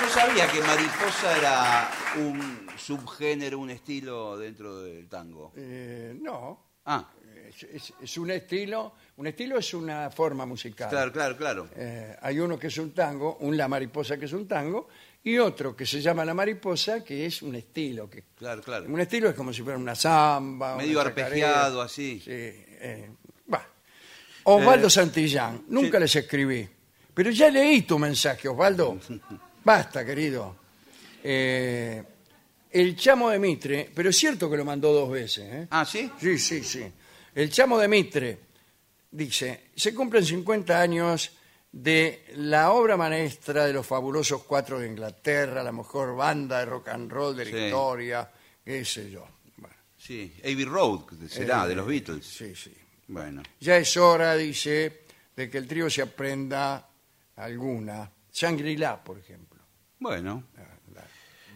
No 0.00 0.08
sabía 0.08 0.46
que 0.50 0.62
mariposa 0.62 1.36
era 1.36 1.90
un 2.16 2.66
subgénero, 2.78 3.58
un 3.58 3.68
estilo 3.68 4.38
dentro 4.38 4.80
del 4.80 5.06
tango. 5.10 5.52
Eh, 5.56 6.16
no, 6.18 6.64
Ah, 6.86 7.06
es, 7.50 7.64
es- 7.64 7.92
es 8.00 8.16
un 8.16 8.30
estilo. 8.30 8.94
Un 9.18 9.26
estilo 9.26 9.58
es 9.58 9.74
una 9.74 10.08
forma 10.10 10.46
musical. 10.46 10.88
claro, 10.88 11.12
claro, 11.12 11.36
claro. 11.36 11.68
Eh, 11.76 12.16
hay 12.22 12.40
uno 12.40 12.58
que 12.58 12.68
es 12.68 12.78
un 12.78 12.94
tango, 12.94 13.36
un 13.40 13.58
La 13.58 13.68
Mariposa 13.68 14.16
que 14.16 14.24
es 14.24 14.32
un 14.32 14.48
tango, 14.48 14.88
y 15.24 15.38
otro 15.38 15.76
que 15.76 15.84
se 15.84 16.00
llama 16.00 16.24
La 16.24 16.34
Mariposa 16.34 17.04
que 17.04 17.26
es 17.26 17.42
un 17.42 17.54
estilo. 17.54 18.08
Que, 18.08 18.24
Claro, 18.36 18.62
claro. 18.62 18.86
Un 18.86 19.00
estilo 19.00 19.28
es 19.28 19.34
como 19.34 19.52
si 19.52 19.62
fuera 19.62 19.78
una 19.78 19.94
samba. 19.94 20.76
Medio 20.76 21.00
una 21.00 21.10
chacarera. 21.10 21.26
arpegiado, 21.26 21.82
así. 21.82 22.20
Sí, 22.20 22.30
eh. 22.30 23.10
Osvaldo 24.50 24.86
Eh, 24.86 24.90
Santillán, 24.90 25.64
nunca 25.68 25.98
les 25.98 26.16
escribí. 26.16 26.66
Pero 27.12 27.30
ya 27.30 27.50
leí 27.50 27.82
tu 27.82 27.98
mensaje, 27.98 28.48
Osvaldo. 28.48 28.98
Basta, 29.64 30.04
querido. 30.04 30.56
Eh, 31.22 32.02
el 32.70 32.96
chamo 32.96 33.28
de 33.28 33.38
Mitre, 33.38 33.90
pero 33.94 34.08
es 34.10 34.16
cierto 34.16 34.48
que 34.48 34.56
lo 34.56 34.64
mandó 34.64 34.92
dos 34.92 35.10
veces. 35.10 35.44
¿eh? 35.52 35.66
Ah, 35.70 35.84
¿sí? 35.84 36.10
Sí, 36.18 36.38
sí, 36.38 36.62
sí. 36.62 36.84
El 37.34 37.50
chamo 37.50 37.78
de 37.78 37.88
Mitre 37.88 38.38
dice, 39.10 39.64
se 39.74 39.94
cumplen 39.94 40.24
50 40.24 40.80
años 40.80 41.30
de 41.70 42.24
la 42.36 42.72
obra 42.72 42.96
maestra 42.96 43.66
de 43.66 43.72
los 43.72 43.86
fabulosos 43.86 44.42
cuatro 44.44 44.78
de 44.78 44.88
Inglaterra, 44.88 45.62
la 45.62 45.72
mejor 45.72 46.16
banda 46.16 46.58
de 46.60 46.64
rock 46.66 46.88
and 46.88 47.10
roll 47.10 47.36
de 47.36 47.44
la 47.44 47.50
Sí. 47.50 47.56
historia, 47.66 48.30
qué 48.64 48.84
sé 48.84 49.10
yo. 49.10 49.26
Bueno, 49.56 49.76
Sí. 49.96 50.34
Abbey 50.42 50.64
Road 50.64 51.00
será, 51.28 51.66
de 51.66 51.74
los 51.74 51.86
Beatles. 51.86 52.24
Sí, 52.26 52.54
sí. 52.54 52.74
Bueno. 53.08 53.42
Ya 53.60 53.76
es 53.76 53.96
hora, 53.96 54.34
dice, 54.36 55.02
de 55.36 55.48
que 55.50 55.58
el 55.58 55.66
trío 55.68 55.88
se 55.90 56.02
aprenda 56.02 56.88
alguna. 57.36 58.10
Shangri-La, 58.32 59.02
por 59.02 59.18
ejemplo. 59.18 59.60
Bueno. 59.98 60.44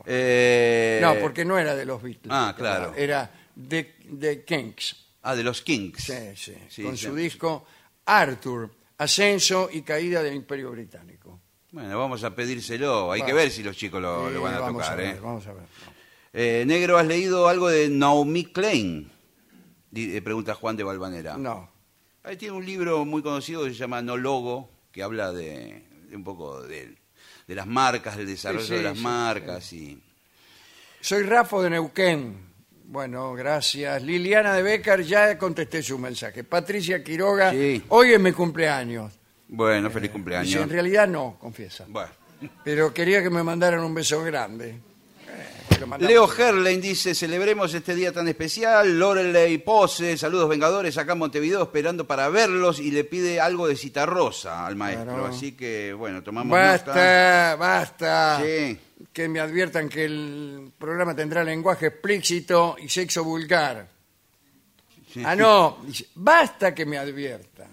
Eh, 0.04 0.98
No, 1.00 1.14
porque 1.20 1.44
no 1.44 1.58
era 1.58 1.74
de 1.76 1.84
los 1.84 2.02
Beatles. 2.02 2.28
Ah, 2.30 2.54
claro. 2.56 2.92
Era 2.96 3.30
de, 3.54 3.94
de 4.04 4.44
Kinks. 4.44 4.96
Ah, 5.22 5.36
de 5.36 5.44
los 5.44 5.62
Kings. 5.62 6.02
Sí, 6.02 6.34
sí. 6.36 6.54
Sí, 6.68 6.82
con 6.82 6.96
sí. 6.96 7.06
su 7.06 7.14
disco 7.14 7.64
Arthur, 8.06 8.70
Ascenso 9.02 9.68
y 9.72 9.82
Caída 9.82 10.22
del 10.22 10.34
Imperio 10.34 10.70
Británico. 10.70 11.40
Bueno, 11.72 11.98
vamos 11.98 12.22
a 12.24 12.34
pedírselo. 12.34 13.10
Hay 13.12 13.22
que 13.22 13.32
ver 13.32 13.50
si 13.50 13.62
los 13.62 13.76
chicos 13.76 14.00
lo, 14.00 14.28
Eh, 14.28 14.32
lo 14.34 14.42
van 14.42 14.54
a 14.54 14.60
vamos 14.60 14.82
tocar. 14.82 14.92
a 14.92 14.96
ver, 14.96 15.16
¿eh? 15.16 15.20
Vamos 15.20 15.46
a 15.46 15.52
ver. 15.54 15.64
Eh, 16.32 16.64
Negro, 16.66 16.98
¿has 16.98 17.06
leído 17.06 17.48
algo 17.48 17.68
de 17.68 17.88
Naomi 17.88 18.44
Klein? 18.44 19.10
Di- 19.90 20.16
eh, 20.16 20.22
Pregunta 20.22 20.54
Juan 20.54 20.76
de 20.76 20.84
Valvanera. 20.84 21.36
No. 21.36 21.70
Ahí 22.24 22.36
tiene 22.36 22.54
un 22.56 22.64
libro 22.64 23.04
muy 23.04 23.22
conocido 23.22 23.64
que 23.64 23.70
se 23.70 23.76
llama 23.76 24.00
No 24.02 24.16
Logo, 24.16 24.70
que 24.92 25.02
habla 25.02 25.32
de, 25.32 25.82
de 26.08 26.16
un 26.16 26.22
poco 26.24 26.62
de, 26.62 26.94
de 27.48 27.54
las 27.54 27.66
marcas, 27.66 28.16
del 28.16 28.26
desarrollo 28.28 28.64
Sí, 28.66 28.74
de 28.74 28.82
las 28.82 28.96
sí, 28.98 29.02
marcas 29.02 29.72
y 29.72 30.00
Soy 31.00 31.24
Rafo 31.24 31.62
de 31.62 31.70
Neuquén. 31.70 32.51
Bueno, 32.84 33.32
gracias. 33.34 34.02
Liliana 34.02 34.54
de 34.54 34.62
Becar, 34.62 35.00
ya 35.02 35.38
contesté 35.38 35.82
su 35.82 35.98
mensaje. 35.98 36.44
Patricia 36.44 37.02
Quiroga, 37.02 37.50
Sí. 37.50 37.82
hoy 37.88 38.12
es 38.12 38.20
mi 38.20 38.32
cumpleaños. 38.32 39.12
bueno, 39.48 39.88
feliz 39.90 40.02
Dice, 40.04 40.12
cumpleaños. 40.12 40.54
en 40.62 40.68
realidad 40.68 41.08
no, 41.08 41.36
confiesa. 41.40 41.84
Bueno. 41.88 42.10
Pero 42.64 42.92
quería 42.92 43.22
que 43.22 43.30
me 43.30 43.42
mandaran 43.42 43.80
un 43.80 43.94
beso 43.94 44.22
grande. 44.24 44.70
Eh, 44.70 45.78
lo 45.80 45.86
mandamos. 45.86 46.10
Leo 46.10 46.28
Herlein 46.36 46.80
dice, 46.80 47.14
celebremos 47.14 47.72
este 47.72 47.94
día 47.94 48.12
tan 48.12 48.26
especial. 48.28 48.98
Lorelei 48.98 49.58
Pose, 49.58 50.16
saludos 50.18 50.48
vengadores 50.48 50.98
acá 50.98 51.12
en 51.12 51.18
Montevideo 51.20 51.62
esperando 51.62 52.06
para 52.06 52.28
verlos 52.30 52.80
y 52.80 52.90
le 52.90 53.04
pide 53.04 53.40
algo 53.40 53.68
de 53.68 53.76
Citarrosa 53.76 54.66
al 54.66 54.74
maestro. 54.76 55.04
Claro. 55.04 55.26
Así 55.26 55.52
que, 55.52 55.92
bueno, 55.92 56.22
tomamos 56.22 56.50
nota. 56.58 56.66
Basta, 56.66 57.56
basta. 57.58 58.40
Sí. 58.44 58.78
Que 59.12 59.28
me 59.28 59.40
adviertan 59.40 59.88
que 59.88 60.04
el 60.04 60.72
programa 60.78 61.14
tendrá 61.16 61.42
lenguaje 61.44 61.86
explícito 61.86 62.76
y 62.78 62.88
sexo 62.88 63.24
vulgar. 63.24 63.88
Sí. 65.12 65.22
Ah, 65.24 65.34
no, 65.36 65.78
dice, 65.86 66.06
basta 66.14 66.74
que 66.74 66.86
me 66.86 66.96
adviertan 66.98 67.68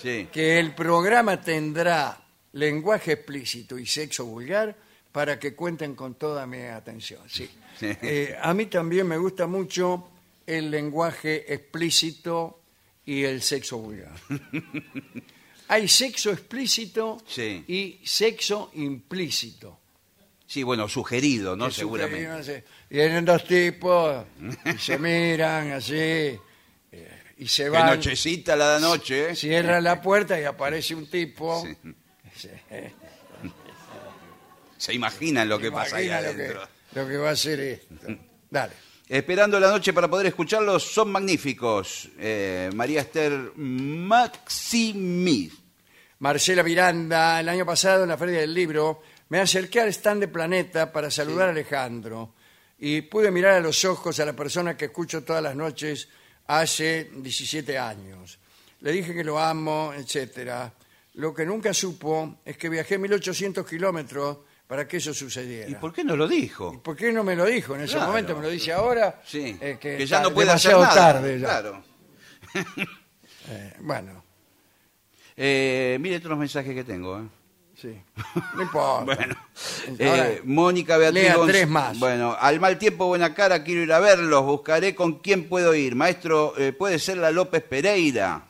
Sí. 0.00 0.28
que 0.30 0.58
el 0.58 0.74
programa 0.74 1.40
tendrá 1.40 2.20
lenguaje 2.52 3.12
explícito 3.12 3.78
y 3.78 3.86
sexo 3.86 4.26
vulgar 4.26 4.76
para 5.12 5.38
que 5.38 5.54
cuenten 5.54 5.94
con 5.94 6.14
toda 6.16 6.46
mi 6.46 6.60
atención. 6.62 7.22
Sí. 7.28 7.48
Sí. 7.74 7.86
Eh, 8.02 8.36
a 8.40 8.54
mí 8.54 8.66
también 8.66 9.08
me 9.08 9.16
gusta 9.18 9.48
mucho 9.48 10.08
el 10.46 10.70
lenguaje 10.70 11.52
explícito 11.52 12.60
y 13.04 13.24
el 13.24 13.42
sexo 13.42 13.78
vulgar. 13.78 14.12
Hay 15.68 15.88
sexo 15.88 16.30
explícito 16.30 17.18
y 17.36 17.98
sexo 18.04 18.70
implícito. 18.74 19.80
Sí, 20.46 20.62
bueno, 20.62 20.88
sugerido, 20.88 21.56
¿no? 21.56 21.68
Que 21.68 21.72
Seguramente. 21.74 22.18
sugerían, 22.18 22.38
no 22.38 22.44
sé, 22.44 22.64
Vienen 22.90 23.24
dos 23.24 23.44
tipos 23.46 24.24
y 24.64 24.78
se 24.78 24.98
miran 24.98 25.72
así 25.72 25.94
eh, 25.94 26.38
y 27.38 27.48
se 27.48 27.64
Qué 27.64 27.68
van. 27.70 27.86
nochecita 27.86 28.54
la 28.54 28.70
de 28.70 28.76
anoche, 28.76 29.30
¿eh? 29.30 29.36
Cierra 29.36 29.80
la 29.80 30.00
puerta 30.02 30.38
y 30.40 30.44
aparece 30.44 30.94
un 30.94 31.06
tipo. 31.08 31.66
Sí. 32.36 32.48
Se 34.76 34.92
imaginan 34.92 35.48
lo 35.48 35.58
que 35.58 35.72
pasa 35.72 35.96
ahí 35.96 36.06
Imagina 36.06 36.28
lo 36.30 36.36
que, 36.36 36.42
adentro. 36.42 36.68
lo 36.92 37.08
que 37.08 37.16
va 37.16 37.28
a 37.30 37.32
hacer 37.32 37.60
esto. 37.60 37.96
Dale. 38.50 38.72
Esperando 39.08 39.58
la 39.60 39.70
noche 39.70 39.92
para 39.92 40.08
poder 40.08 40.26
escucharlos, 40.26 40.82
son 40.82 41.10
magníficos. 41.10 42.08
Eh, 42.18 42.70
María 42.74 43.00
Esther 43.02 43.52
Maximí. 43.56 45.50
Marcela 46.18 46.62
Miranda, 46.62 47.40
el 47.40 47.48
año 47.48 47.66
pasado 47.66 48.02
en 48.04 48.08
la 48.10 48.16
Feria 48.16 48.40
del 48.40 48.54
Libro, 48.54 49.02
me 49.28 49.40
acerqué 49.40 49.80
al 49.80 49.88
stand 49.88 50.20
de 50.20 50.28
Planeta 50.28 50.92
para 50.92 51.10
saludar 51.10 51.48
a 51.48 51.50
Alejandro 51.52 52.34
y 52.78 53.02
pude 53.02 53.30
mirar 53.30 53.52
a 53.54 53.60
los 53.60 53.84
ojos 53.84 54.18
a 54.20 54.24
la 54.26 54.32
persona 54.34 54.76
que 54.76 54.86
escucho 54.86 55.22
todas 55.24 55.42
las 55.42 55.56
noches 55.56 56.08
hace 56.46 57.10
17 57.14 57.78
años. 57.78 58.38
Le 58.80 58.92
dije 58.92 59.14
que 59.14 59.24
lo 59.24 59.38
amo, 59.38 59.92
etcétera. 59.96 60.72
Lo 61.14 61.32
que 61.32 61.46
nunca 61.46 61.72
supo 61.72 62.40
es 62.44 62.56
que 62.56 62.68
viajé 62.68 62.98
1800 62.98 63.66
kilómetros 63.66 64.38
para 64.66 64.86
que 64.88 64.96
eso 64.98 65.14
sucediera. 65.14 65.70
¿Y 65.70 65.74
por 65.76 65.92
qué 65.92 66.04
no 66.04 66.16
lo 66.16 66.26
dijo? 66.26 66.82
¿Por 66.82 66.96
qué 66.96 67.12
no 67.12 67.22
me 67.24 67.36
lo 67.36 67.44
dijo 67.44 67.74
en 67.76 67.82
ese 67.82 67.94
Claro. 67.94 68.08
momento? 68.08 68.36
Me 68.36 68.42
lo 68.42 68.48
dice 68.50 68.72
ahora. 68.72 69.22
Sí, 69.24 69.56
eh, 69.60 69.78
que, 69.80 69.98
ya 69.98 70.04
está 70.18 70.22
no 70.22 70.34
puede 70.34 70.50
hacer 70.50 70.72
demasiado 70.72 70.96
nada. 71.00 71.12
tarde 71.12 71.38
ya. 71.40 71.46
Claro. 71.46 71.84
Eh, 73.46 73.74
bueno, 73.80 74.24
Eh, 75.36 75.98
mire 76.00 76.16
otros 76.16 76.38
mensajes 76.38 76.74
que 76.74 76.82
tengo. 76.84 77.18
¿eh? 77.20 77.24
Sí. 77.90 78.00
No 78.54 78.62
importa. 78.62 79.04
Bueno, 79.96 80.10
Ahora, 80.10 80.30
eh, 80.30 80.40
Mónica 80.44 80.96
Beatriz 80.96 81.22
lea 81.22 81.36
Gonz- 81.36 81.46
tres 81.46 81.68
más. 81.68 81.98
Bueno, 81.98 82.36
al 82.38 82.58
mal 82.58 82.78
tiempo, 82.78 83.06
buena 83.06 83.34
cara, 83.34 83.62
quiero 83.62 83.82
ir 83.82 83.92
a 83.92 84.00
verlos, 84.00 84.44
buscaré 84.44 84.94
con 84.94 85.20
quién 85.20 85.48
puedo 85.48 85.74
ir. 85.74 85.94
Maestro, 85.94 86.54
eh, 86.58 86.72
puede 86.72 86.98
ser 86.98 87.18
la 87.18 87.30
López 87.30 87.62
Pereira. 87.62 88.42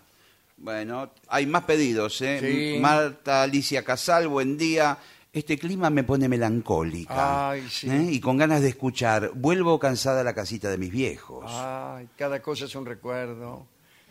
Bueno, 0.57 1.11
hay 1.29 1.47
más 1.47 1.65
pedidos, 1.65 2.21
¿eh? 2.23 2.39
Sí. 2.41 2.81
Marta 2.81 3.43
Alicia 3.43 3.83
Casal, 3.85 4.29
buen 4.29 4.57
día. 4.57 4.97
Este 5.33 5.59
clima 5.59 5.91
me 5.91 6.05
pone 6.05 6.29
melancólica. 6.29 7.51
Ay, 7.51 7.67
sí. 7.69 7.91
¿eh? 7.91 8.07
Y 8.13 8.21
con 8.21 8.37
ganas 8.39 8.63
de 8.63 8.69
escuchar. 8.69 9.33
Vuelvo 9.35 9.79
cansada 9.79 10.21
a 10.21 10.25
la 10.25 10.33
casita 10.33 10.71
de 10.71 10.79
mis 10.79 10.93
viejos. 10.93 11.45
Ay, 11.49 12.09
cada 12.17 12.41
cosa 12.41 12.67
es 12.67 12.75
un 12.77 12.87
recuerdo. 12.87 13.67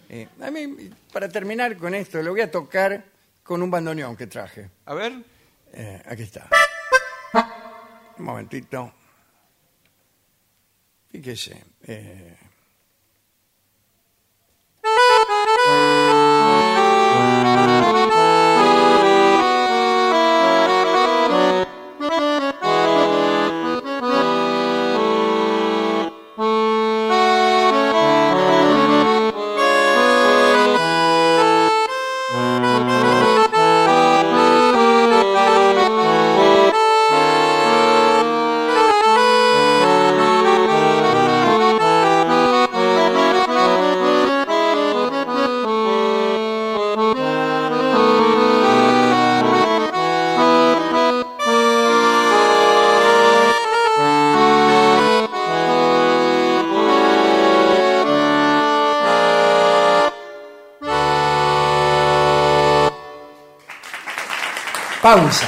Eh, 0.09 0.27
a 0.41 0.51
mí, 0.51 0.89
para 1.11 1.29
terminar 1.29 1.77
con 1.77 1.95
esto, 1.95 2.21
lo 2.21 2.31
voy 2.31 2.41
a 2.41 2.51
tocar 2.51 3.05
con 3.43 3.61
un 3.61 3.69
bandoneón 3.69 4.15
que 4.15 4.27
traje. 4.27 4.69
A 4.85 4.93
ver. 4.93 5.13
Eh, 5.73 6.01
aquí 6.05 6.23
está. 6.23 6.47
Un 8.17 8.25
momentito. 8.25 8.93
Fíjese. 11.09 11.63
eh, 11.83 12.37
Pausa. 65.13 65.47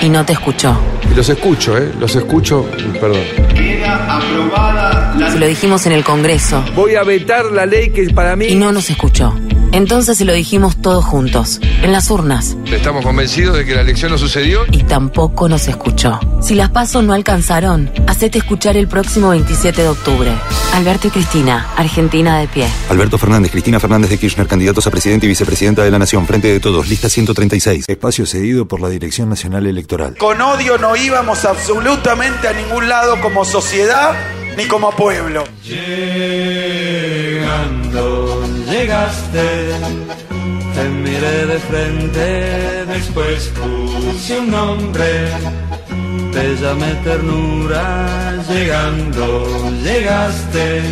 y 0.00 0.08
no 0.08 0.24
te 0.24 0.32
escuchó. 0.32 0.80
Y 1.10 1.14
los 1.14 1.28
escucho, 1.28 1.76
¿eh? 1.76 1.92
Los 2.00 2.16
escucho, 2.16 2.66
perdón. 2.98 3.20
Queda 3.54 4.16
aprobada 4.16 5.14
la... 5.14 5.30
Se 5.30 5.38
lo 5.38 5.44
dijimos 5.44 5.84
en 5.84 5.92
el 5.92 6.04
Congreso. 6.04 6.64
Voy 6.74 6.94
a 6.94 7.02
vetar 7.02 7.44
la 7.52 7.66
ley 7.66 7.90
que 7.90 8.08
para 8.14 8.34
mí... 8.34 8.46
Y 8.46 8.54
no 8.54 8.72
nos 8.72 8.88
escuchó. 8.88 9.38
Entonces 9.74 10.18
se 10.18 10.24
lo 10.24 10.32
dijimos 10.32 10.80
todos 10.80 11.04
juntos, 11.04 11.58
en 11.82 11.90
las 11.90 12.08
urnas. 12.08 12.56
Estamos 12.66 13.04
convencidos 13.04 13.56
de 13.56 13.64
que 13.64 13.74
la 13.74 13.80
elección 13.80 14.12
no 14.12 14.18
sucedió. 14.18 14.60
Y 14.70 14.84
tampoco 14.84 15.48
nos 15.48 15.66
escuchó. 15.66 16.20
Si 16.40 16.54
las 16.54 16.70
pasos 16.70 17.02
no 17.02 17.12
alcanzaron, 17.12 17.90
hacete 18.06 18.38
escuchar 18.38 18.76
el 18.76 18.86
próximo 18.86 19.30
27 19.30 19.82
de 19.82 19.88
octubre. 19.88 20.30
Alberto 20.74 21.08
y 21.08 21.10
Cristina, 21.10 21.66
Argentina 21.76 22.38
de 22.38 22.46
pie. 22.46 22.68
Alberto 22.88 23.18
Fernández, 23.18 23.50
Cristina 23.50 23.80
Fernández 23.80 24.10
de 24.10 24.18
Kirchner, 24.18 24.46
candidatos 24.46 24.86
a 24.86 24.92
presidente 24.92 25.26
y 25.26 25.30
vicepresidenta 25.30 25.82
de 25.82 25.90
la 25.90 25.98
Nación, 25.98 26.24
Frente 26.24 26.52
de 26.52 26.60
Todos, 26.60 26.88
lista 26.88 27.08
136. 27.08 27.86
Espacio 27.88 28.26
cedido 28.26 28.68
por 28.68 28.80
la 28.80 28.88
Dirección 28.88 29.28
Nacional 29.28 29.66
Electoral. 29.66 30.16
Con 30.18 30.40
odio 30.40 30.78
no 30.78 30.94
íbamos 30.94 31.44
absolutamente 31.44 32.46
a 32.46 32.52
ningún 32.52 32.88
lado 32.88 33.20
como 33.20 33.44
sociedad 33.44 34.14
ni 34.56 34.66
como 34.66 34.92
pueblo. 34.92 35.42
Llegando, 35.64 36.14
llegaste, 38.74 39.68
te 40.74 40.88
miré 40.88 41.46
de 41.46 41.58
frente, 41.58 42.86
después 42.86 43.52
puse 43.60 44.40
un 44.40 44.50
nombre, 44.50 45.28
te 46.32 46.56
llamé 46.56 46.92
ternura, 47.04 48.42
llegando, 48.48 49.26
llegaste. 49.82 50.82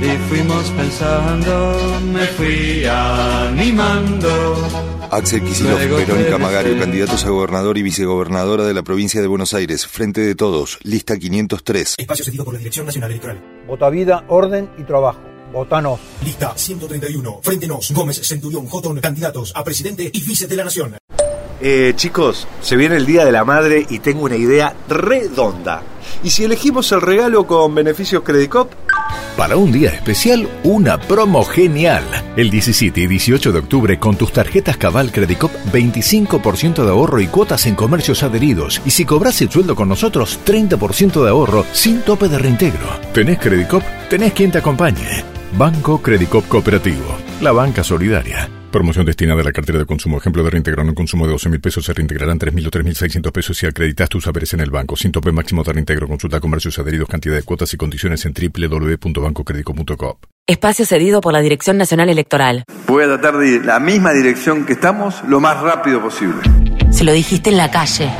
Y 0.00 0.16
fuimos 0.28 0.70
pensando, 0.72 2.00
me 2.12 2.26
fui 2.26 2.84
animando. 2.84 4.28
Axel 5.10 5.42
Kicillof, 5.42 5.80
Verónica 5.80 6.36
Magario, 6.36 6.78
candidatos 6.78 7.24
a 7.24 7.30
gobernador 7.30 7.78
y 7.78 7.82
vicegobernadora 7.82 8.64
de 8.64 8.74
la 8.74 8.82
provincia 8.82 9.22
de 9.22 9.26
Buenos 9.26 9.54
Aires, 9.54 9.86
Frente 9.86 10.20
de 10.20 10.34
Todos, 10.34 10.78
lista 10.82 11.16
503. 11.16 11.94
Espacio 11.98 12.24
cedido 12.26 12.44
por 12.44 12.52
la 12.52 12.58
Dirección 12.58 12.84
Nacional 12.84 13.10
Electoral. 13.10 13.40
Vota 13.66 13.88
vida, 13.88 14.24
orden 14.28 14.68
y 14.76 14.82
trabajo. 14.82 15.33
Votanos. 15.54 16.00
Lista 16.24 16.52
131. 16.56 17.38
Frente 17.40 17.68
Nos, 17.68 17.92
Gómez, 17.92 18.20
Centurión, 18.26 18.66
Jotón, 18.66 19.00
candidatos 19.00 19.52
a 19.54 19.62
presidente 19.62 20.10
y 20.12 20.20
vice 20.20 20.48
de 20.48 20.56
la 20.56 20.64
Nación. 20.64 20.96
Eh, 21.60 21.92
chicos, 21.94 22.46
se 22.60 22.76
viene 22.76 22.96
el 22.96 23.06
Día 23.06 23.24
de 23.24 23.32
la 23.32 23.44
Madre 23.44 23.86
y 23.88 24.00
tengo 24.00 24.24
una 24.24 24.36
idea 24.36 24.74
redonda. 24.88 25.82
¿Y 26.24 26.30
si 26.30 26.44
elegimos 26.44 26.90
el 26.92 27.00
regalo 27.00 27.46
con 27.46 27.74
beneficios 27.74 28.22
Credicop? 28.24 28.72
Para 29.36 29.56
un 29.56 29.72
día 29.72 29.90
especial, 29.90 30.48
una 30.62 30.98
promo 31.00 31.44
genial. 31.44 32.04
El 32.36 32.50
17 32.50 33.00
y 33.00 33.06
18 33.06 33.52
de 33.52 33.58
octubre, 33.58 33.98
con 33.98 34.16
tus 34.16 34.32
tarjetas 34.32 34.76
Cabal 34.76 35.10
Credicop, 35.10 35.50
25% 35.72 36.84
de 36.84 36.90
ahorro 36.90 37.20
y 37.20 37.28
cuotas 37.28 37.66
en 37.66 37.74
comercios 37.74 38.22
adheridos. 38.22 38.80
Y 38.84 38.90
si 38.90 39.04
cobras 39.04 39.40
el 39.40 39.50
sueldo 39.50 39.74
con 39.74 39.88
nosotros, 39.88 40.38
30% 40.44 41.22
de 41.22 41.30
ahorro 41.30 41.64
sin 41.72 42.02
tope 42.02 42.28
de 42.28 42.38
reintegro. 42.38 43.00
¿Tenés 43.12 43.38
Credicop? 43.38 43.82
Tenés 44.08 44.32
quien 44.32 44.50
te 44.50 44.58
acompañe. 44.58 45.33
Banco 45.56 46.02
Credicop 46.02 46.48
Cooperativo. 46.48 47.16
La 47.40 47.52
banca 47.52 47.84
solidaria. 47.84 48.50
Promoción 48.72 49.06
destinada 49.06 49.40
a 49.40 49.44
la 49.44 49.52
cartera 49.52 49.78
de 49.78 49.86
consumo. 49.86 50.18
Ejemplo 50.18 50.42
de 50.42 50.50
reintegrar 50.50 50.84
un 50.84 50.96
consumo 50.96 51.26
de 51.26 51.32
12 51.32 51.48
mil 51.48 51.60
pesos 51.60 51.84
se 51.84 51.92
reintegrarán 51.92 52.40
3.000 52.40 52.66
o 52.66 52.70
3.600 52.72 53.30
pesos 53.30 53.56
si 53.56 53.64
acreditas 53.64 54.08
tus 54.08 54.24
saberes 54.24 54.52
en 54.54 54.58
el 54.60 54.72
banco. 54.72 54.96
Sin 54.96 55.12
tope 55.12 55.30
máximo 55.30 55.62
de 55.62 55.72
reintegro. 55.72 56.08
Consulta 56.08 56.40
comercios 56.40 56.76
adheridos, 56.80 57.08
cantidad 57.08 57.36
de 57.36 57.44
cuotas 57.44 57.72
y 57.72 57.76
condiciones 57.76 58.24
en 58.24 58.34
www.bancocredico.com. 58.34 60.14
Espacio 60.44 60.86
cedido 60.86 61.20
por 61.20 61.32
la 61.32 61.40
Dirección 61.40 61.78
Nacional 61.78 62.08
Electoral. 62.08 62.64
Voy 62.88 63.04
a 63.04 63.06
tratar 63.06 63.38
de 63.38 63.50
ir 63.50 63.64
la 63.64 63.78
misma 63.78 64.12
dirección 64.12 64.66
que 64.66 64.72
estamos 64.72 65.22
lo 65.28 65.38
más 65.38 65.60
rápido 65.60 66.02
posible. 66.02 66.42
Se 66.90 67.04
lo 67.04 67.12
dijiste 67.12 67.50
en 67.50 67.58
la 67.58 67.70
calle 67.70 68.10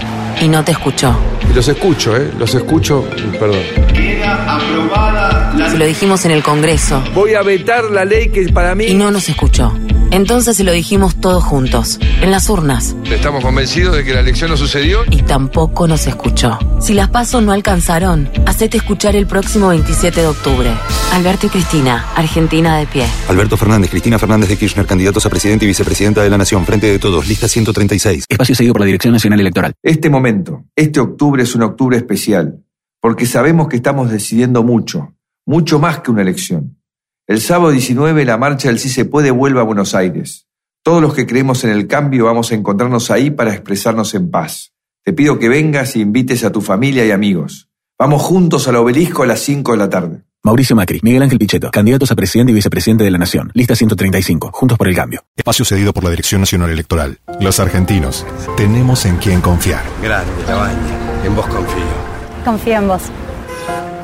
y 0.41 0.47
no 0.47 0.65
te 0.65 0.71
escuchó. 0.71 1.19
Y 1.51 1.53
los 1.53 1.67
escucho, 1.67 2.17
¿eh? 2.17 2.31
Los 2.39 2.55
escucho, 2.55 3.05
perdón. 3.41 3.59
Queda 3.93 4.57
aprobada 4.57 5.33
la... 5.33 5.34
Se 5.71 5.79
lo 5.79 5.87
dijimos 5.87 6.25
en 6.25 6.31
el 6.31 6.43
Congreso. 6.43 7.03
Voy 7.15 7.35
a 7.35 7.43
vetar 7.43 7.85
la 7.91 8.05
ley 8.05 8.29
que 8.29 8.49
para 8.53 8.75
mí... 8.75 8.85
Y 8.87 8.95
no 8.95 9.11
nos 9.11 9.29
escuchó. 9.29 9.73
Entonces 10.11 10.57
se 10.57 10.63
lo 10.63 10.71
dijimos 10.71 11.17
todos 11.17 11.43
juntos, 11.43 11.99
en 12.23 12.31
las 12.31 12.49
urnas. 12.49 12.95
Estamos 13.11 13.43
convencidos 13.43 13.97
de 13.97 14.05
que 14.05 14.15
la 14.15 14.21
elección 14.21 14.51
no 14.51 14.57
sucedió. 14.57 15.01
Y 15.11 15.23
tampoco 15.23 15.89
nos 15.89 16.07
escuchó. 16.07 16.59
Si 16.81 16.95
las 16.95 17.09
pasos 17.09 17.43
no 17.43 17.51
alcanzaron, 17.51 18.31
hacete 18.47 18.77
escuchar 18.77 19.17
el 19.17 19.27
próximo 19.27 19.69
27 19.69 20.21
de 20.21 20.27
octubre. 20.29 20.71
Alberto 21.13 21.47
y 21.47 21.51
Cristina, 21.51 22.07
Argentina 22.15 22.77
de 22.77 22.87
pie. 22.87 23.07
Alberto 23.29 23.57
Fernández, 23.57 23.91
Cristina 23.91 24.19
Fernández 24.19 24.49
de 24.51 24.57
Kirchner, 24.57 24.87
candidatos 24.87 25.27
a 25.27 25.31
presidente 25.31 25.65
y 25.65 25.69
vicepresidenta 25.69 26.23
de 26.23 26.31
la 26.31 26.39
Nación, 26.39 26.65
Frente 26.65 26.87
de 26.87 26.99
Todos, 26.99 27.27
lista 27.27 27.49
136. 27.49 28.27
Espacio 28.29 28.55
seguido 28.55 28.75
por 28.75 28.81
la 28.81 28.87
Dirección 28.87 29.13
Nacional 29.13 29.41
Electoral. 29.41 29.73
Este 29.83 30.11
momento, 30.11 30.65
este 30.77 31.01
octubre 31.01 31.43
es 31.43 31.55
un 31.57 31.63
octubre 31.63 31.97
especial, 31.97 32.61
porque 33.01 33.27
sabemos 33.27 33.67
que 33.69 33.77
estamos 33.77 34.11
decidiendo 34.11 34.63
mucho, 34.63 35.14
mucho 35.47 35.79
más 35.79 36.01
que 36.01 36.11
una 36.11 36.23
elección. 36.23 36.79
El 37.27 37.41
sábado 37.41 37.71
19 37.71 38.25
la 38.25 38.37
marcha 38.37 38.69
del 38.69 38.79
Sí 38.79 38.89
se 38.89 39.05
puede 39.05 39.31
vuelve 39.31 39.61
a 39.61 39.65
Buenos 39.65 39.95
Aires. 39.95 40.47
Todos 40.83 41.01
los 41.01 41.15
que 41.15 41.27
creemos 41.27 41.65
en 41.65 41.71
el 41.71 41.87
cambio 41.87 42.27
vamos 42.27 42.53
a 42.53 42.55
encontrarnos 42.55 43.11
ahí 43.11 43.31
para 43.31 43.53
expresarnos 43.53 44.15
en 44.15 44.31
paz. 44.31 44.73
Te 45.03 45.13
pido 45.13 45.39
que 45.39 45.49
vengas 45.49 45.97
y 45.97 46.01
invites 46.01 46.45
a 46.45 46.53
tu 46.53 46.61
familia 46.61 47.05
y 47.07 47.11
amigos. 47.11 47.71
Vamos 47.99 48.23
juntos 48.23 48.69
al 48.69 48.77
obelisco 48.77 49.23
a 49.23 49.27
las 49.27 49.41
5 49.41 49.73
de 49.73 49.79
la 49.79 49.89
tarde. 49.89 50.25
Mauricio 50.43 50.77
Macri, 50.77 51.01
Miguel 51.03 51.23
Ángel 51.23 51.39
Pichetto, 51.39 51.71
candidatos 51.71 52.11
a 52.11 52.17
presidente 52.17 52.53
y 52.53 52.55
vicepresidente 52.55 53.03
de 53.03 53.11
la 53.11 53.17
Nación. 53.17 53.51
Lista 53.55 53.75
135. 53.75 54.51
Juntos 54.53 54.77
por 54.77 54.89
el 54.89 54.95
cambio. 54.95 55.25
Espacio 55.35 55.65
cedido 55.65 55.95
por 55.95 56.05
la 56.05 56.11
Dirección 56.11 56.43
Nacional 56.43 56.69
Electoral. 56.69 57.19
Los 57.41 57.61
argentinos 57.61 58.27
tenemos 58.55 59.07
en 59.07 59.17
quién 59.17 59.41
confiar. 59.41 59.83
Grande, 60.03 60.33
la 60.47 60.55
baña. 60.57 61.25
En 61.25 61.35
vos 61.35 61.47
confío. 61.47 62.45
Confío 62.45 62.75
en 62.75 62.89
vos. 62.89 63.03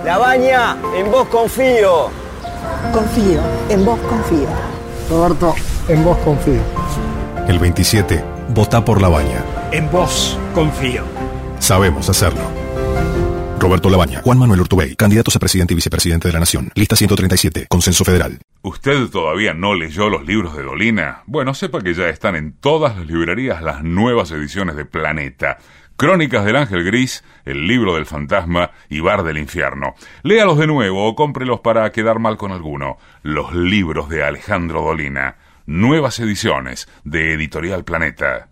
La 0.04 0.16
baña, 0.16 0.76
en 0.96 1.10
vos 1.10 1.28
confío. 1.28 2.10
Confío, 2.92 3.40
en 3.68 3.84
vos 3.84 3.98
confío. 4.00 4.48
Roberto, 5.10 5.54
en 5.88 6.04
vos 6.04 6.16
confío. 6.18 6.62
El 7.46 7.58
27, 7.58 8.24
vota 8.48 8.82
por 8.82 9.02
la 9.02 9.08
baña. 9.08 9.44
En 9.72 9.90
vos 9.90 10.38
confío. 10.54 11.04
Sabemos 11.58 12.08
hacerlo. 12.08 12.60
Roberto 13.60 13.90
Labaña, 13.90 14.22
Juan 14.22 14.38
Manuel 14.38 14.62
Urtubey, 14.62 14.96
candidatos 14.96 15.36
a 15.36 15.38
presidente 15.38 15.74
y 15.74 15.76
vicepresidente 15.76 16.28
de 16.28 16.32
la 16.32 16.40
Nación. 16.40 16.72
Lista 16.74 16.96
137, 16.96 17.66
Consenso 17.68 18.06
Federal. 18.06 18.38
¿Usted 18.62 19.08
todavía 19.08 19.52
no 19.52 19.74
leyó 19.74 20.08
los 20.08 20.24
libros 20.24 20.56
de 20.56 20.62
Dolina? 20.62 21.22
Bueno, 21.26 21.52
sepa 21.52 21.82
que 21.82 21.92
ya 21.92 22.08
están 22.08 22.36
en 22.36 22.54
todas 22.54 22.96
las 22.96 23.06
librerías 23.06 23.62
las 23.62 23.84
nuevas 23.84 24.30
ediciones 24.30 24.76
de 24.76 24.86
Planeta. 24.86 25.58
Crónicas 26.00 26.46
del 26.46 26.56
Ángel 26.56 26.82
Gris, 26.82 27.22
El 27.44 27.66
libro 27.66 27.96
del 27.96 28.06
fantasma 28.06 28.70
y 28.88 29.00
Bar 29.00 29.22
del 29.22 29.36
Infierno. 29.36 29.94
Léalos 30.22 30.56
de 30.56 30.66
nuevo 30.66 31.06
o 31.06 31.14
cómprelos 31.14 31.60
para 31.60 31.92
quedar 31.92 32.18
mal 32.18 32.38
con 32.38 32.52
alguno. 32.52 32.96
Los 33.22 33.52
libros 33.52 34.08
de 34.08 34.24
Alejandro 34.24 34.80
Dolina. 34.80 35.36
Nuevas 35.66 36.18
ediciones 36.18 36.88
de 37.04 37.34
Editorial 37.34 37.84
Planeta. 37.84 38.48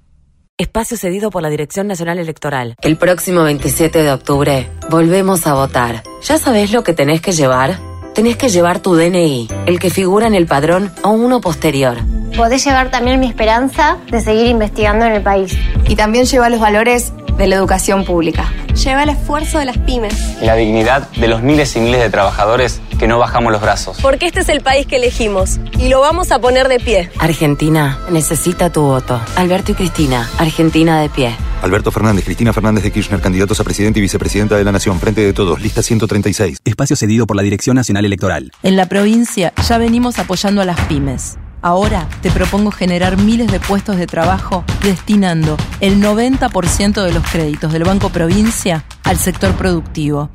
Espacio 0.59 0.99
cedido 0.99 1.31
por 1.31 1.41
la 1.41 1.49
Dirección 1.49 1.87
Nacional 1.87 2.19
Electoral. 2.19 2.77
El 2.83 2.99
próximo 2.99 3.45
27 3.45 4.03
de 4.03 4.13
octubre 4.13 4.69
volvemos 4.91 5.47
a 5.47 5.55
votar. 5.55 6.03
¿Ya 6.21 6.37
sabés 6.37 6.71
lo 6.71 6.85
que 6.85 6.93
tenés 6.93 7.23
que 7.23 7.33
llevar? 7.33 7.79
Tenés 8.15 8.37
que 8.37 8.51
llevar 8.51 8.81
tu 8.81 8.95
DNI, 8.95 9.49
el 9.65 9.79
que 9.79 9.89
figura 9.89 10.27
en 10.27 10.35
el 10.35 10.47
padrón 10.47 10.93
o 11.03 11.13
uno 11.13 11.41
posterior. 11.41 11.97
Podés 12.37 12.65
llevar 12.65 12.91
también 12.91 13.21
mi 13.21 13.27
esperanza 13.27 13.97
de 14.11 14.21
seguir 14.21 14.47
investigando 14.47 15.05
en 15.05 15.13
el 15.13 15.23
país. 15.23 15.57
Y 15.89 15.97
también 15.97 16.25
lleva 16.27 16.49
los 16.49 16.61
valores 16.61 17.13
de 17.39 17.47
la 17.47 17.57
educación 17.57 18.05
pública. 18.05 18.53
Lleva 18.75 19.05
el 19.05 19.11
esfuerzo 19.11 19.59
de 19.59 19.65
las 19.65 19.79
pymes. 19.79 20.15
La 20.43 20.55
dignidad 20.55 21.09
de 21.13 21.29
los 21.29 21.43
miles 21.43 21.75
y 21.77 21.81
miles 21.81 22.01
de 22.01 22.11
trabajadores 22.11 22.81
que 22.99 23.07
no 23.07 23.19
bajamos 23.19 23.53
los 23.53 23.63
brazos. 23.63 23.99
Porque 24.03 24.27
este 24.27 24.41
es 24.41 24.49
el 24.49 24.61
país 24.61 24.87
que 24.87 24.97
elegimos 24.97 25.61
y 25.79 25.89
lo 25.89 26.01
vamos 26.01 26.33
a 26.33 26.41
poner 26.41 26.69
de 26.69 26.81
pie. 26.81 27.11
Argentina 27.19 27.99
necesita 28.11 28.71
tu 28.71 28.83
voto. 28.83 29.21
Alberto 29.37 29.73
y 29.73 29.75
Cristina, 29.77 30.29
Argentina 30.39 31.01
de 31.01 31.09
pie. 31.09 31.37
Alberto 31.63 31.91
Fernández, 31.91 32.25
Cristina 32.25 32.53
Fernández 32.53 32.85
de 32.85 32.93
Kirchner, 32.93 33.21
candidatos 33.21 33.59
a 33.61 33.65
presidente 33.65 33.99
y 34.01 34.03
vicepresidenta 34.03 34.57
de 34.57 34.65
la 34.65 34.73
Nación, 34.73 35.01
Frente 35.01 35.23
de 35.23 35.33
Todos, 35.33 35.61
lista 35.61 35.83
136. 35.83 36.59
Espacio 36.65 36.97
cedido 36.97 37.27
por 37.27 37.37
la 37.37 37.43
Dirección 37.43 37.77
Nacional 37.77 38.05
Electoral. 38.05 38.53
En 38.63 38.77
la 38.77 38.87
provincia 38.87 39.53
ya 39.67 39.79
venimos 39.79 40.19
apoyando 40.19 40.61
a 40.61 40.65
las 40.65 40.81
pymes. 40.83 41.37
Ahora 41.61 42.09
te 42.23 42.31
propongo 42.31 42.71
generar 42.71 43.17
miles 43.17 43.51
de 43.51 43.59
puestos 43.59 43.97
de 43.97 44.07
trabajo 44.07 44.65
destinando 44.83 45.57
el 45.81 46.01
90% 46.01 47.03
de 47.03 47.13
los 47.13 47.25
créditos 47.25 47.73
del 47.73 47.85
Banco 47.85 48.11
Provincia 48.11 48.85
al 49.03 49.17
sector 49.17 49.53
productivo. 49.55 50.31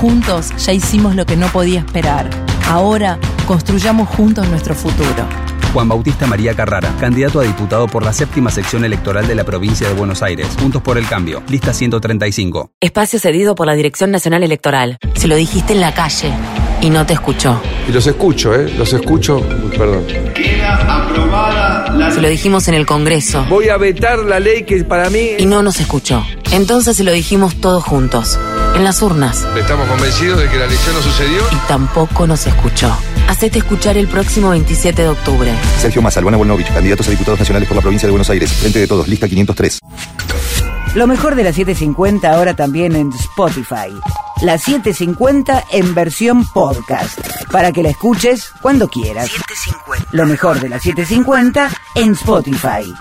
Juntos 0.00 0.50
ya 0.56 0.72
hicimos 0.72 1.14
lo 1.14 1.26
que 1.26 1.36
no 1.36 1.48
podía 1.48 1.80
esperar. 1.80 2.30
Ahora 2.68 3.18
construyamos 3.46 4.08
juntos 4.08 4.48
nuestro 4.48 4.74
futuro. 4.74 5.51
Juan 5.72 5.88
Bautista 5.88 6.26
María 6.26 6.54
Carrara, 6.54 6.94
candidato 7.00 7.40
a 7.40 7.44
diputado 7.44 7.86
por 7.86 8.04
la 8.04 8.12
séptima 8.12 8.50
sección 8.50 8.84
electoral 8.84 9.26
de 9.26 9.34
la 9.34 9.44
provincia 9.44 9.88
de 9.88 9.94
Buenos 9.94 10.22
Aires. 10.22 10.46
Juntos 10.60 10.82
por 10.82 10.98
el 10.98 11.06
Cambio, 11.08 11.42
lista 11.48 11.72
135. 11.72 12.72
Espacio 12.80 13.18
cedido 13.18 13.54
por 13.54 13.66
la 13.66 13.74
Dirección 13.74 14.10
Nacional 14.10 14.42
Electoral. 14.42 14.98
Se 15.14 15.28
lo 15.28 15.36
dijiste 15.36 15.72
en 15.72 15.80
la 15.80 15.94
calle 15.94 16.32
y 16.82 16.90
no 16.90 17.06
te 17.06 17.14
escuchó. 17.14 17.60
Y 17.88 17.92
los 17.92 18.06
escucho, 18.06 18.54
¿eh? 18.54 18.70
Los 18.76 18.92
escucho. 18.92 19.40
Perdón. 19.76 20.04
Queda 20.34 21.04
aprobada 21.06 21.90
la 21.92 22.10
Se 22.10 22.20
lo 22.20 22.28
dijimos 22.28 22.68
en 22.68 22.74
el 22.74 22.86
Congreso 22.86 23.44
Voy 23.48 23.68
a 23.68 23.76
vetar 23.76 24.18
la 24.20 24.40
ley 24.40 24.64
que 24.64 24.82
para 24.84 25.08
mí. 25.10 25.30
y 25.38 25.46
no 25.46 25.62
nos 25.62 25.80
escuchó. 25.80 26.24
Entonces 26.52 26.96
se 26.96 27.04
lo 27.04 27.12
dijimos 27.12 27.56
todos 27.60 27.82
juntos, 27.82 28.38
en 28.74 28.84
las 28.84 29.02
urnas, 29.02 29.46
Estamos 29.56 29.88
convencidos 29.88 30.38
de 30.40 30.48
que 30.48 30.56
la 30.58 30.64
elección 30.64 30.94
no 30.94 31.02
sucedió. 31.02 31.42
y 31.52 31.56
tampoco 31.68 32.26
nos 32.26 32.46
escuchó. 32.46 32.94
Hacete 33.28 33.58
escuchar 33.58 33.96
el 33.96 34.08
próximo 34.08 34.50
27 34.50 35.02
de 35.02 35.08
octubre. 35.08 35.52
Sergio 35.80 36.02
Massa, 36.02 36.20
Albana 36.20 36.36
Volnovich, 36.38 36.72
candidatos 36.72 37.06
a 37.08 37.10
diputados 37.10 37.38
nacionales 37.40 37.68
por 37.68 37.76
la 37.76 37.82
provincia 37.82 38.06
de 38.06 38.10
Buenos 38.10 38.30
Aires, 38.30 38.52
Frente 38.52 38.78
de 38.80 38.86
Todos, 38.86 39.08
lista 39.08 39.28
503. 39.28 39.78
Lo 40.94 41.06
mejor 41.06 41.34
de 41.34 41.44
la 41.44 41.52
750 41.52 42.30
ahora 42.32 42.54
también 42.54 42.94
en 42.96 43.10
Spotify. 43.12 43.88
La 44.42 44.58
750 44.58 45.64
en 45.70 45.94
versión 45.94 46.44
podcast. 46.52 47.18
Para 47.50 47.72
que 47.72 47.82
la 47.82 47.90
escuches 47.90 48.50
cuando 48.60 48.88
quieras. 48.88 49.30
Lo 50.10 50.26
mejor 50.26 50.60
de 50.60 50.68
la 50.68 50.78
750 50.78 51.70
en 51.94 52.12
Spotify. 52.12 52.92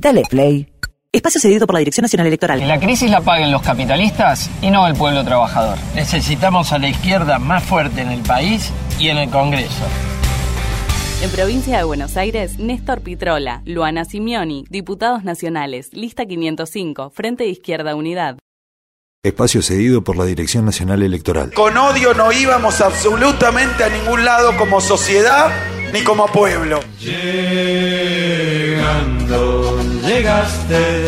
Dale 0.00 0.22
play. 0.30 0.72
Espacio 1.16 1.40
cedido 1.40 1.66
por 1.66 1.72
la 1.72 1.78
Dirección 1.78 2.02
Nacional 2.02 2.26
Electoral. 2.26 2.60
Que 2.60 2.66
la 2.66 2.78
crisis 2.78 3.10
la 3.10 3.22
paguen 3.22 3.50
los 3.50 3.62
capitalistas 3.62 4.50
y 4.60 4.70
no 4.70 4.86
el 4.86 4.94
pueblo 4.94 5.24
trabajador. 5.24 5.78
Necesitamos 5.94 6.72
a 6.72 6.78
la 6.78 6.88
izquierda 6.88 7.38
más 7.38 7.64
fuerte 7.64 8.02
en 8.02 8.10
el 8.10 8.20
país 8.20 8.70
y 8.98 9.08
en 9.08 9.16
el 9.16 9.30
Congreso. 9.30 9.86
En 11.22 11.30
provincia 11.30 11.78
de 11.78 11.84
Buenos 11.84 12.18
Aires, 12.18 12.58
Néstor 12.58 13.00
Pitrola, 13.00 13.62
Luana 13.64 14.04
Simioni, 14.04 14.66
diputados 14.68 15.24
nacionales, 15.24 15.88
lista 15.94 16.26
505, 16.26 17.08
Frente 17.08 17.44
de 17.44 17.50
Izquierda 17.50 17.94
Unidad. 17.94 18.36
Espacio 19.22 19.62
cedido 19.62 20.04
por 20.04 20.18
la 20.18 20.26
Dirección 20.26 20.66
Nacional 20.66 21.02
Electoral. 21.02 21.50
Con 21.54 21.78
odio 21.78 22.12
no 22.12 22.30
íbamos 22.30 22.82
absolutamente 22.82 23.84
a 23.84 23.88
ningún 23.88 24.22
lado 24.26 24.54
como 24.58 24.82
sociedad 24.82 25.50
ni 25.94 26.02
como 26.02 26.26
pueblo. 26.26 26.80
Llegando, 27.00 28.76
llegaste, 30.06 31.06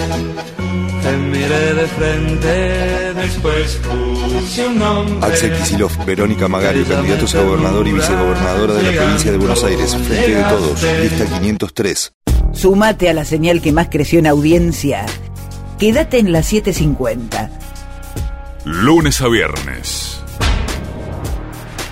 te 1.02 1.16
miré 1.16 1.74
de 1.74 1.86
frente, 1.86 3.14
después 3.14 3.80
puse 3.82 4.66
un 4.66 4.78
nombre. 4.78 5.26
Axel 5.26 5.56
Kicillof, 5.56 6.04
Verónica 6.04 6.48
Magario, 6.48 6.84
candidatos 6.86 7.34
a 7.34 7.42
gobernador 7.42 7.86
y 7.86 7.92
vicegobernadora 7.92 8.74
de 8.74 8.82
la 8.82 8.92
provincia 9.00 9.32
de 9.32 9.38
Buenos 9.38 9.64
Aires, 9.64 9.96
Frente 9.96 10.34
de 10.34 10.42
Todos, 10.44 10.82
lista 10.82 11.24
503. 11.40 12.12
Sumate 12.52 13.08
a 13.08 13.14
la 13.14 13.24
señal 13.24 13.60
que 13.60 13.72
más 13.72 13.88
creció 13.88 14.18
en 14.18 14.26
audiencia. 14.26 15.06
Quédate 15.78 16.18
en 16.18 16.32
la 16.32 16.42
750. 16.42 17.50
Lunes 18.64 19.20
a 19.20 19.28
viernes. 19.28 20.20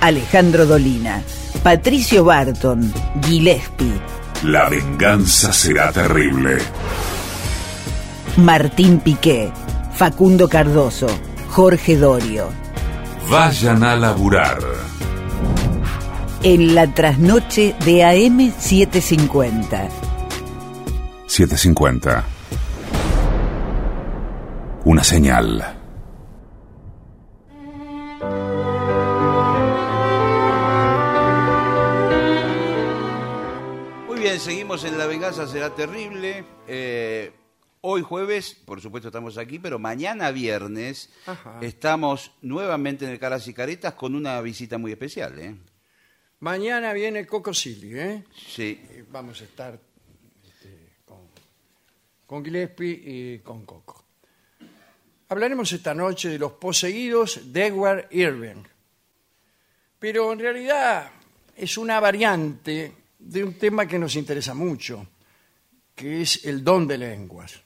Alejandro 0.00 0.66
Dolina, 0.66 1.22
Patricio 1.62 2.24
Barton, 2.24 2.92
Gillespie, 3.24 4.00
La 4.46 4.68
venganza 4.68 5.52
será 5.52 5.90
terrible. 5.90 6.58
Martín 8.36 9.00
Piqué, 9.00 9.50
Facundo 9.92 10.48
Cardoso, 10.48 11.08
Jorge 11.48 11.96
Dorio. 11.96 12.46
Vayan 13.28 13.82
a 13.82 13.96
laburar. 13.96 14.60
En 16.44 16.76
la 16.76 16.86
trasnoche 16.86 17.74
de 17.84 18.04
AM 18.04 18.52
750. 18.56 19.88
750. 21.26 22.24
Una 24.84 25.02
señal. 25.02 25.75
Será 35.32 35.74
Terrible. 35.74 36.44
Eh, 36.68 37.32
hoy 37.80 38.02
jueves, 38.02 38.54
por 38.54 38.80
supuesto 38.80 39.08
estamos 39.08 39.36
aquí, 39.38 39.58
pero 39.58 39.76
mañana 39.76 40.30
viernes 40.30 41.10
Ajá. 41.26 41.58
estamos 41.62 42.30
nuevamente 42.42 43.04
en 43.06 43.10
el 43.10 43.18
Caras 43.18 43.48
y 43.48 43.52
Caretas 43.52 43.94
con 43.94 44.14
una 44.14 44.40
visita 44.40 44.78
muy 44.78 44.92
especial. 44.92 45.36
¿eh? 45.40 45.56
Mañana 46.38 46.92
viene 46.92 47.26
Coco 47.26 47.52
Silly, 47.52 47.98
¿eh? 47.98 48.24
Sí. 48.36 48.80
Y 48.96 49.02
Vamos 49.10 49.40
a 49.40 49.44
estar 49.44 49.80
este, 50.46 50.92
con, 51.04 51.18
con 52.24 52.44
Gillespie 52.44 53.02
y 53.04 53.38
con 53.40 53.66
Coco. 53.66 54.04
Hablaremos 55.28 55.72
esta 55.72 55.92
noche 55.92 56.28
de 56.28 56.38
los 56.38 56.52
poseídos 56.52 57.52
de 57.52 57.66
Edward 57.66 58.06
Irving. 58.12 58.62
Pero 59.98 60.32
en 60.32 60.38
realidad 60.38 61.10
es 61.56 61.76
una 61.76 61.98
variante 61.98 62.92
de 63.18 63.42
un 63.42 63.54
tema 63.54 63.88
que 63.88 63.98
nos 63.98 64.14
interesa 64.14 64.54
mucho, 64.54 65.04
que 65.96 66.20
es 66.22 66.44
el 66.44 66.62
don 66.62 66.86
de 66.86 66.98
lenguas. 66.98 67.60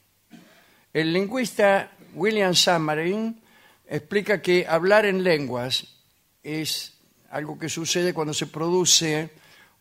El 0.92 1.12
lingüista 1.12 1.90
William 2.14 2.54
Samarin 2.54 3.40
explica 3.86 4.40
que 4.40 4.66
hablar 4.66 5.04
en 5.04 5.22
lenguas 5.22 5.96
es 6.42 6.94
algo 7.30 7.58
que 7.58 7.68
sucede 7.68 8.14
cuando 8.14 8.32
se 8.32 8.46
produce 8.46 9.30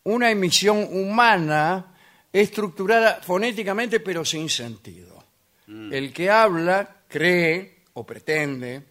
una 0.04 0.30
emisión 0.30 0.88
humana 0.90 1.94
estructurada 2.32 3.20
fonéticamente 3.22 4.00
pero 4.00 4.24
sin 4.24 4.48
sentido. 4.50 5.24
El 5.66 6.12
que 6.12 6.28
habla 6.28 7.02
cree 7.06 7.84
o 7.92 8.04
pretende 8.04 8.82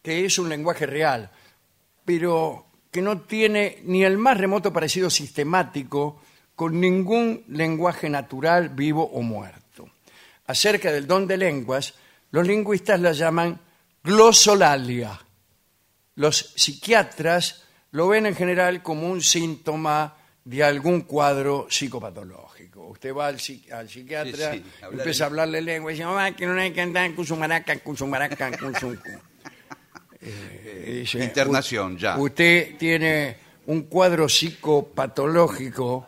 que 0.00 0.24
es 0.24 0.38
un 0.38 0.48
lenguaje 0.48 0.86
real, 0.86 1.28
pero 2.04 2.66
que 2.92 3.02
no 3.02 3.22
tiene 3.22 3.78
ni 3.84 4.04
el 4.04 4.16
más 4.18 4.38
remoto 4.38 4.72
parecido 4.72 5.10
sistemático 5.10 6.22
con 6.58 6.80
ningún 6.80 7.44
lenguaje 7.50 8.10
natural, 8.10 8.70
vivo 8.70 9.04
o 9.04 9.22
muerto. 9.22 9.88
Acerca 10.46 10.90
del 10.90 11.06
don 11.06 11.24
de 11.28 11.36
lenguas, 11.36 11.94
los 12.32 12.44
lingüistas 12.44 12.98
la 12.98 13.12
llaman 13.12 13.60
glosolalia. 14.02 15.16
Los 16.16 16.52
psiquiatras 16.56 17.62
lo 17.92 18.08
ven 18.08 18.26
en 18.26 18.34
general 18.34 18.82
como 18.82 19.08
un 19.08 19.22
síntoma 19.22 20.16
de 20.44 20.64
algún 20.64 21.02
cuadro 21.02 21.68
psicopatológico. 21.70 22.88
Usted 22.88 23.14
va 23.14 23.28
al, 23.28 23.36
al 23.72 23.88
psiquiatra, 23.88 24.52
Sí, 24.54 24.64
empieza 24.90 25.24
a 25.24 25.26
hablarle 25.28 25.62
lengua 25.62 25.92
y 25.92 25.94
dice, 25.94 26.06
"Mamá, 26.06 26.34
que 26.34 26.44
no 26.44 26.60
hay 26.60 26.72
que 26.72 26.80
andar 26.80 27.14
con 27.14 27.24
su 27.24 27.36
maraca, 27.36 27.78
con 27.78 27.96
su 27.96 28.04
maraca, 28.08 28.50
con 28.58 28.74
su... 28.74 28.98
Eh, 30.20 31.00
dice, 31.02 31.22
Internación, 31.22 31.94
"U- 31.94 31.98
ya. 31.98 32.18
Usted 32.18 32.76
tiene 32.76 33.36
un 33.66 33.82
cuadro 33.82 34.28
psicopatológico. 34.28 36.07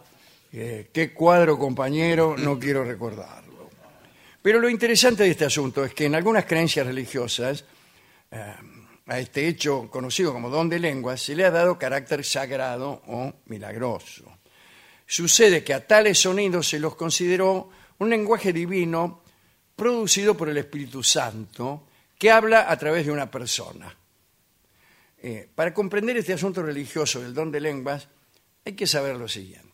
Eh, 0.53 0.90
¿Qué 0.92 1.12
cuadro, 1.12 1.59
compañero? 1.59 2.36
No 2.36 2.59
quiero 2.59 2.84
recordarlo. 2.84 3.70
Pero 4.42 4.59
lo 4.59 4.68
interesante 4.68 5.24
de 5.24 5.30
este 5.30 5.44
asunto 5.44 5.84
es 5.84 5.94
que 5.94 6.07
en 6.07 6.14
algunas 6.14 6.46
creencias 6.46 6.86
religiosas 6.86 7.64
eh, 8.30 8.55
a 9.07 9.18
este 9.18 9.46
hecho 9.46 9.88
conocido 9.90 10.32
como 10.32 10.51
don 10.51 10.68
de 10.68 10.78
lenguas 10.78 11.20
se 11.20 11.34
le 11.34 11.44
ha 11.44 11.51
dado 11.51 11.78
carácter 11.78 12.24
sagrado 12.24 13.03
o 13.07 13.32
milagroso. 13.46 14.38
Sucede 15.07 15.62
que 15.62 15.74
a 15.74 15.86
tales 15.86 16.20
sonidos 16.20 16.68
se 16.68 16.78
los 16.78 16.94
consideró 16.94 17.70
un 17.98 18.11
lenguaje 18.11 18.53
divino 18.53 19.22
producido 19.76 20.36
por 20.36 20.48
el 20.48 20.59
Espíritu 20.59 21.03
Santo 21.03 21.86
que 22.18 22.30
habla 22.30 22.70
a 22.70 22.76
través 22.78 23.07
de 23.07 23.12
una 23.12 23.30
persona. 23.30 23.94
Eh, 25.22 25.48
para 25.55 25.74
comprender 25.74 26.16
este 26.16 26.32
asunto 26.32 26.62
religioso 26.62 27.20
del 27.20 27.34
don 27.34 27.51
de 27.51 27.61
lenguas 27.61 28.09
hay 28.64 28.72
que 28.74 28.86
saber 28.86 29.16
lo 29.16 29.28
siguiente. 29.28 29.69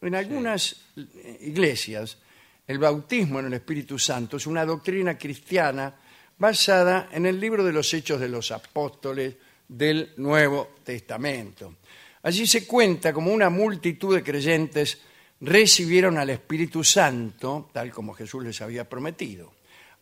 En 0.00 0.14
algunas 0.14 0.76
eh, 0.96 1.38
iglesias, 1.42 2.18
el 2.66 2.78
bautismo 2.78 3.40
en 3.40 3.46
el 3.46 3.54
Espíritu 3.54 3.98
Santo 3.98 4.36
es 4.36 4.46
una 4.46 4.64
doctrina 4.64 5.16
cristiana 5.16 5.94
basada 6.38 7.08
en 7.12 7.26
el 7.26 7.38
libro 7.38 7.64
de 7.64 7.72
los 7.72 7.92
Hechos 7.92 8.20
de 8.20 8.28
los 8.28 8.50
Apóstoles 8.50 9.34
del 9.68 10.12
Nuevo 10.16 10.76
Testamento. 10.82 11.76
Allí 12.22 12.46
se 12.46 12.66
cuenta 12.66 13.12
como 13.12 13.32
una 13.32 13.50
multitud 13.50 14.14
de 14.14 14.22
creyentes 14.22 14.98
recibieron 15.40 16.16
al 16.16 16.30
Espíritu 16.30 16.82
Santo, 16.82 17.70
tal 17.72 17.90
como 17.90 18.14
Jesús 18.14 18.44
les 18.44 18.60
había 18.62 18.88
prometido. 18.88 19.52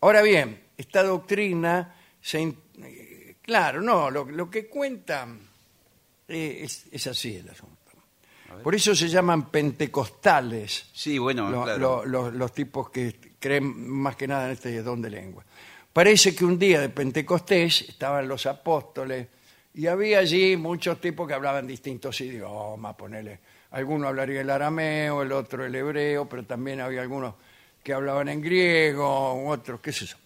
Ahora 0.01 0.22
bien, 0.22 0.68
esta 0.76 1.03
doctrina, 1.03 1.95
se, 2.20 2.43
eh, 2.43 3.36
claro, 3.43 3.80
no, 3.82 4.11
lo, 4.11 4.24
lo 4.24 4.51
que 4.51 4.66
cuenta 4.66 5.26
eh, 6.28 6.61
es, 6.62 6.86
es 6.90 7.07
así 7.07 7.36
el 7.36 7.49
asunto. 7.49 7.81
Por 8.62 8.74
eso 8.74 8.94
se 8.94 9.09
llaman 9.09 9.50
pentecostales. 9.50 10.86
Sí, 10.92 11.18
bueno, 11.18 11.48
lo- 11.50 11.64
claro. 11.64 11.78
lo- 11.78 12.05
los, 12.05 12.34
los 12.34 12.53
tipos 12.53 12.90
que 12.90 13.16
creen 13.38 13.88
más 13.90 14.16
que 14.16 14.26
nada 14.28 14.46
en 14.46 14.53
este 14.53 14.82
don 14.82 15.00
de 15.03 15.11
lengua. 15.11 15.44
Parece 15.92 16.34
que 16.34 16.44
un 16.44 16.59
día 16.59 16.80
de 16.80 16.88
Pentecostés 16.88 17.82
estaban 17.88 18.26
los 18.26 18.46
apóstoles 18.46 19.26
y 19.74 19.86
había 19.86 20.20
allí 20.20 20.57
muchos 20.57 21.00
tipos 21.00 21.28
que 21.28 21.34
hablaban 21.34 21.66
distintos 21.66 22.20
idiomas, 22.20 22.94
ponele. 22.94 23.40
Alguno 23.72 24.09
hablaría 24.09 24.40
el 24.40 24.50
arameo, 24.50 25.22
el 25.22 25.32
otro 25.32 25.64
el 25.64 25.74
hebreo, 25.74 26.28
pero 26.28 26.44
también 26.44 26.80
había 26.80 27.03
algunos 27.03 27.34
que 27.82 27.92
hablaban 27.92 28.28
en 28.28 28.40
griego, 28.40 29.46
otros, 29.48 29.80
qué 29.80 29.92
sé 29.92 30.07
yo. 30.07 30.16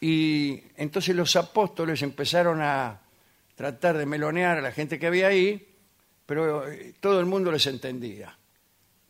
Y 0.00 0.62
entonces 0.76 1.14
los 1.14 1.34
apóstoles 1.36 2.00
empezaron 2.02 2.60
a 2.62 3.00
tratar 3.54 3.96
de 3.98 4.06
melonear 4.06 4.58
a 4.58 4.60
la 4.62 4.72
gente 4.72 4.98
que 4.98 5.06
había 5.06 5.28
ahí, 5.28 5.66
pero 6.30 6.70
eh, 6.70 6.94
todo 7.00 7.18
el 7.18 7.26
mundo 7.26 7.50
les 7.50 7.66
entendía. 7.66 8.38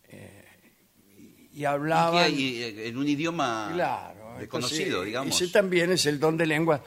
Eh, 0.08 0.44
y 1.52 1.66
hablaban... 1.66 2.32
Y 2.32 2.62
eh, 2.62 2.88
en 2.88 2.96
un 2.96 3.06
idioma 3.06 3.72
Claro, 3.74 4.38
desconocido, 4.38 4.84
entonces, 4.84 5.04
digamos. 5.04 5.42
Ese 5.42 5.52
también 5.52 5.92
es 5.92 6.06
el 6.06 6.18
don 6.18 6.38
de 6.38 6.46
lengua. 6.46 6.82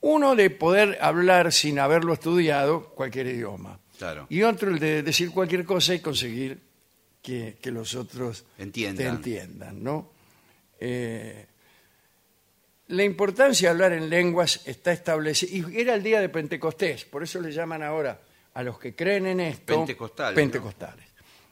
Uno 0.00 0.34
de 0.34 0.50
poder 0.50 0.98
hablar 1.00 1.52
sin 1.52 1.78
haberlo 1.78 2.14
estudiado 2.14 2.88
cualquier 2.96 3.28
idioma. 3.28 3.78
Claro. 3.96 4.26
Y 4.28 4.42
otro 4.42 4.70
el 4.70 4.80
de 4.80 5.04
decir 5.04 5.30
cualquier 5.30 5.64
cosa 5.64 5.94
y 5.94 6.00
conseguir 6.00 6.58
que, 7.22 7.56
que 7.62 7.70
los 7.70 7.94
otros 7.94 8.44
Entiendan. 8.58 8.96
te 8.96 9.08
entiendan, 9.08 9.84
¿no? 9.84 10.10
Eh, 10.80 11.46
la 12.88 13.04
importancia 13.04 13.68
de 13.68 13.70
hablar 13.70 13.92
en 13.92 14.10
lenguas 14.10 14.62
está 14.64 14.90
establecida. 14.90 15.70
Y 15.70 15.80
era 15.80 15.94
el 15.94 16.02
día 16.02 16.20
de 16.20 16.28
Pentecostés, 16.28 17.04
por 17.04 17.22
eso 17.22 17.40
le 17.40 17.52
llaman 17.52 17.84
ahora 17.84 18.25
a 18.56 18.62
los 18.62 18.78
que 18.78 18.96
creen 18.96 19.26
en 19.26 19.40
esto 19.40 19.74
Pentecostales, 19.74 20.34
pentecostales. 20.34 21.04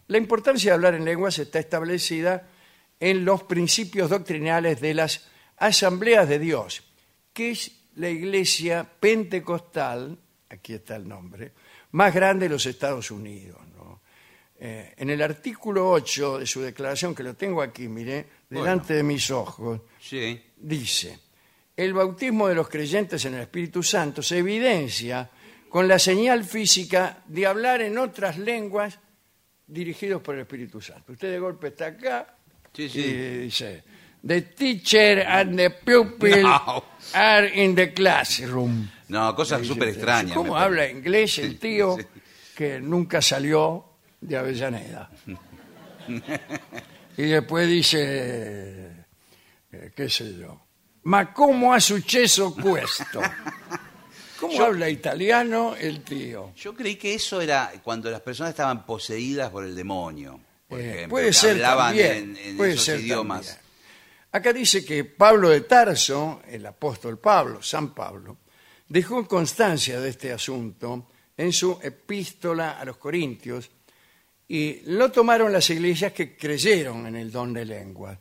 La 0.06 0.16
importancia 0.16 0.70
de 0.70 0.74
hablar 0.74 0.94
en 0.94 1.04
lenguas 1.04 1.38
está 1.38 1.58
establecida 1.58 2.48
en 2.98 3.26
los 3.26 3.42
principios 3.42 4.08
doctrinales 4.08 4.80
de 4.80 4.94
las 4.94 5.28
asambleas 5.58 6.26
de 6.26 6.38
Dios, 6.38 6.82
que 7.34 7.50
es 7.50 7.70
la 7.96 8.08
iglesia 8.08 8.88
pentecostal, 9.00 10.18
aquí 10.48 10.72
está 10.72 10.96
el 10.96 11.06
nombre, 11.06 11.52
más 11.90 12.14
grande 12.14 12.46
de 12.46 12.54
los 12.54 12.64
Estados 12.64 13.10
Unidos. 13.10 13.60
¿no? 13.76 14.00
Eh, 14.58 14.94
en 14.96 15.10
el 15.10 15.20
artículo 15.20 15.90
8 15.90 16.38
de 16.38 16.46
su 16.46 16.62
declaración, 16.62 17.14
que 17.14 17.22
lo 17.22 17.34
tengo 17.34 17.60
aquí, 17.60 17.86
mire, 17.86 18.26
delante 18.48 18.94
de 18.94 19.02
mis 19.02 19.30
ojos, 19.30 19.82
Sí. 20.00 20.42
dice, 20.56 21.18
el 21.76 21.92
bautismo 21.92 22.48
de 22.48 22.54
los 22.54 22.68
creyentes 22.70 23.22
en 23.26 23.34
el 23.34 23.42
Espíritu 23.42 23.82
Santo 23.82 24.22
se 24.22 24.38
evidencia 24.38 25.28
con 25.74 25.88
la 25.88 25.98
señal 25.98 26.44
física 26.44 27.18
de 27.26 27.46
hablar 27.46 27.82
en 27.82 27.98
otras 27.98 28.38
lenguas 28.38 28.96
dirigidos 29.66 30.22
por 30.22 30.36
el 30.36 30.42
Espíritu 30.42 30.80
Santo. 30.80 31.10
Usted 31.14 31.32
de 31.32 31.40
golpe 31.40 31.66
está 31.66 31.86
acá 31.86 32.36
Sí, 32.72 32.88
sí. 32.88 33.00
y 33.00 33.38
dice, 33.38 33.82
the 34.24 34.42
teacher 34.42 35.26
and 35.26 35.56
the 35.56 35.70
pupil 35.70 36.42
No. 36.42 36.84
are 37.14 37.48
in 37.60 37.74
the 37.74 37.92
classroom. 37.92 38.88
No, 39.08 39.34
cosas 39.34 39.66
súper 39.66 39.88
extrañas. 39.88 40.36
¿Cómo 40.36 40.56
habla 40.56 40.88
inglés 40.88 41.38
el 41.38 41.58
tío 41.58 41.96
Sí. 41.98 42.06
que 42.54 42.78
nunca 42.80 43.20
salió 43.20 43.96
de 44.20 44.36
Avellaneda? 44.36 45.10
Y 47.16 47.22
después 47.24 47.66
dice, 47.68 49.06
eh, 49.72 49.90
qué 49.96 50.08
sé 50.08 50.36
yo, 50.38 50.60
ma 51.02 51.32
cómo 51.32 51.74
ha 51.74 51.80
successo 51.80 52.54
questo? 52.54 53.20
¿Cómo 54.44 54.58
Yo- 54.58 54.64
habla 54.66 54.90
italiano 54.90 55.74
el 55.74 56.02
tío? 56.02 56.52
Yo 56.54 56.74
creí 56.74 56.96
que 56.96 57.14
eso 57.14 57.40
era 57.40 57.72
cuando 57.82 58.10
las 58.10 58.20
personas 58.20 58.50
estaban 58.50 58.84
poseídas 58.84 59.50
por 59.50 59.64
el 59.64 59.74
demonio. 59.74 60.38
Por 60.68 60.80
Eh, 60.80 60.90
ejemplo, 60.90 61.08
puede 61.10 61.26
que 61.28 61.32
ser 61.32 61.50
hablaban 61.52 61.86
también, 61.88 62.36
en, 62.36 62.36
en 62.36 62.56
puede 62.56 62.72
esos 62.72 62.84
ser 62.84 63.00
idiomas. 63.00 63.46
también. 63.46 63.64
Acá 64.32 64.52
dice 64.52 64.84
que 64.84 65.04
Pablo 65.04 65.48
de 65.48 65.62
Tarso, 65.62 66.42
el 66.48 66.66
apóstol 66.66 67.18
Pablo, 67.18 67.62
San 67.62 67.94
Pablo, 67.94 68.38
dejó 68.88 69.26
constancia 69.26 69.98
de 70.00 70.10
este 70.10 70.32
asunto 70.32 71.08
en 71.36 71.52
su 71.52 71.78
epístola 71.82 72.72
a 72.78 72.84
los 72.84 72.96
Corintios 72.98 73.70
y 74.46 74.80
lo 74.90 75.10
tomaron 75.10 75.52
las 75.52 75.70
iglesias 75.70 76.12
que 76.12 76.36
creyeron 76.36 77.06
en 77.06 77.16
el 77.16 77.30
don 77.32 77.52
de 77.54 77.64
lengua. 77.64 78.18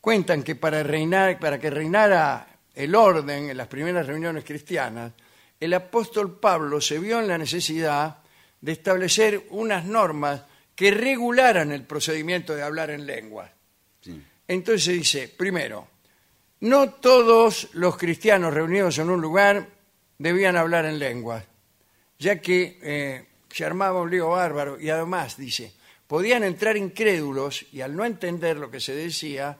Cuentan 0.00 0.42
que 0.42 0.54
para, 0.54 0.82
reinar, 0.82 1.38
para 1.38 1.58
que 1.58 1.68
reinara 1.68 2.46
el 2.74 2.94
orden 2.94 3.50
en 3.50 3.56
las 3.56 3.66
primeras 3.68 4.06
reuniones 4.06 4.42
cristianas, 4.44 5.12
el 5.60 5.74
apóstol 5.74 6.40
Pablo 6.40 6.80
se 6.80 6.98
vio 6.98 7.20
en 7.20 7.28
la 7.28 7.36
necesidad 7.36 8.18
de 8.60 8.72
establecer 8.72 9.46
unas 9.50 9.84
normas 9.84 10.42
que 10.74 10.90
regularan 10.90 11.70
el 11.72 11.84
procedimiento 11.84 12.54
de 12.54 12.62
hablar 12.62 12.90
en 12.90 13.06
lenguas. 13.06 13.50
Entonces 14.48 14.94
dice, 14.94 15.28
primero, 15.28 15.86
no 16.60 16.90
todos 16.94 17.68
los 17.74 17.96
cristianos 17.96 18.52
reunidos 18.52 18.98
en 18.98 19.10
un 19.10 19.20
lugar 19.20 19.68
debían 20.18 20.56
hablar 20.56 20.86
en 20.86 20.98
lenguas, 20.98 21.44
ya 22.18 22.40
que 22.40 22.78
eh, 22.82 23.26
se 23.50 23.64
armaba 23.64 24.00
un 24.00 24.10
lío 24.10 24.30
bárbaro 24.30 24.80
y 24.80 24.90
además, 24.90 25.36
dice, 25.36 25.72
podían 26.06 26.42
entrar 26.42 26.76
incrédulos 26.76 27.66
y 27.72 27.82
al 27.82 27.94
no 27.94 28.04
entender 28.04 28.56
lo 28.56 28.70
que 28.70 28.80
se 28.80 28.94
decía, 28.94 29.56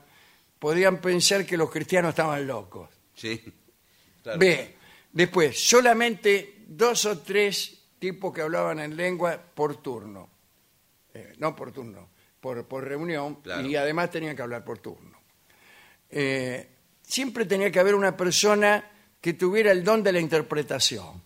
podían 0.59 0.99
pensar 0.99 1.45
que 1.45 1.57
los 1.57 1.71
cristianos 1.71 2.09
estaban 2.09 2.45
locos. 2.45 2.89
Sí. 3.15 3.41
claro. 4.23 4.39
B. 4.39 4.75
Después, 5.13 5.59
solamente 5.59 6.63
dos 6.67 7.05
o 7.05 7.19
tres 7.19 7.77
tipos 7.99 8.33
que 8.33 8.41
hablaban 8.41 8.79
en 8.79 8.95
lengua 8.95 9.39
por 9.53 9.81
turno. 9.81 10.29
Eh, 11.13 11.33
no 11.39 11.55
por 11.55 11.71
turno, 11.71 12.09
por, 12.39 12.65
por 12.65 12.83
reunión, 12.85 13.35
Claro. 13.41 13.67
y 13.67 13.75
además 13.75 14.09
tenían 14.09 14.35
que 14.35 14.41
hablar 14.41 14.63
por 14.63 14.79
turno. 14.79 15.19
Eh, 16.09 16.67
siempre 17.01 17.45
tenía 17.45 17.69
que 17.71 17.79
haber 17.79 17.95
una 17.95 18.15
persona 18.15 18.89
que 19.19 19.33
tuviera 19.33 19.71
el 19.71 19.83
don 19.83 20.01
de 20.03 20.11
la 20.13 20.19
interpretación. 20.19 21.21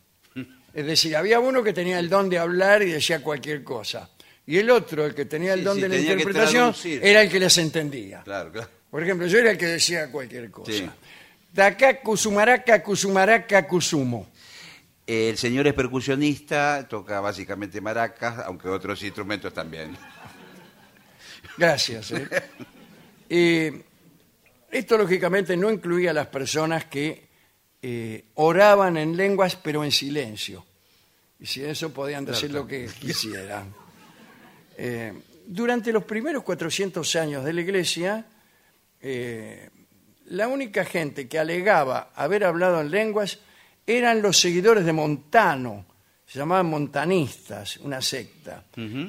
Es 0.74 0.86
decir, 0.86 1.16
había 1.16 1.40
uno 1.40 1.64
que 1.64 1.72
tenía 1.72 2.00
el 2.00 2.10
don 2.10 2.30
de 2.30 2.38
hablar 2.38 2.82
y 2.84 2.92
decía 2.92 3.22
cualquier 3.24 3.64
cosa. 3.64 4.10
Y 4.46 4.58
el 4.58 4.70
otro, 4.70 5.06
el 5.06 5.16
que 5.16 5.24
tenía 5.26 5.54
el 5.54 5.60
Sí, 5.60 5.66
don 5.66 5.76
sí, 5.76 5.82
de 5.82 5.88
la 5.90 5.96
interpretación, 5.98 6.76
era 7.02 7.22
el 7.22 7.30
que 7.32 7.40
les 7.40 7.58
entendía. 7.60 8.22
Claro, 8.24 8.52
claro. 8.52 8.70
Por 8.92 9.02
ejemplo, 9.02 9.26
yo 9.28 9.40
era 9.40 9.52
el 9.52 9.58
que 9.58 9.68
decía 9.68 10.12
cualquier 10.12 10.52
cosa. 10.52 10.72
Sí. 10.72 10.90
Dacá, 11.56 12.02
Cusumaraca, 12.02 12.84
Cusumaraca, 12.84 13.66
Cusumo. 13.66 14.28
El 15.08 15.38
señor 15.38 15.66
es 15.68 15.74
percusionista, 15.74 16.86
toca 16.86 17.22
básicamente 17.22 17.80
maracas, 17.80 18.40
aunque 18.40 18.68
otros 18.68 19.02
instrumentos 19.04 19.54
también. 19.54 19.96
Gracias. 21.58 22.12
¿eh? 22.12 22.28
Eh, 23.30 23.84
esto, 24.70 24.98
lógicamente, 24.98 25.56
no 25.56 25.72
incluía 25.72 26.12
a 26.12 26.14
las 26.14 26.28
personas 26.28 26.86
que 26.86 27.26
eh, 27.82 28.26
oraban 28.34 28.98
en 28.98 29.16
lenguas, 29.16 29.56
pero 29.56 29.86
en 29.86 29.92
silencio. 29.94 30.66
Y 31.40 31.46
si 31.46 31.64
eso 31.64 31.94
podían 31.94 32.26
decir 32.26 32.50
Claro. 32.50 32.64
lo 32.64 32.68
que 32.68 32.88
quisieran. 33.00 33.74
Eh, 34.78 35.14
durante 35.48 35.94
los 35.94 36.04
primeros 36.04 36.44
400 36.44 37.16
años 37.16 37.46
de 37.46 37.54
la 37.54 37.62
Iglesia, 37.62 38.26
eh, 39.00 39.70
la 40.26 40.48
única 40.48 40.86
gente 40.86 41.28
que 41.28 41.40
alegaba 41.40 42.12
haber 42.16 42.44
hablado 42.44 42.82
en 42.82 42.92
lenguas 42.92 43.40
eran 43.86 44.22
los 44.22 44.40
seguidores 44.40 44.86
de 44.86 44.94
Montano, 44.94 45.86
se 46.26 46.40
llamaban 46.40 46.66
montanistas, 46.66 47.78
una 47.78 48.02
secta. 48.02 48.66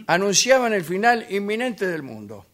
Anunciaban 0.06 0.74
el 0.74 0.84
final 0.84 1.26
inminente 1.30 1.86
del 1.86 2.02
mundo. 2.02 2.44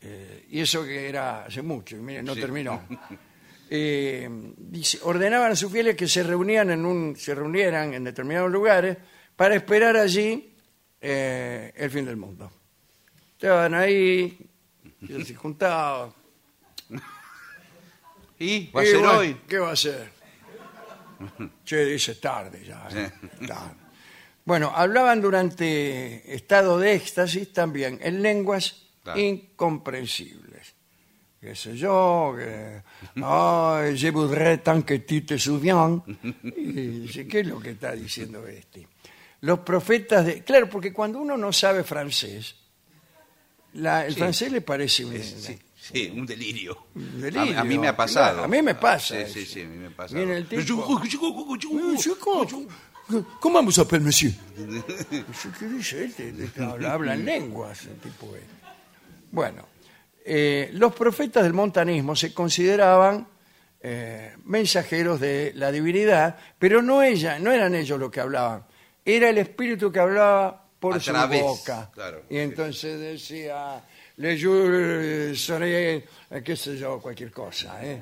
Eh, 0.00 0.46
y 0.50 0.60
eso 0.60 0.82
que 0.84 1.08
era 1.08 1.44
hace 1.44 1.62
mucho, 1.62 1.96
y 1.96 2.00
miren, 2.00 2.24
no 2.24 2.34
Sí. 2.34 2.40
terminó. 2.40 2.82
Eh, 3.74 4.28
dice, 4.58 4.98
ordenaban 5.04 5.52
a 5.52 5.56
sus 5.56 5.72
fieles 5.72 5.96
que 5.96 6.06
se 6.06 6.22
reunían 6.22 6.70
en 6.72 6.84
un, 6.84 7.16
se 7.16 7.34
reunieran 7.34 7.94
en 7.94 8.04
determinados 8.04 8.50
lugares 8.52 8.98
para 9.34 9.54
esperar 9.54 9.96
allí 9.96 10.54
eh, 11.00 11.72
el 11.74 11.90
fin 11.90 12.04
del 12.04 12.18
mundo. 12.18 12.52
Estaban 13.32 13.72
ahí, 13.72 14.36
se 15.24 15.34
juntaban. 15.34 16.12
¿Y? 18.42 18.70
¿Va 18.72 18.80
a 18.82 18.84
ser 18.84 18.96
bueno, 18.98 19.18
hoy? 19.18 19.36
¿Qué 19.46 19.58
va 19.58 19.70
a 19.72 19.76
ser? 19.76 20.10
Che, 21.64 21.84
dice 21.84 22.16
tarde 22.16 22.64
ya. 22.64 22.88
eh, 22.90 23.10
tarde. 23.46 23.76
Bueno, 24.44 24.72
hablaban 24.74 25.20
durante 25.20 26.34
estado 26.34 26.78
de 26.78 26.94
éxtasis 26.94 27.52
también 27.52 27.98
en 28.02 28.20
lenguas 28.22 28.82
Claro. 29.04 29.18
incomprensibles. 29.20 30.74
Qué 31.40 31.56
sé 31.56 31.76
yo, 31.76 32.34
que, 32.38 32.82
ay, 33.20 33.96
je 33.98 34.10
voudrais 34.12 34.62
tant 34.62 34.84
que 34.84 35.00
tu 35.00 35.22
te 35.26 35.36
souviens. 35.38 36.02
Y 36.56 37.00
dice, 37.06 37.26
¿qué 37.26 37.40
es 37.40 37.46
lo 37.48 37.58
que 37.58 37.70
está 37.70 37.92
diciendo 37.96 38.46
este? 38.46 38.86
Los 39.40 39.58
profetas 39.60 40.24
de... 40.24 40.44
Claro, 40.44 40.68
porque 40.68 40.92
cuando 40.92 41.18
uno 41.18 41.36
no 41.36 41.52
sabe 41.52 41.82
francés, 41.82 42.54
la- 43.74 44.06
el 44.06 44.14
Sí. 44.14 44.20
francés 44.20 44.52
le 44.52 44.60
parece 44.60 45.02
Sí, 45.02 45.58
sí, 45.92 46.12
un 46.14 46.24
delirio. 46.26 46.86
un 46.94 47.20
delirio. 47.20 47.58
A, 47.58 47.62
a 47.62 47.64
mí 47.64 47.78
me 47.78 47.88
ha 47.88 47.96
pasado. 47.96 48.26
Claro, 48.32 48.44
a 48.44 48.48
mí 48.48 48.62
me 48.62 48.74
pasa. 48.74 49.26
Sí, 49.26 49.32
sí, 49.32 49.46
sí, 49.46 49.62
a 49.62 49.66
mí 49.66 49.76
me 49.76 49.90
pasa. 49.90 50.14
Viene 50.14 50.36
el 50.36 50.46
tipo... 50.46 51.00
¿Cómo 53.40 53.54
vamos 53.56 53.78
a 53.78 53.84
monsieur? 53.98 54.32
¿Qué 55.58 55.66
dice 55.66 56.04
este? 56.04 56.28
Este 56.28 56.64
Habla, 56.64 56.92
habla 56.94 57.14
en 57.14 57.24
lenguas, 57.24 57.84
el 57.86 57.96
tipo 57.98 58.26
este. 58.34 58.46
Bueno, 59.30 59.66
eh, 60.24 60.70
los 60.74 60.94
profetas 60.94 61.42
del 61.42 61.52
montanismo 61.52 62.14
se 62.14 62.32
consideraban 62.32 63.26
eh, 63.80 64.34
mensajeros 64.44 65.20
de 65.20 65.52
la 65.56 65.72
divinidad, 65.72 66.38
pero 66.58 66.80
no, 66.80 67.02
ella, 67.02 67.38
no 67.38 67.50
eran 67.50 67.74
ellos 67.74 67.98
los 67.98 68.10
que 68.10 68.20
hablaban, 68.20 68.64
era 69.04 69.28
el 69.28 69.38
espíritu 69.38 69.90
que 69.90 69.98
hablaba 69.98 70.64
por 70.78 70.94
A 70.96 71.00
su 71.00 71.10
través, 71.10 71.42
boca. 71.42 71.90
claro. 71.92 72.22
Y 72.30 72.38
entonces 72.38 72.98
decía, 73.00 73.84
le 74.22 74.40
jure 74.40 75.34
seré, 75.34 75.96
eh, 76.30 76.42
qué 76.44 76.54
sé 76.54 76.78
yo, 76.78 77.00
cualquier 77.00 77.32
cosa, 77.32 77.84
¿eh? 77.84 78.00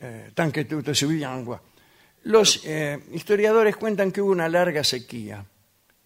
Eh, 0.00 0.30
tan 0.32 0.52
que 0.52 0.64
tú 0.64 0.80
te 0.80 0.94
subías 0.94 1.44
Los 2.22 2.62
eh, 2.64 3.00
historiadores 3.10 3.76
cuentan 3.76 4.12
que 4.12 4.22
hubo 4.22 4.30
una 4.30 4.48
larga 4.48 4.84
sequía 4.84 5.44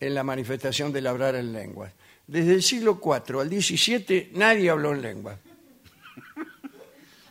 en 0.00 0.14
la 0.14 0.22
manifestación 0.22 0.90
del 0.90 1.06
hablar 1.06 1.34
en 1.34 1.52
lenguas. 1.52 1.92
Desde 2.26 2.54
el 2.54 2.62
siglo 2.62 2.98
IV 3.04 3.40
al 3.40 3.50
XVII 3.50 4.30
nadie 4.36 4.70
habló 4.70 4.94
en 4.94 5.02
lengua. 5.02 5.38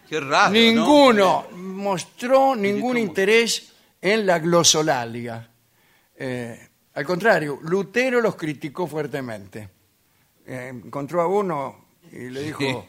Qué 0.08 0.20
raro. 0.20 0.50
¿no? 0.50 0.60
Ninguno 0.60 1.48
mostró 1.54 2.56
ningún 2.56 3.00
interés 3.00 3.74
en 4.00 4.28
la 4.28 4.38
glosolalia. 4.38 5.50
Eh, 6.16 6.70
al 6.94 7.06
contrario, 7.06 7.58
Lutero 7.64 8.22
los 8.22 8.36
criticó 8.36 8.86
fuertemente. 8.86 9.70
Eh, 10.46 10.68
encontró 10.68 11.22
a 11.22 11.28
uno 11.28 11.81
y 12.12 12.30
le 12.30 12.44
dijo, 12.44 12.86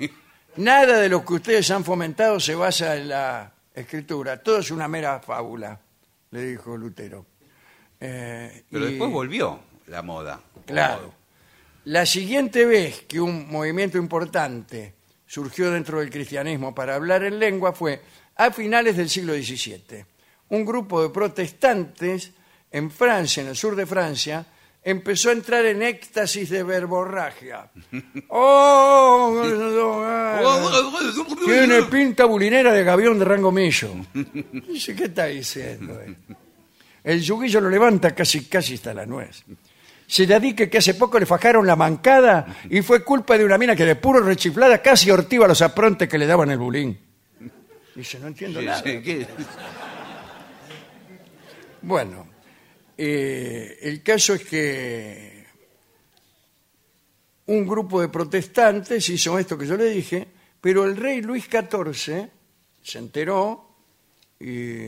nada 0.57 0.99
de 0.99 1.09
lo 1.09 1.25
que 1.25 1.35
ustedes 1.35 1.71
han 1.71 1.85
fomentado 1.85 2.39
se 2.41 2.55
basa 2.55 2.97
en 2.97 3.09
la 3.09 3.53
escritura, 3.75 4.43
todo 4.43 4.59
es 4.59 4.71
una 4.71 4.89
mera 4.89 5.21
fábula, 5.21 5.79
le 6.31 6.45
dijo 6.45 6.77
Lutero. 6.77 7.27
Eh, 8.01 8.65
Pero 8.71 8.85
y- 8.87 8.91
después 8.91 9.11
volvió 9.11 9.61
la 9.87 10.03
moda. 10.03 10.41
Claro. 10.67 11.15
La 11.85 12.07
siguiente 12.07 12.65
vez 12.65 13.03
que 13.03 13.21
un 13.21 13.51
movimiento 13.51 13.99
importante 13.99 14.95
surgió 15.27 15.71
dentro 15.71 16.01
del 16.01 16.11
cristianismo 16.11 16.75
para 16.75 16.95
hablar 16.95 17.25
en 17.25 17.39
lengua 17.39 17.73
fue 17.73 18.01
a 18.37 18.51
finales 18.51 18.97
del 18.97 19.09
siglo 19.09 19.35
XVII. 19.35 20.05
Un 20.51 20.65
grupo 20.65 21.03
de 21.03 21.09
protestantes 21.11 22.33
en 22.71 22.91
Francia, 22.91 23.43
en 23.43 23.49
el 23.49 23.57
sur 23.57 23.75
de 23.75 23.87
Francia, 23.87 24.47
empezó 24.85 25.31
a 25.31 25.33
entrar 25.33 25.65
en 25.67 25.83
éxtasis 25.83 26.51
de 26.51 26.63
verborragia. 26.63 27.71
¡Oh! 28.29 29.43
Tiene 31.45 31.83
pinta 31.83 32.25
bulinera 32.25 32.73
de 32.73 32.85
gavión 32.85 33.19
de 33.19 33.25
rango 33.25 33.53
millo. 33.53 33.91
Dice, 34.69 34.95
¿qué 34.95 35.05
está 35.05 35.27
diciendo? 35.27 36.01
eh? 36.01 36.15
El 37.05 37.21
yuguillo 37.21 37.61
lo 37.61 37.69
levanta 37.69 38.15
casi, 38.15 38.45
casi 38.45 38.75
hasta 38.75 38.95
la 38.95 39.07
nuez. 39.07 39.45
Se 40.07 40.27
dedique 40.27 40.69
que 40.69 40.79
hace 40.79 40.95
poco 40.95 41.19
le 41.19 41.27
fajaron 41.27 41.67
la 41.67 41.75
mancada 41.75 42.47
y 42.69 42.83
fue 42.83 43.03
culpa 43.03 43.37
de 43.39 43.45
una 43.45 43.59
mina 43.59 43.75
que 43.75 43.85
de 43.85 43.97
puro 43.97 44.21
rechiflada 44.21 44.81
casi 44.83 45.11
hortiva 45.11 45.49
los 45.49 45.63
aprontes 45.63 46.09
que 46.09 46.19
le 46.19 46.27
daban 46.27 46.51
el 46.51 46.59
bulín. 46.59 46.99
Dice, 47.95 48.19
no 48.21 48.29
entiendo 48.29 48.61
nada. 48.63 48.83
Bueno, 51.81 52.27
eh, 52.99 53.79
el 53.83 54.03
caso 54.03 54.35
es 54.35 54.45
que 54.45 55.45
un 57.47 57.67
grupo 57.67 58.01
de 58.01 58.09
protestantes 58.09 59.09
hizo 59.09 59.39
esto 59.39 59.59
que 59.59 59.67
yo 59.67 59.77
le 59.77 59.87
dije, 59.87 60.27
pero 60.61 60.85
el 60.85 60.97
rey 60.97 61.21
Luis 61.23 61.45
XIV 61.51 62.29
se 62.83 62.99
enteró 62.99 63.69
y 64.39 64.85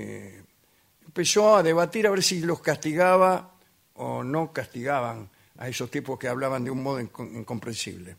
empezó 1.06 1.56
a 1.56 1.62
debatir 1.62 2.06
a 2.06 2.10
ver 2.10 2.22
si 2.22 2.40
los 2.40 2.60
castigaba 2.60 3.54
o 3.94 4.22
no 4.24 4.52
castigaban 4.52 5.28
a 5.58 5.68
esos 5.68 5.90
tipos 5.90 6.18
que 6.18 6.28
hablaban 6.28 6.64
de 6.64 6.70
un 6.70 6.82
modo 6.82 7.00
incom- 7.00 7.32
incomprensible. 7.36 8.16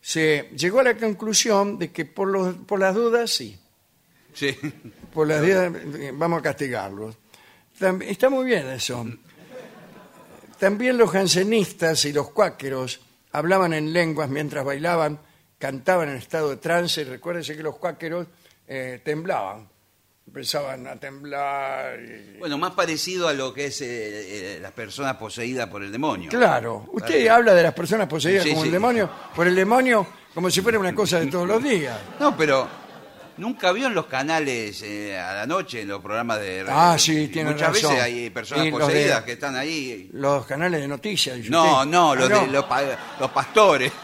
Se 0.00 0.50
llegó 0.56 0.80
a 0.80 0.84
la 0.84 0.96
conclusión 0.96 1.78
de 1.78 1.90
que 1.90 2.04
por, 2.04 2.28
los, 2.28 2.54
por 2.56 2.78
las 2.78 2.94
dudas 2.94 3.30
sí, 3.30 3.58
Sí. 4.34 4.56
por 5.12 5.26
las 5.26 5.40
dudas 5.40 5.72
eh, 5.98 6.12
vamos 6.14 6.38
a 6.38 6.42
castigarlos. 6.42 7.16
Tam- 7.78 8.02
Está 8.02 8.28
muy 8.30 8.44
bien 8.46 8.68
eso. 8.68 9.06
También 10.58 10.98
los 10.98 11.10
jansenistas 11.10 12.04
y 12.04 12.12
los 12.12 12.30
cuáqueros 12.30 13.00
hablaban 13.32 13.72
en 13.72 13.92
lenguas 13.92 14.28
mientras 14.28 14.64
bailaban, 14.64 15.18
cantaban 15.58 16.08
en 16.08 16.16
estado 16.16 16.50
de 16.50 16.56
trance. 16.56 17.04
Recuérdense 17.04 17.56
que 17.56 17.62
los 17.62 17.76
cuáqueros 17.76 18.26
eh, 18.66 19.00
temblaban, 19.04 19.68
empezaban 20.26 20.86
a 20.88 20.96
temblar. 20.96 22.00
y- 22.00 22.38
Bueno, 22.38 22.58
más 22.58 22.72
parecido 22.72 23.28
a 23.28 23.32
lo 23.32 23.54
que 23.54 23.66
es 23.66 23.80
eh, 23.82 24.56
eh, 24.56 24.58
las 24.60 24.72
personas 24.72 25.16
poseídas 25.16 25.68
por 25.68 25.82
el 25.84 25.92
demonio. 25.92 26.28
Claro, 26.30 26.88
usted 26.92 27.28
habla 27.28 27.54
de 27.54 27.62
las 27.62 27.74
personas 27.74 28.08
poseídas 28.08 28.42
Sí, 28.42 28.50
como 28.50 28.62
sí. 28.62 28.68
el 28.68 28.72
demonio, 28.72 29.08
por 29.36 29.46
el 29.46 29.54
demonio 29.54 30.06
como 30.34 30.50
si 30.50 30.60
fuera 30.60 30.78
una 30.78 30.94
cosa 30.94 31.20
de 31.20 31.26
todos 31.30 31.46
los 31.46 31.62
días. 31.62 31.96
No, 32.18 32.36
pero 32.36 32.68
nunca 33.38 33.72
vio 33.72 33.86
en 33.86 33.94
los 33.94 34.06
canales 34.06 34.82
eh, 34.82 35.18
a 35.18 35.32
la 35.34 35.46
noche, 35.46 35.82
en 35.82 35.88
los 35.88 36.00
programas 36.02 36.40
de 36.40 36.64
Ah, 36.68 36.96
sí, 36.98 37.28
tiene 37.28 37.52
Muchas 37.52 37.68
razón. 37.72 37.90
veces 37.92 38.04
hay 38.04 38.30
personas 38.30 38.66
Y 38.66 38.70
los 38.70 38.78
de- 38.80 38.84
poseídas 38.86 39.24
que 39.24 39.32
están 39.32 39.56
ahí. 39.56 40.10
Los 40.12 40.46
canales 40.46 40.80
de 40.80 40.88
noticias. 40.88 41.36
dice 41.36 41.50
No, 41.50 41.78
usted. 41.78 41.90
no, 41.90 42.14
los, 42.14 42.30
Ah, 42.30 42.40
de, 42.40 42.46
los, 42.48 42.64
pa- 42.64 42.98
los 43.20 43.30
pastores. 43.30 43.92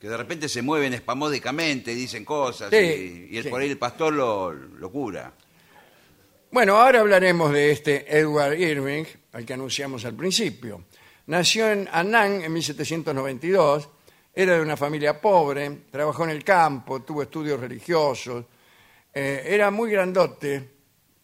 que 0.00 0.08
de 0.08 0.16
repente 0.16 0.48
se 0.48 0.62
mueven 0.62 0.94
espamódicamente, 0.94 1.94
dicen 1.94 2.24
cosas, 2.24 2.70
Sí, 2.70 2.76
y, 2.76 3.28
y 3.34 3.38
el- 3.38 3.44
sí. 3.44 3.50
por 3.50 3.60
ahí 3.60 3.68
el 3.70 3.78
pastor 3.78 4.12
lo, 4.12 4.52
lo 4.52 4.92
cura. 4.92 5.32
Bueno, 6.52 6.76
ahora 6.76 7.00
hablaremos 7.00 7.52
de 7.52 7.72
este 7.72 8.16
Edward 8.18 8.54
Irving, 8.58 9.04
al 9.32 9.44
que 9.44 9.54
anunciamos 9.54 10.04
al 10.04 10.14
principio. 10.14 10.84
Nació 11.28 11.70
en 11.70 11.86
Annan 11.92 12.40
en 12.40 12.50
1792, 12.50 13.88
era 14.34 14.54
de 14.54 14.62
una 14.62 14.78
familia 14.78 15.20
pobre, 15.20 15.82
trabajó 15.90 16.24
en 16.24 16.30
el 16.30 16.42
campo, 16.42 17.02
tuvo 17.02 17.22
estudios 17.22 17.60
religiosos, 17.60 18.46
eh, 19.12 19.42
era 19.44 19.70
muy 19.70 19.90
grandote, 19.90 20.70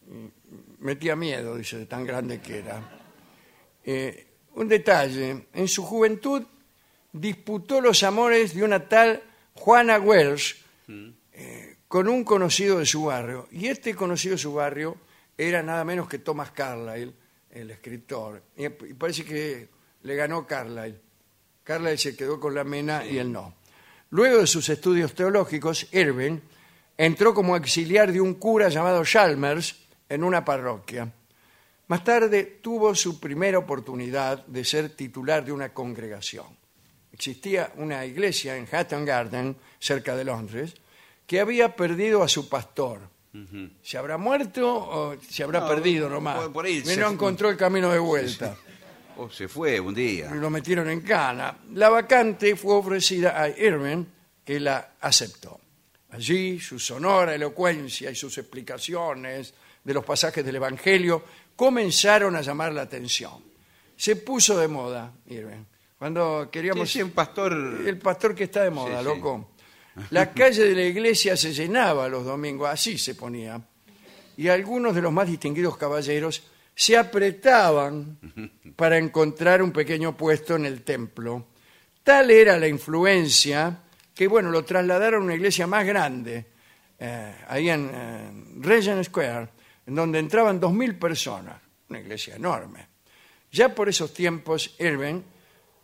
mm, 0.05 0.25
metía 0.81 1.15
miedo, 1.15 1.55
dice, 1.55 1.79
de 1.79 1.85
tan 1.87 2.05
grande 2.05 2.39
que 2.39 2.59
era. 2.59 2.99
Eh, 3.83 4.27
un 4.53 4.67
detalle, 4.67 5.47
en 5.51 5.67
su 5.67 5.83
juventud 5.83 6.43
disputó 7.11 7.81
los 7.81 8.03
amores 8.03 8.53
de 8.53 8.63
una 8.63 8.87
tal 8.87 9.23
Juana 9.55 9.97
Welsh, 9.97 10.55
eh, 11.33 11.77
con 11.87 12.07
un 12.07 12.23
conocido 12.23 12.77
de 12.77 12.85
su 12.85 13.05
barrio. 13.05 13.47
Y 13.49 13.69
este 13.69 13.95
conocido 13.95 14.33
de 14.33 14.39
su 14.39 14.53
barrio 14.53 14.97
era 15.35 15.63
nada 15.63 15.83
menos 15.83 16.07
que 16.07 16.19
Thomas 16.19 16.51
Carlyle, 16.51 17.11
el 17.49 17.71
escritor. 17.71 18.43
Y 18.55 18.69
parece 18.69 19.25
que 19.25 19.74
le 20.05 20.15
ganó 20.15 20.45
Carlyle. 20.47 20.99
Carlyle 21.63 21.97
se 21.97 22.15
quedó 22.15 22.39
con 22.39 22.53
la 22.55 22.63
mena 22.63 23.05
y 23.05 23.17
él 23.17 23.31
no. 23.31 23.53
Luego 24.11 24.39
de 24.39 24.47
sus 24.47 24.69
estudios 24.69 25.13
teológicos, 25.13 25.87
Irving 25.91 26.39
entró 26.97 27.33
como 27.33 27.55
auxiliar 27.55 28.11
de 28.11 28.21
un 28.21 28.35
cura 28.35 28.69
llamado 28.69 29.03
Chalmers 29.03 29.75
en 30.07 30.23
una 30.23 30.45
parroquia. 30.45 31.11
Más 31.87 32.03
tarde 32.03 32.59
tuvo 32.61 32.95
su 32.95 33.19
primera 33.19 33.57
oportunidad 33.59 34.45
de 34.45 34.63
ser 34.63 34.89
titular 34.95 35.43
de 35.43 35.51
una 35.51 35.73
congregación. 35.73 36.45
Existía 37.11 37.71
una 37.77 38.05
iglesia 38.05 38.57
en 38.57 38.67
Hatton 38.71 39.05
Garden, 39.05 39.55
cerca 39.79 40.15
de 40.15 40.23
Londres, 40.25 40.73
que 41.27 41.39
había 41.39 41.75
perdido 41.75 42.23
a 42.23 42.27
su 42.27 42.47
pastor. 42.49 42.99
¿Se 43.83 43.97
habrá 43.97 44.17
muerto 44.17 44.73
o 44.73 45.15
se 45.29 45.43
habrá 45.43 45.59
No, 45.61 45.67
perdido 45.67 46.07
nomás? 46.09 46.37
por- 46.37 46.53
por 46.53 46.65
ahí 46.65 46.77
Y 46.77 46.85
se- 46.85 46.97
no 46.97 47.09
encontró 47.11 47.49
el 47.49 47.57
camino 47.57 47.89
de 47.91 47.99
vuelta. 47.99 48.55
Oh, 49.17 49.29
se 49.29 49.47
fue 49.47 49.79
un 49.79 49.93
día. 49.93 50.29
Lo 50.31 50.49
metieron 50.49 50.89
en 50.89 51.01
cana. 51.01 51.57
La 51.73 51.89
vacante 51.89 52.55
fue 52.55 52.75
ofrecida 52.75 53.41
a 53.41 53.49
Irving, 53.49 54.03
que 54.43 54.59
la 54.59 54.95
aceptó. 54.99 55.59
Allí 56.11 56.59
su 56.59 56.79
sonora 56.79 57.33
elocuencia 57.33 58.11
y 58.11 58.15
sus 58.15 58.37
explicaciones 58.37 59.53
de 59.83 59.93
los 59.93 60.03
pasajes 60.03 60.43
del 60.45 60.57
Evangelio 60.57 61.23
comenzaron 61.55 62.35
a 62.35 62.41
llamar 62.41 62.73
la 62.73 62.83
atención. 62.83 63.43
Se 63.95 64.17
puso 64.17 64.57
de 64.57 64.67
moda, 64.67 65.13
Irving. 65.27 65.63
Cuando 65.97 66.49
queríamos... 66.51 66.89
Sí, 66.89 66.99
sí, 66.99 67.03
un 67.03 67.11
pastor... 67.11 67.53
El 67.85 67.97
pastor 67.97 68.35
que 68.35 68.45
está 68.45 68.63
de 68.63 68.69
moda, 68.69 68.99
sí. 68.99 69.05
loco. 69.05 69.51
La 70.09 70.33
calle 70.33 70.65
de 70.65 70.75
la 70.75 70.83
iglesia 70.83 71.37
se 71.37 71.53
llenaba 71.53 72.09
los 72.09 72.25
domingos, 72.25 72.69
así 72.69 72.97
se 72.97 73.15
ponía. 73.15 73.61
y 74.35 74.49
algunos 74.49 74.93
de 74.93 75.01
los 75.01 75.13
más 75.13 75.25
distinguidos 75.25 75.77
caballeros 75.77 76.43
se 76.75 76.97
apretaban 76.97 78.19
para 78.75 78.97
encontrar 78.97 79.61
un 79.61 79.71
pequeño 79.71 80.15
puesto 80.17 80.57
en 80.57 80.65
el 80.65 80.83
templo. 80.83 81.47
Tal 82.03 82.29
era 82.29 82.59
la 82.59 82.67
influencia 82.67 83.79
que, 84.13 84.27
bueno, 84.27 84.51
lo 84.51 84.65
trasladaron 84.65 85.21
a 85.21 85.25
una 85.25 85.35
iglesia 85.35 85.65
más 85.67 85.85
grande, 85.85 86.45
eh, 86.99 87.35
ahí 87.47 87.69
en 87.69 87.91
eh, 87.93 88.31
Regent 88.59 89.03
Square, 89.05 89.49
en 89.87 89.95
donde 89.95 90.19
entraban 90.19 90.59
2.000 90.59 90.99
personas, 90.99 91.61
una 91.89 91.99
iglesia 91.99 92.35
enorme. 92.35 92.87
Ya 93.51 93.73
por 93.73 93.87
esos 93.87 94.13
tiempos, 94.13 94.75
Irving, 94.79 95.21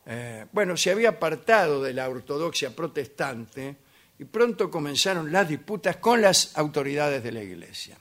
eh, 0.06 0.46
bueno, 0.52 0.76
se 0.76 0.92
había 0.92 1.10
apartado 1.10 1.82
de 1.82 1.94
la 1.94 2.10
ortodoxia 2.10 2.76
protestante 2.76 3.78
y 4.20 4.26
pronto 4.26 4.70
comenzaron 4.70 5.32
las 5.32 5.48
disputas 5.48 5.98
con 5.98 6.22
las 6.22 6.58
autoridades 6.58 7.24
de 7.24 7.32
la 7.32 7.42
iglesia. 7.42 7.98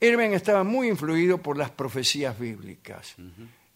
Irving 0.00 0.30
estaba 0.30 0.64
muy 0.64 0.88
influido 0.88 1.38
por 1.38 1.56
las 1.56 1.70
profecías 1.70 2.38
bíblicas 2.38 3.16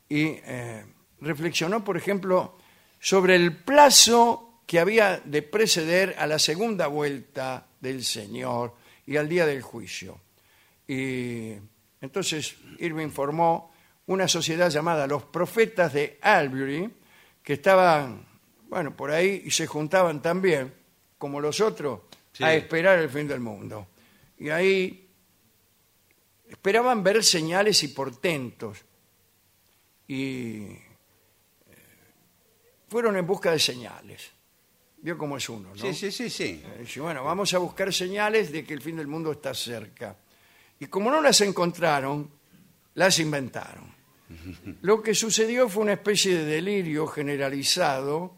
y 0.08 0.24
eh, 0.44 0.84
reflexionó, 1.20 1.82
por 1.84 1.96
ejemplo, 1.96 2.58
sobre 3.00 3.34
el 3.36 3.56
plazo 3.56 4.60
que 4.66 4.78
había 4.78 5.18
de 5.24 5.42
preceder 5.42 6.14
a 6.18 6.26
la 6.26 6.38
segunda 6.38 6.86
vuelta 6.86 7.66
del 7.80 8.04
Señor 8.04 8.74
y 9.06 9.16
al 9.16 9.28
día 9.28 9.44
del 9.46 9.62
juicio. 9.62 10.20
Y 10.86 11.52
entonces 12.00 12.56
Irving 12.78 13.10
formó 13.10 13.72
una 14.06 14.28
sociedad 14.28 14.70
llamada 14.70 15.06
los 15.06 15.24
Profetas 15.24 15.92
de 15.92 16.18
Albury, 16.22 16.88
que 17.42 17.54
estaban, 17.54 18.24
bueno, 18.68 18.96
por 18.96 19.10
ahí 19.10 19.42
y 19.44 19.50
se 19.50 19.66
juntaban 19.66 20.22
también, 20.22 20.72
como 21.18 21.40
los 21.40 21.60
otros, 21.60 22.00
Sí. 22.32 22.44
a 22.44 22.54
esperar 22.54 22.98
el 22.98 23.10
fin 23.10 23.28
del 23.28 23.40
mundo. 23.40 23.88
Y 24.38 24.48
ahí 24.48 25.01
esperaban 26.52 27.02
ver 27.02 27.24
señales 27.24 27.82
y 27.82 27.88
portentos. 27.88 28.78
Y 30.06 30.64
eh, 30.64 30.80
fueron 32.88 33.16
en 33.16 33.26
busca 33.26 33.50
de 33.50 33.58
señales. 33.58 34.30
Vio 34.98 35.18
cómo 35.18 35.36
es 35.36 35.48
uno, 35.48 35.70
¿no? 35.70 35.76
Sí, 35.76 35.94
sí, 35.94 36.12
sí, 36.12 36.30
sí. 36.30 36.62
Eh, 36.64 36.78
dice, 36.80 37.00
bueno, 37.00 37.24
vamos 37.24 37.52
a 37.54 37.58
buscar 37.58 37.92
señales 37.92 38.52
de 38.52 38.64
que 38.64 38.74
el 38.74 38.82
fin 38.82 38.96
del 38.96 39.08
mundo 39.08 39.32
está 39.32 39.54
cerca. 39.54 40.16
Y 40.78 40.86
como 40.86 41.10
no 41.10 41.20
las 41.20 41.40
encontraron, 41.40 42.30
las 42.94 43.18
inventaron. 43.18 43.92
Lo 44.82 45.02
que 45.02 45.14
sucedió 45.14 45.68
fue 45.68 45.82
una 45.82 45.94
especie 45.94 46.36
de 46.36 46.44
delirio 46.44 47.06
generalizado 47.06 48.36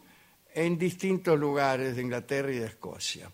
en 0.53 0.77
distintos 0.77 1.37
lugares 1.37 1.95
de 1.95 2.01
Inglaterra 2.01 2.51
y 2.51 2.59
de 2.59 2.67
Escocia. 2.67 3.29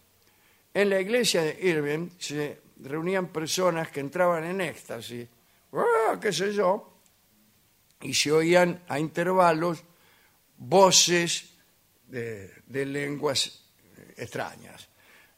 En 0.73 0.89
la 0.89 0.99
iglesia 0.99 1.43
de 1.43 1.57
Irving 1.61 2.09
se 2.17 2.61
reunían 2.81 3.27
personas 3.27 3.89
que 3.89 3.99
entraban 3.99 4.43
en 4.43 4.61
éxtasis, 4.61 5.27
¡ah! 5.73 6.19
qué 6.19 6.33
sé 6.33 6.53
yo, 6.53 6.99
y 8.01 8.13
se 8.13 8.31
oían 8.31 8.83
a 8.87 8.99
intervalos 8.99 9.83
voces 10.57 11.53
de, 12.07 12.51
de 12.65 12.85
lenguas 12.85 13.63
extrañas. 14.17 14.87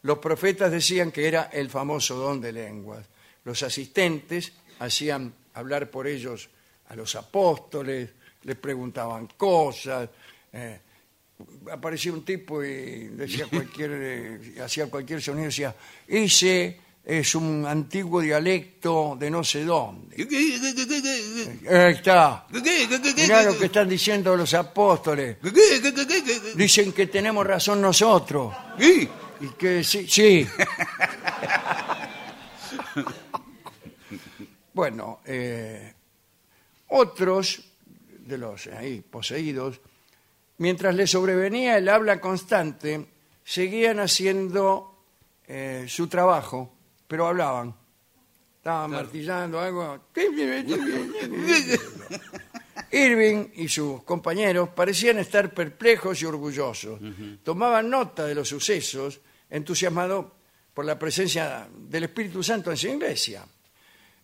Los 0.03 0.19
profetas 0.19 0.71
decían 0.71 1.11
que 1.11 1.27
era 1.27 1.43
el 1.51 1.69
famoso 1.69 2.15
don 2.15 2.41
de 2.41 2.51
lenguas. 2.51 3.07
Los 3.45 3.63
asistentes 3.63 4.51
hacían 4.79 5.33
hablar 5.53 5.89
por 5.89 6.07
ellos 6.07 6.49
a 6.89 6.95
los 6.95 7.15
apóstoles, 7.15 8.09
les 8.43 8.55
preguntaban 8.57 9.27
cosas. 9.37 10.09
eh, 10.51 10.79
aparecía 11.71 12.13
un 12.13 12.23
tipo 12.23 12.63
y 12.63 13.07
decía 13.09 13.47
cualquier, 13.51 13.91
eh, 13.93 14.61
hacía 14.61 14.87
cualquier 14.87 15.21
sonido, 15.21 15.45
decía, 15.45 15.75
ese 16.07 16.79
es 17.05 17.35
un 17.35 17.65
antiguo 17.65 18.21
dialecto 18.21 19.17
de 19.19 19.29
no 19.29 19.43
sé 19.43 19.65
dónde. 19.65 20.15
Ahí 21.69 21.93
está. 21.93 22.47
Mirá 22.49 23.43
lo 23.43 23.57
que 23.57 23.65
están 23.65 23.89
diciendo 23.89 24.35
los 24.35 24.53
apóstoles. 24.53 25.37
Dicen 26.55 26.93
que 26.93 27.07
tenemos 27.07 27.45
razón 27.45 27.81
nosotros. 27.81 28.53
Y 28.79 29.47
que 29.57 29.83
sí, 29.83 30.07
sí. 30.07 30.47
Bueno, 34.73 35.19
eh, 35.25 35.93
otros 36.87 37.61
de 38.07 38.37
los 38.39 38.65
ahí 38.67 39.01
poseídos, 39.01 39.79
mientras 40.57 40.95
les 40.95 41.11
sobrevenía 41.11 41.77
el 41.77 41.87
habla 41.89 42.19
constante, 42.19 43.05
seguían 43.43 43.99
haciendo 43.99 45.05
eh, 45.47 45.85
su 45.87 46.07
trabajo, 46.07 46.72
pero 47.13 47.27
hablaban. 47.27 47.75
Estaban 48.57 48.89
martillando 48.89 49.59
algo. 49.59 49.99
Irving 52.91 53.49
y 53.53 53.67
sus 53.67 54.01
compañeros 54.01 54.69
parecían 54.69 55.19
estar 55.19 55.53
perplejos 55.53 56.19
y 56.23 56.25
orgullosos. 56.25 56.99
Tomaban 57.43 57.87
nota 57.87 58.25
de 58.25 58.33
los 58.33 58.49
sucesos, 58.49 59.21
entusiasmados 59.47 60.25
por 60.73 60.85
la 60.85 60.97
presencia 60.97 61.67
del 61.71 62.05
Espíritu 62.05 62.41
Santo 62.41 62.71
en 62.71 62.77
su 62.77 62.87
iglesia. 62.87 63.45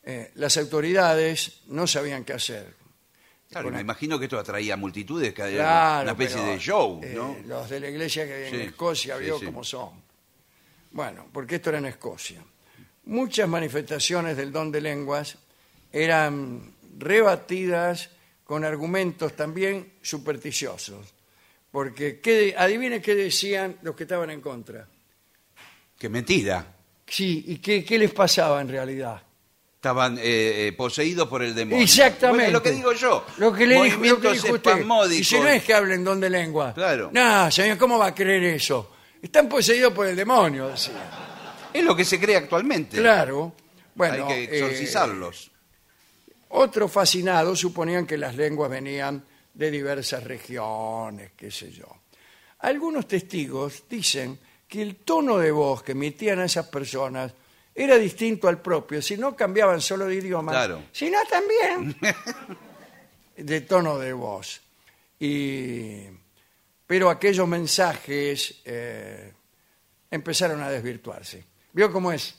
Eh, 0.02 0.32
las 0.34 0.58
autoridades 0.58 1.62
no 1.68 1.86
sabían 1.86 2.24
qué 2.24 2.34
hacer. 2.34 2.74
Claro, 3.52 3.70
me 3.70 3.82
imagino 3.82 4.18
que 4.18 4.26
esto 4.26 4.40
atraía 4.40 4.76
multitudes, 4.78 5.32
que 5.32 5.44
era 5.44 5.52
Claro, 5.64 6.02
una 6.06 6.12
especie 6.14 6.38
pero, 6.42 6.52
de 6.54 6.60
show, 6.60 7.02
eh, 7.04 7.14
¿no? 7.16 7.38
los 7.46 7.70
de 7.70 7.80
la 7.82 7.90
iglesia 7.90 8.26
que 8.26 8.48
en 8.48 8.56
Sí, 8.56 8.62
Escocia 8.62 9.16
sí, 9.20 9.26
vio 9.26 9.38
sí. 9.38 9.46
cómo 9.46 9.64
son. 9.64 9.92
Bueno, 10.92 11.28
porque 11.32 11.58
esto 11.58 11.70
era 11.70 11.78
en 11.78 11.86
Escocia. 11.86 12.42
Muchas 13.10 13.50
manifestaciones 13.50 14.38
del 14.38 14.52
don 14.52 14.72
de 14.72 14.82
lenguas 14.82 15.36
eran 15.92 16.76
rebatidas 17.00 18.12
con 18.44 18.64
argumentos 18.64 19.36
también 19.36 19.94
supersticiosos. 20.00 21.08
Porque, 21.72 22.20
¿qué, 22.20 22.54
adivine 22.56 23.02
qué 23.02 23.16
decían 23.16 23.78
los 23.82 23.96
que 23.96 24.04
estaban 24.04 24.30
en 24.30 24.42
contra. 24.42 24.88
Que 25.98 26.08
mentira. 26.08 26.64
Sí, 27.08 27.46
¿y 27.48 27.58
qué, 27.58 27.84
qué 27.84 27.98
les 27.98 28.12
pasaba 28.12 28.62
en 28.62 28.70
realidad? 28.70 29.20
Estaban 29.74 30.20
eh, 30.20 30.68
eh, 30.68 30.74
poseídos 30.78 31.28
por 31.28 31.42
el 31.42 31.56
demonio. 31.56 31.84
Exactamente. 31.84 32.44
Bueno, 32.44 32.60
lo 32.60 32.64
que 32.64 32.72
digo 32.74 32.94
yo. 32.94 33.26
Lo 33.38 33.52
que 33.52 33.66
le 33.66 33.74
dijo, 33.74 33.86
lo 33.86 33.90
que 33.90 33.98
Movimientos 33.98 34.44
dijo 34.44 34.54
usted. 34.54 35.12
Y 35.18 35.24
si 35.24 35.40
no 35.40 35.48
es 35.48 35.64
que 35.64 35.74
hablen 35.74 36.04
don 36.04 36.20
de 36.20 36.30
lengua. 36.30 36.76
Claro. 36.76 37.10
No, 37.12 37.50
señor, 37.50 37.80
¿cómo 37.80 37.98
va 37.98 38.08
a 38.08 38.14
creer 38.14 38.44
eso? 38.44 38.92
Están 39.20 39.50
poseídos 39.50 39.94
por 39.94 40.06
el 40.06 40.16
demonio, 40.16 40.68
decía. 40.68 41.39
Es 41.74 41.84
lo 41.84 41.96
que 41.96 42.06
se 42.06 42.20
cree 42.20 42.36
actualmente. 42.36 42.98
Claro. 42.98 43.54
Bueno, 43.96 44.28
Hay 44.28 44.48
que 44.48 44.56
eh, 44.56 44.60
exorcizarlos. 44.60 45.52
otros 46.50 46.92
fascinados 46.92 47.60
suponían 47.60 48.06
que 48.06 48.18
las 48.18 48.36
lenguas 48.36 48.70
venían 48.70 49.24
de 49.54 49.72
diversas 49.72 50.24
regiones, 50.24 51.32
qué 51.36 51.52
sé 51.52 51.72
yo. 51.72 51.86
Algunos 52.60 53.08
testigos 53.08 53.84
dicen 53.90 54.40
que 54.68 54.82
el 54.82 54.98
tono 54.98 55.38
de 55.38 55.52
voz 55.52 55.84
que 55.84 55.92
emitían 55.94 56.40
a 56.40 56.46
esas 56.46 56.68
personas 56.68 57.34
era 57.74 57.98
distinto 57.98 58.48
al 58.48 58.62
propio, 58.62 59.02
si 59.02 59.18
no 59.18 59.36
cambiaban 59.36 59.80
solo 59.82 60.06
de 60.06 60.16
idioma, 60.16 60.52
Claro. 60.52 60.84
sino 60.92 61.18
también 61.30 61.96
de 63.38 63.62
tono 63.62 63.98
de 63.98 64.14
voz. 64.14 64.62
Y, 65.20 66.04
pero 66.86 67.10
aquellos 67.10 67.48
mensajes 67.48 68.62
eh, 68.66 69.34
empezaron 70.12 70.62
a 70.62 70.70
desvirtuarse. 70.70 71.44
¿Vio 71.74 71.92
cómo 71.92 72.12
es? 72.12 72.36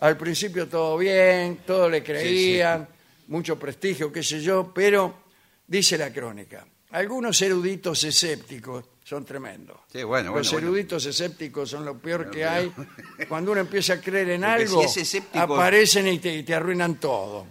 Al 0.00 0.16
principio 0.16 0.68
todo 0.68 0.98
bien, 0.98 1.60
todo 1.66 1.88
le 1.88 2.02
creían, 2.02 2.88
mucho 3.28 3.58
prestigio, 3.58 4.12
qué 4.12 4.22
sé 4.22 4.40
yo, 4.40 4.72
pero 4.74 5.22
dice 5.66 5.96
la 5.96 6.12
crónica, 6.12 6.66
algunos 6.90 7.40
eruditos 7.42 8.04
escépticos 8.04 8.84
son 9.02 9.24
tremendos. 9.24 9.78
Sí, 9.92 10.02
bueno, 10.02 10.34
Los 10.34 10.50
bueno, 10.52 10.66
eruditos 10.68 11.04
escépticos 11.06 11.70
son 11.70 11.84
lo 11.84 11.98
peor 11.98 12.30
que 12.30 12.44
hay. 12.44 12.72
Cuando 13.28 13.52
uno 13.52 13.60
empieza 13.60 13.94
a 13.94 14.00
creer 14.00 14.30
en 14.30 14.40
Porque 14.42 14.62
algo, 14.64 14.88
si 14.88 15.00
es 15.00 15.14
escéptico- 15.14 15.54
aparecen 15.54 16.08
y 16.08 16.18
te, 16.18 16.34
y 16.36 16.42
te 16.42 16.54
arruinan 16.54 16.96
todo. 17.00 17.46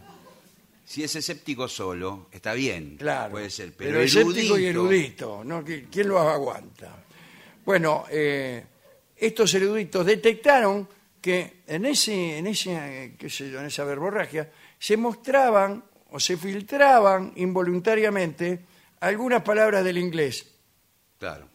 Si 0.86 1.04
es 1.04 1.16
escéptico 1.16 1.68
solo, 1.68 2.28
está 2.32 2.54
bien. 2.54 2.98
Claro. 2.98 3.32
Puede 3.32 3.50
ser. 3.50 3.74
Pero, 3.74 3.92
Pero, 3.92 4.02
escéptico 4.02 4.58
y 4.60 4.66
erudito, 4.66 5.44
¿no? 5.44 5.64
¿Qui- 5.64 5.88
¿Quién 5.92 6.10
lo 6.10 6.20
aguanta? 6.20 7.04
Bueno, 7.66 8.06
eh, 8.12 8.64
estos 9.16 9.54
eruditos 9.54 10.06
detectaron 10.06 10.88
que 11.24 11.64
en 11.68 11.86
ese, 11.86 12.38
en 12.38 12.48
ese, 12.48 13.16
qué 13.18 13.30
sé 13.30 13.50
yo, 13.50 13.62
en 13.62 13.68
esa 13.68 13.86
verborragia 13.86 14.52
se 14.78 14.98
mostraban 14.98 15.82
o 16.12 16.20
se 16.20 16.36
filtraban 16.36 17.32
involuntariamente 17.38 18.66
algunas 19.00 19.42
palabras 19.42 19.86
del 19.86 20.00
inglés. 20.00 20.46
Claro. 21.18 21.48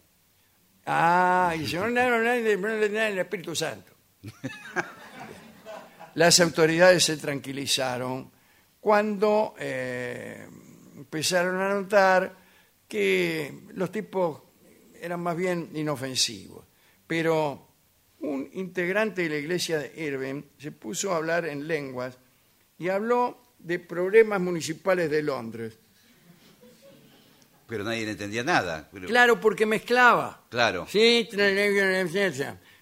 Ah, 0.87 1.53
y 1.55 1.65
yo, 1.65 1.87
no, 1.87 2.09
no, 2.09 2.17
no, 2.17 2.31
el 2.31 3.19
Espíritu 3.19 3.55
Santo. 3.55 3.93
Las 6.15 6.39
autoridades 6.39 7.03
se 7.03 7.17
tranquilizaron 7.17 8.31
cuando 8.79 9.53
eh, 9.59 10.47
empezaron 10.97 11.61
a 11.61 11.75
notar 11.75 12.35
que 12.87 13.65
los 13.75 13.91
tipos 13.91 14.41
eran 14.99 15.19
más 15.19 15.37
bien 15.37 15.69
inofensivos. 15.75 16.65
Pero 17.05 17.68
un 18.21 18.49
integrante 18.53 19.23
de 19.23 19.29
la 19.29 19.37
iglesia 19.37 19.79
de 19.79 19.91
Irving 19.95 20.43
se 20.57 20.71
puso 20.71 21.13
a 21.13 21.17
hablar 21.17 21.45
en 21.45 21.67
lenguas 21.67 22.17
y 22.77 22.89
habló 22.89 23.41
de 23.59 23.79
problemas 23.79 24.39
municipales 24.41 25.09
de 25.09 25.21
Londres. 25.23 25.77
Pero 27.67 27.83
nadie 27.83 28.05
le 28.05 28.11
entendía 28.11 28.43
nada. 28.43 28.89
Pero- 28.91 29.07
Claro, 29.07 29.39
porque 29.39 29.65
mezclaba. 29.65 30.43
Claro. 30.49 30.87
Sí, 30.89 31.27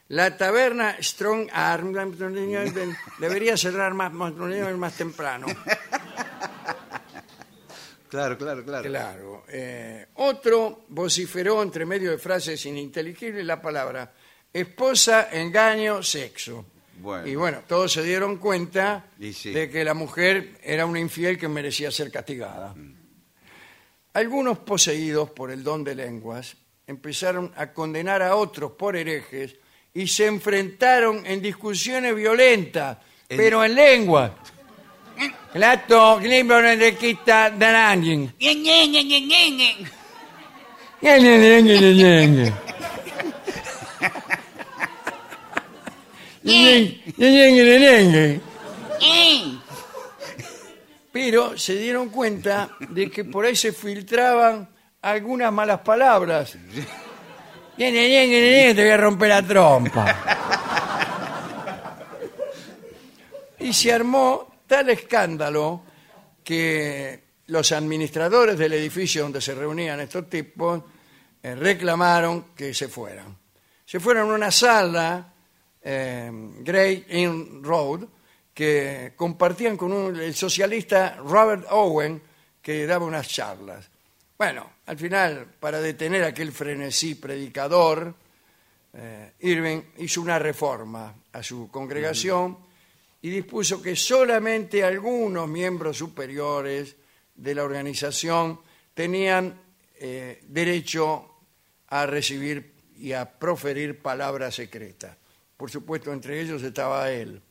la 0.09 0.37
taberna 0.37 0.95
Strong 1.01 1.49
Arm 1.51 1.93
debería 3.19 3.57
cerrar 3.57 3.93
más, 3.93 4.13
más, 4.13 4.33
más 4.33 4.93
temprano. 4.95 5.47
Claro, 8.09 8.37
claro, 8.37 8.63
claro. 8.63 8.87
Claro. 8.87 9.43
eh, 9.49 10.07
otro 10.15 10.85
vociferó 10.87 11.61
entre 11.61 11.85
medio 11.85 12.11
de 12.11 12.17
frases 12.17 12.65
ininteligibles 12.65 13.45
la 13.45 13.61
palabra 13.61 14.13
esposa, 14.59 15.29
engaño, 15.31 16.01
sexo. 16.03 16.65
Bueno. 16.99 17.27
Y 17.27 17.35
bueno, 17.35 17.59
todos 17.67 17.93
se 17.93 18.01
dieron 18.03 18.37
cuenta 18.37 19.05
Y 19.19 19.31
sí. 19.33 19.51
de 19.51 19.69
que 19.69 19.83
la 19.83 19.93
mujer 19.93 20.57
era 20.63 20.85
una 20.85 20.99
infiel 20.99 21.37
que 21.37 21.47
merecía 21.47 21.91
ser 21.91 22.11
castigada. 22.11 22.73
Algunos 24.13 24.57
poseídos 24.59 25.29
por 25.29 25.51
el 25.51 25.63
don 25.63 25.83
de 25.83 25.93
lenguas 25.93 26.55
empezaron 26.87 27.51
a 27.55 27.71
condenar 27.71 28.21
a 28.23 28.35
otros 28.35 28.71
por 28.71 28.95
herejes 28.95 29.55
y 29.93 30.07
se 30.07 30.25
enfrentaron 30.25 31.23
en 31.25 31.41
discusiones 31.41 32.15
violentas, 32.15 32.97
En- 33.29 33.37
pero 33.37 33.63
en 33.63 33.75
lengua. 33.75 34.35
Lato, 35.55 36.19
libro 36.19 36.61
de 36.61 36.95
quita. 36.95 37.49
Pero 51.11 51.57
se 51.57 51.75
dieron 51.75 52.09
cuenta 52.09 52.69
de 52.89 53.09
que 53.09 53.25
por 53.25 53.45
ahí 53.45 53.55
se 53.55 53.73
filtraban 53.73 54.69
algunas 55.01 55.51
malas 55.51 55.79
palabras. 55.81 56.55
Te 57.77 58.73
voy 58.73 58.89
a 58.89 58.97
romper 58.97 59.29
la 59.29 59.41
trompa. 59.41 60.15
Y 63.59 63.73
se 63.73 63.91
armó 63.91 64.61
tal 64.67 64.89
escándalo 64.89 65.81
que 66.43 67.23
los 67.47 67.71
administradores 67.71 68.57
del 68.57 68.73
edificio 68.73 69.23
donde 69.23 69.41
se 69.41 69.55
reunían 69.55 69.99
estos 69.99 70.29
tipos 70.29 70.81
eh, 71.41 71.55
reclamaron 71.55 72.53
que 72.55 72.73
se 72.73 72.87
fueran. 72.87 73.37
Se 73.85 73.99
fueron 73.99 74.31
a 74.31 74.35
una 74.35 74.51
sala, 74.51 75.33
eh, 75.81 76.29
Great 76.59 77.11
Inn 77.11 77.63
Road, 77.63 78.05
que 78.53 79.13
compartían 79.15 79.77
con 79.77 79.93
un- 79.93 80.15
el 80.19 80.33
socialista 80.35 81.15
Robert 81.17 81.65
Owen, 81.69 82.21
que 82.61 82.85
daba 82.85 83.05
unas 83.05 83.27
charlas. 83.27 83.89
Bueno, 84.37 84.69
al 84.85 84.97
final, 84.97 85.45
para 85.59 85.79
detener 85.79 86.23
aquel 86.23 86.51
frenesí 86.51 87.15
predicador, 87.15 88.13
eh, 88.93 89.33
Irving 89.41 89.81
hizo 89.97 90.21
una 90.21 90.39
reforma 90.39 91.13
a 91.33 91.43
su 91.43 91.69
congregación 91.71 92.57
y 93.21 93.29
dispuso 93.29 93.81
que 93.81 93.95
solamente 93.95 94.83
algunos 94.83 95.47
miembros 95.47 95.97
superiores 95.97 96.95
de 97.35 97.55
la 97.55 97.63
organización 97.63 98.59
tenían 98.93 99.59
eh, 99.99 100.43
derecho 100.47 101.35
a 101.87 102.05
recibir 102.05 102.73
y 102.99 103.13
a 103.13 103.27
proferir 103.39 103.99
palabras 104.01 104.55
secretas. 104.55 105.15
Por 105.57 105.71
supuesto, 105.71 106.13
entre 106.13 106.39
ellos 106.39 106.61
estaba 106.63 107.11
él. 107.11 107.41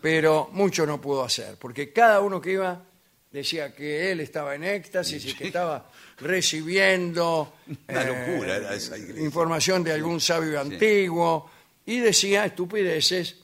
Pero 0.00 0.48
mucho 0.52 0.86
no 0.86 1.00
pudo 1.00 1.24
hacer, 1.24 1.56
porque 1.58 1.92
cada 1.92 2.20
uno 2.20 2.40
que 2.40 2.52
iba 2.52 2.84
decía 3.30 3.74
que 3.74 4.12
él 4.12 4.20
estaba 4.20 4.54
en 4.54 4.64
éxtasis 4.64 5.24
y 5.24 5.34
que 5.34 5.46
estaba 5.46 5.90
recibiendo 6.18 7.54
Una 7.88 8.02
eh, 8.02 8.06
locura 8.06 8.56
era 8.56 8.74
esa 8.74 8.98
iglesia. 8.98 9.24
información 9.24 9.82
de 9.82 9.92
algún 9.92 10.20
sabio 10.20 10.60
antiguo 10.60 11.50
y 11.86 12.00
decía 12.00 12.44
estupideces 12.44 13.38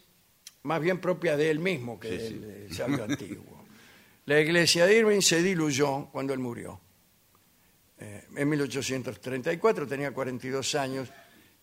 más 0.65 0.81
bien 0.81 1.01
propias 1.01 1.39
de 1.39 1.51
él 1.51 1.59
mismo 1.59 1.99
que 1.99 2.11
del 2.11 2.41
del 2.41 2.75
sabio 2.75 3.05
antiguo. 3.05 3.65
La 4.27 4.39
iglesia 4.41 4.85
de 4.85 4.99
Irving 4.99 5.23
se 5.23 5.43
diluyó 5.43 6.11
cuando 6.12 6.35
él 6.35 6.39
murió. 6.39 6.79
Eh, 7.99 8.27
en 8.37 8.49
1834 8.49 9.87
tenía 9.87 10.12
42 10.12 10.75
años 10.75 11.09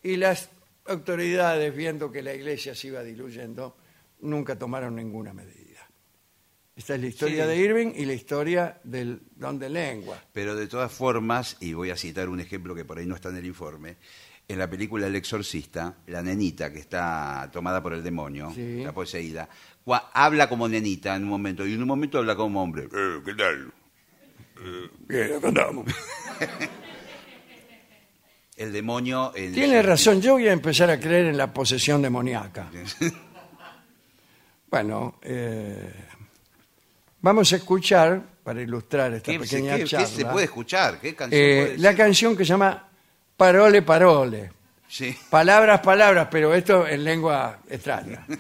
y 0.02 0.18
las 0.18 0.50
autoridades, 0.88 1.76
viendo 1.76 2.12
que 2.12 2.22
la 2.22 2.34
iglesia 2.34 2.76
se 2.76 2.88
iba 2.88 3.04
diluyendo, 3.04 3.78
nunca 4.22 4.58
tomaron 4.58 4.96
ninguna 4.96 5.34
medida. 5.34 5.64
Esta 6.76 6.96
es 6.96 7.02
la 7.02 7.08
historia 7.08 7.44
Sí. 7.44 7.50
de 7.50 7.58
Irving 7.58 7.92
y 7.96 8.06
la 8.06 8.14
historia 8.14 8.80
del 8.84 9.22
don 9.36 9.58
de 9.58 9.70
lengua. 9.70 10.22
Pero 10.34 10.56
de 10.56 10.68
todas 10.68 10.92
formas, 10.92 11.56
y 11.62 11.74
voy 11.74 11.90
a 11.90 11.96
citar 11.96 12.28
un 12.28 12.40
ejemplo 12.42 12.76
que 12.76 12.84
por 12.84 12.98
ahí 12.98 13.06
no 13.06 13.16
está 13.16 13.30
en 13.30 13.38
el 13.38 13.46
informe, 13.46 13.96
en 14.48 14.60
la 14.60 14.70
película 14.70 15.08
El 15.08 15.16
Exorcista, 15.16 15.96
la 16.08 16.22
nenita 16.22 16.72
que 16.72 16.80
está 16.80 17.50
tomada 17.52 17.82
por 17.82 17.94
el 17.94 18.04
demonio, 18.04 18.52
Sí. 18.54 18.80
está 18.80 18.94
poseída, 18.94 19.48
habla 20.14 20.50
como 20.50 20.68
nenita 20.68 21.16
en 21.16 21.24
un 21.24 21.30
momento 21.30 21.66
y 21.66 21.74
en 21.74 21.82
un 21.82 21.88
momento 21.88 22.18
habla 22.20 22.36
como 22.36 22.62
hombre. 22.62 22.84
Eh, 22.94 23.22
¿Qué 23.26 23.34
tal? 23.34 23.74
Bien, 25.08 25.34
acá 25.38 25.48
andamos. 25.48 25.86
El 28.56 28.72
demonio... 28.72 29.34
en- 29.36 29.54
Tiene 29.54 29.82
razón, 29.82 30.22
yo 30.22 30.34
voy 30.34 30.48
a 30.48 30.54
empezar 30.54 30.90
a 30.90 31.00
creer 31.00 31.26
en 31.28 31.38
la 31.38 31.54
posesión 31.54 32.02
demoníaca. 32.02 32.70
Bueno, 34.70 35.20
eh, 35.22 35.90
vamos 37.22 37.54
a 37.54 37.56
escuchar, 37.56 38.22
para 38.44 38.62
ilustrar 38.62 39.14
esta 39.14 39.32
¿Qué, 39.32 39.40
pequeña 39.40 39.76
qué- 39.78 39.84
qué 39.84 39.88
charla, 39.90 40.08
se 40.08 40.26
puede 40.26 40.46
escuchar? 40.46 41.00
¿Qué 41.00 41.16
canción 41.16 41.42
eh, 41.42 41.64
puede 41.68 41.78
la 41.78 41.96
canción 41.96 42.36
que 42.36 42.44
se 42.44 42.50
llama 42.50 42.86
Parole 43.38 43.82
Parole. 43.84 44.52
Sí. 44.88 45.18
Palabras, 45.30 45.80
palabras, 45.80 46.28
pero 46.30 46.54
esto 46.54 46.86
en 46.88 47.04
lengua 47.04 47.60
extraña. 47.70 48.26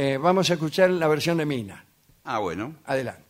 Eh, 0.00 0.16
vamos 0.16 0.48
a 0.48 0.52
escuchar 0.54 0.90
la 0.90 1.08
versión 1.08 1.38
de 1.38 1.44
Mina. 1.44 1.84
Ah, 2.22 2.38
bueno. 2.38 2.72
Adelante. 2.84 3.27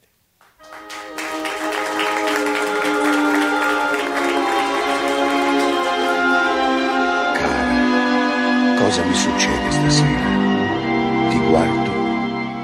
Cosa 8.89 9.05
mi 9.05 9.15
succede 9.15 9.71
stasera? 9.71 11.29
Ti 11.29 11.39
guardo 11.51 11.93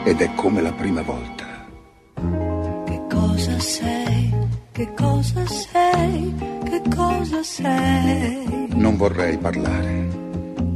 ed 0.04 0.20
è 0.22 0.34
come 0.34 0.62
la 0.62 0.72
prima 0.72 1.02
volta. 1.02 1.44
Che 2.86 3.00
cosa 3.10 3.58
sei? 3.58 4.34
Che 4.72 4.94
cosa 4.94 5.44
sei? 5.46 6.34
Che 6.64 6.82
cosa 6.96 7.42
sei? 7.42 8.68
Non 8.70 8.96
vorrei 8.96 9.36
parlare, 9.36 10.08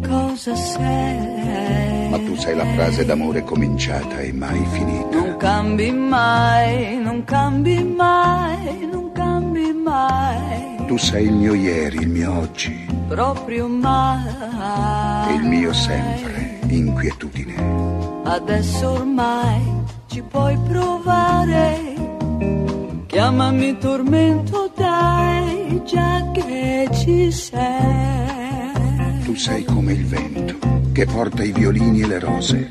Cosa 0.07 0.55
sei? 0.55 2.09
ma 2.11 2.19
tu 2.19 2.37
sei 2.37 2.55
la 2.55 2.67
frase 2.75 3.07
d'amore 3.07 3.43
cominciata 3.43 4.19
e 4.21 4.31
mai 4.35 4.63
finita. 4.67 5.17
Non 5.17 5.37
cambi 5.39 5.91
mai, 5.91 6.99
non 6.99 7.25
cambi 7.25 7.83
mai, 7.85 8.87
non 8.93 9.13
cambi 9.13 9.73
mai, 9.73 10.77
Tu 10.89 10.97
sei 10.97 11.27
il 11.27 11.35
mio 11.35 11.53
ieri, 11.53 11.99
il 11.99 12.09
mio 12.09 12.39
oggi 12.39 12.87
proprio 13.09 13.69
mai. 13.69 14.25
e 15.29 15.35
il 15.35 15.43
mio 15.43 15.73
sempre, 15.75 16.61
inquietudine. 16.69 18.23
Adesso 18.25 18.93
ormai 18.93 19.63
ci 20.07 20.23
puoi 20.23 20.57
provare. 20.67 21.95
Chiamami 23.07 23.77
tormento, 23.77 24.73
dai, 24.75 25.83
già 25.85 26.31
che 26.33 26.89
ci 26.93 27.31
sei. 27.33 29.23
Tu 29.25 29.35
sei 29.35 29.65
come 29.65 29.93
il 29.93 30.07
vento 30.07 30.57
che 30.93 31.05
porta 31.05 31.43
i 31.43 31.53
violini 31.53 32.01
e 32.01 32.07
le 32.07 32.19
rose. 32.19 32.69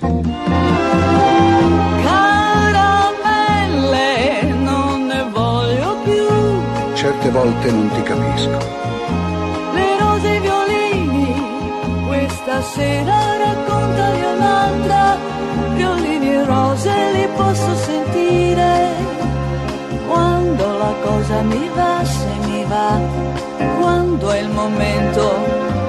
Certe 7.28 7.40
volte 7.40 7.72
non 7.72 7.90
ti 7.91 8.04
capisco, 8.04 8.58
Le 9.74 9.99
rose 9.99 10.32
e 10.32 10.36
i 10.36 10.40
violini, 10.40 12.06
questa 12.08 12.62
sera 12.62 13.18
raccontali 13.38 14.22
un'altra. 14.34 15.18
Violini 15.74 16.30
e 16.36 16.45
rose 16.45 16.94
li 17.12 17.28
posso 17.36 17.76
sentire. 17.76 18.94
Quando 20.08 20.78
la 20.78 20.94
cosa 21.04 21.41
mi 21.41 21.70
va, 21.76 22.06
se 22.06 22.48
mi 22.48 22.64
va, 22.64 22.98
quando 23.78 24.32
è 24.32 24.40
il 24.40 24.49
momento 24.49 25.34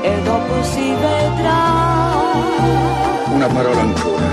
e 0.02 0.20
dopo 0.24 0.62
si 0.65 0.90
vedrà. 0.90 1.60
una 3.31 3.47
parola 3.47 3.81
ancora. 3.81 4.27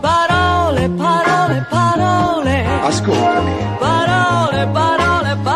Parole, 0.00 0.88
parole, 0.88 1.66
parole. 1.70 2.64
Ascoltami, 2.82 3.52
Parole, 3.78 4.66
parole, 4.66 5.36
parole 5.36 5.53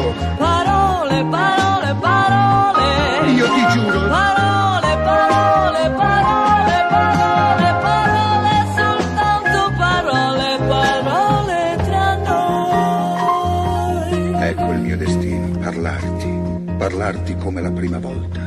giuro. 0.00 0.14
Parole, 0.36 1.24
parole, 1.26 1.94
parole. 2.00 3.30
Io 3.32 3.46
ti 3.46 3.66
giuro. 3.72 4.08
Parole, 4.08 4.96
parole, 5.08 5.90
parole, 5.90 6.86
parole, 6.88 7.68
parole, 7.86 8.52
soltanto 8.76 9.60
parole, 9.76 10.58
parole 10.68 11.76
tra 11.84 12.16
noi. 12.28 14.12
Ecco 14.42 14.72
il 14.72 14.80
mio 14.80 14.96
destino, 14.96 15.58
parlarti, 15.58 16.74
parlarti 16.78 17.36
come 17.36 17.60
la 17.60 17.70
prima 17.70 17.98
volta. 17.98 18.40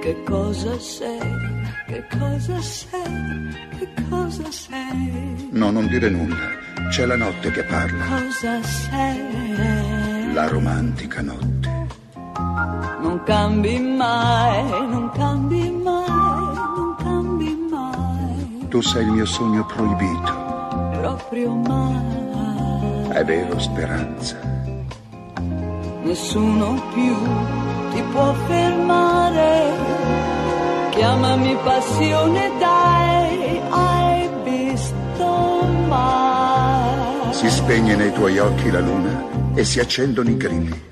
Che 0.00 0.22
cosa 0.24 0.78
sei? 0.78 1.36
Che 1.86 2.06
cosa 2.18 2.60
sei? 2.60 3.56
Che 3.78 3.88
cosa 4.08 4.50
sei? 4.50 5.48
No, 5.52 5.70
non 5.70 5.86
dire 5.86 6.08
nulla 6.08 6.66
c'è 6.90 7.04
la 7.06 7.16
notte 7.16 7.50
che 7.50 7.62
parla, 7.64 8.04
Cosa 8.06 8.62
sei? 8.62 10.32
la 10.32 10.48
romantica 10.48 11.20
notte. 11.22 11.86
Non 13.00 13.20
cambi 13.24 13.78
mai, 13.78 14.70
non 14.88 15.10
cambi 15.14 15.70
mai, 15.70 16.54
non 16.76 16.94
cambi 16.98 17.66
mai, 17.70 18.66
Tu 18.68 18.80
sei 18.80 19.04
il 19.04 19.10
mio 19.12 19.26
sogno 19.26 19.64
proibito. 19.66 20.32
proprio 21.00 21.54
mai. 21.54 23.08
È 23.10 23.24
vero, 23.24 23.58
speranza. 23.58 24.36
Nessuno 26.02 26.74
più 26.94 27.16
ti 27.92 28.02
può 28.12 28.32
fermare. 28.46 29.72
Chiamami 30.90 31.56
passione, 31.62 32.50
dai, 32.58 33.60
hai 33.70 34.28
visto 34.44 35.64
mai. 35.88 36.37
Si 37.38 37.48
spegne 37.48 37.94
nei 37.94 38.10
tuoi 38.12 38.36
occhi 38.40 38.68
la 38.68 38.80
luna 38.80 39.54
e 39.54 39.62
si 39.62 39.78
accendono 39.78 40.28
i 40.28 40.36
grilli. 40.36 40.88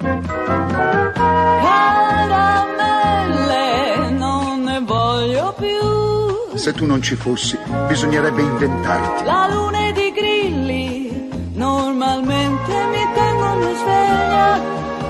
Caramelle, 2.39 4.10
non 4.10 4.62
ne 4.62 4.81
voglio 4.86 5.52
più. 5.59 6.56
Se 6.56 6.73
tu 6.73 6.86
non 6.86 7.02
ci 7.02 7.16
fossi, 7.16 7.59
bisognerebbe 7.89 8.43
inventarti. 8.43 9.24
La 9.24 9.48
luna 9.51 9.89
ed 9.89 9.97
i 9.97 10.12
grilli 10.12 11.31
normalmente 11.55 12.73
mi 12.93 13.05
tengono 13.12 13.74
sveglia, 13.74 14.60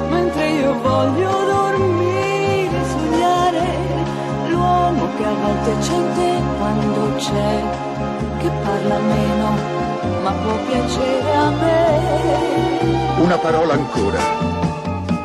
mentre 0.08 0.48
io 0.48 0.72
voglio 0.80 1.30
dormire, 1.52 2.80
sognare 2.88 3.66
l'uomo 4.48 5.06
che 5.18 5.24
a 5.24 5.34
volte 5.34 5.76
c'è 5.80 5.92
in 5.92 6.12
te 6.14 6.40
quando 6.56 7.14
c'è, 7.16 7.62
che 8.38 8.50
parla 8.64 8.98
meno, 9.00 9.74
ma 10.22 10.30
può 10.32 10.56
piacere 10.66 11.34
a 11.34 11.50
me. 11.50 13.16
Una 13.18 13.38
parola 13.38 13.72
ancora. 13.74 14.18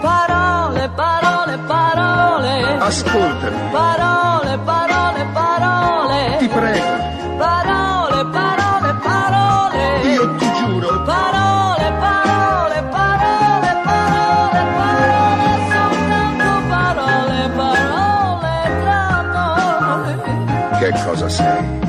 Parole, 0.01 0.89
parole, 0.95 1.57
parole. 1.67 2.77
Ascoltami. 2.79 3.69
Parole, 3.71 4.57
parole, 4.59 5.25
parole. 5.33 6.37
Ti 6.39 6.47
prego. 6.47 7.09
Parole, 7.37 8.25
parole, 8.25 8.93
parole. 9.01 10.01
Io 10.13 10.35
ti 10.35 10.51
giuro. 10.59 11.03
Parole, 11.03 11.91
parole, 11.99 12.83
parole, 12.89 13.71
parole, 13.83 14.61
parole, 14.79 15.49
soltanto 15.71 16.49
parole, 16.69 17.49
parole 17.59 18.53
tra 18.81 19.21
noi. 19.33 20.79
Che 20.79 20.91
cosa 21.03 21.29
sei? 21.29 21.80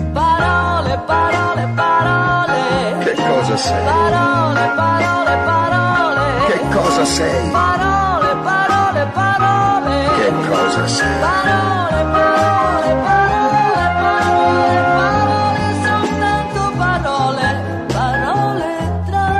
Sei? 3.63 3.85
Parole, 3.85 4.73
parole, 4.75 5.37
parole. 5.45 6.25
Che 6.47 6.59
cosa 6.75 7.05
sei? 7.05 7.51
Parole, 7.51 8.37
parole, 8.43 9.07
parole. 9.15 9.95
Che 10.17 10.33
cosa 10.49 10.87
sei? 10.89 11.21
Parole, 11.21 12.01
parole, 12.17 12.91
parole, 13.07 13.85
parole, 14.03 14.77
parole, 14.99 15.63
soltanto 15.87 16.61
parole, 16.77 17.47
parole 17.93 18.71
tra 19.07 19.31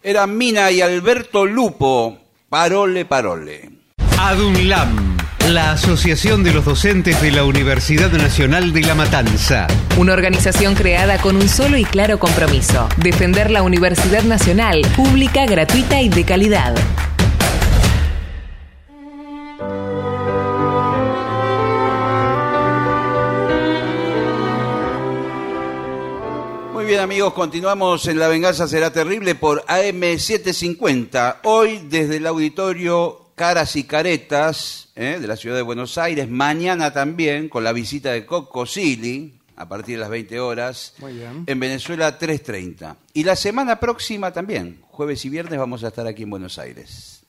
Era 0.00 0.26
Mina 0.26 0.70
y 0.70 0.80
Alberto 0.80 1.44
Lupo. 1.44 2.16
Parole, 2.48 3.04
parole. 3.04 3.81
ADUNLAM, 4.24 5.16
la 5.48 5.72
Asociación 5.72 6.44
de 6.44 6.52
los 6.52 6.64
Docentes 6.64 7.20
de 7.20 7.32
la 7.32 7.42
Universidad 7.42 8.12
Nacional 8.12 8.72
de 8.72 8.82
La 8.82 8.94
Matanza. 8.94 9.66
Una 9.98 10.12
organización 10.12 10.76
creada 10.76 11.18
con 11.18 11.34
un 11.34 11.48
solo 11.48 11.76
y 11.76 11.84
claro 11.84 12.20
compromiso, 12.20 12.88
defender 12.98 13.50
la 13.50 13.64
Universidad 13.64 14.22
Nacional, 14.22 14.82
pública, 14.94 15.44
gratuita 15.46 16.00
y 16.00 16.08
de 16.08 16.24
calidad. 16.24 16.72
Muy 26.72 26.84
bien 26.84 27.00
amigos, 27.00 27.32
continuamos 27.32 28.06
en 28.06 28.20
La 28.20 28.28
Venganza 28.28 28.68
Será 28.68 28.92
Terrible 28.92 29.34
por 29.34 29.64
AM750. 29.66 31.38
Hoy 31.42 31.80
desde 31.88 32.18
el 32.18 32.26
auditorio 32.28 33.21
Caras 33.34 33.76
y 33.76 33.84
Caretas 33.84 34.88
¿eh? 34.94 35.18
de 35.20 35.26
la 35.26 35.36
ciudad 35.36 35.56
de 35.56 35.62
Buenos 35.62 35.98
Aires. 35.98 36.28
Mañana 36.28 36.92
también 36.92 37.48
con 37.48 37.64
la 37.64 37.72
visita 37.72 38.12
de 38.12 38.26
Coco 38.26 38.66
Silly 38.66 39.38
a 39.56 39.68
partir 39.68 39.96
de 39.96 40.00
las 40.02 40.10
20 40.10 40.38
horas. 40.40 40.94
Muy 40.98 41.14
bien. 41.14 41.44
En 41.46 41.58
Venezuela 41.60 42.18
3.30. 42.18 42.96
Y 43.14 43.24
la 43.24 43.36
semana 43.36 43.80
próxima 43.80 44.32
también, 44.32 44.80
jueves 44.88 45.24
y 45.24 45.28
viernes, 45.28 45.58
vamos 45.58 45.82
a 45.84 45.88
estar 45.88 46.06
aquí 46.06 46.22
en 46.24 46.30
Buenos 46.30 46.58
Aires. 46.58 47.22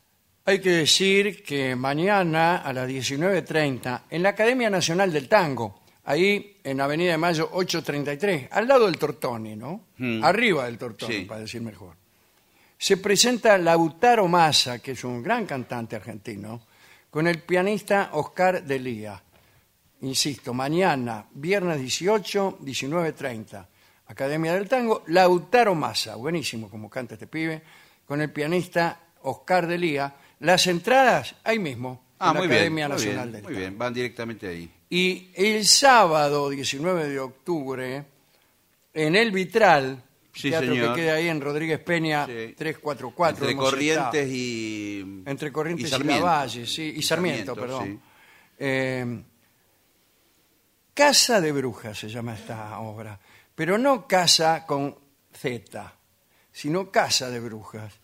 Hay 0.45 0.59
que 0.59 0.71
decir 0.71 1.41
que 1.43 1.75
mañana 1.75 2.57
a 2.57 2.73
las 2.73 2.89
19.30 2.89 4.01
en 4.09 4.23
la 4.23 4.29
Academia 4.29 4.69
Nacional 4.69 5.11
del 5.13 5.29
Tango, 5.29 5.81
ahí 6.03 6.57
en 6.65 6.81
Avenida 6.81 7.11
de 7.11 7.17
Mayo 7.17 7.49
833, 7.53 8.49
al 8.51 8.67
lado 8.67 8.85
del 8.87 8.97
Tortoni, 8.97 9.55
¿no? 9.55 9.85
Mm. 9.97 10.21
Arriba 10.23 10.65
del 10.65 10.77
Tortoni, 10.77 11.13
Sí. 11.13 11.21
para 11.21 11.39
decir 11.41 11.61
mejor. 11.61 11.95
Se 12.83 12.97
presenta 12.97 13.57
Lautaro 13.57 14.27
Massa, 14.27 14.79
que 14.79 14.91
es 14.91 15.05
un 15.05 15.23
gran 15.23 15.45
cantante 15.45 15.95
argentino, 15.95 16.63
con 17.09 17.27
el 17.27 17.39
pianista 17.39 18.09
Oscar 18.11 18.61
Delía. 18.61 19.23
Insisto, 20.01 20.53
mañana, 20.53 21.25
viernes 21.33 21.79
18, 21.79 22.57
19.30, 22.59 23.65
Academia 24.07 24.53
del 24.53 24.67
Tango, 24.67 25.05
Lautaro 25.07 25.73
Massa, 25.75 26.17
buenísimo 26.17 26.69
como 26.69 26.89
canta 26.89 27.13
este 27.13 27.27
pibe, 27.27 27.63
con 28.05 28.19
el 28.19 28.29
pianista 28.33 28.99
Oscar 29.21 29.65
Delía. 29.65 30.13
Las 30.41 30.67
entradas 30.67 31.35
ahí 31.45 31.59
mismo, 31.59 32.03
Ah, 32.19 32.31
en 32.31 32.33
la 32.33 32.39
muy 32.41 32.47
bien. 32.49 32.57
Academia 32.57 32.87
muy 32.89 32.97
Nacional 32.97 33.29
bien, 33.29 33.31
del 33.31 33.43
Muy 33.43 33.61
bien, 33.61 33.77
van 33.77 33.93
directamente 33.93 34.45
ahí. 34.49 34.69
y 34.89 35.29
el 35.35 35.65
sábado 35.65 36.49
19 36.49 37.07
de 37.07 37.19
octubre, 37.21 38.03
en 38.93 39.15
el 39.15 39.31
Vitral, 39.31 40.03
Sí, 40.33 40.49
teatro 40.49 40.73
señor. 40.73 40.95
que 40.95 41.01
queda 41.01 41.13
ahí 41.13 41.27
en 41.27 41.39
Rodríguez 41.39 41.79
Peña 41.79 42.25
344. 42.25 43.29
Entre 43.29 43.51
hemos 43.51 43.69
Corrientes 43.69 44.21
estado. 44.21 44.27
y. 44.27 45.23
Entre 45.25 45.51
Corrientes 45.51 45.87
y, 45.87 45.89
Sarmiento. 45.89 46.25
Lavalle, 46.25 46.65
sí, 46.65 46.93
y 46.95 47.01
Sarmiento, 47.03 47.55
Sarmiento, 47.55 47.55
perdón. 47.55 47.85
sí. 47.85 47.99
Eh, 48.57 49.23
Casa 50.93 51.41
de 51.41 51.51
Brujas 51.51 51.97
se 51.97 52.07
llama 52.07 52.35
esta 52.35 52.77
obra, 52.79 53.19
pero 53.55 53.79
no 53.79 54.07
casa 54.07 54.63
con 54.63 54.95
Z, 55.33 55.91
sino 56.51 56.91
Casa 56.91 57.31
de 57.31 57.39
Brujas. 57.39 57.99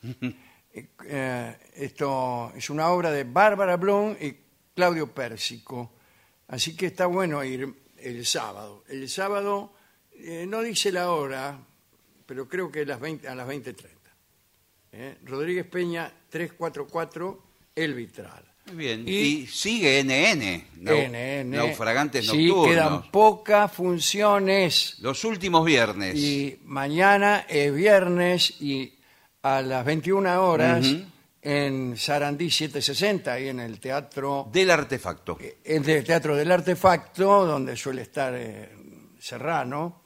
Eh, 0.74 0.90
eh, 1.06 1.58
esto 1.76 2.52
es 2.56 2.68
una 2.72 2.90
obra 2.90 3.12
de 3.12 3.26
Bárbara 3.26 3.78
Blum 3.78 4.16
y 4.20 4.36
Claudio 4.74 5.14
Pérsico, 5.14 5.94
así 6.48 6.76
que 6.76 6.88
está 6.88 7.06
bueno 7.06 7.44
ir 7.44 7.72
el 7.98 8.26
sábado. 8.26 8.84
El 8.88 9.08
sábado 9.08 9.74
eh, 10.14 10.48
no 10.48 10.62
dice 10.62 10.92
la 10.92 11.12
hora, 11.12 11.60
pero 12.30 12.48
creo 12.48 12.72
que 12.72 12.86
las 12.86 13.00
20 13.00 13.28
a 13.28 13.34
las 13.34 13.48
20.30. 13.48 13.88
Eh, 14.92 15.18
Rodríguez 15.26 15.66
Peña 15.66 16.12
344, 16.30 17.44
El 17.76 17.96
Vitral. 17.96 18.46
Muy 18.68 18.76
bien. 18.76 19.04
Y- 19.08 19.12
Y, 19.12 19.48
sigue 19.48 19.98
NN. 20.04 20.68
nau- 20.84 21.06
NN. 21.10 21.58
Naufragantes 21.58 22.28
Sí, 22.28 22.46
nocturnos. 22.50 22.68
quedan 22.68 23.12
pocas 23.12 23.72
funciones. 23.72 24.98
Los 25.00 25.24
últimos 25.24 25.66
viernes. 25.66 26.16
Y 26.16 26.60
mañana 26.66 27.46
es 27.50 27.74
viernes 27.74 28.62
y 28.62 28.94
a 29.42 29.64
las 29.64 29.84
21 29.84 30.48
horas 30.48 30.86
en 31.42 31.98
Sarandí 31.98 32.52
760, 32.52 33.34
ahí 33.34 33.48
en 33.48 33.60
el 33.62 33.80
teatro, 33.80 34.48
Del 34.54 34.70
artefacto. 34.70 35.40
en 35.64 35.90
el 35.90 36.04
teatro 36.04 36.36
del 36.36 36.52
artefacto, 36.52 37.46
donde 37.48 37.76
suele 37.76 38.04
estar 38.04 38.34
eh, 38.36 38.70
Serrano. 39.20 39.99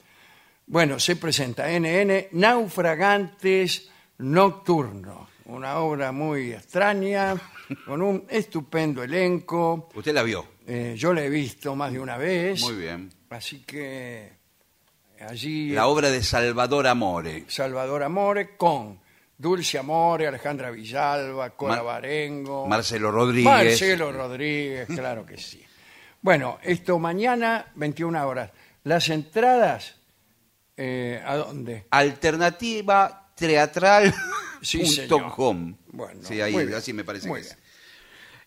Bueno, 0.74 0.98
se 1.00 1.18
presenta 1.18 1.68
NN 1.70 2.30
Naufragantes 2.32 3.91
Nocturnos, 4.18 5.30
una 5.45 5.78
obra 5.78 6.12
muy 6.12 6.52
extraña, 6.54 7.36
con 7.86 8.02
un 8.02 8.26
estupendo 8.28 9.04
elenco. 9.04 9.91
Usted 9.94 10.16
la 10.16 10.24
vio. 10.24 10.48
Eh, 10.66 10.95
yo 10.98 11.14
la 11.14 11.22
he 11.24 11.30
visto 11.30 11.76
más 11.76 11.91
de 11.94 12.00
una 12.00 12.18
vez. 12.18 12.60
Muy 12.64 12.74
bien. 12.74 13.12
Así 13.30 13.60
que 13.60 14.32
allí 15.30 15.70
La 15.74 15.86
obra 15.86 16.10
de 16.10 16.24
Salvador 16.24 16.88
Amore. 16.88 17.45
Salvador 17.50 18.02
Amore 18.02 18.58
con 18.58 19.00
Dulce 19.38 19.78
Amore, 19.78 20.26
Alejandra 20.26 20.72
Villalba, 20.72 21.52
Cora 21.52 21.76
Mar- 21.76 21.84
Barengo. 21.86 22.66
Marcelo 22.66 23.12
Rodríguez. 23.12 23.45
Marcelo 23.45 24.12
Rodríguez, 24.12 24.88
claro 24.88 25.24
que 25.24 25.38
sí. 25.38 25.64
Bueno, 26.20 26.58
esto 26.64 26.98
mañana, 26.98 27.68
21 27.76 28.26
horas. 28.28 28.50
Las 28.86 29.10
entradas, 29.10 29.98
eh, 30.78 31.22
¿a 31.26 31.36
dónde? 31.38 31.86
Alternativa 31.90 33.30
teatral 33.36 34.14
Sí, 34.62 34.86
señor. 34.86 35.10
punto 35.20 35.36
com. 35.36 35.76
Bueno, 35.91 36.22
Sí, 36.24 36.40
ahí, 36.40 36.54
muy 36.54 36.66
bien, 36.66 36.78
así 36.78 36.94
me 36.94 37.04
parece 37.04 37.28
muy 37.28 37.41
que 37.41 37.48
es. 37.48 37.58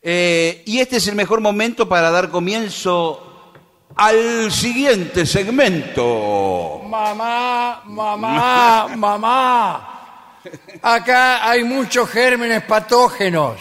Eh, 0.03 0.62
y 0.66 0.78
este 0.78 0.97
es 0.97 1.07
el 1.09 1.15
mejor 1.15 1.40
momento 1.40 1.89
para 1.89 2.11
dar 2.11 2.31
comienzo 2.31 3.53
al 3.97 4.51
siguiente 4.53 5.27
segmento. 5.27 6.82
Mamá, 6.89 7.82
mamá, 7.85 8.89
mamá. 8.97 9.93
Acá 10.82 11.48
hay 11.51 11.65
muchos 11.65 12.09
gérmenes 12.09 12.62
patógenos. 12.65 13.61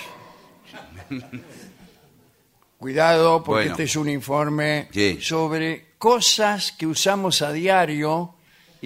Cuidado, 2.77 3.43
porque 3.43 3.59
Bueno. 3.61 3.71
este 3.71 3.83
es 3.83 3.95
un 3.95 4.09
informe 4.09 4.87
Sí. 4.91 5.19
sobre 5.21 5.93
cosas 5.97 6.71
que 6.73 6.85
usamos 6.85 7.41
a 7.41 7.51
diario 7.51 8.35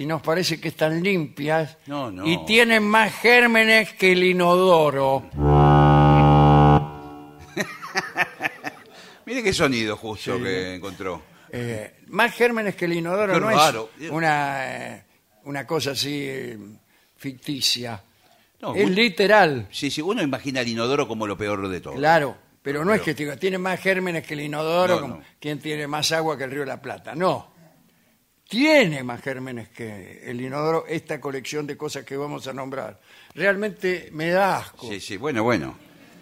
y 0.00 0.06
nos 0.06 0.22
parece 0.22 0.58
que 0.58 0.68
están 0.68 1.02
limpias 1.02 1.76
No, 1.86 2.10
no. 2.10 2.24
y 2.26 2.42
tienen 2.46 2.82
más 2.82 3.12
gérmenes 3.16 3.92
que 3.92 4.12
el 4.12 4.24
inodoro. 4.24 5.24
Mire 9.26 9.42
qué 9.42 9.52
sonido 9.52 9.98
justo 9.98 10.38
que 10.42 10.74
encontró. 10.76 11.22
Eh, 11.52 11.96
más 12.08 12.32
gérmenes 12.34 12.76
que 12.76 12.86
el 12.86 12.94
inodoro 12.94 13.34
Qué 13.34 13.40
no 13.40 13.50
raro. 13.50 13.90
es 14.00 14.08
una, 14.10 14.94
eh, 14.94 15.04
una 15.44 15.66
cosa 15.66 15.90
así 15.90 16.22
eh, 16.26 16.58
ficticia. 17.16 18.02
No, 18.62 18.74
es 18.74 18.88
literal. 18.90 19.68
Sí, 19.70 19.90
sí, 19.90 20.00
uno 20.00 20.22
imagina 20.22 20.62
el 20.62 20.68
inodoro 20.68 21.06
como 21.06 21.26
lo 21.26 21.36
peor 21.36 21.68
de 21.68 21.80
todo. 21.80 21.94
Claro, 21.94 22.36
pero 22.62 22.84
no 22.86 22.94
es 22.94 23.02
que 23.02 23.12
diga, 23.12 23.36
tiene 23.36 23.58
más 23.58 23.78
gérmenes 23.80 24.26
que 24.26 24.32
el 24.32 24.40
inodoro, 24.40 24.94
No, 24.96 25.00
como 25.02 25.14
no. 25.16 25.22
quien 25.38 25.58
tiene 25.58 25.86
más 25.86 26.10
agua 26.12 26.38
que 26.38 26.44
el 26.44 26.50
río 26.52 26.60
de 26.60 26.66
la 26.68 26.80
Plata. 26.80 27.14
No. 27.14 27.50
Tiene 28.50 29.04
más 29.04 29.22
gérmenes 29.22 29.68
que 29.68 30.22
el 30.24 30.40
inodoro 30.40 30.84
esta 30.88 31.20
colección 31.20 31.68
de 31.68 31.76
cosas 31.76 32.04
que 32.04 32.16
vamos 32.16 32.48
a 32.48 32.52
nombrar. 32.52 32.98
Realmente 33.34 34.08
me 34.12 34.30
da 34.30 34.58
asco, 34.58 34.88
Sí, 34.88 35.00
sí, 35.00 35.16
bueno, 35.16 35.44
bueno. 35.44 35.78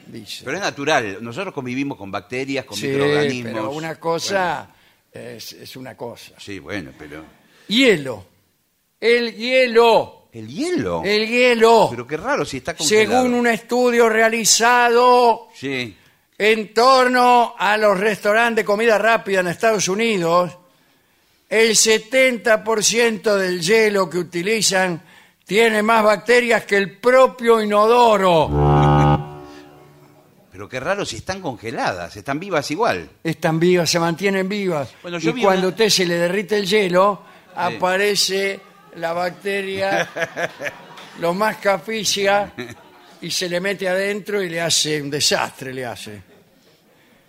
dice. 0.07 0.45
Pero 0.45 0.59
es 0.59 0.63
natural. 0.63 1.19
Nosotros 1.23 1.55
convivimos 1.55 1.97
con 1.97 2.11
bacterias, 2.11 2.67
con 2.67 2.77
Sí, 2.77 2.89
microorganismos. 2.89 3.53
pero 3.55 3.71
una 3.71 3.95
cosa 3.99 4.69
es, 5.11 5.55
es 5.55 5.75
una 5.77 5.97
cosa. 5.97 6.27
Bueno, 6.33 6.41
sí, 6.45 6.59
bueno, 6.59 6.91
pero. 6.99 7.25
Hielo. 7.69 8.27
El 9.01 9.35
hielo. 9.35 10.29
¿El 10.31 10.49
hielo? 10.49 11.03
El 11.07 11.27
hielo. 11.27 11.87
Pero 11.91 12.07
qué 12.07 12.19
raro 12.19 12.45
si 12.45 12.59
está 12.59 12.77
congelado. 12.77 13.23
Según 13.23 13.35
un 13.35 13.47
estudio 13.47 14.07
realizado 14.11 15.49
Sí. 15.55 15.97
en 16.37 16.75
torno 16.75 17.55
a 17.59 17.79
los 17.79 17.99
restaurantes 17.99 18.63
de 18.63 18.67
comida 18.67 18.99
rápida 18.99 19.41
en 19.41 19.47
Estados 19.49 19.89
Unidos, 19.89 20.57
el 21.49 21.71
70% 21.71 23.37
del 23.37 23.61
hielo 23.61 24.09
que 24.11 24.19
utilizan 24.19 25.01
tiene 25.45 25.83
más 25.83 26.05
bacterias 26.05 26.65
que 26.65 26.77
el 26.77 26.99
propio 26.99 27.63
inodoro. 27.63 28.49
Pero 30.51 30.69
qué 30.69 30.81
raro 30.81 31.05
si 31.07 31.17
están 31.17 31.41
congeladas, 31.41 32.17
están 32.17 32.39
vivas 32.41 32.71
igual. 32.71 33.09
Están 33.23 33.59
vivas, 33.61 33.89
se 33.89 33.99
mantienen 34.01 34.49
vivas. 34.49 34.91
Bueno, 35.03 35.19
yo 35.19 35.31
y 35.31 35.35
vi 35.35 35.43
cuando 35.43 35.61
a 35.61 35.69
una- 35.69 35.69
usted 35.69 35.89
se 35.89 36.05
le 36.05 36.15
derrite 36.17 36.57
el 36.59 36.67
hielo, 36.67 37.23
aparece 37.55 38.61
la 38.97 39.13
bacteria, 39.13 40.09
lo 41.21 41.33
más 41.33 41.59
caficia, 41.59 42.53
y 43.21 43.31
se 43.31 43.49
le 43.49 43.61
mete 43.61 43.89
adentro 43.89 44.43
y 44.43 44.49
le 44.49 44.61
hace 44.61 45.01
un 45.01 45.11
desastre, 45.11 45.73
le 45.73 45.87
hace. 45.87 46.23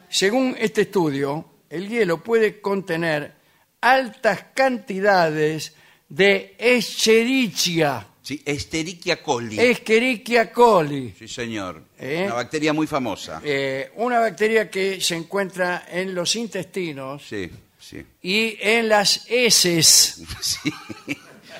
Según 0.09 0.55
este 0.59 0.81
estudio, 0.81 1.45
el 1.69 1.87
hielo 1.87 2.21
puede 2.23 2.59
contener 2.59 3.38
altas 3.81 4.45
cantidades 4.53 5.73
de 6.07 6.55
Escherichia, 6.57 8.05
Sí, 8.21 8.41
Escherichia 8.45 9.23
coli. 9.23 9.59
Escherichia 9.59 10.51
coli, 10.51 11.13
Sí, 11.17 11.27
señor. 11.27 11.83
¿Eh? 11.97 12.23
Una 12.25 12.35
bacteria 12.35 12.73
muy 12.73 12.85
famosa. 12.85 13.41
eh, 13.43 13.91
una 13.95 14.19
bacteria 14.19 14.69
que 14.69 15.01
se 15.01 15.15
encuentra 15.15 15.85
en 15.89 16.13
los 16.13 16.35
intestinos 16.35 17.23
Sí, 17.27 17.49
sí. 17.79 18.05
y 18.21 18.55
en 18.61 18.87
las 18.89 19.25
heces. 19.29 20.21
Sí. 20.41 20.71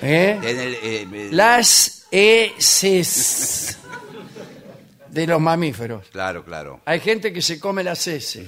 ¿eh? 0.02 0.38
En 0.42 1.14
el, 1.14 1.36
Las 1.36 2.06
heces 2.10 3.78
de 5.08 5.26
los 5.26 5.40
mamíferos. 5.40 6.06
Claro, 6.10 6.44
claro. 6.44 6.80
Hay 6.84 7.00
gente 7.00 7.32
que 7.32 7.42
se 7.42 7.58
come 7.58 7.82
las 7.82 8.06
heces. 8.06 8.46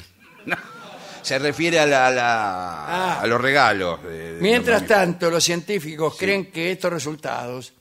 Se 1.23 1.39
refiere 1.39 1.79
a, 1.79 1.87
la, 1.87 2.07
a 2.07 2.11
la- 2.11 2.85
Ah. 3.17 3.21
a 3.23 3.27
los 3.27 3.41
regalos. 3.41 4.03
de- 4.03 4.35
de 4.35 4.41
Mientras 4.43 4.83
los 4.83 4.89
tanto, 4.89 5.31
los 5.31 5.43
científicos 5.45 6.17
creen 6.19 6.51
que 6.51 6.73
estos 6.73 6.93
resultados 6.93 7.73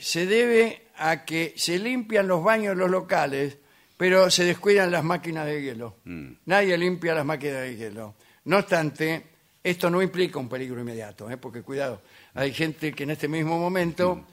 se 0.00 0.26
debe 0.26 0.86
a 0.96 1.24
que 1.24 1.54
se 1.56 1.78
limpian 1.78 2.26
los 2.26 2.42
baños 2.42 2.74
de 2.76 2.80
los 2.82 2.90
locales, 2.90 3.56
pero 3.96 4.30
se 4.30 4.44
descuidan 4.44 4.90
las 4.90 5.04
máquinas 5.04 5.46
de 5.46 5.62
hielo. 5.62 5.96
Mm. 6.04 6.32
Nadie 6.46 6.76
limpia 6.78 7.14
las 7.14 7.24
máquinas 7.24 7.62
de 7.62 7.76
hielo. 7.76 8.14
No 8.44 8.58
obstante, 8.58 9.24
esto 9.62 9.90
no 9.90 10.00
implica 10.02 10.38
un 10.38 10.48
peligro 10.48 10.80
inmediato, 10.80 11.30
¿eh? 11.30 11.36
porque 11.36 11.62
cuidado, 11.62 12.00
hay 12.34 12.52
gente 12.54 12.92
que 12.92 13.02
en 13.04 13.10
este 13.10 13.28
mismo 13.28 13.58
momento 13.58 14.16
Mm. 14.16 14.24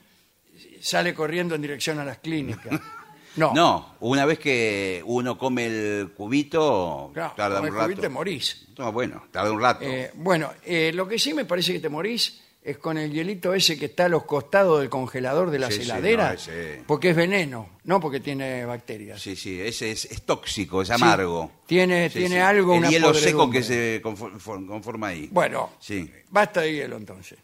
sale 0.80 1.12
corriendo 1.14 1.54
en 1.54 1.62
dirección 1.62 1.98
a 1.98 2.04
las 2.04 2.18
clínicas. 2.18 2.80
No, 3.38 3.54
No, 3.54 3.94
una 4.00 4.26
vez 4.26 4.38
que 4.38 5.02
uno 5.06 5.38
come 5.38 5.66
el 5.66 6.10
cubito, 6.16 7.10
Claro, 7.14 7.32
tarda 7.36 7.60
con 7.60 7.68
un 7.70 7.74
el 7.74 7.88
rato. 7.88 8.00
te 8.02 8.08
morís. 8.08 8.66
No, 8.76 8.92
bueno, 8.92 9.24
tarda 9.30 9.50
un 9.52 9.60
rato. 9.60 9.84
Eh, 9.84 10.10
bueno, 10.14 10.52
eh, 10.64 10.90
lo 10.94 11.06
que 11.08 11.18
sí 11.18 11.32
me 11.34 11.44
parece 11.44 11.72
que 11.72 11.80
te 11.80 11.88
morís 11.88 12.40
es 12.62 12.76
con 12.78 12.98
el 12.98 13.10
hielito 13.12 13.54
ese 13.54 13.78
que 13.78 13.86
está 13.86 14.04
a 14.06 14.08
los 14.10 14.24
costados 14.24 14.80
del 14.80 14.90
congelador 14.90 15.50
de 15.50 15.58
las 15.58 15.72
Sí, 15.72 15.80
sí, 15.82 15.90
heladeras, 15.90 16.48
no, 16.48 16.52
ese- 16.52 16.82
porque 16.86 17.10
es 17.10 17.16
veneno, 17.16 17.70
no 17.84 17.98
porque 18.00 18.20
tiene 18.20 18.64
bacterias. 18.66 19.22
Sí, 19.22 19.36
sí, 19.36 19.58
ese 19.60 19.90
es, 19.92 20.04
es 20.04 20.22
tóxico, 20.22 20.82
es 20.82 20.90
amargo. 20.90 21.50
Tiene, 21.66 22.10
tiene 22.10 22.42
algo, 22.42 22.74
El 22.74 22.80
una 22.80 22.90
hielo 22.90 23.14
seco 23.14 23.48
podredumbre. 23.48 23.58
que 23.60 23.64
se 23.64 24.02
confor- 24.02 24.66
conforma 24.66 25.06
ahí. 25.08 25.28
Bueno, 25.30 25.70
Sí. 25.80 26.10
basta 26.30 26.60
de 26.60 26.74
hielo 26.74 26.96
entonces. 26.98 27.38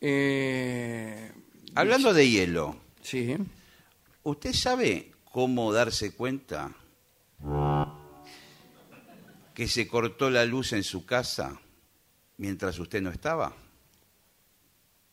Eh, 0.00 1.30
Hablando 1.74 2.12
de 2.12 2.28
hielo, 2.28 2.76
sí. 3.02 3.36
¿Usted 4.24 4.52
sabe 4.52 5.12
cómo 5.24 5.72
darse 5.72 6.12
cuenta 6.14 6.72
que 9.54 9.68
se 9.68 9.86
cortó 9.88 10.30
la 10.30 10.44
luz 10.44 10.72
en 10.72 10.82
su 10.82 11.04
casa 11.04 11.60
mientras 12.38 12.78
usted 12.78 13.02
no 13.02 13.10
estaba? 13.10 13.54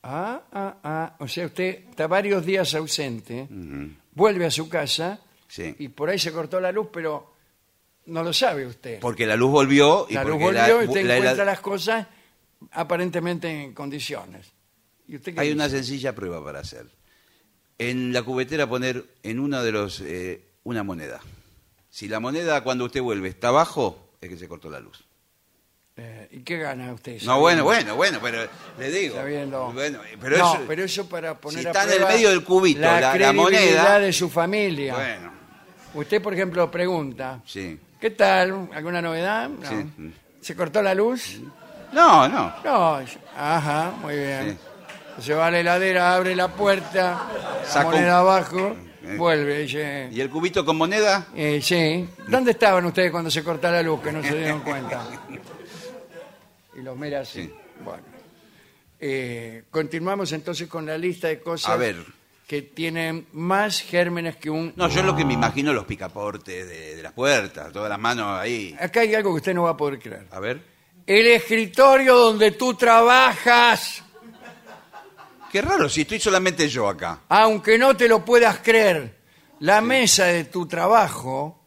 Ah, 0.03 0.41
ah, 0.52 0.77
ah. 0.84 1.15
O 1.19 1.27
sea, 1.27 1.45
usted 1.48 1.90
está 1.90 2.07
varios 2.07 2.45
días 2.45 2.73
ausente, 2.73 3.48
vuelve 4.14 4.45
a 4.45 4.52
su 4.52 4.69
casa 4.69 5.19
Sí. 5.48 5.76
y 5.80 5.90
por 5.90 6.10
ahí 6.10 6.19
se 6.19 6.31
cortó 6.31 6.60
la 6.60 6.72
luz, 6.72 6.88
pero 6.94 7.34
no 8.06 8.23
lo 8.23 8.31
sabe 8.31 8.65
usted. 8.65 8.99
Porque 8.99 9.26
la 9.26 9.36
luz 9.36 9.52
volvió 9.52 10.06
y 10.10 10.14
la 10.14 10.23
luz 10.23 10.31
porque 10.34 10.45
volvió 10.45 10.84
y 10.84 10.88
usted 10.88 11.06
la- 11.06 11.18
encuentra 11.18 11.44
las 11.45 11.60
cosas 11.60 12.07
aparentemente 12.72 13.49
en 13.49 13.73
condiciones. 13.73 14.52
¿Y 15.07 15.15
usted 15.15 15.34
qué 15.34 15.41
Hay 15.41 15.52
una 15.52 15.68
sencilla 15.69 16.14
prueba 16.14 16.44
para 16.44 16.60
hacer. 16.60 16.86
En 17.80 18.14
la 18.14 18.22
cubetera 18.23 18.68
poner 18.68 19.03
en 19.23 19.39
uno 19.39 19.64
de 19.64 19.72
los 19.72 20.01
eh, 20.01 20.41
una 20.64 20.84
moneda. 20.84 21.19
Si 21.89 22.07
la 22.07 22.19
moneda 22.19 22.61
cuando 22.61 22.85
usted 22.85 23.01
vuelve 23.01 23.30
está 23.30 23.47
abajo, 23.47 24.10
es 24.22 24.30
que 24.30 24.38
se 24.38 24.47
cortó 24.47 24.69
la 24.69 24.80
luz. 24.80 25.03
Eh, 25.95 26.27
¿Y 26.31 26.39
qué 26.43 26.57
gana 26.57 26.93
usted? 26.93 27.22
No, 27.23 27.39
bueno, 27.39 27.64
bueno, 27.64 27.95
bueno, 27.95 28.19
pero 28.22 28.47
le 28.77 28.91
digo. 28.91 29.15
sabiendo- 29.15 29.72
Bueno, 29.73 29.99
pero 30.22 30.38
no, 30.38 30.53
eso, 30.56 30.64
pero 30.68 30.84
eso 30.84 31.10
para 31.10 31.35
poner 31.39 31.60
si 31.61 31.65
a 31.68 31.72
está 31.72 31.84
en 31.85 32.01
el 32.01 32.07
medio 32.07 32.30
del 32.30 32.43
cubito, 32.43 32.80
la, 32.81 32.99
la- 33.01 33.15
la 33.18 33.34
moneda- 33.34 33.99
de 33.99 34.14
su 34.14 34.30
familia. 34.30 34.93
bueno, 34.95 35.31
Usted, 35.93 36.22
por 36.22 36.34
ejemplo, 36.34 36.69
pregunta, 36.69 37.41
sí. 37.45 37.80
¿qué 37.99 38.11
tal? 38.11 38.69
¿Alguna 38.73 39.01
novedad? 39.01 39.49
No. 39.49 39.68
Sí. 39.68 40.14
¿Se 40.41 40.56
cortó 40.56 40.81
la 40.84 40.93
luz? 40.93 41.39
No, 41.91 42.27
no. 42.30 42.53
No. 42.64 42.99
Ajá, 43.35 43.91
muy 44.01 44.15
bien. 44.15 44.60
Se 45.22 45.34
va 45.34 45.48
a 45.48 45.52
la 45.52 45.60
heladera, 45.60 46.16
abre 46.16 46.36
la 46.36 46.48
puerta, 46.50 47.28
Saca 47.66 47.88
un- 47.88 47.94
moneda 47.96 48.20
abajo, 48.20 48.76
Eh. 49.04 49.16
vuelve. 49.18 49.60
Dice, 49.60 50.10
¿Y 50.12 50.22
el 50.22 50.30
cubito 50.30 50.64
con 50.66 50.78
moneda? 50.78 51.28
eh, 51.36 51.60
sí. 51.62 52.08
¿Dónde 52.28 52.52
estaban 52.52 52.86
ustedes 52.86 53.12
cuando 53.12 53.30
se 53.32 53.44
cortó 53.44 53.70
la 53.72 53.82
luz 53.82 54.02
que 54.02 54.12
no 54.12 54.22
se 54.24 54.36
dieron 54.38 54.62
cuenta? 54.62 55.02
Y 56.78 56.82
los 56.82 56.96
mira 56.98 57.22
así. 57.22 57.52
Bueno. 57.84 58.04
Eh, 59.00 59.64
continuamos 59.70 60.32
entonces 60.32 60.68
con 60.68 60.86
la 60.86 60.98
lista 60.98 61.28
de 61.28 61.40
cosas 61.40 61.72
A 61.72 61.76
ver. 61.78 61.98
que 62.48 62.62
tienen 62.62 63.28
más 63.34 63.82
gérmenes 63.82 64.36
que 64.38 64.50
un... 64.50 64.74
No, 64.76 64.88
yo 64.90 65.04
lo 65.04 65.16
que 65.16 65.26
me 65.26 65.34
imagino 65.34 65.74
los 65.74 65.86
picaportes 65.86 66.68
de, 66.68 66.96
de 66.96 67.04
las 67.04 67.14
puertas, 67.14 67.72
todas 67.74 67.90
las 67.90 68.00
manos 68.00 68.40
ahí. 68.40 68.76
Acá 68.80 69.02
hay 69.02 69.14
algo 69.16 69.32
que 69.32 69.38
usted 69.38 69.54
no 69.54 69.64
va 69.64 69.72
a 69.72 69.78
poder 69.78 70.00
creer. 70.00 70.26
A 70.32 70.40
ver. 70.40 70.62
El 71.06 71.28
escritorio 71.28 72.16
donde 72.16 72.52
tú 72.52 72.74
trabajas, 72.76 74.04
Qué 75.52 75.62
raro, 75.62 75.90
si 75.90 76.02
estoy 76.02 76.20
solamente 76.20 76.68
yo 76.70 76.88
acá. 76.88 77.22
aunque 77.30 77.78
no 77.78 77.96
te 77.98 78.08
lo 78.08 78.24
puedas 78.24 78.60
creer, 78.60 79.18
la 79.60 79.82
mesa 79.82 80.26
de 80.26 80.44
tu 80.46 80.68
trabajo 80.68 81.66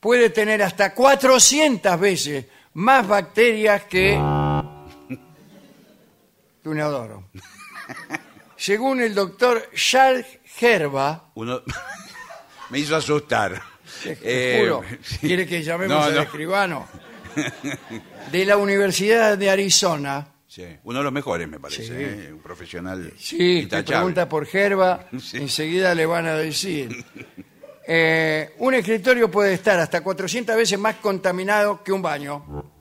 puede 0.00 0.30
tener 0.30 0.62
hasta 0.62 0.94
400 0.94 2.00
veces 2.00 2.46
más 2.74 3.06
bacterias 3.06 3.84
que 3.84 4.14
un 6.64 6.76
inodoro. 6.76 7.28
Según 8.56 9.00
el 9.00 9.14
doctor 9.14 9.70
Charles 9.74 10.26
Gerba, 10.44 11.30
Uno 11.34 11.62
me 12.70 12.78
hizo 12.78 12.96
asustar. 12.96 13.62
te 14.02 14.18
Eh, 14.22 14.60
juro, 14.60 14.82
sí. 15.02 15.18
quiere 15.18 15.46
que 15.46 15.62
llamemos 15.62 15.96
No, 15.96 16.02
al 16.04 16.14
no. 16.14 16.22
escribano, 16.22 16.88
de 18.32 18.44
la 18.44 18.56
Universidad 18.56 19.38
de 19.38 19.48
Arizona, 19.50 20.26
Sí, 20.58 20.66
uno 20.82 20.98
de 20.98 21.04
los 21.04 21.12
mejores, 21.12 21.48
me 21.48 21.60
parece. 21.60 21.84
Sí. 21.84 21.92
¿eh? 21.94 22.30
Un 22.32 22.40
profesional. 22.40 23.12
Sí, 23.16 23.36
te 23.38 23.44
intachable. 23.60 23.96
pregunta 23.96 24.28
por 24.28 24.44
Gerba, 24.44 25.06
Sí. 25.20 25.36
enseguida 25.36 25.94
le 25.94 26.04
van 26.04 26.26
a 26.26 26.34
decir. 26.34 27.04
Eh, 27.86 28.54
un 28.58 28.74
escritorio 28.74 29.30
puede 29.30 29.54
estar 29.54 29.78
hasta 29.78 30.00
400 30.02 30.56
veces 30.56 30.78
más 30.78 30.96
contaminado 30.96 31.84
que 31.84 31.92
un 31.92 32.02
baño. 32.02 32.72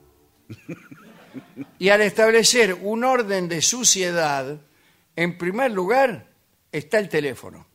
Y 1.79 1.89
al 1.89 2.01
establecer 2.01 2.73
un 2.81 3.03
orden 3.03 3.47
de 3.47 3.61
suciedad, 3.61 4.59
en 5.15 5.37
primer 5.37 5.71
lugar 5.71 6.27
está 6.71 6.97
el 6.99 7.09
teléfono. 7.09 7.67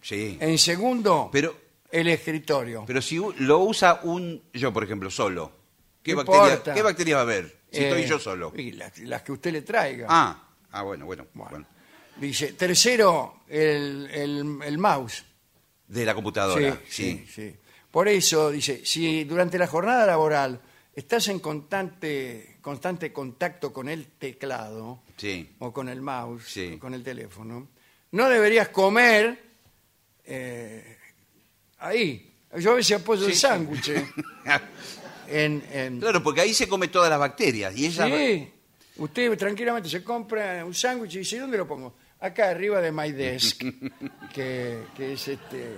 Sí. 0.00 0.38
En 0.40 0.56
segundo, 0.58 1.28
Pero, 1.32 1.56
el 1.90 2.06
escritorio. 2.08 2.84
pero 2.86 3.02
si 3.02 3.18
u- 3.18 3.34
lo 3.38 3.58
usa 3.58 4.00
un. 4.04 4.42
Yo, 4.54 4.72
por 4.72 4.84
ejemplo, 4.84 5.10
solo. 5.10 5.59
¿Qué, 6.02 6.12
No 6.12 6.18
bacteria, 6.18 6.42
importa. 6.50 6.74
¿Qué 6.74 6.82
bacteria 6.82 7.14
va 7.16 7.20
a 7.20 7.24
haber 7.24 7.60
si 7.70 7.84
estoy 7.84 8.02
Eh, 8.02 8.06
yo 8.06 8.18
solo? 8.18 8.52
y 8.56 8.72
las, 8.72 8.98
las 9.00 9.22
que 9.22 9.32
usted 9.32 9.52
le 9.52 9.62
traiga. 9.62 10.06
Ah, 10.08 10.48
ah 10.72 10.82
bueno, 10.82 11.06
bueno, 11.06 11.26
bueno. 11.34 11.66
Dice, 12.16 12.52
tercero, 12.54 13.42
el, 13.48 14.08
el- 14.12 14.58
el 14.64 14.78
mouse. 14.78 15.24
De 15.86 16.04
la 16.04 16.14
computadora. 16.14 16.80
Sí, 16.88 17.26
Sí. 17.28 17.54
Por 17.90 18.06
eso, 18.08 18.50
dice, 18.50 18.82
si 18.86 19.24
durante 19.24 19.58
la 19.58 19.66
jornada 19.66 20.06
laboral 20.06 20.60
estás 20.94 21.26
en 21.28 21.40
constante, 21.40 22.58
constante 22.60 23.12
contacto 23.12 23.72
con 23.72 23.88
el 23.88 24.06
teclado 24.12 25.02
Sí. 25.16 25.56
o 25.58 25.72
con 25.72 25.88
el 25.88 26.00
mouse, 26.00 26.44
Sí. 26.46 26.74
o 26.76 26.78
con 26.78 26.94
el 26.94 27.02
teléfono, 27.02 27.68
no 28.12 28.28
deberías 28.28 28.68
comer 28.68 29.42
eh, 30.24 30.98
ahí. 31.78 32.32
Yo 32.58 32.72
a 32.72 32.74
veces 32.74 33.00
apoyo 33.00 33.26
el 33.26 33.34
sándwich 33.34 33.88
eh, 33.88 34.06
en, 35.30 35.62
en- 35.72 36.00
Claro, 36.00 36.22
porque 36.22 36.40
ahí 36.42 36.52
se 36.54 36.68
come 36.68 36.88
todas 36.88 37.08
las 37.10 37.18
bacterias. 37.18 37.76
Y 37.76 37.86
ella. 37.86 38.06
Sí, 38.06 38.48
usted 38.96 39.36
tranquilamente 39.38 39.88
se 39.88 40.02
compra 40.04 40.64
un 40.64 40.74
sándwich 40.74 41.14
y 41.14 41.18
dice, 41.20 41.38
¿dónde 41.38 41.56
lo 41.58 41.66
pongo? 41.66 41.94
Acá 42.20 42.50
arriba 42.50 42.80
de 42.80 42.92
My 42.92 43.12
Desk, 43.12 43.62
que, 44.34 44.82
que 44.96 45.12
es 45.14 45.28
este... 45.28 45.74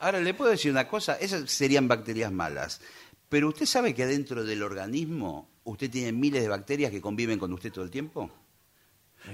Ahora, 0.00 0.18
le 0.18 0.34
puedo 0.34 0.50
decir 0.50 0.70
una 0.70 0.88
cosa, 0.88 1.16
esas 1.20 1.50
serían 1.50 1.86
bacterias 1.86 2.32
malas. 2.32 2.80
Pero 3.28 3.48
usted 3.48 3.66
sabe 3.66 3.94
que 3.94 4.02
adentro 4.02 4.42
del 4.44 4.62
organismo 4.62 5.48
usted 5.64 5.88
tiene 5.90 6.10
miles 6.10 6.42
de 6.42 6.48
bacterias 6.48 6.90
que 6.90 7.00
conviven 7.00 7.38
con 7.38 7.52
usted 7.52 7.70
todo 7.70 7.84
el 7.84 7.90
tiempo. 7.90 8.28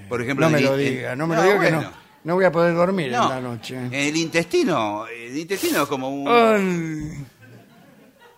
Por 0.09 0.21
ejemplo, 0.21 0.45
no 0.47 0.51
me 0.51 0.57
en 0.59 0.63
el- 0.65 0.69
lo 0.69 0.77
diga, 0.77 1.15
no 1.15 1.25
me 1.25 1.35
lo 1.35 1.41
diga 1.41 1.53
que 1.55 1.59
bueno. 1.59 1.81
no, 1.81 1.91
no 2.25 2.35
voy 2.35 2.45
a 2.45 2.51
poder 2.51 2.75
dormir 2.75 3.05
en 3.07 3.13
la 3.13 3.39
noche. 3.41 3.79
El 3.91 4.15
intestino, 4.17 5.07
el 5.07 5.35
intestino 5.37 5.83
es 5.83 5.87
como 5.89 6.09
un... 6.09 6.27
Ay, 6.27 7.25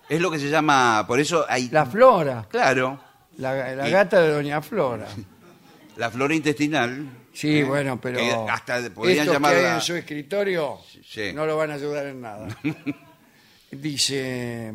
Es 0.10 0.20
lo 0.20 0.32
que 0.32 0.40
se 0.40 0.50
llama, 0.50 1.06
por 1.08 1.20
eso 1.20 1.46
hay... 1.48 1.70
la 1.70 1.86
flora, 1.86 2.46
Claro, 2.50 3.00
la, 3.38 3.76
la 3.76 3.88
Y- 3.88 3.92
gata 3.92 4.20
de 4.22 4.30
Doña 4.32 4.62
Flora. 4.62 5.08
la 5.98 6.10
flora 6.10 6.34
intestinal. 6.36 7.08
Sí, 7.32 7.60
¿eh? 7.60 7.64
bueno, 7.64 8.00
pero 8.02 8.18
Que 8.18 8.32
hasta 8.32 8.90
podrían 8.90 9.18
que 9.26 9.30
hay 9.30 9.34
llamarla... 9.34 9.76
en 9.76 9.82
su 9.82 9.94
escritorio 9.96 10.80
Sí. 11.08 11.32
no 11.34 11.46
lo 11.46 11.56
van 11.58 11.72
a 11.72 11.76
ayudar 11.76 12.08
en 12.08 12.22
nada. 12.22 12.48
Dice, 13.72 14.74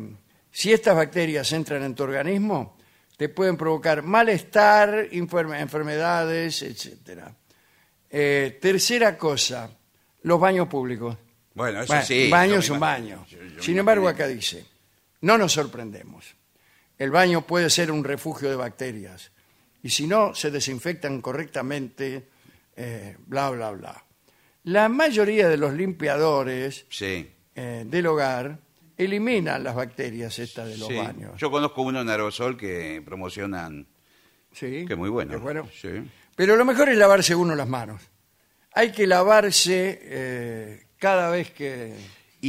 si 0.51 0.71
estas 0.71 0.95
bacterias 0.95 1.51
entran 1.51 1.83
en 1.83 1.93
tu 1.95 2.03
organismo, 2.03 2.77
te 3.17 3.27
pueden 3.29 3.57
provocar 3.57 4.03
malestar, 4.03 5.09
enferme- 5.11 5.59
enfermedades, 5.59 6.61
etcétera. 6.61 7.33
Eh, 8.09 8.57
tercera 8.61 9.17
cosa, 9.17 9.69
los 10.23 10.39
baños 10.39 10.67
públicos. 10.69 11.17
Bueno, 11.53 11.81
eso 11.81 11.93
sí. 12.03 12.29
baño 12.29 12.55
es 12.59 12.69
un 12.69 12.79
baño. 12.79 13.25
yo- 13.29 13.37
yo 13.39 13.55
me 13.57 13.61
Sin 13.61 13.77
embargo, 13.77 14.07
acá 14.07 14.27
dice, 14.27 14.65
no 15.25 15.37
nos 15.39 15.53
sorprendemos. 15.53 16.35
El 16.99 17.09
baño 17.09 17.41
puede 17.41 17.71
ser 17.71 17.91
un 17.91 18.03
refugio 18.03 18.47
de 18.49 18.55
bacterias. 18.55 19.31
Y 19.81 19.89
si 19.89 20.05
no 20.05 20.35
se 20.35 20.51
desinfectan 20.51 21.19
correctamente, 21.19 22.27
eh, 22.75 23.17
bla, 23.25 23.49
bla, 23.49 23.71
bla. 23.71 24.05
La 24.65 24.87
mayoría 24.87 25.49
de 25.49 25.57
los 25.57 25.73
limpiadores 25.73 26.85
Sí. 26.89 27.27
eh, 27.55 27.83
del 27.87 28.05
hogar 28.07 28.59
eliminan 28.97 29.63
las 29.63 29.73
bacterias 29.75 30.37
estas 30.39 30.69
de 30.69 30.77
los 30.77 30.87
sí. 30.87 30.95
baños. 30.95 31.33
Yo 31.39 31.49
conozco 31.49 31.81
uno 31.81 32.01
en 32.01 32.09
Aerosol 32.09 32.55
que 32.55 33.01
promocionan, 33.03 33.87
Sí, 34.51 34.85
que 34.85 34.93
es 34.93 34.97
muy 34.97 35.09
bueno. 35.09 35.35
es 35.35 35.41
bueno. 35.41 35.67
Sí. 35.81 35.89
Pero 36.35 36.55
lo 36.55 36.65
mejor 36.65 36.89
es 36.89 36.97
lavarse 36.97 37.33
uno 37.35 37.55
las 37.55 37.67
manos. 37.67 38.01
Hay 38.73 38.91
que 38.91 39.07
lavarse 39.07 39.99
eh, 40.03 40.85
cada 40.99 41.29
vez 41.31 41.49
que... 41.51 41.93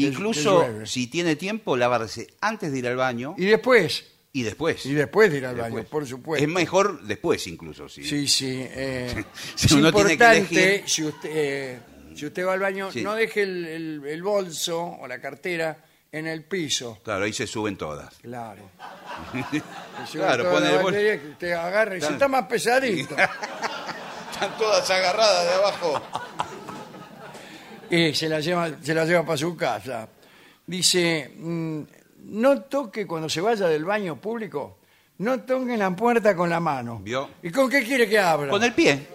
Incluso 0.05 0.62
llueve. 0.62 0.86
si 0.86 1.06
tiene 1.06 1.36
tiempo, 1.36 1.77
lavarse 1.77 2.27
antes 2.40 2.70
de 2.73 2.78
ir 2.78 2.89
al 2.89 2.97
baño 2.97 3.35
Y 3.39 3.47
después, 3.47 4.05
y 4.32 4.43
después. 4.43 4.85
y 4.85 4.93
después 4.93 5.31
de 5.32 5.39
ir 5.39 5.47
al 5.47 5.55
Después. 5.56 5.73
baño, 5.74 5.86
por 5.89 6.06
supuesto. 6.06 6.44
Es 6.44 6.51
mejor 6.52 7.01
después 7.02 7.47
incluso, 7.47 7.89
sí. 7.89 8.05
Sí, 8.05 8.27
sí. 8.28 8.59
eh, 8.68 9.24
Si 9.55 9.66
es 9.66 9.73
uno 9.73 9.93
tiene 9.93 10.09
que 10.09 10.12
importante, 10.24 10.64
elegir. 10.74 10.89
si, 10.90 11.05
usted, 11.05 11.31
eh, 11.32 11.81
si 12.14 12.27
usted 12.27 12.47
va 12.47 12.52
al 12.55 12.60
baño, 12.60 12.90
Sí. 12.93 13.02
no 13.02 13.14
deje 13.14 13.43
el, 13.43 13.64
el- 13.66 14.02
el 14.06 14.23
bolso 14.23 14.82
o 14.82 15.06
la 15.09 15.20
cartera 15.20 15.78
en 16.12 16.27
el 16.27 16.44
piso. 16.44 16.98
Claro, 17.02 17.24
ahí 17.24 17.32
se 17.32 17.47
suben 17.47 17.77
todas. 17.77 18.14
Claro. 18.23 18.70
Claro, 20.12 20.51
pone 20.51 20.70
el 20.70 20.78
bolso. 20.82 20.98
que 20.98 21.20
usted 21.32 21.52
agarre 21.52 21.97
y 21.97 22.01
se 22.01 22.06
Claro. 22.09 22.14
está 22.14 22.28
más 22.28 22.47
pesadito. 22.47 23.16
Están 24.32 24.56
todas 24.59 24.89
agarradas 24.90 25.44
de 25.47 25.55
abajo. 25.55 26.02
Y 27.90 28.14
se 28.14 28.28
la 28.28 28.40
lleva, 28.40 28.70
se 28.82 28.94
la 28.94 29.04
lleva 29.04 29.24
para 29.24 29.36
su 29.36 29.56
casa. 29.56 30.08
Dice, 30.66 31.32
mm, 31.36 31.80
no 32.24 32.62
toque 32.62 33.06
cuando 33.06 33.28
se 33.28 33.40
vaya 33.40 33.68
del 33.68 33.84
baño 33.84 34.20
público, 34.20 34.78
no 35.18 35.40
toque 35.42 35.76
la 35.76 35.94
puerta 35.94 36.34
con 36.36 36.50
la 36.50 36.60
mano. 36.60 36.98
¿Vio? 37.02 37.30
¿Y 37.42 37.50
con 37.50 37.70
qué 37.70 37.84
quiere 37.84 38.08
que 38.08 38.18
abra? 38.18 38.50
Con 38.50 38.62
el 38.62 38.72
pie. 38.74 39.06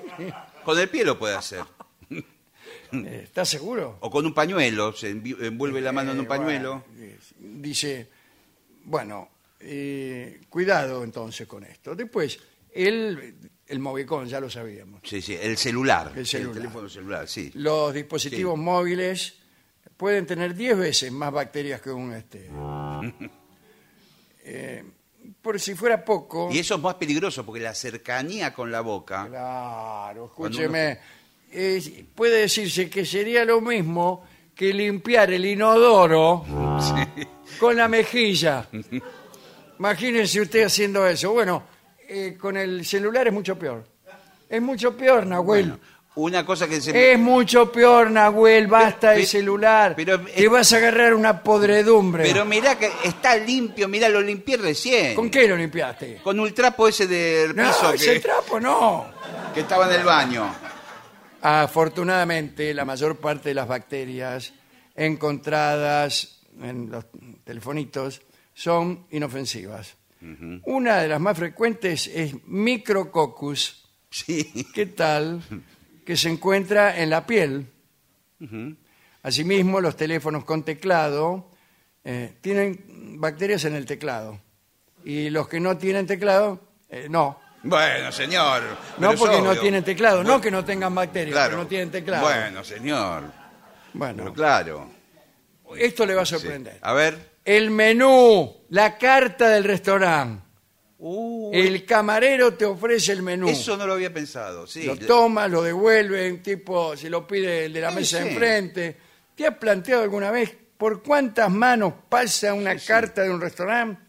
Con 0.64 0.78
el 0.80 0.90
pie 0.90 1.04
lo 1.04 1.18
puede 1.20 1.36
hacer. 1.36 1.64
Eh, 2.94 3.22
¿Está 3.24 3.46
seguro? 3.46 3.98
O 4.02 4.12
con 4.12 4.26
un 4.26 4.34
pañuelo, 4.34 4.92
se 4.94 5.16
envi- 5.16 5.38
envuelve 5.42 5.80
la 5.80 5.92
mano 5.94 6.12
en 6.12 6.20
un 6.20 6.26
Eh, 6.26 6.28
pañuelo. 6.28 6.84
bueno, 6.98 7.16
dice, 7.62 8.10
bueno, 8.84 9.30
eh, 9.62 10.42
cuidado 10.50 11.04
entonces 11.04 11.48
con 11.48 11.64
esto. 11.64 11.96
Después, 11.96 12.38
el, 12.74 13.36
el 13.72 13.80
Movicon, 13.80 14.28
ya 14.28 14.40
lo 14.40 14.50
sabíamos. 14.50 15.02
Sí, 15.04 15.22
sí, 15.22 15.36
el 15.42 15.58
celular. 15.58 16.12
El 16.16 16.28
celular. 16.28 16.54
teléfono 16.56 16.90
celular, 16.90 17.28
sí. 17.28 17.52
Los 17.56 17.94
dispositivos 17.94 18.56
Sí. 18.56 18.62
móviles 18.62 19.34
pueden 19.98 20.26
tener 20.26 20.54
10 20.54 20.78
veces 20.78 21.12
más 21.12 21.32
bacterias 21.32 21.82
que 21.82 21.90
un 21.92 22.14
este. 22.14 22.50
Eh, 24.44 24.84
por 25.42 25.60
si 25.60 25.76
fuera 25.76 26.04
poco. 26.04 26.50
Y 26.52 26.60
eso 26.60 26.76
es 26.76 26.82
más 26.82 26.96
peligroso 26.96 27.46
porque 27.46 27.62
la 27.62 27.76
cercanía 27.76 28.54
con 28.54 28.72
la 28.72 28.82
boca. 28.82 29.28
Claro, 29.28 30.26
escúcheme. 30.26 30.98
eh, 31.52 32.06
puede 32.16 32.42
decirse 32.42 32.90
que 32.90 33.06
sería 33.06 33.46
lo 33.46 33.62
mismo 33.62 34.24
que 34.56 34.74
limpiar 34.74 35.32
el 35.32 35.46
inodoro 35.46 36.44
con 37.60 37.76
la 37.78 37.88
mejilla. 37.88 38.68
Imagínense 39.78 40.42
usted 40.42 40.64
haciendo 40.64 41.06
eso. 41.06 41.32
Bueno, 41.34 41.64
eh, 42.12 42.38
con 42.38 42.58
el 42.58 42.86
celular 42.86 43.28
es 43.28 43.34
mucho 43.34 43.58
peor. 43.58 43.86
Es 44.50 44.62
mucho 44.62 44.96
peor, 44.98 45.26
Nahuel. 45.26 45.74
Una 46.14 46.46
cosa 46.46 46.68
que 46.68 46.82
se. 46.82 47.14
Es 47.14 47.18
mucho 47.18 47.72
peor, 47.72 48.12
Nahuel, 48.12 48.68
basta 48.68 49.12
de 49.12 49.22
Pe- 49.22 49.26
celular. 49.26 49.94
pero- 49.96 50.20
Te 50.20 50.46
vas 50.50 50.74
a 50.74 50.78
agarrar 50.78 51.14
una 51.14 51.42
podredumbre. 51.42 52.24
Pero 52.26 52.44
mirá 52.44 52.78
que 52.78 52.92
está 53.06 53.38
limpio, 53.38 53.88
mirá, 53.88 54.10
lo 54.10 54.20
limpié 54.20 54.58
recién. 54.58 55.16
¿Con 55.16 55.30
qué 55.30 55.48
lo 55.48 55.56
limpiaste? 55.56 56.18
Con 56.22 56.38
un 56.38 56.54
trapo 56.54 56.90
ese 56.90 57.08
del 57.08 57.56
No, 57.56 57.64
piso 57.66 57.94
ese 57.94 58.14
que, 58.16 58.20
trapo 58.20 58.60
no. 58.60 59.06
que 59.54 59.62
estaba 59.62 59.88
en 59.88 60.02
el 60.02 60.06
baño. 60.06 60.54
Afortunadamente, 61.42 62.74
la 62.74 62.84
mayor 62.86 63.16
parte 63.18 63.50
de 63.50 63.56
las 63.56 63.68
bacterias 63.70 64.54
encontradas 64.96 66.42
en 66.62 66.92
los 66.92 67.06
telefonitos 67.46 68.22
son 68.54 69.08
inofensivas. 69.12 69.96
Una 70.66 70.98
de 71.02 71.08
las 71.08 71.20
más 71.20 71.38
frecuentes 71.38 72.08
es 72.08 72.34
Micrococcus. 72.46 73.90
Sí. 74.10 74.68
¿Qué 74.74 74.86
tal? 74.88 75.42
Que 76.06 76.16
se 76.18 76.30
encuentra 76.30 77.00
en 77.02 77.10
la 77.10 77.26
piel. 77.26 77.68
Asimismo, 79.24 79.82
los 79.82 79.96
teléfonos 79.96 80.44
con 80.46 80.64
teclado 80.64 81.52
eh, 82.04 82.34
tienen 82.42 83.20
bacterias 83.20 83.66
en 83.66 83.76
el 83.76 83.86
teclado. 83.86 84.40
Y 85.06 85.30
los 85.30 85.48
que 85.48 85.60
no 85.60 85.78
tienen 85.78 86.06
teclado, 86.08 86.60
eh, 86.90 87.08
no. 87.10 87.40
Bueno, 87.64 88.12
señor. 88.12 88.62
No 88.64 88.78
pero 88.98 89.12
es 89.12 89.20
porque 89.20 89.42
no 89.42 89.52
obvio. 89.52 89.62
tienen 89.62 89.84
teclado, 89.84 90.24
no 90.24 90.42
que 90.42 90.50
no 90.50 90.66
tengan 90.66 90.94
bacterias, 90.96 91.34
Claro. 91.36 91.50
pero 91.52 91.62
no 91.64 91.68
tienen 91.68 91.92
teclado. 91.92 92.24
Bueno, 92.24 92.64
señor. 92.64 93.24
Bueno, 93.94 94.18
Pero 94.24 94.34
claro. 94.34 94.90
esto 95.78 96.06
le 96.06 96.16
va 96.16 96.24
a 96.24 96.26
Sí. 96.26 96.36
sorprender. 96.36 96.80
A 96.82 96.94
ver. 96.94 97.31
El 97.44 97.72
menú, 97.72 98.66
la 98.70 98.98
carta 98.98 99.50
del 99.50 99.64
restaurante. 99.64 100.44
El 101.54 101.84
camarero 101.86 102.54
te 102.54 102.66
ofrece 102.66 103.12
el 103.12 103.24
menú. 103.24 103.48
Eso 103.50 103.76
no 103.76 103.88
lo 103.88 103.94
había 103.94 104.14
pensado, 104.14 104.68
sí. 104.68 104.84
Lo 104.84 104.96
toma, 104.98 105.48
lo 105.48 105.64
devuelve, 105.64 106.32
un 106.32 106.44
tipo 106.44 106.96
se 106.96 107.10
lo 107.10 107.26
pide 107.26 107.66
el 107.66 107.74
de 107.74 107.82
la 107.82 107.90
Sí, 107.90 107.96
mesa 107.96 108.18
de 108.18 108.24
sí. 108.24 108.30
enfrente. 108.30 108.98
¿Te 109.36 109.48
has 109.48 109.56
planteado 109.58 110.04
alguna 110.04 110.30
vez 110.30 110.56
por 110.78 111.02
cuántas 111.02 111.50
manos 111.50 111.94
pasa 112.08 112.54
una 112.54 112.76
carta 112.78 113.24
de 113.24 113.32
un 113.32 113.42
restaurante? 113.42 114.00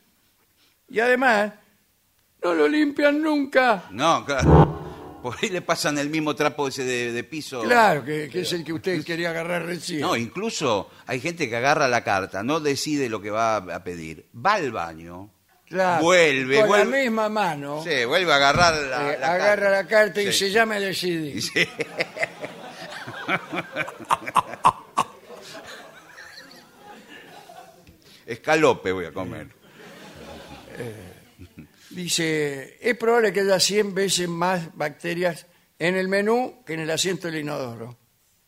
Y 0.90 1.00
además, 1.00 1.52
no 2.42 2.52
lo 2.52 2.68
limpian 2.68 3.22
nunca. 3.22 3.84
No, 3.90 4.22
claro. 4.26 4.81
Por 5.23 5.36
ahí 5.40 5.49
le 5.51 5.62
pasan 5.62 5.99
el 5.99 6.11
mismo 6.11 6.35
trapo 6.35 6.66
ese 6.69 6.85
de, 6.85 7.12
de 7.12 7.24
piso. 7.24 7.62
Claro, 7.62 8.05
que, 8.05 8.28
que 8.28 8.40
es 8.40 8.53
el 8.53 8.65
que 8.65 8.73
usted 8.73 9.05
quería 9.05 9.31
agarrar 9.31 9.65
recién. 9.65 10.01
No, 10.01 10.16
incluso 10.16 10.90
hay 11.07 11.20
gente 11.20 11.49
que 11.49 11.57
agarra 11.57 11.86
la 11.89 12.03
carta, 12.03 12.43
no 12.43 12.59
decide 12.61 13.09
lo 13.09 13.20
que 13.23 13.31
va 13.31 13.57
a 13.57 13.85
pedir, 13.85 14.27
va 14.35 14.55
al 14.55 14.73
baño, 14.73 15.31
Claro, 15.69 16.03
vuelve, 16.03 16.59
con 16.61 16.69
vuelve. 16.69 16.90
la 16.99 17.03
misma 17.05 17.28
mano. 17.31 17.82
sí, 17.82 18.05
vuelve 18.05 18.31
a 18.32 18.36
agarrar 18.36 18.74
la, 18.74 19.12
eh, 19.15 19.19
la 19.19 19.32
agarra 19.32 19.70
la 19.70 19.86
carta 19.86 20.20
y 20.20 20.27
Sí. 20.32 20.39
se 20.40 20.51
llama 20.51 20.77
el 20.77 20.82
decidí. 20.85 21.40
Sí. 21.40 21.66
Escalope 28.27 28.93
voy 28.93 29.07
a 29.07 29.12
comer. 29.12 29.49
Dice, 31.94 32.78
es 32.81 32.97
probable 32.97 33.32
que 33.32 33.40
haya 33.40 33.59
100 33.60 33.94
veces 33.94 34.28
más 34.28 34.74
bacterias 34.77 35.47
en 35.78 35.97
el 35.97 36.09
menú 36.09 36.62
que 36.66 36.74
en 36.74 36.81
el 36.81 36.90
asiento 36.90 37.28
del 37.28 37.40
inodoro. 37.40 37.98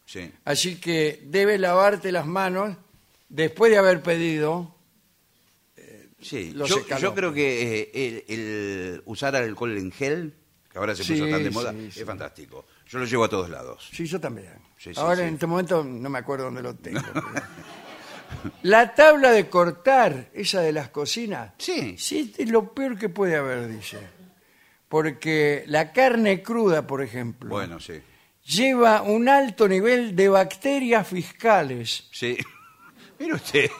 Sí. 0.06 0.30
Así 0.44 0.76
que 0.80 1.20
debes 1.26 1.58
lavarte 1.60 2.12
las 2.12 2.26
manos 2.26 2.76
después 3.28 3.70
de 3.72 3.78
haber 3.78 4.02
pedido. 4.02 4.74
Sí, 6.20 6.52
Los 6.52 6.70
yo, 6.70 6.86
yo 6.98 7.14
creo 7.14 7.34
que 7.34 7.80
eh, 7.82 7.90
el, 7.92 8.24
el 8.34 9.02
usar 9.04 9.36
alcohol 9.36 9.76
en 9.76 9.92
gel, 9.92 10.34
que 10.72 10.78
ahora 10.78 10.94
se 10.94 11.04
Sí, 11.04 11.12
puso 11.14 11.28
tan 11.28 11.44
de 11.44 11.50
moda, 11.50 11.72
sí, 11.72 11.90
sí. 11.90 12.00
es 12.00 12.06
fantástico. 12.06 12.64
Yo 12.88 12.98
lo 12.98 13.04
llevo 13.04 13.24
a 13.24 13.28
todos 13.28 13.50
lados. 13.50 13.90
Sí, 13.92 14.06
yo 14.06 14.18
también. 14.18 14.54
Sí, 14.78 14.94
sí, 14.94 15.00
Ahora 15.00 15.16
sí. 15.16 15.22
en 15.22 15.34
este 15.34 15.46
momento 15.46 15.84
no 15.84 16.08
me 16.08 16.18
acuerdo 16.18 16.44
dónde 16.46 16.62
lo 16.62 16.74
tengo. 16.76 17.00
pero- 17.12 17.26
La 18.62 18.94
tabla 18.94 19.30
de 19.30 19.48
cortar, 19.48 20.28
esa 20.34 20.60
de 20.60 20.72
las 20.72 20.88
cocinas. 20.90 21.52
Sí. 21.58 21.96
Sí, 21.98 22.34
es 22.38 22.48
lo 22.50 22.72
peor 22.74 22.98
que 22.98 23.08
puede 23.08 23.36
haber, 23.36 23.68
dice. 23.68 23.98
Porque 24.88 25.64
la 25.66 25.92
carne 25.92 26.42
cruda, 26.42 26.86
por 26.86 27.02
ejemplo, 27.02 27.50
Bueno, 27.50 27.80
sí. 27.80 28.00
lleva 28.44 29.02
un 29.02 29.28
alto 29.28 29.66
nivel 29.68 30.14
de 30.14 30.28
bacterias 30.28 31.06
fiscales. 31.08 32.08
Sí. 32.12 32.36
Mire 33.18 33.34
usted. 33.34 33.70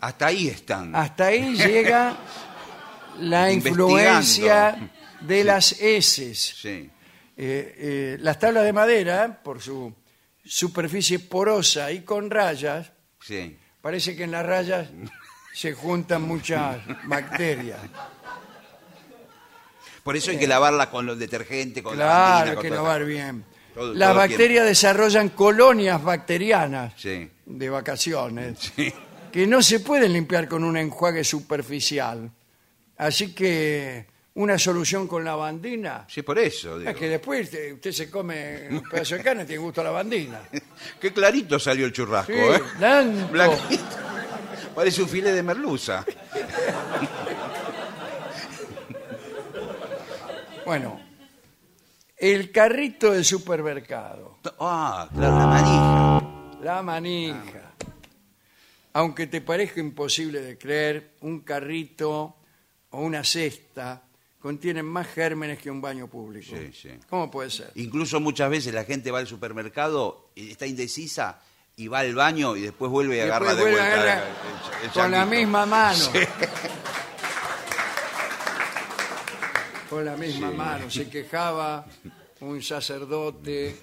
Hasta 0.00 0.26
ahí 0.26 0.48
están. 0.48 0.94
Hasta 0.94 1.26
ahí 1.26 1.54
llega 1.56 2.16
la 3.20 3.50
Investigando. 3.50 3.88
influencia 3.88 4.90
de 5.20 5.44
las 5.44 5.80
heces. 5.80 6.38
Sí. 6.60 6.90
Eh, 7.38 7.74
eh, 7.78 8.16
las 8.20 8.38
tablas 8.38 8.64
de 8.64 8.72
madera, 8.72 9.40
por 9.42 9.60
su 9.60 9.92
superficie 10.44 11.18
porosa 11.18 11.90
y 11.92 12.00
con 12.00 12.30
rayas, 12.30 12.92
Sí. 13.26 13.56
parece 13.80 14.14
que 14.16 14.24
en 14.24 14.30
las 14.30 14.44
rayas 14.46 14.88
se 15.54 15.72
juntan 15.74 16.22
muchas 16.22 16.78
bacterias. 17.04 17.80
Por 20.02 20.16
eso 20.16 20.30
hay 20.30 20.38
que 20.38 20.46
lavarla 20.46 20.88
con 20.90 21.04
los 21.06 21.18
detergentes, 21.18 21.82
con 21.82 21.94
Claro, 21.94 22.10
lavandina, 22.10 22.60
hay 22.60 22.62
que 22.62 22.70
lavar 22.74 23.04
bien. 23.04 23.44
Todo- 23.74 23.92
Las 23.94 24.10
todo 24.10 24.18
bacterias 24.18 24.64
desarrollan 24.64 25.30
colonias 25.30 26.02
bacterianas 26.02 26.94
Sí. 26.96 27.28
de 27.44 27.70
vacaciones 27.70 28.72
Sí. 28.76 28.92
que 29.32 29.46
no 29.46 29.62
se 29.62 29.80
pueden 29.80 30.12
limpiar 30.12 30.48
con 30.48 30.62
un 30.64 30.76
enjuague 30.76 31.24
superficial. 31.24 32.30
Así 32.96 33.34
que 33.34 34.06
una 34.36 34.58
solución 34.58 35.06
con 35.08 35.24
lavandina 35.24 36.04
Sí, 36.08 36.22
por 36.22 36.38
eso. 36.38 36.78
digo. 36.78 36.90
es 36.90 36.96
que 36.96 37.08
después 37.08 37.50
te- 37.50 37.72
usted 37.74 37.92
se 37.92 38.10
come 38.10 38.68
un 38.70 38.82
pedazo 38.82 39.16
de 39.16 39.22
carne 39.22 39.42
y 39.42 39.46
tiene 39.46 39.62
gusto 39.62 39.80
a 39.80 39.84
lavandina. 39.84 40.40
Qué 41.00 41.12
clarito 41.12 41.58
salió 41.58 41.86
el 41.86 41.92
churrasco, 41.92 42.32
Sí, 42.32 42.38
¿eh? 42.38 42.60
blanco. 42.78 43.28
Blanquito. 43.32 43.84
Parece 44.74 45.02
un 45.02 45.08
filete 45.08 45.34
de 45.36 45.42
merluza. 45.42 46.04
Bueno, 50.64 51.00
el 52.16 52.50
carrito 52.50 53.12
del 53.12 53.24
supermercado, 53.24 54.38
Ah, 54.58 55.08
claro, 55.14 55.38
la 55.38 55.46
manija. 55.46 56.58
la 56.62 56.82
manija. 56.82 57.72
Aunque 58.94 59.26
te 59.28 59.40
parezca 59.42 59.78
imposible 59.80 60.40
de 60.40 60.58
creer, 60.58 61.12
un 61.20 61.40
carrito 61.42 62.36
o 62.90 63.00
una 63.00 63.22
cesta 63.22 64.02
contienen 64.46 64.86
más 64.86 65.08
gérmenes 65.08 65.58
que 65.58 65.68
un 65.72 65.80
baño 65.80 66.06
público. 66.06 66.54
Sí, 66.56 66.70
sí. 66.72 66.90
¿Cómo 67.10 67.28
puede 67.28 67.50
ser? 67.50 67.72
Incluso 67.74 68.20
muchas 68.20 68.48
veces 68.48 68.72
la 68.72 68.84
gente 68.84 69.10
va 69.10 69.18
al 69.18 69.26
supermercado 69.26 70.30
y 70.36 70.52
está 70.52 70.66
indecisa 70.66 71.40
y 71.76 71.88
va 71.88 71.98
al 71.98 72.14
baño 72.14 72.54
y 72.56 72.60
después 72.62 72.88
vuelve 72.92 73.16
y 73.16 73.20
agarra 73.20 73.56
de 73.56 73.62
vuelve 73.62 73.80
vuelta 73.80 74.14
el- 74.14 74.84
el 74.84 74.90
con 74.92 75.10
la 75.10 75.26
misma 75.26 75.66
mano. 75.66 75.98
Sí. 75.98 76.20
Con 79.90 80.04
la 80.04 80.16
misma 80.16 80.50
mano. 80.50 80.90
Se 80.90 81.08
quejaba 81.08 81.86
un 82.40 82.60
sacerdote 82.62 83.76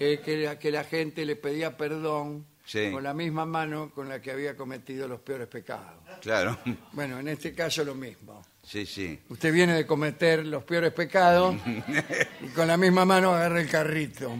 eh, 0.00 0.20
que, 0.24 0.36
la, 0.38 0.58
que 0.58 0.70
la 0.70 0.84
gente 0.84 1.24
le 1.24 1.36
pedía 1.36 1.76
perdón 1.76 2.46
Sí. 2.64 2.90
con 2.92 3.02
la 3.02 3.12
misma 3.12 3.44
mano 3.44 3.90
con 3.92 4.08
la 4.08 4.22
que 4.22 4.30
había 4.30 4.56
cometido 4.56 5.06
los 5.08 5.20
peores 5.20 5.48
pecados. 5.48 6.00
Claro. 6.22 6.56
Bueno, 6.92 7.18
en 7.18 7.28
este 7.28 7.52
caso 7.54 7.84
lo 7.84 7.94
mismo. 7.94 8.40
Sí, 8.72 8.86
sí. 8.86 9.20
Usted 9.28 9.52
viene 9.52 9.74
de 9.74 9.86
cometer 9.86 10.46
los 10.46 10.64
peores 10.64 10.94
pecados 10.94 11.56
y 12.40 12.46
con 12.54 12.66
la 12.66 12.78
misma 12.78 13.04
mano 13.04 13.34
agarra 13.34 13.60
el 13.60 13.68
carrito. 13.68 14.34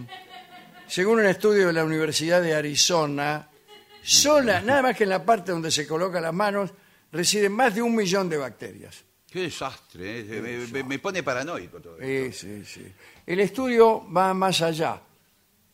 Según 0.86 1.18
un 1.20 1.26
estudio 1.26 1.66
de 1.66 1.74
la 1.74 1.84
Universidad 1.84 2.40
de 2.40 2.54
Arizona, 2.54 3.50
sola, 4.02 4.62
nada 4.62 4.80
más 4.80 4.96
que 4.96 5.04
en 5.04 5.10
la 5.10 5.22
parte 5.22 5.52
donde 5.52 5.70
se 5.70 5.86
colocan 5.86 6.22
las 6.22 6.32
manos, 6.32 6.70
residen 7.12 7.52
más 7.52 7.74
de 7.74 7.82
un 7.82 7.94
millón 7.94 8.30
de 8.30 8.38
bacterias. 8.38 9.04
Qué 9.30 9.40
desastre. 9.42 10.20
¿eh? 10.20 10.40
Me, 10.40 10.66
me- 10.82 10.84
me 10.88 10.98
pone 10.98 11.22
paranoico 11.22 11.80
todo. 11.80 11.98
esto. 12.00 12.40
Sí, 12.46 12.64
sí, 12.64 12.80
sí. 12.84 12.92
El 13.26 13.40
estudio 13.40 14.10
va 14.10 14.32
más 14.32 14.62
allá. 14.62 14.98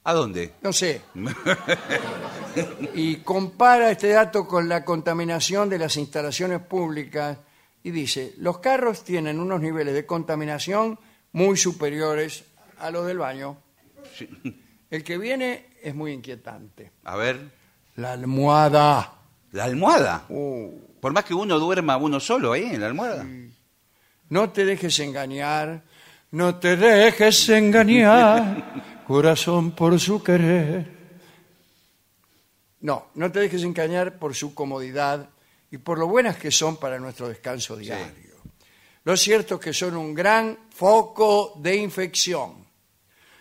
¿A 0.02 0.12
dónde? 0.12 0.54
No 0.62 0.72
sé. 0.72 1.00
Y 2.94 3.16
compara 3.18 3.92
este 3.92 4.08
dato 4.08 4.46
con 4.48 4.68
la 4.68 4.84
contaminación 4.84 5.68
de 5.68 5.78
las 5.78 5.96
instalaciones 5.96 6.60
públicas 6.60 7.38
y 7.82 7.90
dice, 7.90 8.34
los 8.38 8.58
carros 8.58 9.04
tienen 9.04 9.38
unos 9.38 9.60
niveles 9.60 9.94
de 9.94 10.06
contaminación 10.06 10.98
muy 11.32 11.56
superiores 11.56 12.44
a 12.78 12.90
los 12.90 13.06
del 13.06 13.18
baño. 13.18 13.58
Sí. 14.16 14.28
El 14.90 15.04
que 15.04 15.18
viene 15.18 15.66
es 15.82 15.94
muy 15.94 16.12
inquietante. 16.12 16.92
A 17.04 17.16
ver. 17.16 17.38
La 17.96 18.12
almohada. 18.12 19.12
¿La 19.52 19.64
almohada? 19.64 20.24
Uh, 20.28 20.70
Por 21.00 21.12
más 21.12 21.24
que 21.24 21.34
uno 21.34 21.58
duerma 21.58 21.96
uno 21.96 22.20
solo 22.20 22.52
ahí 22.52 22.64
en 22.64 22.80
la 22.80 22.86
almohada. 22.86 23.26
no 24.30 24.50
te 24.50 24.64
dejes 24.64 24.98
engañar, 25.00 25.82
no 26.30 26.56
te 26.56 26.76
dejes 26.76 27.48
engañar, 27.48 29.02
corazón 29.06 29.72
por 29.72 29.98
su 29.98 30.22
querer. 30.22 30.96
No, 32.80 33.06
no 33.14 33.32
te 33.32 33.40
dejes 33.40 33.62
engañar 33.64 34.18
por 34.18 34.34
su 34.34 34.54
comodidad 34.54 35.30
y 35.70 35.78
por 35.78 35.98
lo 35.98 36.06
buenas 36.08 36.36
que 36.36 36.50
son 36.50 36.76
para 36.78 36.98
nuestro 36.98 37.28
descanso 37.28 37.76
diario. 37.76 38.28
Lo 39.04 39.16
cierto 39.16 39.56
es 39.56 39.60
que 39.60 39.72
son 39.72 39.96
un 39.96 40.14
gran 40.14 40.58
foco 40.74 41.54
de 41.56 41.76
infección. 41.76 42.66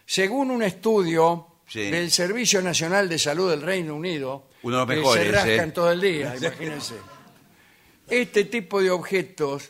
Según 0.06 0.52
un 0.52 0.64
estudio 0.64 1.48
Sí. 1.68 1.92
del 1.92 2.10
Servicio 2.12 2.62
Nacional 2.62 3.10
de 3.10 3.20
Salud 3.20 3.50
del 3.50 3.62
Reino 3.62 3.94
Unido, 3.94 4.48
Uno 4.64 4.78
de 4.78 4.80
los 4.86 4.90
que 4.90 4.96
mejores, 5.02 5.26
se 5.26 5.32
rascan 5.34 5.70
¿eh? 5.70 5.72
todo 5.74 5.92
el 5.92 6.00
día, 6.00 6.36
imagínense. 6.38 6.96
Este 8.08 8.46
tipo 8.46 8.82
de 8.82 8.90
objetos, 8.90 9.70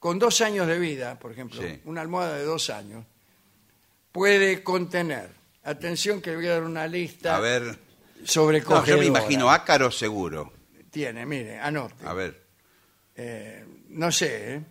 con 0.00 0.18
dos 0.18 0.40
años 0.40 0.66
de 0.66 0.78
vida, 0.80 1.16
por 1.20 1.30
ejemplo, 1.30 1.60
Sí. 1.62 1.80
una 1.84 2.00
almohada 2.00 2.36
de 2.36 2.42
dos 2.44 2.68
años, 2.70 3.04
puede 4.10 4.64
contener, 4.64 5.30
atención 5.62 6.20
que 6.20 6.30
le 6.30 6.36
voy 6.36 6.46
a 6.48 6.50
dar 6.54 6.64
una 6.64 6.88
lista 6.88 7.36
A 7.36 7.40
ver. 7.40 7.78
No, 8.34 8.84
yo 8.84 8.98
me 8.98 9.04
imagino 9.06 9.50
ácaros 9.50 9.96
seguro. 9.96 10.52
Tiene, 10.96 11.26
mire, 11.26 11.58
anote. 11.60 12.06
A 12.06 12.14
ver. 12.14 12.42
Eh, 13.14 13.62
no 13.90 14.10
sé, 14.10 14.54
¿eh? 14.54 14.62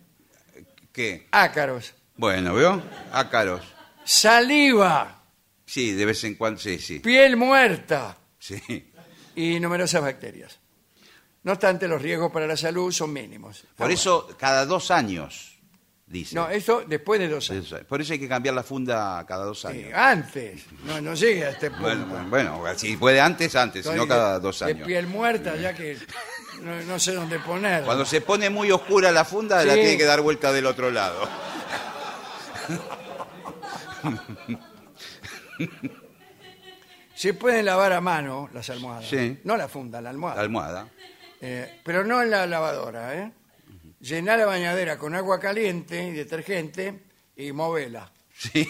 ¿Qué? 0.92 1.28
ácaros, 1.30 1.94
Bueno, 2.16 2.52
¿veo? 2.52 2.82
Ácaros. 3.12 3.62
saliva, 4.04 5.22
Sí, 5.64 5.92
de 5.92 6.04
vez 6.04 6.24
en 6.24 6.34
cuando, 6.34 6.58
sí, 6.58 6.80
sí. 6.80 6.98
piel 6.98 7.36
muerta 7.36 8.18
Sí. 8.40 8.90
y 9.36 9.60
numerosas 9.60 10.02
bacterias. 10.02 10.58
No 11.44 11.52
obstante, 11.52 11.86
los 11.86 12.02
riesgos 12.02 12.32
para 12.32 12.48
la 12.48 12.56
salud 12.56 12.90
son 12.90 13.12
mínimos. 13.12 13.64
Por 13.76 13.88
Ah, 13.88 13.92
eso, 13.94 14.26
cada 14.36 14.66
dos 14.66 14.90
años, 14.90 15.55
dice. 16.06 16.34
No, 16.34 16.48
esto 16.48 16.84
después 16.86 17.18
de 17.20 17.28
dos 17.28 17.50
años. 17.50 17.74
Por 17.88 18.00
eso 18.00 18.12
hay 18.12 18.18
que 18.18 18.28
cambiar 18.28 18.54
la 18.54 18.62
funda 18.62 19.24
cada 19.26 19.44
dos 19.44 19.64
años. 19.64 19.90
Eh, 19.90 19.94
antes, 19.94 20.62
no, 20.84 21.00
no 21.00 21.14
llegue 21.14 21.44
a 21.44 21.50
este 21.50 21.70
punto. 21.70 22.06
Bueno, 22.28 22.58
bueno, 22.58 22.78
si 22.78 22.96
puede 22.96 23.20
antes, 23.20 23.54
antes, 23.56 23.84
si 23.86 23.92
no 23.92 24.06
cada 24.06 24.34
de- 24.34 24.40
dos 24.40 24.58
De 24.60 24.64
años. 24.66 24.86
piel 24.86 25.06
muerta, 25.06 25.56
ya 25.56 25.74
que 25.74 25.96
no, 26.62 26.80
no 26.82 26.98
sé 26.98 27.12
dónde 27.12 27.38
poner. 27.40 27.84
Cuando 27.84 28.04
se 28.04 28.20
pone 28.20 28.48
muy 28.50 28.70
oscura 28.70 29.10
la 29.12 29.24
funda, 29.24 29.64
la 29.64 29.74
tiene 29.74 29.96
que 29.98 30.04
dar 30.04 30.20
vuelta 30.20 30.52
del 30.52 30.66
otro 30.66 30.90
lado. 30.90 31.28
Se 37.14 37.32
pueden 37.34 37.64
lavar 37.64 37.92
a 37.92 38.00
mano 38.00 38.48
las 38.52 38.68
almohadas. 38.70 39.08
Sí. 39.08 39.38
No 39.44 39.56
la 39.56 39.68
funda, 39.68 40.00
la 40.00 40.10
almohada. 40.10 40.36
La 40.36 40.42
almohada. 40.42 40.88
Eh, 41.40 41.80
pero 41.84 42.04
no 42.04 42.22
en 42.22 42.30
la 42.30 42.46
lavadora, 42.46 43.14
¿eh? 43.14 43.32
Llenar 44.06 44.38
la 44.38 44.46
bañadera 44.46 44.98
con 44.98 45.14
agua 45.14 45.40
caliente 45.40 46.08
y 46.08 46.12
detergente 46.12 47.02
y 47.36 47.52
movela. 47.52 48.12
Sí. 48.38 48.68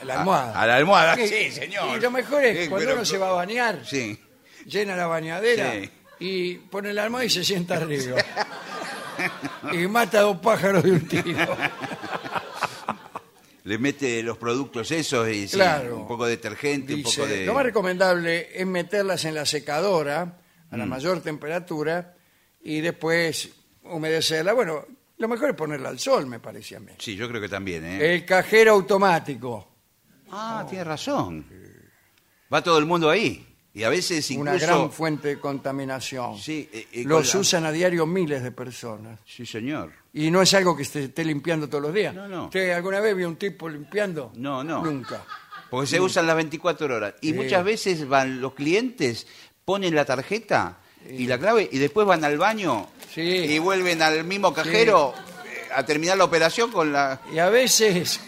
A 0.00 0.04
la 0.04 0.20
almohada. 0.20 0.58
A, 0.58 0.62
a 0.62 0.66
la 0.66 0.76
almohada, 0.76 1.16
sí, 1.16 1.50
señor. 1.50 1.96
Y 1.96 2.00
lo 2.00 2.10
mejor 2.10 2.44
es 2.44 2.64
Sí, 2.64 2.68
cuando 2.68 2.86
pero- 2.86 2.96
uno 2.98 3.04
se 3.06 3.18
va 3.18 3.30
a 3.30 3.32
bañar, 3.32 3.82
Sí. 3.84 4.18
llena 4.66 4.94
la 4.96 5.06
bañadera 5.06 5.72
Sí. 5.72 5.90
y 6.20 6.54
pone 6.56 6.92
la 6.92 7.04
almohada 7.04 7.24
y 7.24 7.30
se 7.30 7.42
sienta 7.42 7.76
arriba. 7.76 8.22
y 9.72 9.86
mata 9.88 10.18
a 10.18 10.22
dos 10.22 10.36
pájaros 10.38 10.82
de 10.84 10.90
un 10.92 11.08
tiro. 11.08 11.56
Le 13.64 13.78
mete 13.78 14.22
los 14.22 14.38
productos 14.38 14.90
esos 14.92 15.28
y 15.28 15.46
Claro. 15.48 15.96
un 15.98 16.06
poco 16.08 16.24
de 16.24 16.32
detergente, 16.32 16.94
un 16.94 17.02
Dice, 17.02 17.16
poco 17.22 17.28
de... 17.28 17.44
Lo 17.44 17.52
más 17.54 17.64
recomendable 17.64 18.48
es 18.54 18.66
meterlas 18.66 19.24
en 19.26 19.34
la 19.34 19.44
secadora 19.44 20.38
a 20.70 20.76
la 20.76 20.86
Mm. 20.86 20.88
mayor 20.88 21.20
temperatura 21.22 22.14
y 22.62 22.80
después 22.80 23.50
humedecerla. 23.90 24.52
Bueno, 24.52 24.84
lo 25.18 25.28
mejor 25.28 25.50
es 25.50 25.56
ponerla 25.56 25.88
al 25.88 25.98
sol, 25.98 26.26
me 26.26 26.40
parece 26.40 26.76
a 26.76 26.80
mí. 26.80 26.92
Sí, 26.98 27.16
yo 27.16 27.28
creo 27.28 27.40
que 27.40 27.48
también, 27.48 27.84
¿eh? 27.84 28.14
El 28.14 28.24
cajero 28.24 28.72
automático, 28.72 29.68
Ah, 30.30 30.66
tiene 30.68 30.84
razón. 30.84 31.46
Va 32.52 32.62
todo 32.62 32.78
el 32.78 32.84
mundo 32.86 33.08
ahí. 33.10 33.44
Y 33.74 33.82
a 33.84 33.88
veces 33.90 34.28
incluso... 34.30 34.50
una 34.50 34.58
gran 34.60 34.90
fuente 34.90 35.28
de 35.28 35.38
contaminación. 35.38 36.36
Sí, 36.38 36.68
eh, 36.72 36.86
eh, 36.92 37.04
Los 37.04 37.30
con 37.30 37.38
la- 37.38 37.40
usan 37.42 37.66
a 37.66 37.72
diario 37.72 38.06
miles 38.06 38.42
de 38.42 38.50
personas. 38.50 39.20
Sí, 39.24 39.46
señor. 39.46 39.92
Y 40.12 40.30
no 40.30 40.42
es 40.42 40.52
algo 40.54 40.76
que 40.76 40.84
se 40.84 41.04
esté 41.04 41.24
limpiando 41.24 41.68
todos 41.68 41.82
los 41.84 41.94
días. 41.94 42.14
No, 42.14 42.26
no. 42.26 42.44
¿Usted 42.46 42.70
alguna 42.72 43.00
vez 43.00 43.14
vio 43.16 43.28
un 43.28 43.36
tipo 43.36 43.68
limpiando? 43.68 44.32
No, 44.34 44.64
no. 44.64 44.82
Nunca. 44.84 45.24
Porque 45.70 45.86
se 45.86 46.00
usan 46.00 46.26
las 46.26 46.34
24 46.36 46.94
horas. 46.96 47.14
Y 47.20 47.32
muchas 47.34 47.62
veces 47.64 48.08
van 48.08 48.40
los 48.40 48.54
clientes, 48.54 49.26
ponen 49.64 49.94
la 49.94 50.04
tarjeta 50.04 50.78
y 51.08 51.26
la 51.26 51.38
clave 51.38 51.68
y 51.70 51.78
después 51.78 52.06
van 52.06 52.24
al 52.24 52.38
baño 52.38 52.88
Sí. 53.14 53.20
y 53.22 53.58
vuelven 53.58 54.00
al 54.02 54.22
mismo 54.24 54.52
cajero 54.54 55.12
a 55.74 55.84
terminar 55.84 56.16
la 56.18 56.24
operación 56.24 56.70
con 56.70 56.92
la... 56.92 57.20
Y 57.32 57.38
a 57.38 57.48
veces, 57.50 58.20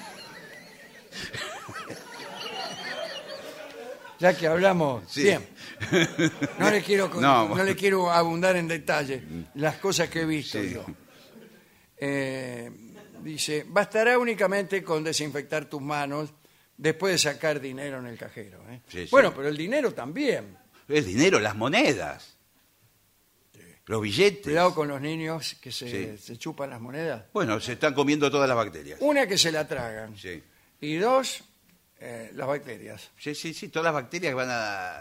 ya 4.19 4.37
que 4.37 4.47
hablamos, 4.47 5.05
Sí. 5.11 5.23
bien, 5.25 5.47
no 6.59 6.71
le 6.71 6.83
quiero 6.83 7.09
No. 7.21 7.49
no, 7.55 7.65
le 7.65 7.75
quiero 7.77 8.11
abundar 8.11 8.57
en 8.57 8.69
detalle 8.69 9.23
las 9.55 9.77
cosas 9.77 10.09
que 10.09 10.23
he 10.23 10.27
visto 10.27 10.63
yo. 10.63 10.85
Eh, 11.97 12.71
dice, 13.23 13.65
bastará 13.69 14.19
únicamente 14.19 14.83
con 14.83 15.05
desinfectar 15.05 15.67
tus 15.67 15.81
manos 15.83 16.31
después 16.77 17.13
de 17.13 17.19
sacar 17.19 17.61
dinero 17.61 17.99
en 17.99 18.07
el 18.07 18.19
cajero. 18.19 18.63
¿eh? 18.71 18.81
Sí, 18.89 19.03
sí. 19.05 19.09
Bueno, 19.11 19.33
pero 19.35 19.49
el 19.49 19.57
dinero 19.57 19.93
también. 19.93 20.57
El 20.89 21.05
dinero, 21.05 21.39
las 21.39 21.55
monedas, 21.57 22.30
los 23.91 24.01
billetes. 24.03 24.45
Cuidado 24.45 24.75
con 24.75 24.89
los 24.89 25.01
niños 25.01 25.57
que 25.61 25.73
se, 25.73 26.17
Sí. 26.17 26.19
se 26.23 26.37
chupan 26.39 26.71
las 26.71 26.81
monedas. 26.81 27.25
Bueno, 27.33 27.59
se 27.61 27.73
están 27.73 27.93
comiendo 27.93 28.31
todas 28.31 28.49
las 28.49 28.57
bacterias. 28.57 28.99
Una 29.03 29.27
que 29.27 29.37
se 29.37 29.51
la 29.51 29.67
tragan 29.67 30.17
Sí. 30.17 30.43
y 30.81 30.97
dos, 30.97 31.43
eh, 31.99 32.31
las 32.35 32.47
bacterias. 32.47 33.11
Sí, 33.19 33.35
sí, 33.35 33.53
sí, 33.53 33.69
todas 33.69 33.85
las 33.85 33.95
bacterias 33.95 34.35
van 34.35 34.49
a... 34.51 34.99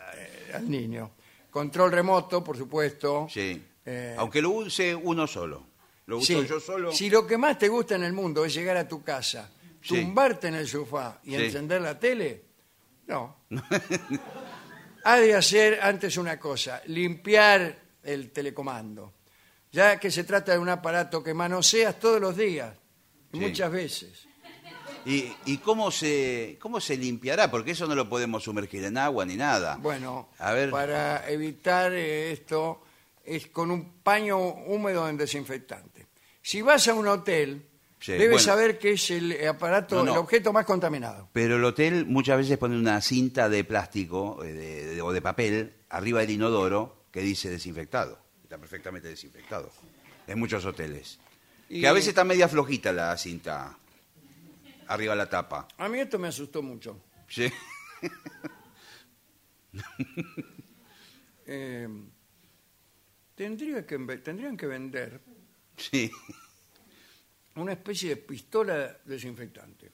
al 0.56 0.70
niño. 0.70 1.12
Control 1.52 1.92
remoto, 1.92 2.44
por 2.44 2.58
supuesto. 2.58 3.28
Sí. 3.30 3.64
Eh, 3.86 4.16
Aunque 4.18 4.42
lo 4.42 4.50
use 4.52 4.94
uno 4.96 5.26
solo. 5.28 5.66
Lo 6.08 6.18
uso 6.18 6.26
Sí. 6.42 6.48
yo 6.48 6.60
solo. 6.60 6.92
Si 6.92 7.10
lo 7.10 7.26
que 7.28 7.38
más 7.38 7.58
te 7.60 7.68
gusta 7.68 7.96
en 7.96 8.04
el 8.04 8.14
mundo 8.14 8.44
es 8.44 8.54
llegar 8.54 8.76
a 8.78 8.88
tu 8.88 9.04
casa, 9.04 9.52
Sí. 9.82 10.02
tumbarte 10.02 10.48
en 10.48 10.56
el 10.56 10.68
sofá 10.68 11.20
y 11.24 11.30
Sí. 11.36 11.36
encender 11.46 11.82
la 11.82 11.98
tele, 12.00 12.44
no. 13.08 13.38
ha 15.04 15.18
de 15.18 15.36
hacer 15.36 15.80
antes 15.82 16.18
una 16.18 16.40
cosa, 16.40 16.82
limpiar 16.88 17.78
el 18.04 18.32
telecomando. 18.32 19.14
Ya 19.72 20.00
que 20.00 20.10
se 20.10 20.24
trata 20.24 20.54
de 20.54 20.58
un 20.60 20.70
aparato 20.70 21.24
que 21.24 21.34
manoseas 21.34 22.00
todos 22.00 22.20
los 22.20 22.36
días, 22.36 22.76
y 23.32 23.38
Sí. 23.38 23.46
muchas 23.46 23.72
veces. 23.72 24.26
¿Y, 25.06 25.32
y 25.46 25.58
cómo, 25.60 25.92
se, 25.92 26.58
cómo 26.60 26.80
se 26.82 26.98
limpiará? 26.98 27.50
Porque 27.50 27.72
eso 27.72 27.88
no 27.88 27.96
lo 27.96 28.10
podemos 28.10 28.44
sumergir 28.44 28.84
en 28.84 28.98
agua 28.98 29.26
ni 29.26 29.36
nada. 29.38 29.78
Bueno, 29.78 30.30
A 30.40 30.52
ver. 30.54 30.72
para 30.72 31.30
evitar 31.30 31.94
eh, 31.94 32.32
esto 32.32 32.82
es 33.24 33.48
con 33.48 33.72
un 33.72 34.00
paño 34.02 34.38
húmedo 34.40 35.08
en 35.08 35.16
desinfectante. 35.18 36.08
Si 36.42 36.62
vas 36.62 36.88
a 36.88 36.94
un 36.96 37.08
hotel, 37.08 37.66
Sí, 38.00 38.14
debes 38.14 38.30
bueno. 38.30 38.40
saber 38.46 38.80
que 38.80 38.92
es 38.94 39.10
el 39.12 39.48
aparato, 39.48 39.96
No, 39.98 40.04
no. 40.06 40.12
el 40.14 40.18
objeto 40.20 40.52
más 40.52 40.66
contaminado. 40.66 41.30
Pero 41.34 41.56
el 41.58 41.64
hotel 41.64 42.06
muchas 42.06 42.38
veces 42.38 42.58
pone 42.58 42.78
una 42.78 43.00
cinta 43.02 43.48
de 43.50 43.64
plástico 43.64 44.44
eh, 44.44 44.54
de- 44.54 44.86
de- 44.96 45.02
o 45.02 45.12
de 45.14 45.22
papel 45.22 45.74
arriba 45.90 46.20
del 46.22 46.32
inodoro 46.32 46.99
que 47.20 47.26
dice 47.26 47.50
desinfectado. 47.50 48.18
Está 48.44 48.58
perfectamente 48.58 49.10
desinfectado. 49.10 49.70
En 50.26 50.40
muchos 50.40 50.64
hoteles. 50.66 51.20
Y- 51.68 51.82
Que 51.82 51.88
a 51.88 51.92
veces 51.94 52.10
está 52.10 52.24
media 52.24 52.48
flojita 52.48 52.92
la 52.94 53.16
cinta 53.18 53.78
arriba 54.88 55.16
la 55.16 55.30
tapa. 55.30 55.68
A 55.78 55.90
mí 55.90 56.00
esto 56.00 56.18
me 56.18 56.30
asustó 56.30 56.62
mucho. 56.64 57.02
Sí. 57.28 57.52
Eh, 61.52 61.88
tendría 63.34 63.84
que, 63.86 63.98
tendrían 64.24 64.56
que 64.56 64.68
vender 64.68 65.20
Sí. 65.78 66.12
una 67.56 67.72
especie 67.74 68.10
de 68.10 68.18
pistola 68.18 68.96
desinfectante. 69.04 69.92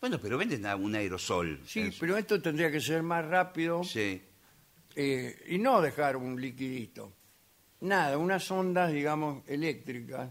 Bueno, 0.00 0.20
pero 0.20 0.38
venden 0.38 0.64
un 0.80 0.94
aerosol. 0.94 1.60
Sí, 1.66 1.90
pero 1.98 2.16
esto 2.16 2.40
tendría 2.40 2.70
que 2.70 2.80
ser 2.80 3.02
más 3.02 3.24
rápido 3.26 3.82
Sí. 3.82 4.22
Eh, 4.96 5.44
y 5.48 5.58
no 5.58 5.80
dejar 5.80 6.16
un 6.16 6.40
liquidito. 6.40 7.12
Nada, 7.80 8.16
unas 8.18 8.48
ondas, 8.50 8.92
digamos, 8.92 9.42
eléctricas. 9.48 10.30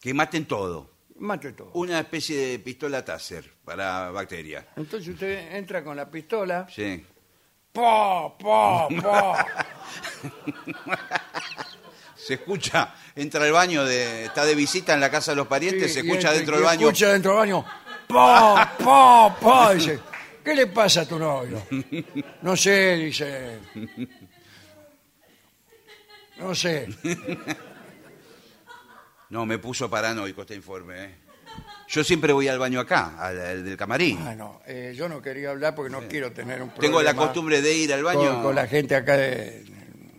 Que 0.00 0.14
maten 0.14 0.46
todo. 0.46 0.90
Mate 1.18 1.52
todo. 1.52 1.70
Una 1.74 2.00
especie 2.00 2.36
de 2.36 2.58
pistola 2.58 3.04
Taser 3.04 3.48
para 3.64 4.10
bacterias. 4.10 4.64
Entonces 4.76 5.08
usted 5.08 5.54
entra 5.54 5.84
con 5.84 5.96
la 5.96 6.10
pistola, 6.10 6.66
Sí. 6.68 7.04
¡pa, 7.72 8.36
pa, 8.38 8.88
pa! 8.88 9.46
Se 12.16 12.34
escucha, 12.34 12.94
entra 13.16 13.44
al 13.44 13.52
baño, 13.52 13.84
de, 13.84 14.26
está 14.26 14.44
de 14.44 14.54
visita 14.54 14.94
en 14.94 15.00
la 15.00 15.10
casa 15.10 15.32
de 15.32 15.36
los 15.36 15.46
parientes, 15.48 15.88
Sí, 15.92 16.00
se 16.00 16.06
y 16.06 16.08
escucha 16.08 16.28
entra- 16.28 16.36
dentro 16.38 16.54
y 16.54 16.58
del 16.58 16.64
baño. 16.66 16.86
Escucha 16.88 17.08
dentro 17.12 17.30
del 17.32 17.38
baño, 17.40 17.64
¡pa, 18.08 18.72
pa, 18.78 19.36
pa! 19.40 19.74
Dice, 19.74 19.98
¿qué 20.44 20.54
le 20.54 20.66
pasa 20.66 21.02
a 21.02 21.06
tu 21.06 21.18
novio? 21.18 21.62
No 22.42 22.56
sé, 22.56 22.96
dice. 22.96 23.58
No 26.38 26.54
sé. 26.54 26.88
No, 29.30 29.46
me 29.46 29.58
puso 29.58 29.88
paranoico 29.88 30.42
este 30.42 30.54
informe. 30.54 31.04
¿eh? 31.04 31.14
Yo 31.88 32.02
siempre 32.04 32.32
voy 32.32 32.48
al 32.48 32.58
baño 32.58 32.80
acá, 32.80 33.16
al, 33.18 33.40
al 33.40 33.64
del 33.64 33.76
camarín. 33.76 34.18
Ah, 34.22 34.34
no, 34.34 34.60
eh, 34.66 34.92
yo 34.96 35.08
no 35.08 35.22
quería 35.22 35.50
hablar 35.50 35.74
porque 35.74 35.90
no 35.90 36.00
quiero 36.08 36.32
tener 36.32 36.62
un 36.62 36.70
problema. 36.70 36.80
Tengo 36.80 37.02
la 37.02 37.14
costumbre 37.14 37.62
de 37.62 37.74
ir 37.74 37.92
al 37.92 38.02
baño. 38.02 38.34
Con, 38.34 38.42
con 38.42 38.54
la 38.54 38.66
gente 38.66 38.94
acá 38.96 39.16
de, 39.16 39.64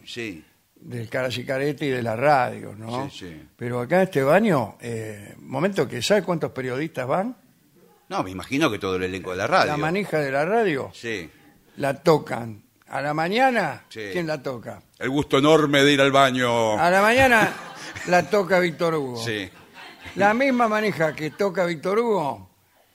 Sí, 0.06 0.44
del 0.76 1.10
Caracicarete 1.10 1.86
y 1.86 1.90
de 1.90 2.04
la 2.04 2.16
radio, 2.16 2.76
¿no? 2.78 3.10
Sí, 3.10 3.20
sí. 3.20 3.48
Pero 3.56 3.80
acá 3.82 3.98
en 3.98 4.04
este 4.04 4.22
baño, 4.24 4.78
eh, 4.82 5.34
momento 5.40 5.88
que 5.88 6.02
¿sabe 6.02 6.24
cuántos 6.24 6.52
periodistas 6.52 7.08
van? 7.08 7.36
No, 8.18 8.24
me 8.24 8.32
imagino 8.32 8.70
que 8.72 8.80
todo 8.80 8.96
el 8.96 9.04
elenco 9.04 9.32
de 9.32 9.38
la 9.38 9.48
radio. 9.48 9.72
La 9.72 9.78
manija 9.78 10.20
de 10.20 10.32
la 10.32 10.46
radio 10.46 10.92
Sí, 10.94 11.30
la 11.78 11.96
tocan. 11.96 12.62
A 12.88 13.02
la 13.02 13.14
mañana, 13.14 13.86
Sí. 13.90 14.02
¿quién 14.12 14.28
la 14.28 14.42
toca? 14.42 14.82
el 15.00 15.10
gusto 15.10 15.40
enorme 15.40 15.84
de 15.84 15.94
ir 15.94 16.02
al 16.02 16.12
baño. 16.12 16.80
A 16.80 16.90
la 16.92 17.02
mañana 17.02 17.52
la 18.08 18.30
toca 18.30 18.60
Víctor 18.60 18.94
Hugo. 18.96 19.18
Sí. 19.18 19.50
La 20.16 20.34
misma 20.34 20.68
manija 20.68 21.14
que 21.16 21.32
toca 21.32 21.66
Víctor 21.66 21.98
Hugo, 22.00 22.50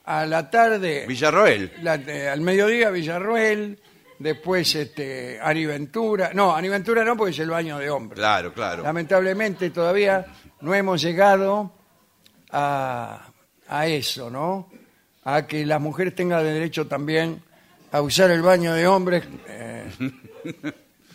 a 0.04 0.24
la 0.24 0.48
tarde, 0.50 1.04
Villarroel. 1.08 1.72
la- 1.82 1.96
eh, 1.96 2.28
al 2.28 2.40
mediodía 2.42 2.90
Villarruel, 2.90 3.80
después 4.20 4.72
este, 4.76 5.40
Ari 5.42 5.66
Ventura. 5.66 6.30
No, 6.32 6.54
Ari 6.54 6.68
Ventura 6.68 7.04
no, 7.04 7.16
porque 7.16 7.32
es 7.32 7.38
el 7.40 7.50
baño 7.50 7.78
de 7.78 7.90
hombres. 7.90 8.18
Claro, 8.20 8.52
claro. 8.54 8.84
Lamentablemente 8.84 9.70
todavía 9.70 10.26
no 10.60 10.74
hemos 10.74 11.02
llegado 11.02 11.72
a, 12.50 13.26
a 13.68 13.86
eso, 13.86 14.30
¿no? 14.30 14.70
A 15.24 15.46
que 15.46 15.66
las 15.66 15.80
mujeres 15.80 16.14
tengan 16.14 16.42
derecho 16.44 16.86
también 16.86 17.42
a 17.92 18.00
usar 18.00 18.30
el 18.30 18.42
baño 18.42 18.72
de 18.74 18.86
hombres. 18.86 19.24
eh, 19.46 19.90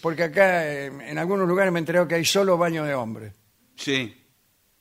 porque 0.01 0.23
acá 0.23 0.67
eh, 0.67 0.85
en 0.87 1.17
algunos 1.17 1.47
lugares 1.47 1.71
me 1.71 1.79
he 1.79 1.81
enterado 1.81 2.07
que 2.07 2.15
hay 2.15 2.25
solo 2.25 2.57
baño 2.57 2.83
de 2.83 2.93
hombres. 2.93 3.33
Sí. 3.75 4.15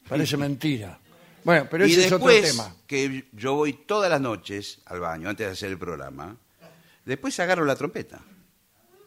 Parece 0.08 0.36
mentira. 0.36 0.98
Bueno, 1.44 1.66
pero 1.70 1.86
y 1.86 1.92
ese 1.92 2.06
es 2.06 2.12
otro 2.12 2.28
después 2.28 2.50
tema. 2.52 2.74
que 2.86 3.24
yo 3.32 3.54
voy 3.54 3.72
todas 3.72 4.10
las 4.10 4.20
noches 4.20 4.80
al 4.86 5.00
baño 5.00 5.28
antes 5.28 5.46
de 5.46 5.52
hacer 5.52 5.70
el 5.70 5.78
programa, 5.78 6.36
después 7.04 7.38
agarro 7.40 7.64
la 7.64 7.74
trompeta. 7.76 8.20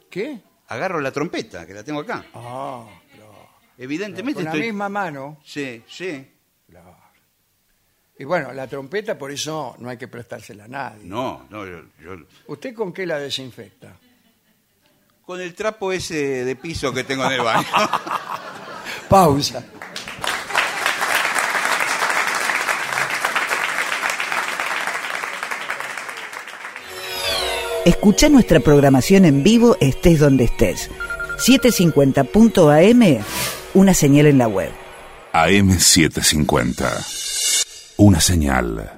¿Qué? 0.10 0.42
Agarro 0.68 1.00
la 1.00 1.12
trompeta, 1.12 1.66
que 1.66 1.74
la 1.74 1.84
tengo 1.84 2.00
acá. 2.02 2.26
Ah, 2.34 2.86
pero 3.12 3.34
Evidentemente 3.78 4.36
Con 4.36 4.46
la 4.46 4.52
estoy... 4.52 4.68
misma 4.68 4.90
mano. 4.90 5.40
Sí, 5.46 5.84
sí. 5.88 6.26
Y 8.18 8.24
bueno, 8.24 8.54
la 8.54 8.68
trompeta 8.68 9.18
por 9.18 9.32
eso 9.32 9.76
no 9.80 9.90
hay 9.90 9.98
que 9.98 10.08
prestársela 10.08 10.66
a 10.66 10.68
nadie. 10.68 11.04
No, 11.04 11.46
no, 11.50 11.66
yo, 11.66 11.82
yo- 12.02 12.26
¿Usted 12.48 12.74
con 12.74 12.94
qué 12.94 13.06
la 13.06 13.20
desinfecta? 13.20 13.94
Con 15.26 15.42
el 15.42 15.54
trapo 15.54 15.92
ese 15.92 16.46
de 16.46 16.56
piso 16.56 16.94
que 16.94 17.04
tengo 17.04 17.26
en 17.26 17.34
el 17.34 17.42
baño. 17.42 17.68
Pausa. 19.10 19.64
Escucha 27.86 28.30
nuestra 28.30 28.60
programación 28.60 29.26
en 29.26 29.44
vivo 29.44 29.78
estés 29.80 30.20
donde 30.20 30.46
estés. 30.46 30.90
750.am, 31.46 33.24
una 33.74 33.94
señal 33.94 34.26
en 34.28 34.38
la 34.40 34.48
web. 34.48 34.72
AM750. 35.34 37.35
Una 37.97 38.19
señal. 38.19 38.91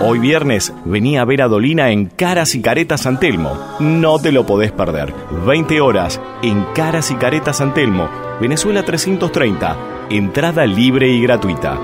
Hoy 0.00 0.20
viernes 0.20 0.72
vení 0.84 1.18
a 1.18 1.24
ver 1.24 1.42
a 1.42 1.48
Dolina 1.48 1.90
en 1.90 2.06
Caras 2.06 2.54
y 2.54 2.62
Caretas 2.62 3.00
San 3.00 3.18
Telmo. 3.18 3.58
No 3.80 4.20
te 4.20 4.30
lo 4.30 4.46
podés 4.46 4.70
perder. 4.70 5.12
20 5.44 5.80
horas 5.80 6.20
en 6.42 6.62
Caras 6.72 7.10
y 7.10 7.16
Caretas 7.16 7.56
San 7.56 7.74
Telmo, 7.74 8.08
Venezuela 8.40 8.84
330. 8.84 9.76
Entrada 10.10 10.66
libre 10.66 11.08
y 11.08 11.20
gratuita. 11.20 11.76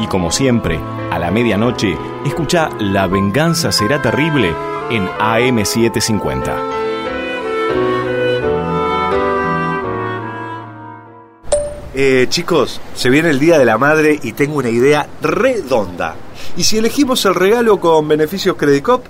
Y 0.00 0.06
como 0.06 0.30
siempre, 0.30 0.78
a 1.10 1.18
la 1.18 1.30
medianoche, 1.30 1.96
escucha 2.26 2.68
La 2.78 3.06
venganza 3.06 3.72
será 3.72 4.02
terrible 4.02 4.52
en 4.90 5.06
AM750. 5.06 6.83
Eh, 11.94 12.26
chicos, 12.28 12.80
se 12.94 13.08
viene 13.08 13.30
el 13.30 13.38
Día 13.38 13.58
de 13.58 13.64
la 13.64 13.78
Madre 13.78 14.18
y 14.22 14.32
tengo 14.32 14.56
una 14.56 14.70
idea 14.70 15.08
redonda. 15.22 16.16
¿Y 16.56 16.64
si 16.64 16.78
elegimos 16.78 17.24
el 17.24 17.34
regalo 17.34 17.78
con 17.78 18.08
beneficios 18.08 18.56
Credicop? 18.56 19.04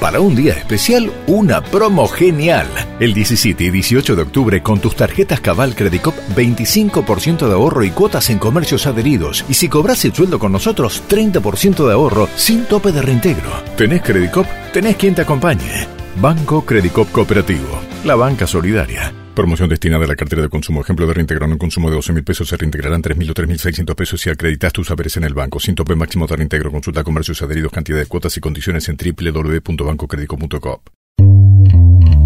Para 0.00 0.20
un 0.20 0.34
día 0.34 0.54
especial, 0.54 1.10
una 1.26 1.62
promo 1.62 2.06
genial. 2.08 2.66
El 3.00 3.14
17 3.14 3.64
y 3.64 3.70
18 3.70 4.16
de 4.16 4.22
octubre 4.22 4.62
con 4.62 4.80
tus 4.80 4.96
tarjetas 4.96 5.40
Cabal 5.40 5.74
Credicop 5.74 6.14
25% 6.34 7.46
de 7.46 7.54
ahorro 7.54 7.84
y 7.84 7.90
cuotas 7.90 8.28
en 8.30 8.38
comercios 8.38 8.86
adheridos. 8.86 9.44
Y 9.48 9.54
si 9.54 9.68
cobras 9.68 10.04
el 10.04 10.14
sueldo 10.14 10.38
con 10.38 10.52
nosotros, 10.52 11.02
30% 11.08 11.86
de 11.86 11.92
ahorro 11.92 12.28
sin 12.36 12.66
tope 12.66 12.92
de 12.92 13.02
reintegro. 13.02 13.50
¿Tenés 13.76 14.02
Credicop? 14.02 14.46
Tenés 14.72 14.96
quien 14.96 15.14
te 15.14 15.22
acompañe. 15.22 15.86
Banco 16.20 16.64
Credicop 16.64 17.10
Cooperativo. 17.10 17.80
La 18.04 18.14
banca 18.14 18.46
solidaria. 18.46 19.23
Promoción 19.34 19.68
destinada 19.68 20.04
a 20.04 20.08
la 20.08 20.14
cartera 20.14 20.42
de 20.42 20.48
consumo. 20.48 20.80
Ejemplo 20.80 21.06
de 21.08 21.14
reintegrar 21.14 21.48
un 21.50 21.58
consumo 21.58 21.90
de 21.90 21.96
12 21.96 22.12
mil 22.12 22.22
pesos 22.22 22.48
se 22.48 22.56
reintegrarán 22.56 23.02
3.000 23.02 23.30
o 23.30 23.34
3.600 23.34 23.94
pesos 23.96 24.20
si 24.20 24.30
acreditas 24.30 24.72
tus 24.72 24.86
saberes 24.86 25.16
en 25.16 25.24
el 25.24 25.34
banco. 25.34 25.58
Sin 25.58 25.74
tope 25.74 25.96
máximo 25.96 26.28
de 26.28 26.36
reintegro. 26.36 26.70
Consulta 26.70 27.02
comercios 27.02 27.42
adheridos, 27.42 27.72
cantidad 27.72 27.98
de 27.98 28.06
cuotas 28.06 28.36
y 28.36 28.40
condiciones 28.40 28.88
en 28.88 28.96
www.bancocredico.com. 28.96 30.78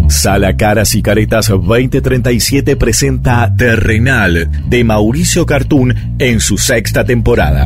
Sala 0.09 0.57
Caras 0.57 0.95
y 0.95 1.01
Caretas 1.01 1.47
2037 1.47 2.75
presenta 2.75 3.55
Terrenal 3.55 4.49
de 4.67 4.83
Mauricio 4.83 5.45
Cartoon 5.45 6.15
en 6.19 6.39
su 6.39 6.57
sexta 6.57 7.05
temporada. 7.05 7.65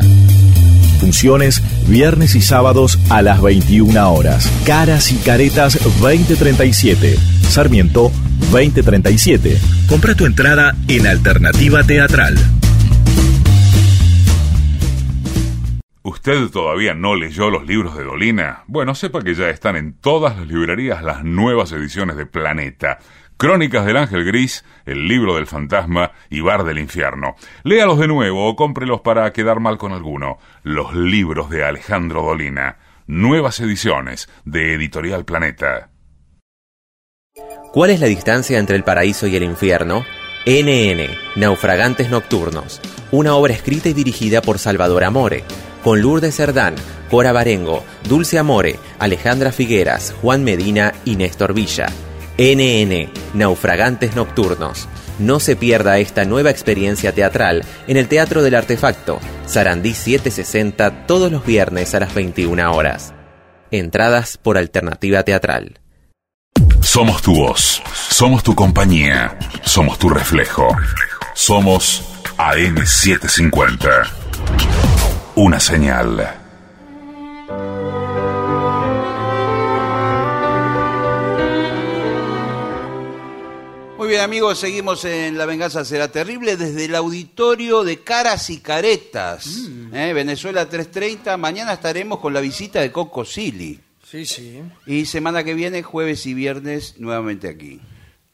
Funciones 1.00 1.62
viernes 1.86 2.34
y 2.34 2.40
sábados 2.40 2.98
a 3.10 3.20
las 3.22 3.42
21 3.42 4.12
horas. 4.12 4.50
Caras 4.64 5.12
y 5.12 5.16
Caretas 5.16 5.78
2037. 6.00 7.16
Sarmiento 7.48 8.10
2037. 8.50 9.58
Compra 9.88 10.14
tu 10.14 10.26
entrada 10.26 10.74
en 10.88 11.06
Alternativa 11.06 11.82
Teatral. 11.82 12.36
¿Usted 16.06 16.50
todavía 16.50 16.92
no 16.92 17.16
leyó 17.16 17.48
los 17.48 17.66
libros 17.66 17.96
de 17.96 18.04
Dolina? 18.04 18.64
Bueno, 18.66 18.94
sepa 18.94 19.22
que 19.22 19.34
ya 19.34 19.48
están 19.48 19.74
en 19.76 19.94
todas 19.94 20.36
las 20.36 20.46
librerías 20.46 21.02
las 21.02 21.24
nuevas 21.24 21.72
ediciones 21.72 22.16
de 22.16 22.26
Planeta. 22.26 22.98
Crónicas 23.38 23.86
del 23.86 23.96
Ángel 23.96 24.24
Gris, 24.24 24.66
El 24.84 25.08
libro 25.08 25.34
del 25.34 25.46
fantasma 25.46 26.12
y 26.28 26.40
Bar 26.40 26.64
del 26.64 26.78
Infierno. 26.78 27.36
Léalos 27.62 27.98
de 27.98 28.06
nuevo 28.06 28.48
o 28.48 28.54
cómprelos 28.54 29.00
para 29.00 29.32
quedar 29.32 29.60
mal 29.60 29.78
con 29.78 29.92
alguno. 29.92 30.36
Los 30.62 30.94
libros 30.94 31.48
de 31.48 31.64
Alejandro 31.64 32.22
Dolina. 32.22 32.76
Nuevas 33.06 33.58
ediciones 33.60 34.28
de 34.44 34.74
Editorial 34.74 35.24
Planeta. 35.24 35.88
¿Cuál 37.74 37.90
es 37.90 37.98
la 37.98 38.06
distancia 38.06 38.60
entre 38.60 38.76
el 38.76 38.84
paraíso 38.84 39.26
y 39.26 39.34
el 39.34 39.42
infierno? 39.42 40.06
NN, 40.46 41.08
Naufragantes 41.34 42.08
Nocturnos, 42.08 42.80
una 43.10 43.34
obra 43.34 43.52
escrita 43.52 43.88
y 43.88 43.92
dirigida 43.92 44.42
por 44.42 44.60
Salvador 44.60 45.02
Amore, 45.02 45.42
con 45.82 46.00
Lourdes 46.00 46.36
Cerdán, 46.36 46.76
Cora 47.10 47.32
Barengo, 47.32 47.82
Dulce 48.08 48.38
Amore, 48.38 48.78
Alejandra 49.00 49.50
Figueras, 49.50 50.14
Juan 50.22 50.44
Medina 50.44 50.94
y 51.04 51.16
Néstor 51.16 51.52
Villa. 51.52 51.88
NN, 52.38 53.10
Naufragantes 53.34 54.14
Nocturnos. 54.14 54.86
No 55.18 55.40
se 55.40 55.56
pierda 55.56 55.98
esta 55.98 56.24
nueva 56.24 56.50
experiencia 56.50 57.10
teatral 57.10 57.64
en 57.88 57.96
el 57.96 58.06
Teatro 58.06 58.44
del 58.44 58.54
Artefacto, 58.54 59.18
Sarandí 59.46 59.94
760, 59.94 61.08
todos 61.08 61.32
los 61.32 61.44
viernes 61.44 61.92
a 61.96 61.98
las 61.98 62.14
21 62.14 62.72
horas. 62.72 63.14
Entradas 63.72 64.36
por 64.36 64.58
Alternativa 64.58 65.24
Teatral. 65.24 65.80
Somos 66.84 67.22
tu 67.22 67.34
voz, 67.34 67.82
somos 68.10 68.42
tu 68.44 68.54
compañía, 68.54 69.36
somos 69.62 69.98
tu 69.98 70.10
reflejo. 70.10 70.68
Somos 71.34 72.04
AM750. 72.36 74.06
Una 75.34 75.58
señal. 75.58 76.40
Muy 83.98 84.08
bien 84.08 84.20
amigos, 84.20 84.58
seguimos 84.60 85.04
en 85.06 85.38
La 85.38 85.46
Venganza 85.46 85.84
Será 85.86 86.08
Terrible 86.12 86.56
desde 86.58 86.84
el 86.84 86.94
auditorio 86.94 87.82
de 87.82 88.04
Caras 88.04 88.50
y 88.50 88.60
Caretas. 88.60 89.46
Mm. 89.46 89.94
¿eh? 89.94 90.12
Venezuela 90.12 90.68
330. 90.68 91.36
Mañana 91.38 91.72
estaremos 91.72 92.20
con 92.20 92.34
la 92.34 92.40
visita 92.40 92.80
de 92.80 92.92
Coco 92.92 93.24
Silly. 93.24 93.80
Sí, 94.14 94.26
sí. 94.26 94.62
Y 94.86 95.06
semana 95.06 95.42
que 95.42 95.54
viene, 95.54 95.82
jueves 95.82 96.24
y 96.26 96.34
viernes, 96.34 97.00
nuevamente 97.00 97.48
aquí. 97.48 97.80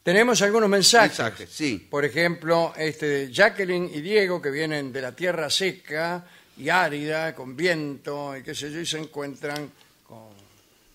Tenemos 0.03 0.39
algunos 0.43 0.69
mensajes. 0.69 1.17
Mensajes, 1.17 1.49
sí. 1.49 1.87
Por 1.89 2.05
ejemplo, 2.05 2.71
este 2.77 3.07
de 3.07 3.31
Jacqueline 3.33 3.89
y 3.91 3.99
Diego, 4.01 4.39
que 4.39 4.51
vienen 4.51 4.93
de 4.93 5.01
la 5.01 5.15
tierra 5.15 5.49
seca 5.49 6.23
y 6.55 6.69
árida, 6.69 7.33
con 7.33 7.55
viento 7.55 8.37
y 8.37 8.43
qué 8.43 8.53
sé 8.53 8.71
yo, 8.71 8.79
y 8.79 8.85
se 8.85 8.99
encuentran 8.99 9.71
con, 10.05 10.29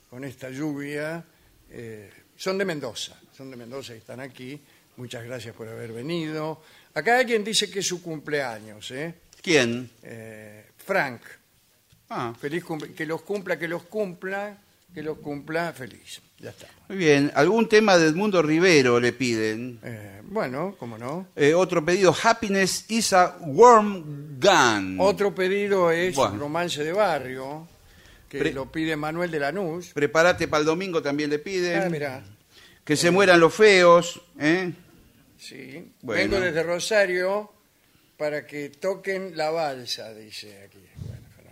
con 0.09 0.23
esta 0.23 0.51
lluvia. 0.51 1.25
Eh, 1.69 2.09
son 2.37 2.57
de 2.57 2.65
Mendoza, 2.65 3.19
son 3.37 3.51
de 3.51 3.57
Mendoza 3.57 3.93
y 3.93 3.99
están 3.99 4.21
aquí. 4.21 4.57
Muchas 4.99 5.25
gracias 5.25 5.53
por 5.57 5.67
haber 5.69 5.91
venido. 5.91 6.63
Acá 6.95 7.19
alguien 7.19 7.43
dice 7.43 7.69
que 7.69 7.81
es 7.81 7.87
su 7.89 8.01
cumpleaños, 8.01 8.89
¿eh? 8.93 9.13
¿Quién? 9.43 9.91
Eh, 10.05 10.65
Frank. 10.77 11.23
Feliz 12.41 12.63
cumple- 12.65 12.95
que 12.95 13.05
los 13.05 13.23
cumpla, 13.23 13.59
que 13.59 13.67
los 13.67 13.83
cumpla, 13.83 14.57
que 14.97 15.03
los 15.03 15.19
cumpla 15.19 15.75
feliz. 15.75 16.23
Ya 16.39 16.49
está. 16.49 16.67
Muy 16.89 16.97
bien. 16.97 17.31
¿Algún 17.35 17.69
tema 17.69 17.99
de 17.99 18.07
Edmundo 18.07 18.41
Rivero 18.41 18.99
le 18.99 19.13
piden? 19.13 19.79
Eh, 19.85 20.23
bueno, 20.25 20.75
cómo 20.79 20.97
no. 20.97 21.27
Eh, 21.37 21.53
otro 21.53 21.85
pedido, 21.85 22.17
Happiness 22.23 22.87
is 22.89 23.13
a 23.13 23.37
Worm 23.43 24.39
Gun. 24.41 24.97
Otro 24.99 25.35
pedido 25.35 25.91
es 25.91 26.15
Bueno. 26.15 26.39
Romance 26.39 26.83
de 26.83 26.95
Barrio, 26.95 27.69
que 28.27 28.39
Pre- 28.39 28.53
lo 28.55 28.73
pide 28.73 28.97
Manuel 28.97 29.31
de 29.31 29.39
Lanús. 29.39 29.89
Prepárate 29.93 30.49
para 30.49 30.61
el 30.61 30.67
domingo 30.67 31.03
también 31.03 31.29
le 31.29 31.41
piden. 31.41 31.83
Ah, 31.83 31.89
mirá. 31.91 32.25
Que 32.83 32.97
se 32.97 33.11
mueran 33.11 33.39
los 33.39 33.53
feos. 33.55 34.23
¿eh? 34.41 34.73
Sí. 35.39 35.93
Bueno. 36.01 36.23
Vengo 36.23 36.41
desde 36.43 36.63
Rosario 36.63 37.53
para 38.17 38.47
que 38.47 38.71
toquen 38.71 39.37
la 39.37 39.51
balsa, 39.51 40.15
dice 40.15 40.63
aquí. 40.65 40.79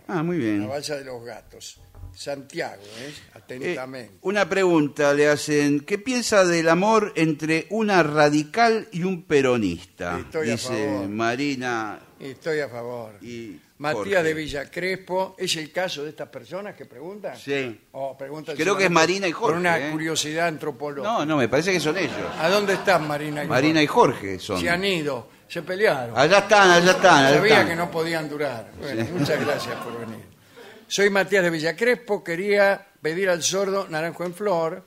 Ah, 0.07 0.23
muy 0.23 0.39
La 0.39 0.43
bien. 0.43 0.67
balsa 0.67 0.95
de 0.95 1.05
los 1.05 1.23
gatos. 1.23 1.79
Santiago, 2.15 2.81
¿eh? 2.99 3.09
Eh, 3.09 3.13
Atentamente. 3.33 4.13
una 4.21 4.47
pregunta 4.47 5.13
le 5.13 5.27
hacen. 5.27 5.81
¿Qué 5.81 5.97
piensa 5.97 6.45
del 6.45 6.69
amor 6.69 7.11
entre 7.15 7.67
una 7.69 8.01
radical 8.03 8.87
y 8.91 9.03
un 9.03 9.23
peronista? 9.23 10.19
Estoy 10.19 10.51
a 10.51 10.57
favor. 10.57 11.07
Marina. 11.09 11.99
Estoy 12.19 12.59
a 12.61 12.69
favor. 12.69 13.17
Y 13.21 13.59
Matías 13.77 13.97
Jorge. 14.05 14.23
de 14.23 14.33
Villa 14.33 14.71
Crespo, 14.71 15.35
¿es 15.37 15.55
el 15.57 15.69
caso 15.71 16.03
de 16.03 16.11
estas 16.11 16.29
personas 16.29 16.73
que 16.75 16.85
preguntan? 16.85 17.35
Sí. 17.37 17.81
Oh, 17.91 18.17
preguntan 18.17 18.55
Creo 18.55 18.77
que 18.77 18.85
es 18.85 18.91
Marina 18.91 19.27
y 19.27 19.31
Por 19.33 19.41
Jorge, 19.41 19.59
una 19.59 19.89
¿eh? 19.89 19.91
curiosidad 19.91 20.47
antropológica. 20.47 21.11
No, 21.11 21.25
no, 21.25 21.35
me 21.37 21.49
parece 21.49 21.73
que 21.73 21.79
son 21.81 21.97
ellos. 21.97 22.15
¿A 22.39 22.47
dónde 22.49 22.73
están 22.75 23.05
Marina 23.05 23.43
y 23.43 23.47
Marina 23.47 23.83
y 23.83 23.87
Jorge 23.87 24.39
son. 24.39 24.61
Se 24.61 24.69
han 24.69 24.85
ido, 24.85 25.27
se 25.49 25.61
pelearon. 25.61 26.17
Allá 26.17 26.37
están, 26.39 26.71
allá 26.71 26.91
están, 26.91 27.25
allá 27.25 27.35
Sabía 27.37 27.53
están. 27.53 27.67
que 27.67 27.75
no 27.75 27.91
podían 27.91 28.29
durar. 28.29 28.71
Bueno, 28.79 29.05
Sí. 29.05 29.11
muchas 29.11 29.45
gracias 29.45 29.75
por 29.83 29.99
venir. 29.99 30.34
Soy 30.87 31.09
Matías 31.09 31.43
de 31.43 31.49
Villa 31.49 31.75
Crespo, 31.75 32.23
quería 32.23 32.85
pedir 33.01 33.29
al 33.29 33.41
sordo 33.43 33.87
Naranjo 33.87 34.23
en 34.25 34.33
Flor 34.33 34.83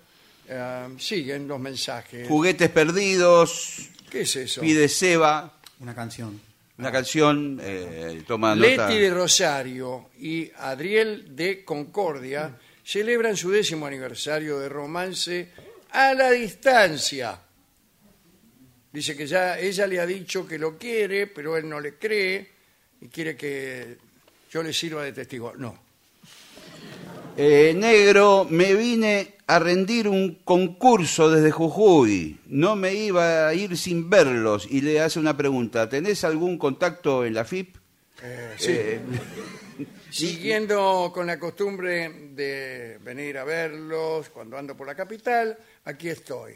Eh, 0.50 0.88
siguen 0.98 1.46
los 1.46 1.60
mensajes. 1.60 2.26
Juguetes 2.26 2.70
perdidos, 2.70 3.90
¿Qué 4.10 4.22
es 4.22 4.34
eso? 4.34 4.62
pide 4.62 4.88
Seba, 4.88 5.60
Una 5.80 5.94
canción. 5.94 6.40
una 6.78 6.90
canción, 6.90 7.60
eh, 7.62 8.22
toma 8.26 8.54
nota. 8.54 8.66
Leti 8.88 8.98
de 8.98 9.10
Rosario 9.10 10.08
y 10.18 10.50
Adriel 10.56 11.36
de 11.36 11.62
Concordia 11.66 12.56
celebran 12.82 13.36
su 13.36 13.50
décimo 13.50 13.84
aniversario 13.84 14.58
de 14.58 14.70
romance 14.70 15.50
a 15.90 16.14
la 16.14 16.30
distancia. 16.30 17.38
Dice 18.90 19.14
que 19.14 19.26
ya 19.26 19.58
ella 19.58 19.86
le 19.86 20.00
ha 20.00 20.06
dicho 20.06 20.46
que 20.46 20.58
lo 20.58 20.78
quiere, 20.78 21.26
pero 21.26 21.58
él 21.58 21.68
no 21.68 21.78
le 21.78 21.98
cree 21.98 22.48
y 23.02 23.08
quiere 23.08 23.36
que 23.36 23.98
yo 24.50 24.62
le 24.62 24.72
sirva 24.72 25.04
de 25.04 25.12
testigo. 25.12 25.52
No. 25.58 25.88
Eh, 27.40 27.73
negro, 27.73 28.48
me 28.51 28.74
vine 28.74 29.36
a 29.47 29.60
rendir 29.60 30.09
un 30.09 30.40
concurso 30.43 31.31
desde 31.31 31.52
Jujuy. 31.52 32.40
No 32.47 32.74
me 32.74 32.93
iba 32.93 33.47
a 33.47 33.55
ir 33.55 33.77
sin 33.77 34.10
verlos. 34.10 34.66
Y 34.69 34.81
le 34.81 35.01
hace 35.01 35.20
una 35.20 35.36
pregunta. 35.36 35.89
¿Tenés 35.89 36.24
algún 36.24 36.59
contacto 36.59 37.24
en 37.24 37.35
la 37.35 37.44
FIP? 37.44 37.77
Eh, 38.24 38.55
sí. 38.59 38.73
Eh, 38.73 39.01
Siguiendo 40.10 41.12
con 41.15 41.28
la 41.28 41.39
costumbre 41.39 42.09
de 42.35 42.98
venir 43.05 43.39
a 43.39 43.44
verlos 43.44 44.31
cuando 44.31 44.59
ando 44.59 44.77
por 44.77 44.89
la 44.89 44.97
capital, 44.97 45.56
aquí 45.85 46.09
estoy. 46.09 46.55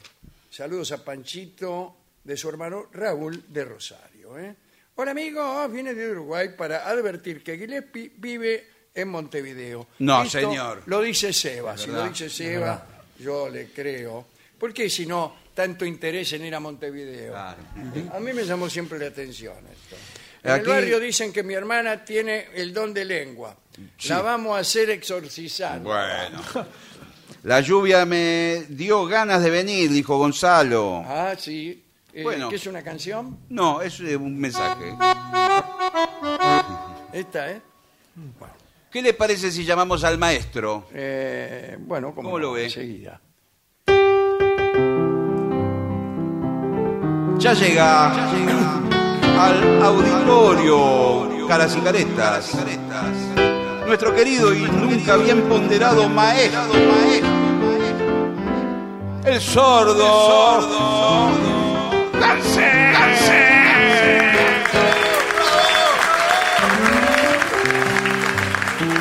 Saludos 0.51 0.91
a 0.91 1.05
Panchito 1.05 1.97
de 2.25 2.37
su 2.37 2.49
hermano 2.49 2.89
Raúl 2.93 3.45
de 3.47 3.65
Rosario. 3.65 4.37
¿eh? 4.37 4.57
Hola 4.97 5.13
amigos, 5.13 5.71
viene 5.71 5.95
de 5.95 6.11
Uruguay 6.11 6.49
para 6.59 6.89
advertir 6.89 7.45
que 7.45 7.57
Gillespie 7.57 8.11
vive 8.17 8.67
en 8.95 9.09
Montevideo. 9.09 9.87
No, 10.01 10.23
Esto 10.23 10.41
señor. 10.41 10.83
Lo 10.87 11.01
dice 11.01 11.33
Seba. 11.33 11.77
Si 11.79 11.91
lo 11.91 12.07
dice 12.09 12.29
Seba, 12.29 12.87
yo 13.19 13.49
le 13.49 13.69
creo. 13.73 14.27
¿Por 14.59 14.73
qué 14.73 14.89
si 14.91 15.07
no 15.07 15.35
tanto 15.55 15.85
interés 15.85 16.33
en 16.35 16.45
ir 16.45 16.55
a 16.55 16.61
Montevideo? 16.61 17.37
A 17.37 17.57
mí 18.21 18.33
me 18.33 18.45
llamó 18.45 18.69
siempre 18.71 18.99
la 18.99 19.07
atención 19.07 19.55
esto. 19.71 19.97
En 20.45 20.51
Aquí- 20.51 20.63
el 20.63 20.69
barrio 20.69 21.01
dicen 21.01 21.33
que 21.33 21.43
mi 21.43 21.55
hermana 21.55 22.05
tiene 22.05 22.49
el 22.55 22.73
don 22.75 22.93
de 22.93 23.05
lengua. 23.05 23.57
La 24.09 24.21
vamos 24.23 24.57
a 24.57 24.61
hacer 24.61 24.91
exorcizar. 24.91 25.81
Bueno. 25.81 26.41
La 27.45 27.61
lluvia 27.61 28.05
me 28.07 28.67
dio 28.69 29.05
ganas 29.07 29.43
de 29.43 29.51
venir, 29.51 29.91
dijo 29.91 30.17
Gonzalo. 30.19 31.03
Ah, 31.07 31.35
sí. 31.39 31.83
Eh, 32.13 32.23
Bueno. 32.23 32.49
¿Qué 32.49 32.57
es 32.57 32.67
una 32.67 32.83
canción? 32.83 33.39
No, 33.49 33.81
es 33.83 33.99
eh, 34.01 34.17
un 34.17 34.39
mensaje. 34.39 34.95
Esta, 37.13 37.51
¿eh? 37.53 37.61
¿Qué 38.93 39.01
le 39.01 39.15
parece 39.15 39.51
si 39.51 39.65
llamamos 39.65 40.05
al 40.05 40.19
maestro? 40.19 40.85
Eh, 40.93 41.79
bueno, 41.81 42.15
como 42.15 42.29
¿Cómo 42.29 42.39
lo 42.39 42.53
ve? 42.53 42.65
Enseguida. 42.65 43.23
Ya 47.39 47.55
llega, 47.55 48.13
al 49.41 49.83
auditorio 49.83 51.47
Caras 51.49 51.75
y 51.75 51.81
Caretas. 51.81 52.53
Nuestro 53.87 54.15
querido 54.15 54.53
y 54.53 54.61
nunca 54.61 55.17
bien 55.17 55.41
ponderado 55.49 56.07
maestro. 56.11 56.61
El 59.25 59.41
sordo. 59.41 61.31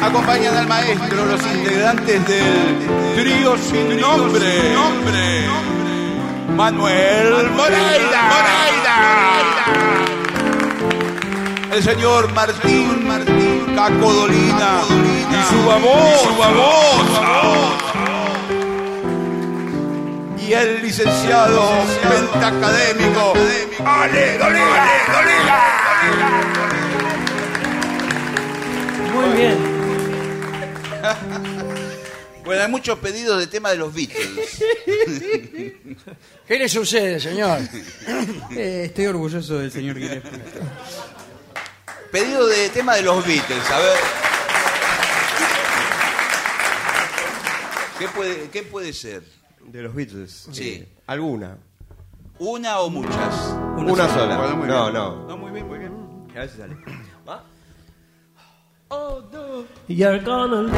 Acompañan 0.02 0.58
al 0.58 0.68
maestro 0.68 1.26
los 1.26 1.42
integrantes 1.46 2.28
del 2.28 3.16
trío 3.16 3.56
sin 3.58 4.00
nombre. 4.00 4.76
Manuel 6.56 7.50
Moreira. 7.52 8.32
El 11.72 11.84
señor 11.84 12.34
Martín 12.34 13.08
Martín 13.08 13.76
Cacodolina 13.76 14.82
y 15.30 15.54
su 15.54 15.68
babosa. 15.68 16.52
Y 20.38 20.54
el 20.54 20.82
licenciado 20.82 21.70
pentacadémico 22.02 23.34
Ale 23.86 24.38
Dolina. 24.40 24.86
Muy 29.14 29.38
bien. 29.38 29.71
Bueno, 32.44 32.64
hay 32.64 32.70
muchos 32.72 32.98
pedidos 33.00 33.40
de 33.40 33.48
tema 33.48 33.70
de 33.70 33.78
los 33.78 33.94
Beatles. 33.94 34.64
¿Qué 36.48 36.58
le 36.58 36.68
sucede, 36.68 37.20
señor? 37.20 37.60
Eh, 38.52 38.86
estoy 38.88 39.06
orgulloso 39.06 39.60
del 39.60 39.72
señor. 39.72 39.96
Pedido 42.12 42.48
de 42.48 42.70
tema 42.70 42.96
de 42.96 43.04
los 43.04 43.26
Beatles, 43.26 43.70
a 43.70 43.80
ver. 43.80 43.98
¿Qué 48.00 48.08
puede, 48.10 48.50
qué 48.50 48.64
puede 48.64 48.92
ser? 48.92 49.24
De 49.68 49.84
los 49.84 49.94
Beatles. 49.94 50.48
Sí. 50.52 50.70
Eh, 50.70 50.88
¿Alguna? 51.08 51.58
¿Una 52.40 52.80
o 52.80 52.90
muchas? 52.90 53.56
Una, 53.78 54.10
sola. 54.10 54.38
Bueno, 54.38 54.58
muy 54.58 54.68
no, 54.68 54.84
bien. 54.84 54.94
no. 54.94 55.28
No, 55.28 55.38
muy 55.38 55.52
bien, 55.52 55.68
muy 55.68 55.80
bien. 55.80 55.94
A 56.36 56.40
ver 56.40 56.50
si 56.50 56.58
sale. 56.58 56.76
You're 59.88 60.20
gonna 60.20 60.64
lose 60.64 60.74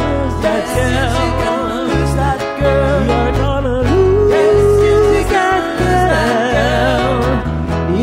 that 0.45 0.65
girl. 0.75 1.13
She's 1.17 1.33
gonna 1.45 1.81
lose 1.81 2.13
that 2.13 2.39
girl. 2.59 3.05
You're 3.09 3.33
gonna 3.41 3.77
lose 3.89 5.27
that 5.33 5.63
girl. 5.81 7.17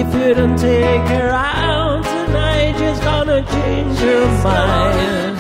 If 0.00 0.08
you 0.14 0.34
don't 0.34 0.58
take 0.58 1.06
her 1.14 1.30
out 1.30 2.02
tonight, 2.02 2.74
she's 2.78 3.00
gonna 3.04 3.42
change 3.54 4.00
your 4.00 4.26
mind. 4.42 5.38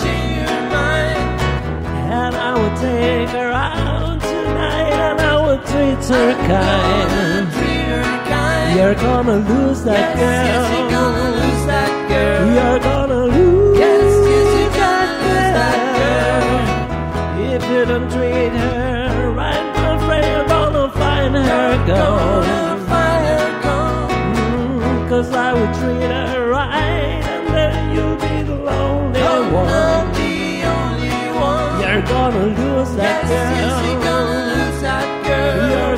And 2.14 2.34
I 2.36 2.54
will 2.54 2.76
take 2.78 3.30
her 3.30 3.50
out 3.50 4.20
tonight, 4.20 4.92
and 4.92 5.20
I 5.20 5.34
will 5.44 5.58
treat 5.66 6.04
her 6.14 6.32
kind. 6.46 7.48
You're 8.76 8.94
gonna 8.94 9.36
lose 9.36 9.82
that 9.82 10.16
girl. 10.16 10.46
you're 10.78 10.90
gonna 10.90 11.30
lose 11.38 11.66
that 11.66 12.08
girl. 12.08 12.46
You're 12.54 12.78
Don't 17.86 18.10
treat 18.10 18.50
her 18.52 19.32
right, 19.34 19.64
my 19.74 19.98
friend, 20.06 20.26
you're 20.26 20.46
gonna 20.46 20.90
find 20.92 21.34
her 21.34 21.86
gone. 21.86 22.44
Mm, 24.36 25.08
Cause 25.08 25.32
I 25.32 25.54
would 25.54 25.74
treat 25.74 26.10
her 26.10 26.50
right, 26.50 27.24
and 27.24 27.48
then 27.48 27.94
you'll 27.94 28.16
be 28.16 28.42
the 28.42 28.56
lonely 28.56 29.20
one. 29.52 29.68
You're 31.80 32.02
gonna 32.02 32.46
lose 32.46 32.94
that 32.96 33.26
girl. 33.28 33.86
you're 33.86 34.02
gonna 34.04 34.40
lose 34.54 34.80
that 34.82 35.06
girl. 35.26 35.70
You're 35.70 35.96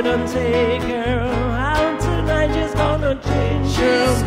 Don't 0.00 0.28
take 0.28 0.82
her 0.82 1.22
out 1.58 2.00
tonight, 2.00 2.54
she's 2.54 2.72
gonna 2.74 3.16
change 3.20 3.74
her 3.74 4.22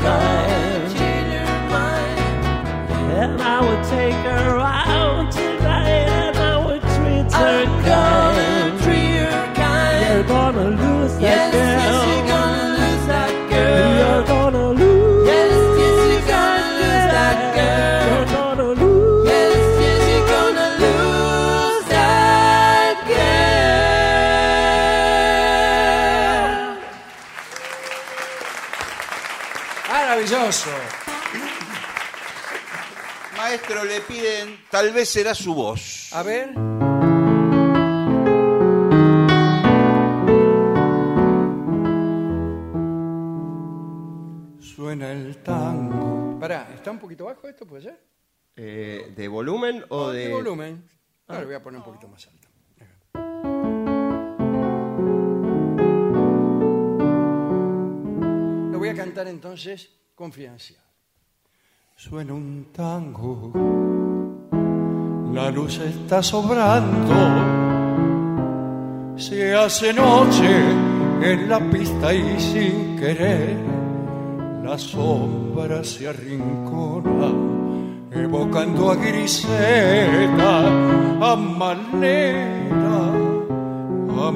mind. 1.69 2.19
And 3.13 3.41
I 3.41 3.61
would 3.61 3.81
take 3.85 4.13
her 4.13 4.57
tal 34.81 34.93
vez 34.93 35.09
será 35.09 35.35
su 35.35 35.53
voz. 35.53 36.11
A 36.11 36.23
ver. 36.23 36.53
Suena 44.59 45.11
el 45.11 45.37
tango 45.43 46.39
Pará, 46.39 46.71
¿está 46.73 46.89
un 46.89 46.97
poquito 46.97 47.25
bajo 47.25 47.47
esto? 47.47 47.67
¿Puede 47.67 47.83
ser? 47.83 47.99
Eh, 48.55 49.13
¿De 49.15 49.27
volumen 49.27 49.85
o 49.89 50.09
de...? 50.09 50.29
De 50.29 50.33
volumen. 50.33 50.83
Ahora 51.27 51.41
lo 51.41 51.45
voy 51.45 51.55
a 51.55 51.61
poner 51.61 51.77
un 51.77 51.85
poquito 51.85 52.07
más 52.07 52.27
alto. 52.27 52.47
Lo 58.71 58.79
voy 58.79 58.89
a 58.89 58.95
cantar 58.95 59.27
entonces 59.27 59.91
confidencial. 60.15 60.81
Suena 61.95 62.33
un 62.33 62.71
tango, 62.73 63.51
la 65.33 65.49
luz 65.51 65.79
está 65.79 66.21
sobrando, 66.21 67.15
se 69.17 69.55
hace 69.55 69.93
noche 69.93 70.59
en 71.21 71.49
la 71.49 71.59
pista 71.59 72.13
y 72.13 72.39
sin 72.39 72.97
querer 72.97 73.71
la 74.63 74.77
sombra 74.77 75.83
se 75.83 76.07
arrincona, 76.07 77.29
evocando 78.11 78.89
a 78.91 78.95
Griseta, 78.95 80.67
a 81.19 81.35
Malena, 81.35 83.11
a. 84.17 84.31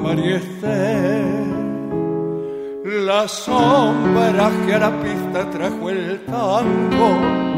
La 2.84 3.26
sombra 3.28 4.50
que 4.66 4.74
a 4.74 4.78
la 4.78 4.90
pista 5.00 5.50
trajo 5.50 5.88
el 5.88 6.20
tango 6.26 7.55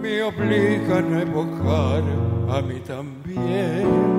me 0.00 0.22
obligan 0.22 1.14
a 1.14 1.22
evocar 1.22 2.02
a 2.48 2.62
mí 2.62 2.80
también. 2.80 4.16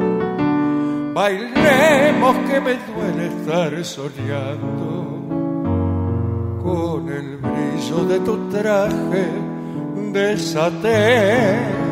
Bailemos 1.13 2.37
que 2.47 2.59
me 2.59 2.75
duele 2.75 3.27
estar 3.27 3.85
soñando 3.85 5.17
con 6.63 7.09
el 7.09 7.37
brillo 7.37 8.05
de 8.05 8.19
tu 8.19 8.49
traje 8.49 9.27
de 10.13 10.37
satén. 10.37 11.86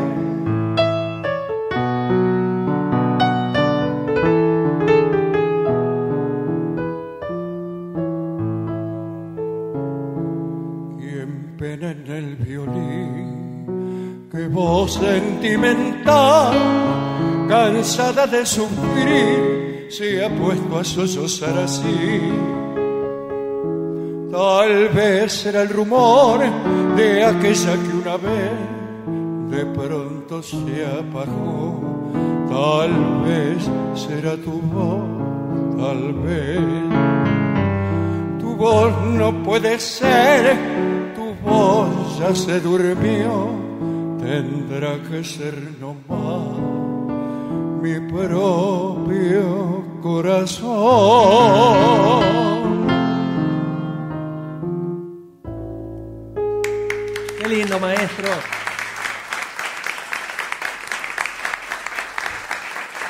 Sentimental, 15.00 16.56
cansada 17.48 18.26
de 18.28 18.46
sufrir, 18.46 19.88
se 19.90 20.24
ha 20.24 20.30
puesto 20.30 20.80
a 20.80 20.84
sollozar 20.84 21.58
así. 21.60 22.22
Tal 24.32 24.90
vez 24.90 25.46
era 25.46 25.62
el 25.62 25.70
rumor 25.70 26.40
de 26.96 27.24
aquella 27.24 27.74
que 27.84 27.94
una 28.02 28.18
vez 28.18 28.52
de 29.50 29.66
pronto 29.66 30.44
se 30.44 30.86
apagó. 30.86 31.80
Tal 32.50 32.92
vez 33.26 33.70
será 33.96 34.36
tu 34.38 34.60
voz, 34.74 35.04
tal 35.78 36.14
vez. 36.26 36.60
Tu 38.40 38.56
voz 38.56 38.94
no 39.14 39.44
puede 39.44 39.80
ser, 39.80 40.58
tu 41.16 41.34
voz 41.50 42.20
ya 42.20 42.34
se 42.36 42.60
durmió. 42.60 43.65
Tendrá 44.26 44.98
que 45.08 45.24
ser 45.24 45.54
nomás 45.80 46.58
mi 47.80 48.00
propio 48.10 49.86
corazón. 50.02 50.66
Qué 57.38 57.48
lindo, 57.48 57.80
maestro. 57.80 58.28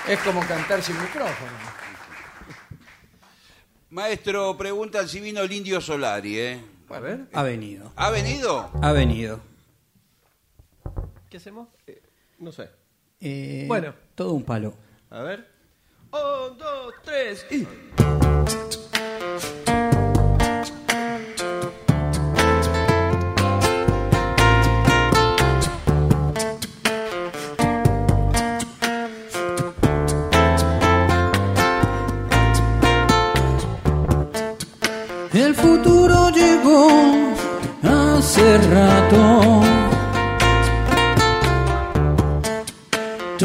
Es 0.10 0.20
como 0.20 0.42
cantar 0.42 0.84
sin 0.84 1.00
micrófono. 1.02 1.52
Maestro, 3.90 4.58
preguntan 4.58 5.08
si 5.08 5.22
vino 5.22 5.40
el 5.40 5.52
indio 5.54 5.80
Solari, 5.80 6.40
¿eh? 6.40 6.62
A 6.90 7.00
ver. 7.00 7.30
Ha 7.32 7.44
venido. 7.44 7.94
¿Ha 7.96 8.10
venido? 8.10 8.70
Ha 8.82 8.92
venido. 8.92 9.55
¿Qué 11.30 11.38
hacemos? 11.38 11.68
Eh, 11.88 12.02
no 12.40 12.52
sé. 12.52 12.70
Eh, 13.20 13.66
Bueno. 13.68 13.94
Todo 14.16 14.34
un 14.34 14.44
palo. 14.44 14.74
A 15.10 15.22
ver. 15.22 15.48
Un, 16.12 16.58
dos, 16.58 16.94
tres 17.04 17.46
y... 17.52 17.66
El 35.34 35.54
futuro 35.54 36.30
llegó 36.30 36.88
hace 37.84 38.58
rato. 38.70 39.75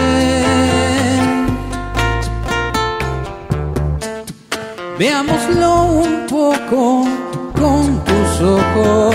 Veámoslo 5.00 5.72
un 6.04 6.28
poco 6.28 7.06
con 7.56 8.04
tus 8.04 8.42
ojos. 8.42 9.13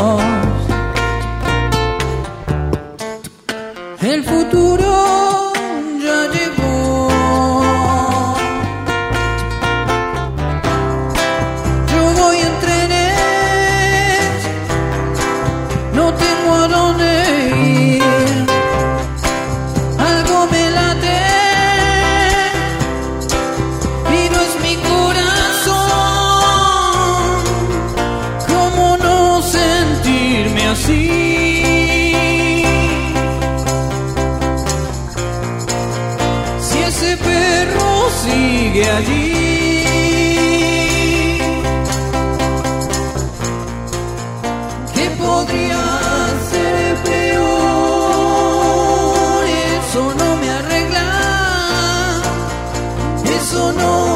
Eso 53.48 54.07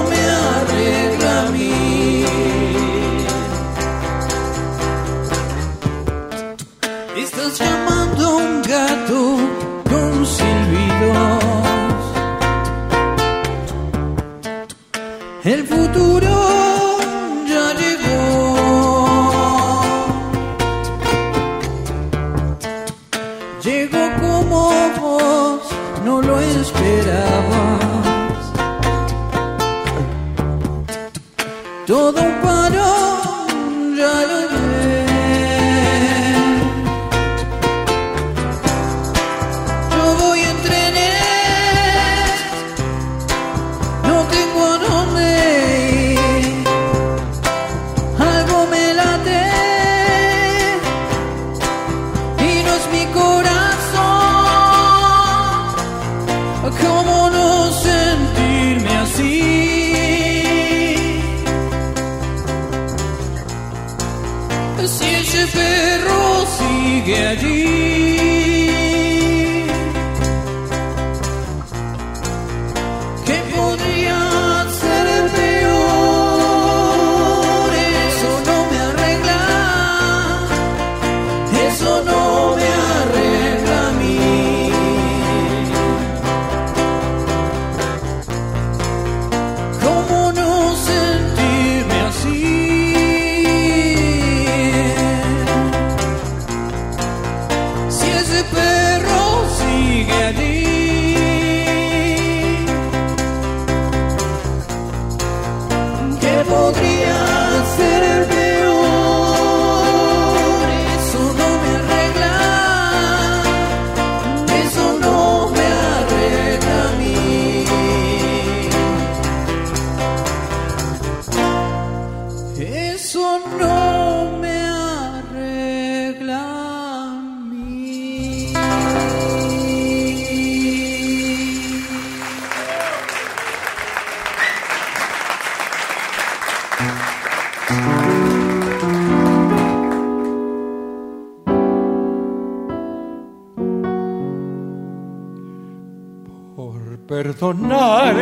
perdonar 147.43 148.15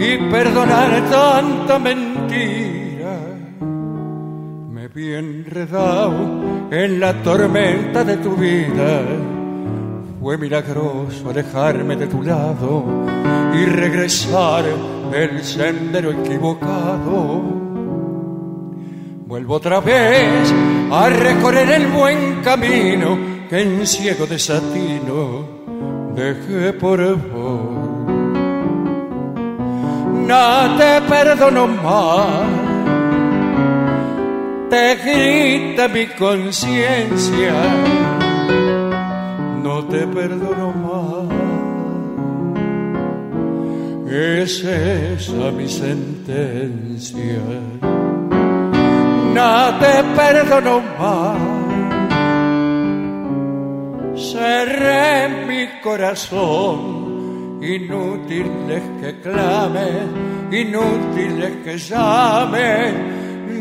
y 0.00 0.16
perdonar 0.30 1.10
tanta 1.10 1.78
mentira. 1.78 3.18
Me 4.70 4.88
vi 4.88 5.12
enredado 5.12 6.70
en 6.70 6.98
la 6.98 7.12
tormenta 7.22 8.02
de 8.04 8.16
tu 8.16 8.34
vida. 8.36 9.02
Fue 10.18 10.38
milagroso 10.38 11.28
alejarme 11.28 11.94
de 11.96 12.06
tu 12.06 12.22
lado 12.22 13.04
y 13.52 13.66
regresar 13.66 14.64
del 15.10 15.44
sendero 15.44 16.12
equivocado. 16.12 17.42
Vuelvo 19.26 19.54
otra 19.56 19.80
vez 19.80 20.54
a 20.90 21.10
recorrer 21.10 21.70
el 21.70 21.88
buen 21.88 22.40
camino 22.42 23.18
que 23.50 23.60
en 23.60 23.86
ciego 23.86 24.24
desatino 24.26 25.54
dejé 26.14 26.72
por 26.72 27.00
No 30.34 30.76
te 30.76 31.00
perdono 31.02 31.68
más, 31.68 32.48
te 34.68 34.96
grita 34.96 35.86
mi 35.86 36.06
conciencia. 36.06 37.54
No 39.62 39.84
te 39.84 40.04
perdono 40.08 40.72
más, 40.86 41.28
es 44.12 44.64
esa 44.64 45.52
mi 45.52 45.68
sentencia. 45.68 47.44
No 49.34 49.78
te 49.78 49.94
perdono 50.16 50.82
más 50.98 51.38
cerré 54.16 55.28
mi 55.46 55.80
corazón. 55.80 57.04
Inútil 57.62 58.50
es 58.68 58.93
que 59.24 59.30
clame, 59.30 59.88
inútil 60.52 61.42
es 61.42 61.56
que 61.64 61.78
llame, 61.78 62.92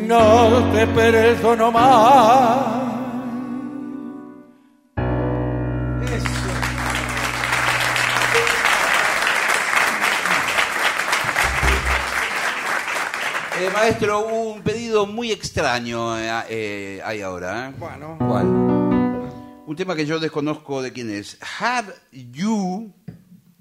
no 0.08 0.72
te 0.74 0.88
perdono 0.88 1.72
más. 1.72 2.84
Eh, 13.56 13.70
maestro, 13.72 14.28
un 14.28 14.62
pedido 14.64 15.06
muy 15.06 15.32
extraño 15.32 16.20
eh, 16.20 16.30
eh, 16.50 17.02
hay 17.06 17.22
ahora. 17.22 17.70
¿eh? 17.70 17.74
Bueno. 17.78 18.18
¿Cuál? 18.18 18.46
Un 18.46 19.76
tema 19.78 19.96
que 19.96 20.06
yo 20.06 20.20
desconozco 20.20 20.82
de 20.82 20.92
quién 20.92 21.10
es. 21.10 21.38
Have 21.62 21.94
you 22.12 22.92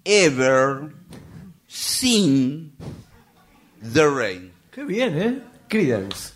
ever 0.04 0.91
seen 2.06 2.72
the 3.94 4.04
rain? 4.08 4.52
Qué 4.72 4.82
bien, 4.82 5.22
¿eh? 5.22 5.38
Credence. 5.68 6.32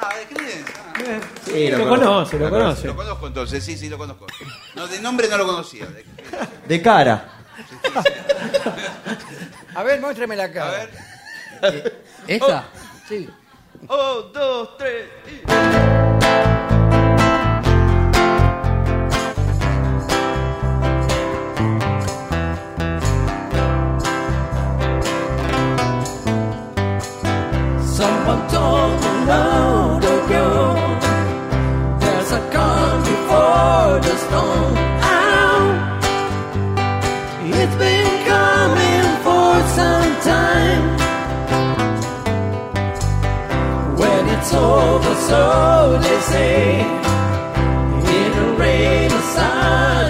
Ah, 0.00 0.10
de 0.16 0.34
Creedence. 0.34 0.72
ah. 0.76 1.20
Sí, 1.44 1.68
lo 1.70 1.88
conoce, 1.88 2.36
lo 2.38 2.50
conoce. 2.50 2.86
Lo 2.88 2.96
conozco 2.96 3.26
entonces, 3.28 3.62
sí, 3.64 3.76
sí, 3.78 3.88
lo 3.88 3.96
conozco. 3.96 4.26
No, 4.74 4.88
de 4.88 5.00
nombre 5.00 5.28
no 5.28 5.36
lo 5.38 5.46
conocía. 5.46 5.86
De- 5.86 6.04
De 6.66 6.82
cara. 6.82 7.28
A 9.76 9.82
ver, 9.84 10.00
muéstrame 10.00 10.34
la 10.34 10.50
cara. 10.50 10.88
A 11.62 11.70
ver. 11.70 12.02
¿Esta? 12.26 12.64
Sí. 13.08 13.28
Oh, 13.86 14.22
dos, 14.34 14.76
tres. 14.78 15.06
y- 15.28 16.81
before 34.32 34.70
the. 34.74 35.12
It's 37.62 37.76
been 37.76 38.24
coming 38.26 39.06
for 39.22 39.52
some 39.78 40.10
time 40.22 40.84
When 43.96 44.28
it's 44.34 44.52
over, 44.54 45.14
so 45.28 45.98
they 46.02 46.20
say 46.20 46.80
In 48.16 48.32
a 48.32 48.56
rain 48.58 49.12
or 49.12 49.22
sunny 49.36 50.01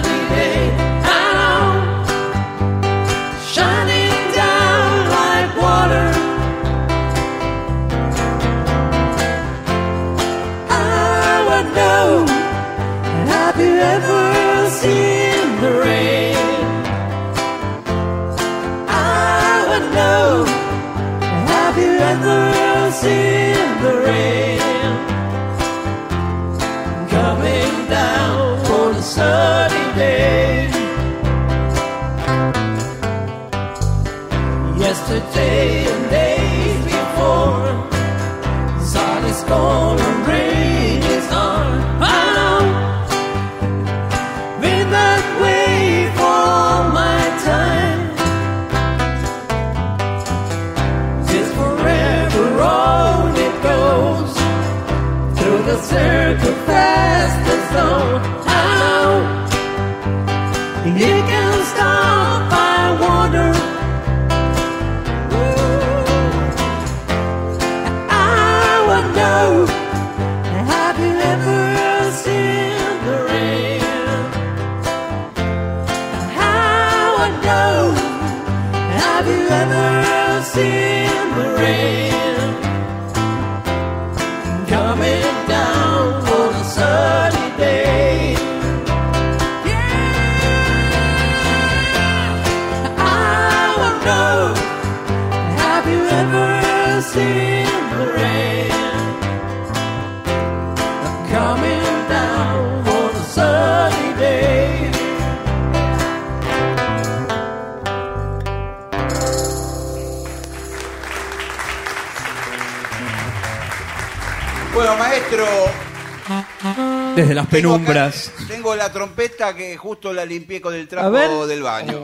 Desde 117.33 117.41
las 117.41 117.47
penumbras. 117.47 118.31
tengo 118.47 118.75
la 118.75 118.91
trompeta 118.91 119.55
que 119.55 119.75
justo 119.75 120.13
la 120.13 120.23
limpié 120.23 120.61
con 120.61 120.75
el 120.75 120.83
A 120.83 120.87
trapo 120.87 121.47
del 121.47 121.63
baño. 121.63 122.03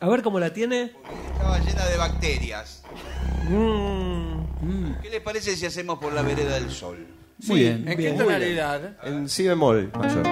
A 0.00 0.08
ver 0.08 0.22
cómo 0.22 0.40
la 0.40 0.52
tiene. 0.52 0.92
Estaba 1.32 1.58
llena 1.60 1.86
de 1.86 1.96
bacterias. 1.96 2.82
Mm. 3.48 4.94
¿Qué 5.02 5.10
le 5.10 5.20
parece 5.20 5.54
si 5.54 5.66
hacemos 5.66 6.00
por 6.00 6.12
la 6.12 6.22
vereda 6.22 6.54
del 6.54 6.70
sol? 6.70 7.06
Muy 7.46 7.60
bien. 7.60 7.86
¿En 7.86 7.96
qué 7.96 8.02
Bien. 8.02 8.18
tonalidad? 8.18 8.96
En 9.04 9.28
si 9.28 9.46
bemol 9.46 9.92
mayor. 9.94 10.26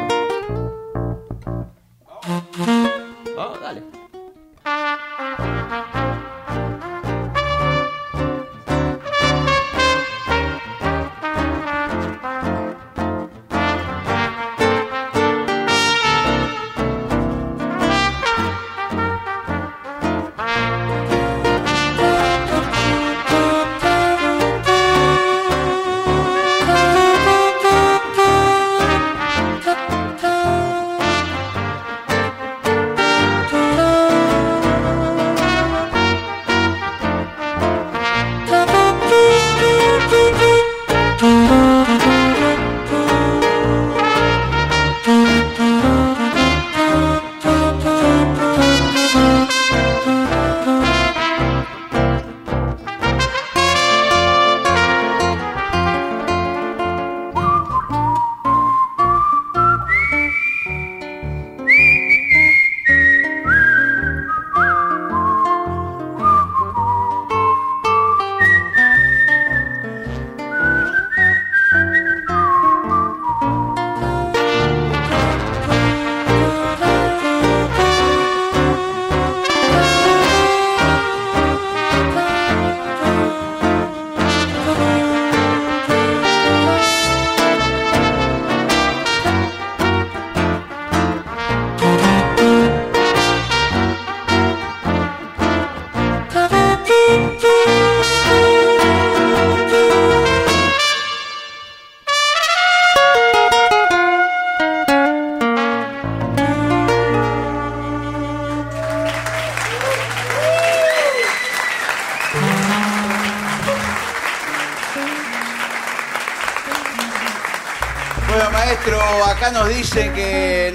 Ah, 3.39 3.59
dale. 3.63 3.83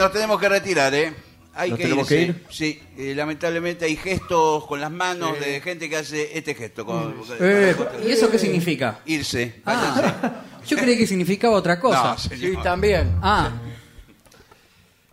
Nos 0.08 0.14
tenemos 0.14 0.40
que 0.40 0.50
retirar, 0.50 0.94
¿eh? 0.94 1.14
Hay 1.54 1.72
¿Nos 1.72 1.78
que 1.78 1.84
tenemos 1.86 2.12
irse. 2.12 2.16
que 2.16 2.22
ir? 2.32 2.46
Sí, 2.52 2.84
eh, 2.98 3.14
lamentablemente 3.16 3.86
hay 3.86 3.96
gestos 3.96 4.66
con 4.68 4.80
las 4.80 4.92
manos 4.92 5.40
de 5.40 5.60
gente 5.62 5.90
que 5.90 5.98
hace 5.98 6.38
este 6.38 6.54
gesto. 6.54 6.86
con- 6.86 7.16
Eh, 7.40 7.76
¿Y 8.06 8.12
eso 8.12 8.30
qué 8.30 8.38
significa? 8.38 9.00
Irse. 9.06 9.62
Ah, 9.66 10.44
yo 10.68 10.78
creí 10.78 10.98
que 10.98 11.08
significaba 11.08 11.56
otra 11.56 11.80
cosa. 11.80 12.12
No. 12.12 12.18
Sí, 12.18 12.54
también. 12.64 13.18
Ah, 13.24 13.52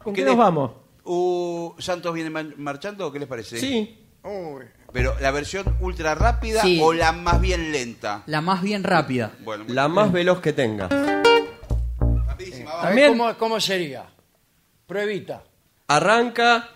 ¿Con 0.03 0.13
¿Qué 0.13 0.23
nos 0.23 0.37
vamos? 0.37 0.73
Uh, 1.05 1.73
¿Santos 1.79 2.13
viene 2.15 2.29
marchando? 2.31 3.11
¿Qué 3.11 3.19
les 3.19 3.29
parece? 3.29 3.59
Sí. 3.59 3.99
Uy. 4.23 4.65
Pero 4.93 5.17
la 5.21 5.31
versión 5.31 5.77
ultra 5.81 6.15
rápida 6.15 6.61
Sí. 6.63 6.79
o 6.83 6.93
la 6.93 7.13
más 7.13 7.41
bien 7.41 7.73
lenta. 7.73 8.23
la 8.27 8.41
más 8.43 8.61
bien 8.63 8.85
rápida. 8.85 9.33
Bueno, 9.41 9.65
La 9.69 9.89
más 9.89 10.13
veloz 10.13 10.41
que 10.41 10.53
tenga. 10.53 10.89
rapidísima, 12.27 12.71
ver, 12.77 12.83
También- 12.83 13.17
¿cómo, 13.19 13.35
cómo 13.39 13.61
sería? 13.61 14.05
Pruebita. 14.87 15.43
Arranca. 15.89 16.69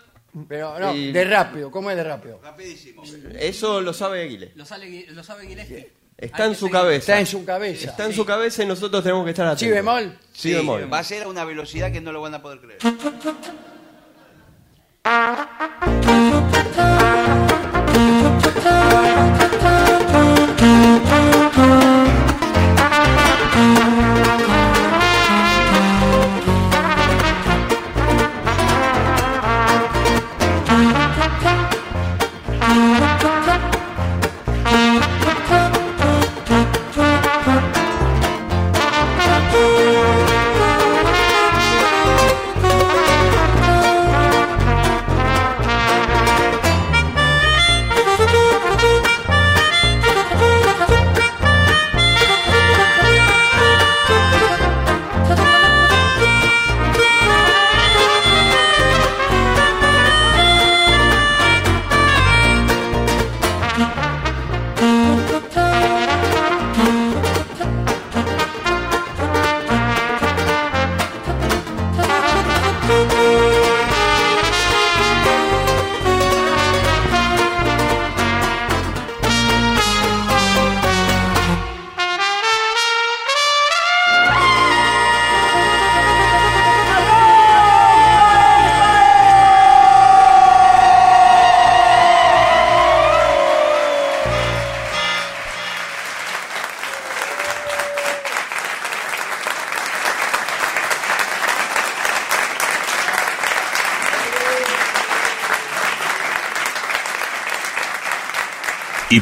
Pero 0.49 0.79
no, 0.79 0.95
Y- 0.95 1.13
de 1.13 1.25
rápido. 1.25 1.71
¿Cómo 1.71 1.91
es 1.91 1.97
de 1.97 2.05
rápido? 2.05 2.41
Rapidísimo. 2.43 3.03
Eso 3.39 3.81
lo 3.81 3.93
sabe 3.93 4.23
Aguile. 4.23 4.53
Lo, 4.55 4.65
sabe, 4.65 5.07
lo 5.11 5.25
sabe 5.25 5.47
Gillespie. 5.47 5.93
Está 6.17 6.47
en 6.47 6.55
su 6.55 6.69
cabeza. 6.69 6.99
Está 6.99 7.21
en 7.21 7.27
su 7.27 7.45
cabeza. 7.45 7.91
Está 7.91 8.07
en 8.07 8.13
su 8.13 8.25
cabeza 8.27 8.63
y 8.63 8.67
nosotros 8.67 9.03
tenemos 9.03 9.25
que 9.25 9.31
estar 9.31 9.47
atentos. 9.47 9.61
¿Sí 9.61 9.71
bemol? 9.71 10.19
Sí, 10.33 10.53
bemol. 10.53 10.93
va 10.93 10.99
a 10.99 11.05
ser 11.05 11.25
a 11.25 11.29
una 11.29 11.45
velocidad 11.45 11.93
que 11.93 12.01
no 12.01 12.13
lo 12.13 12.21
van 12.21 12.35
a 12.35 12.43
poder 12.43 12.61
creer. 12.61 12.79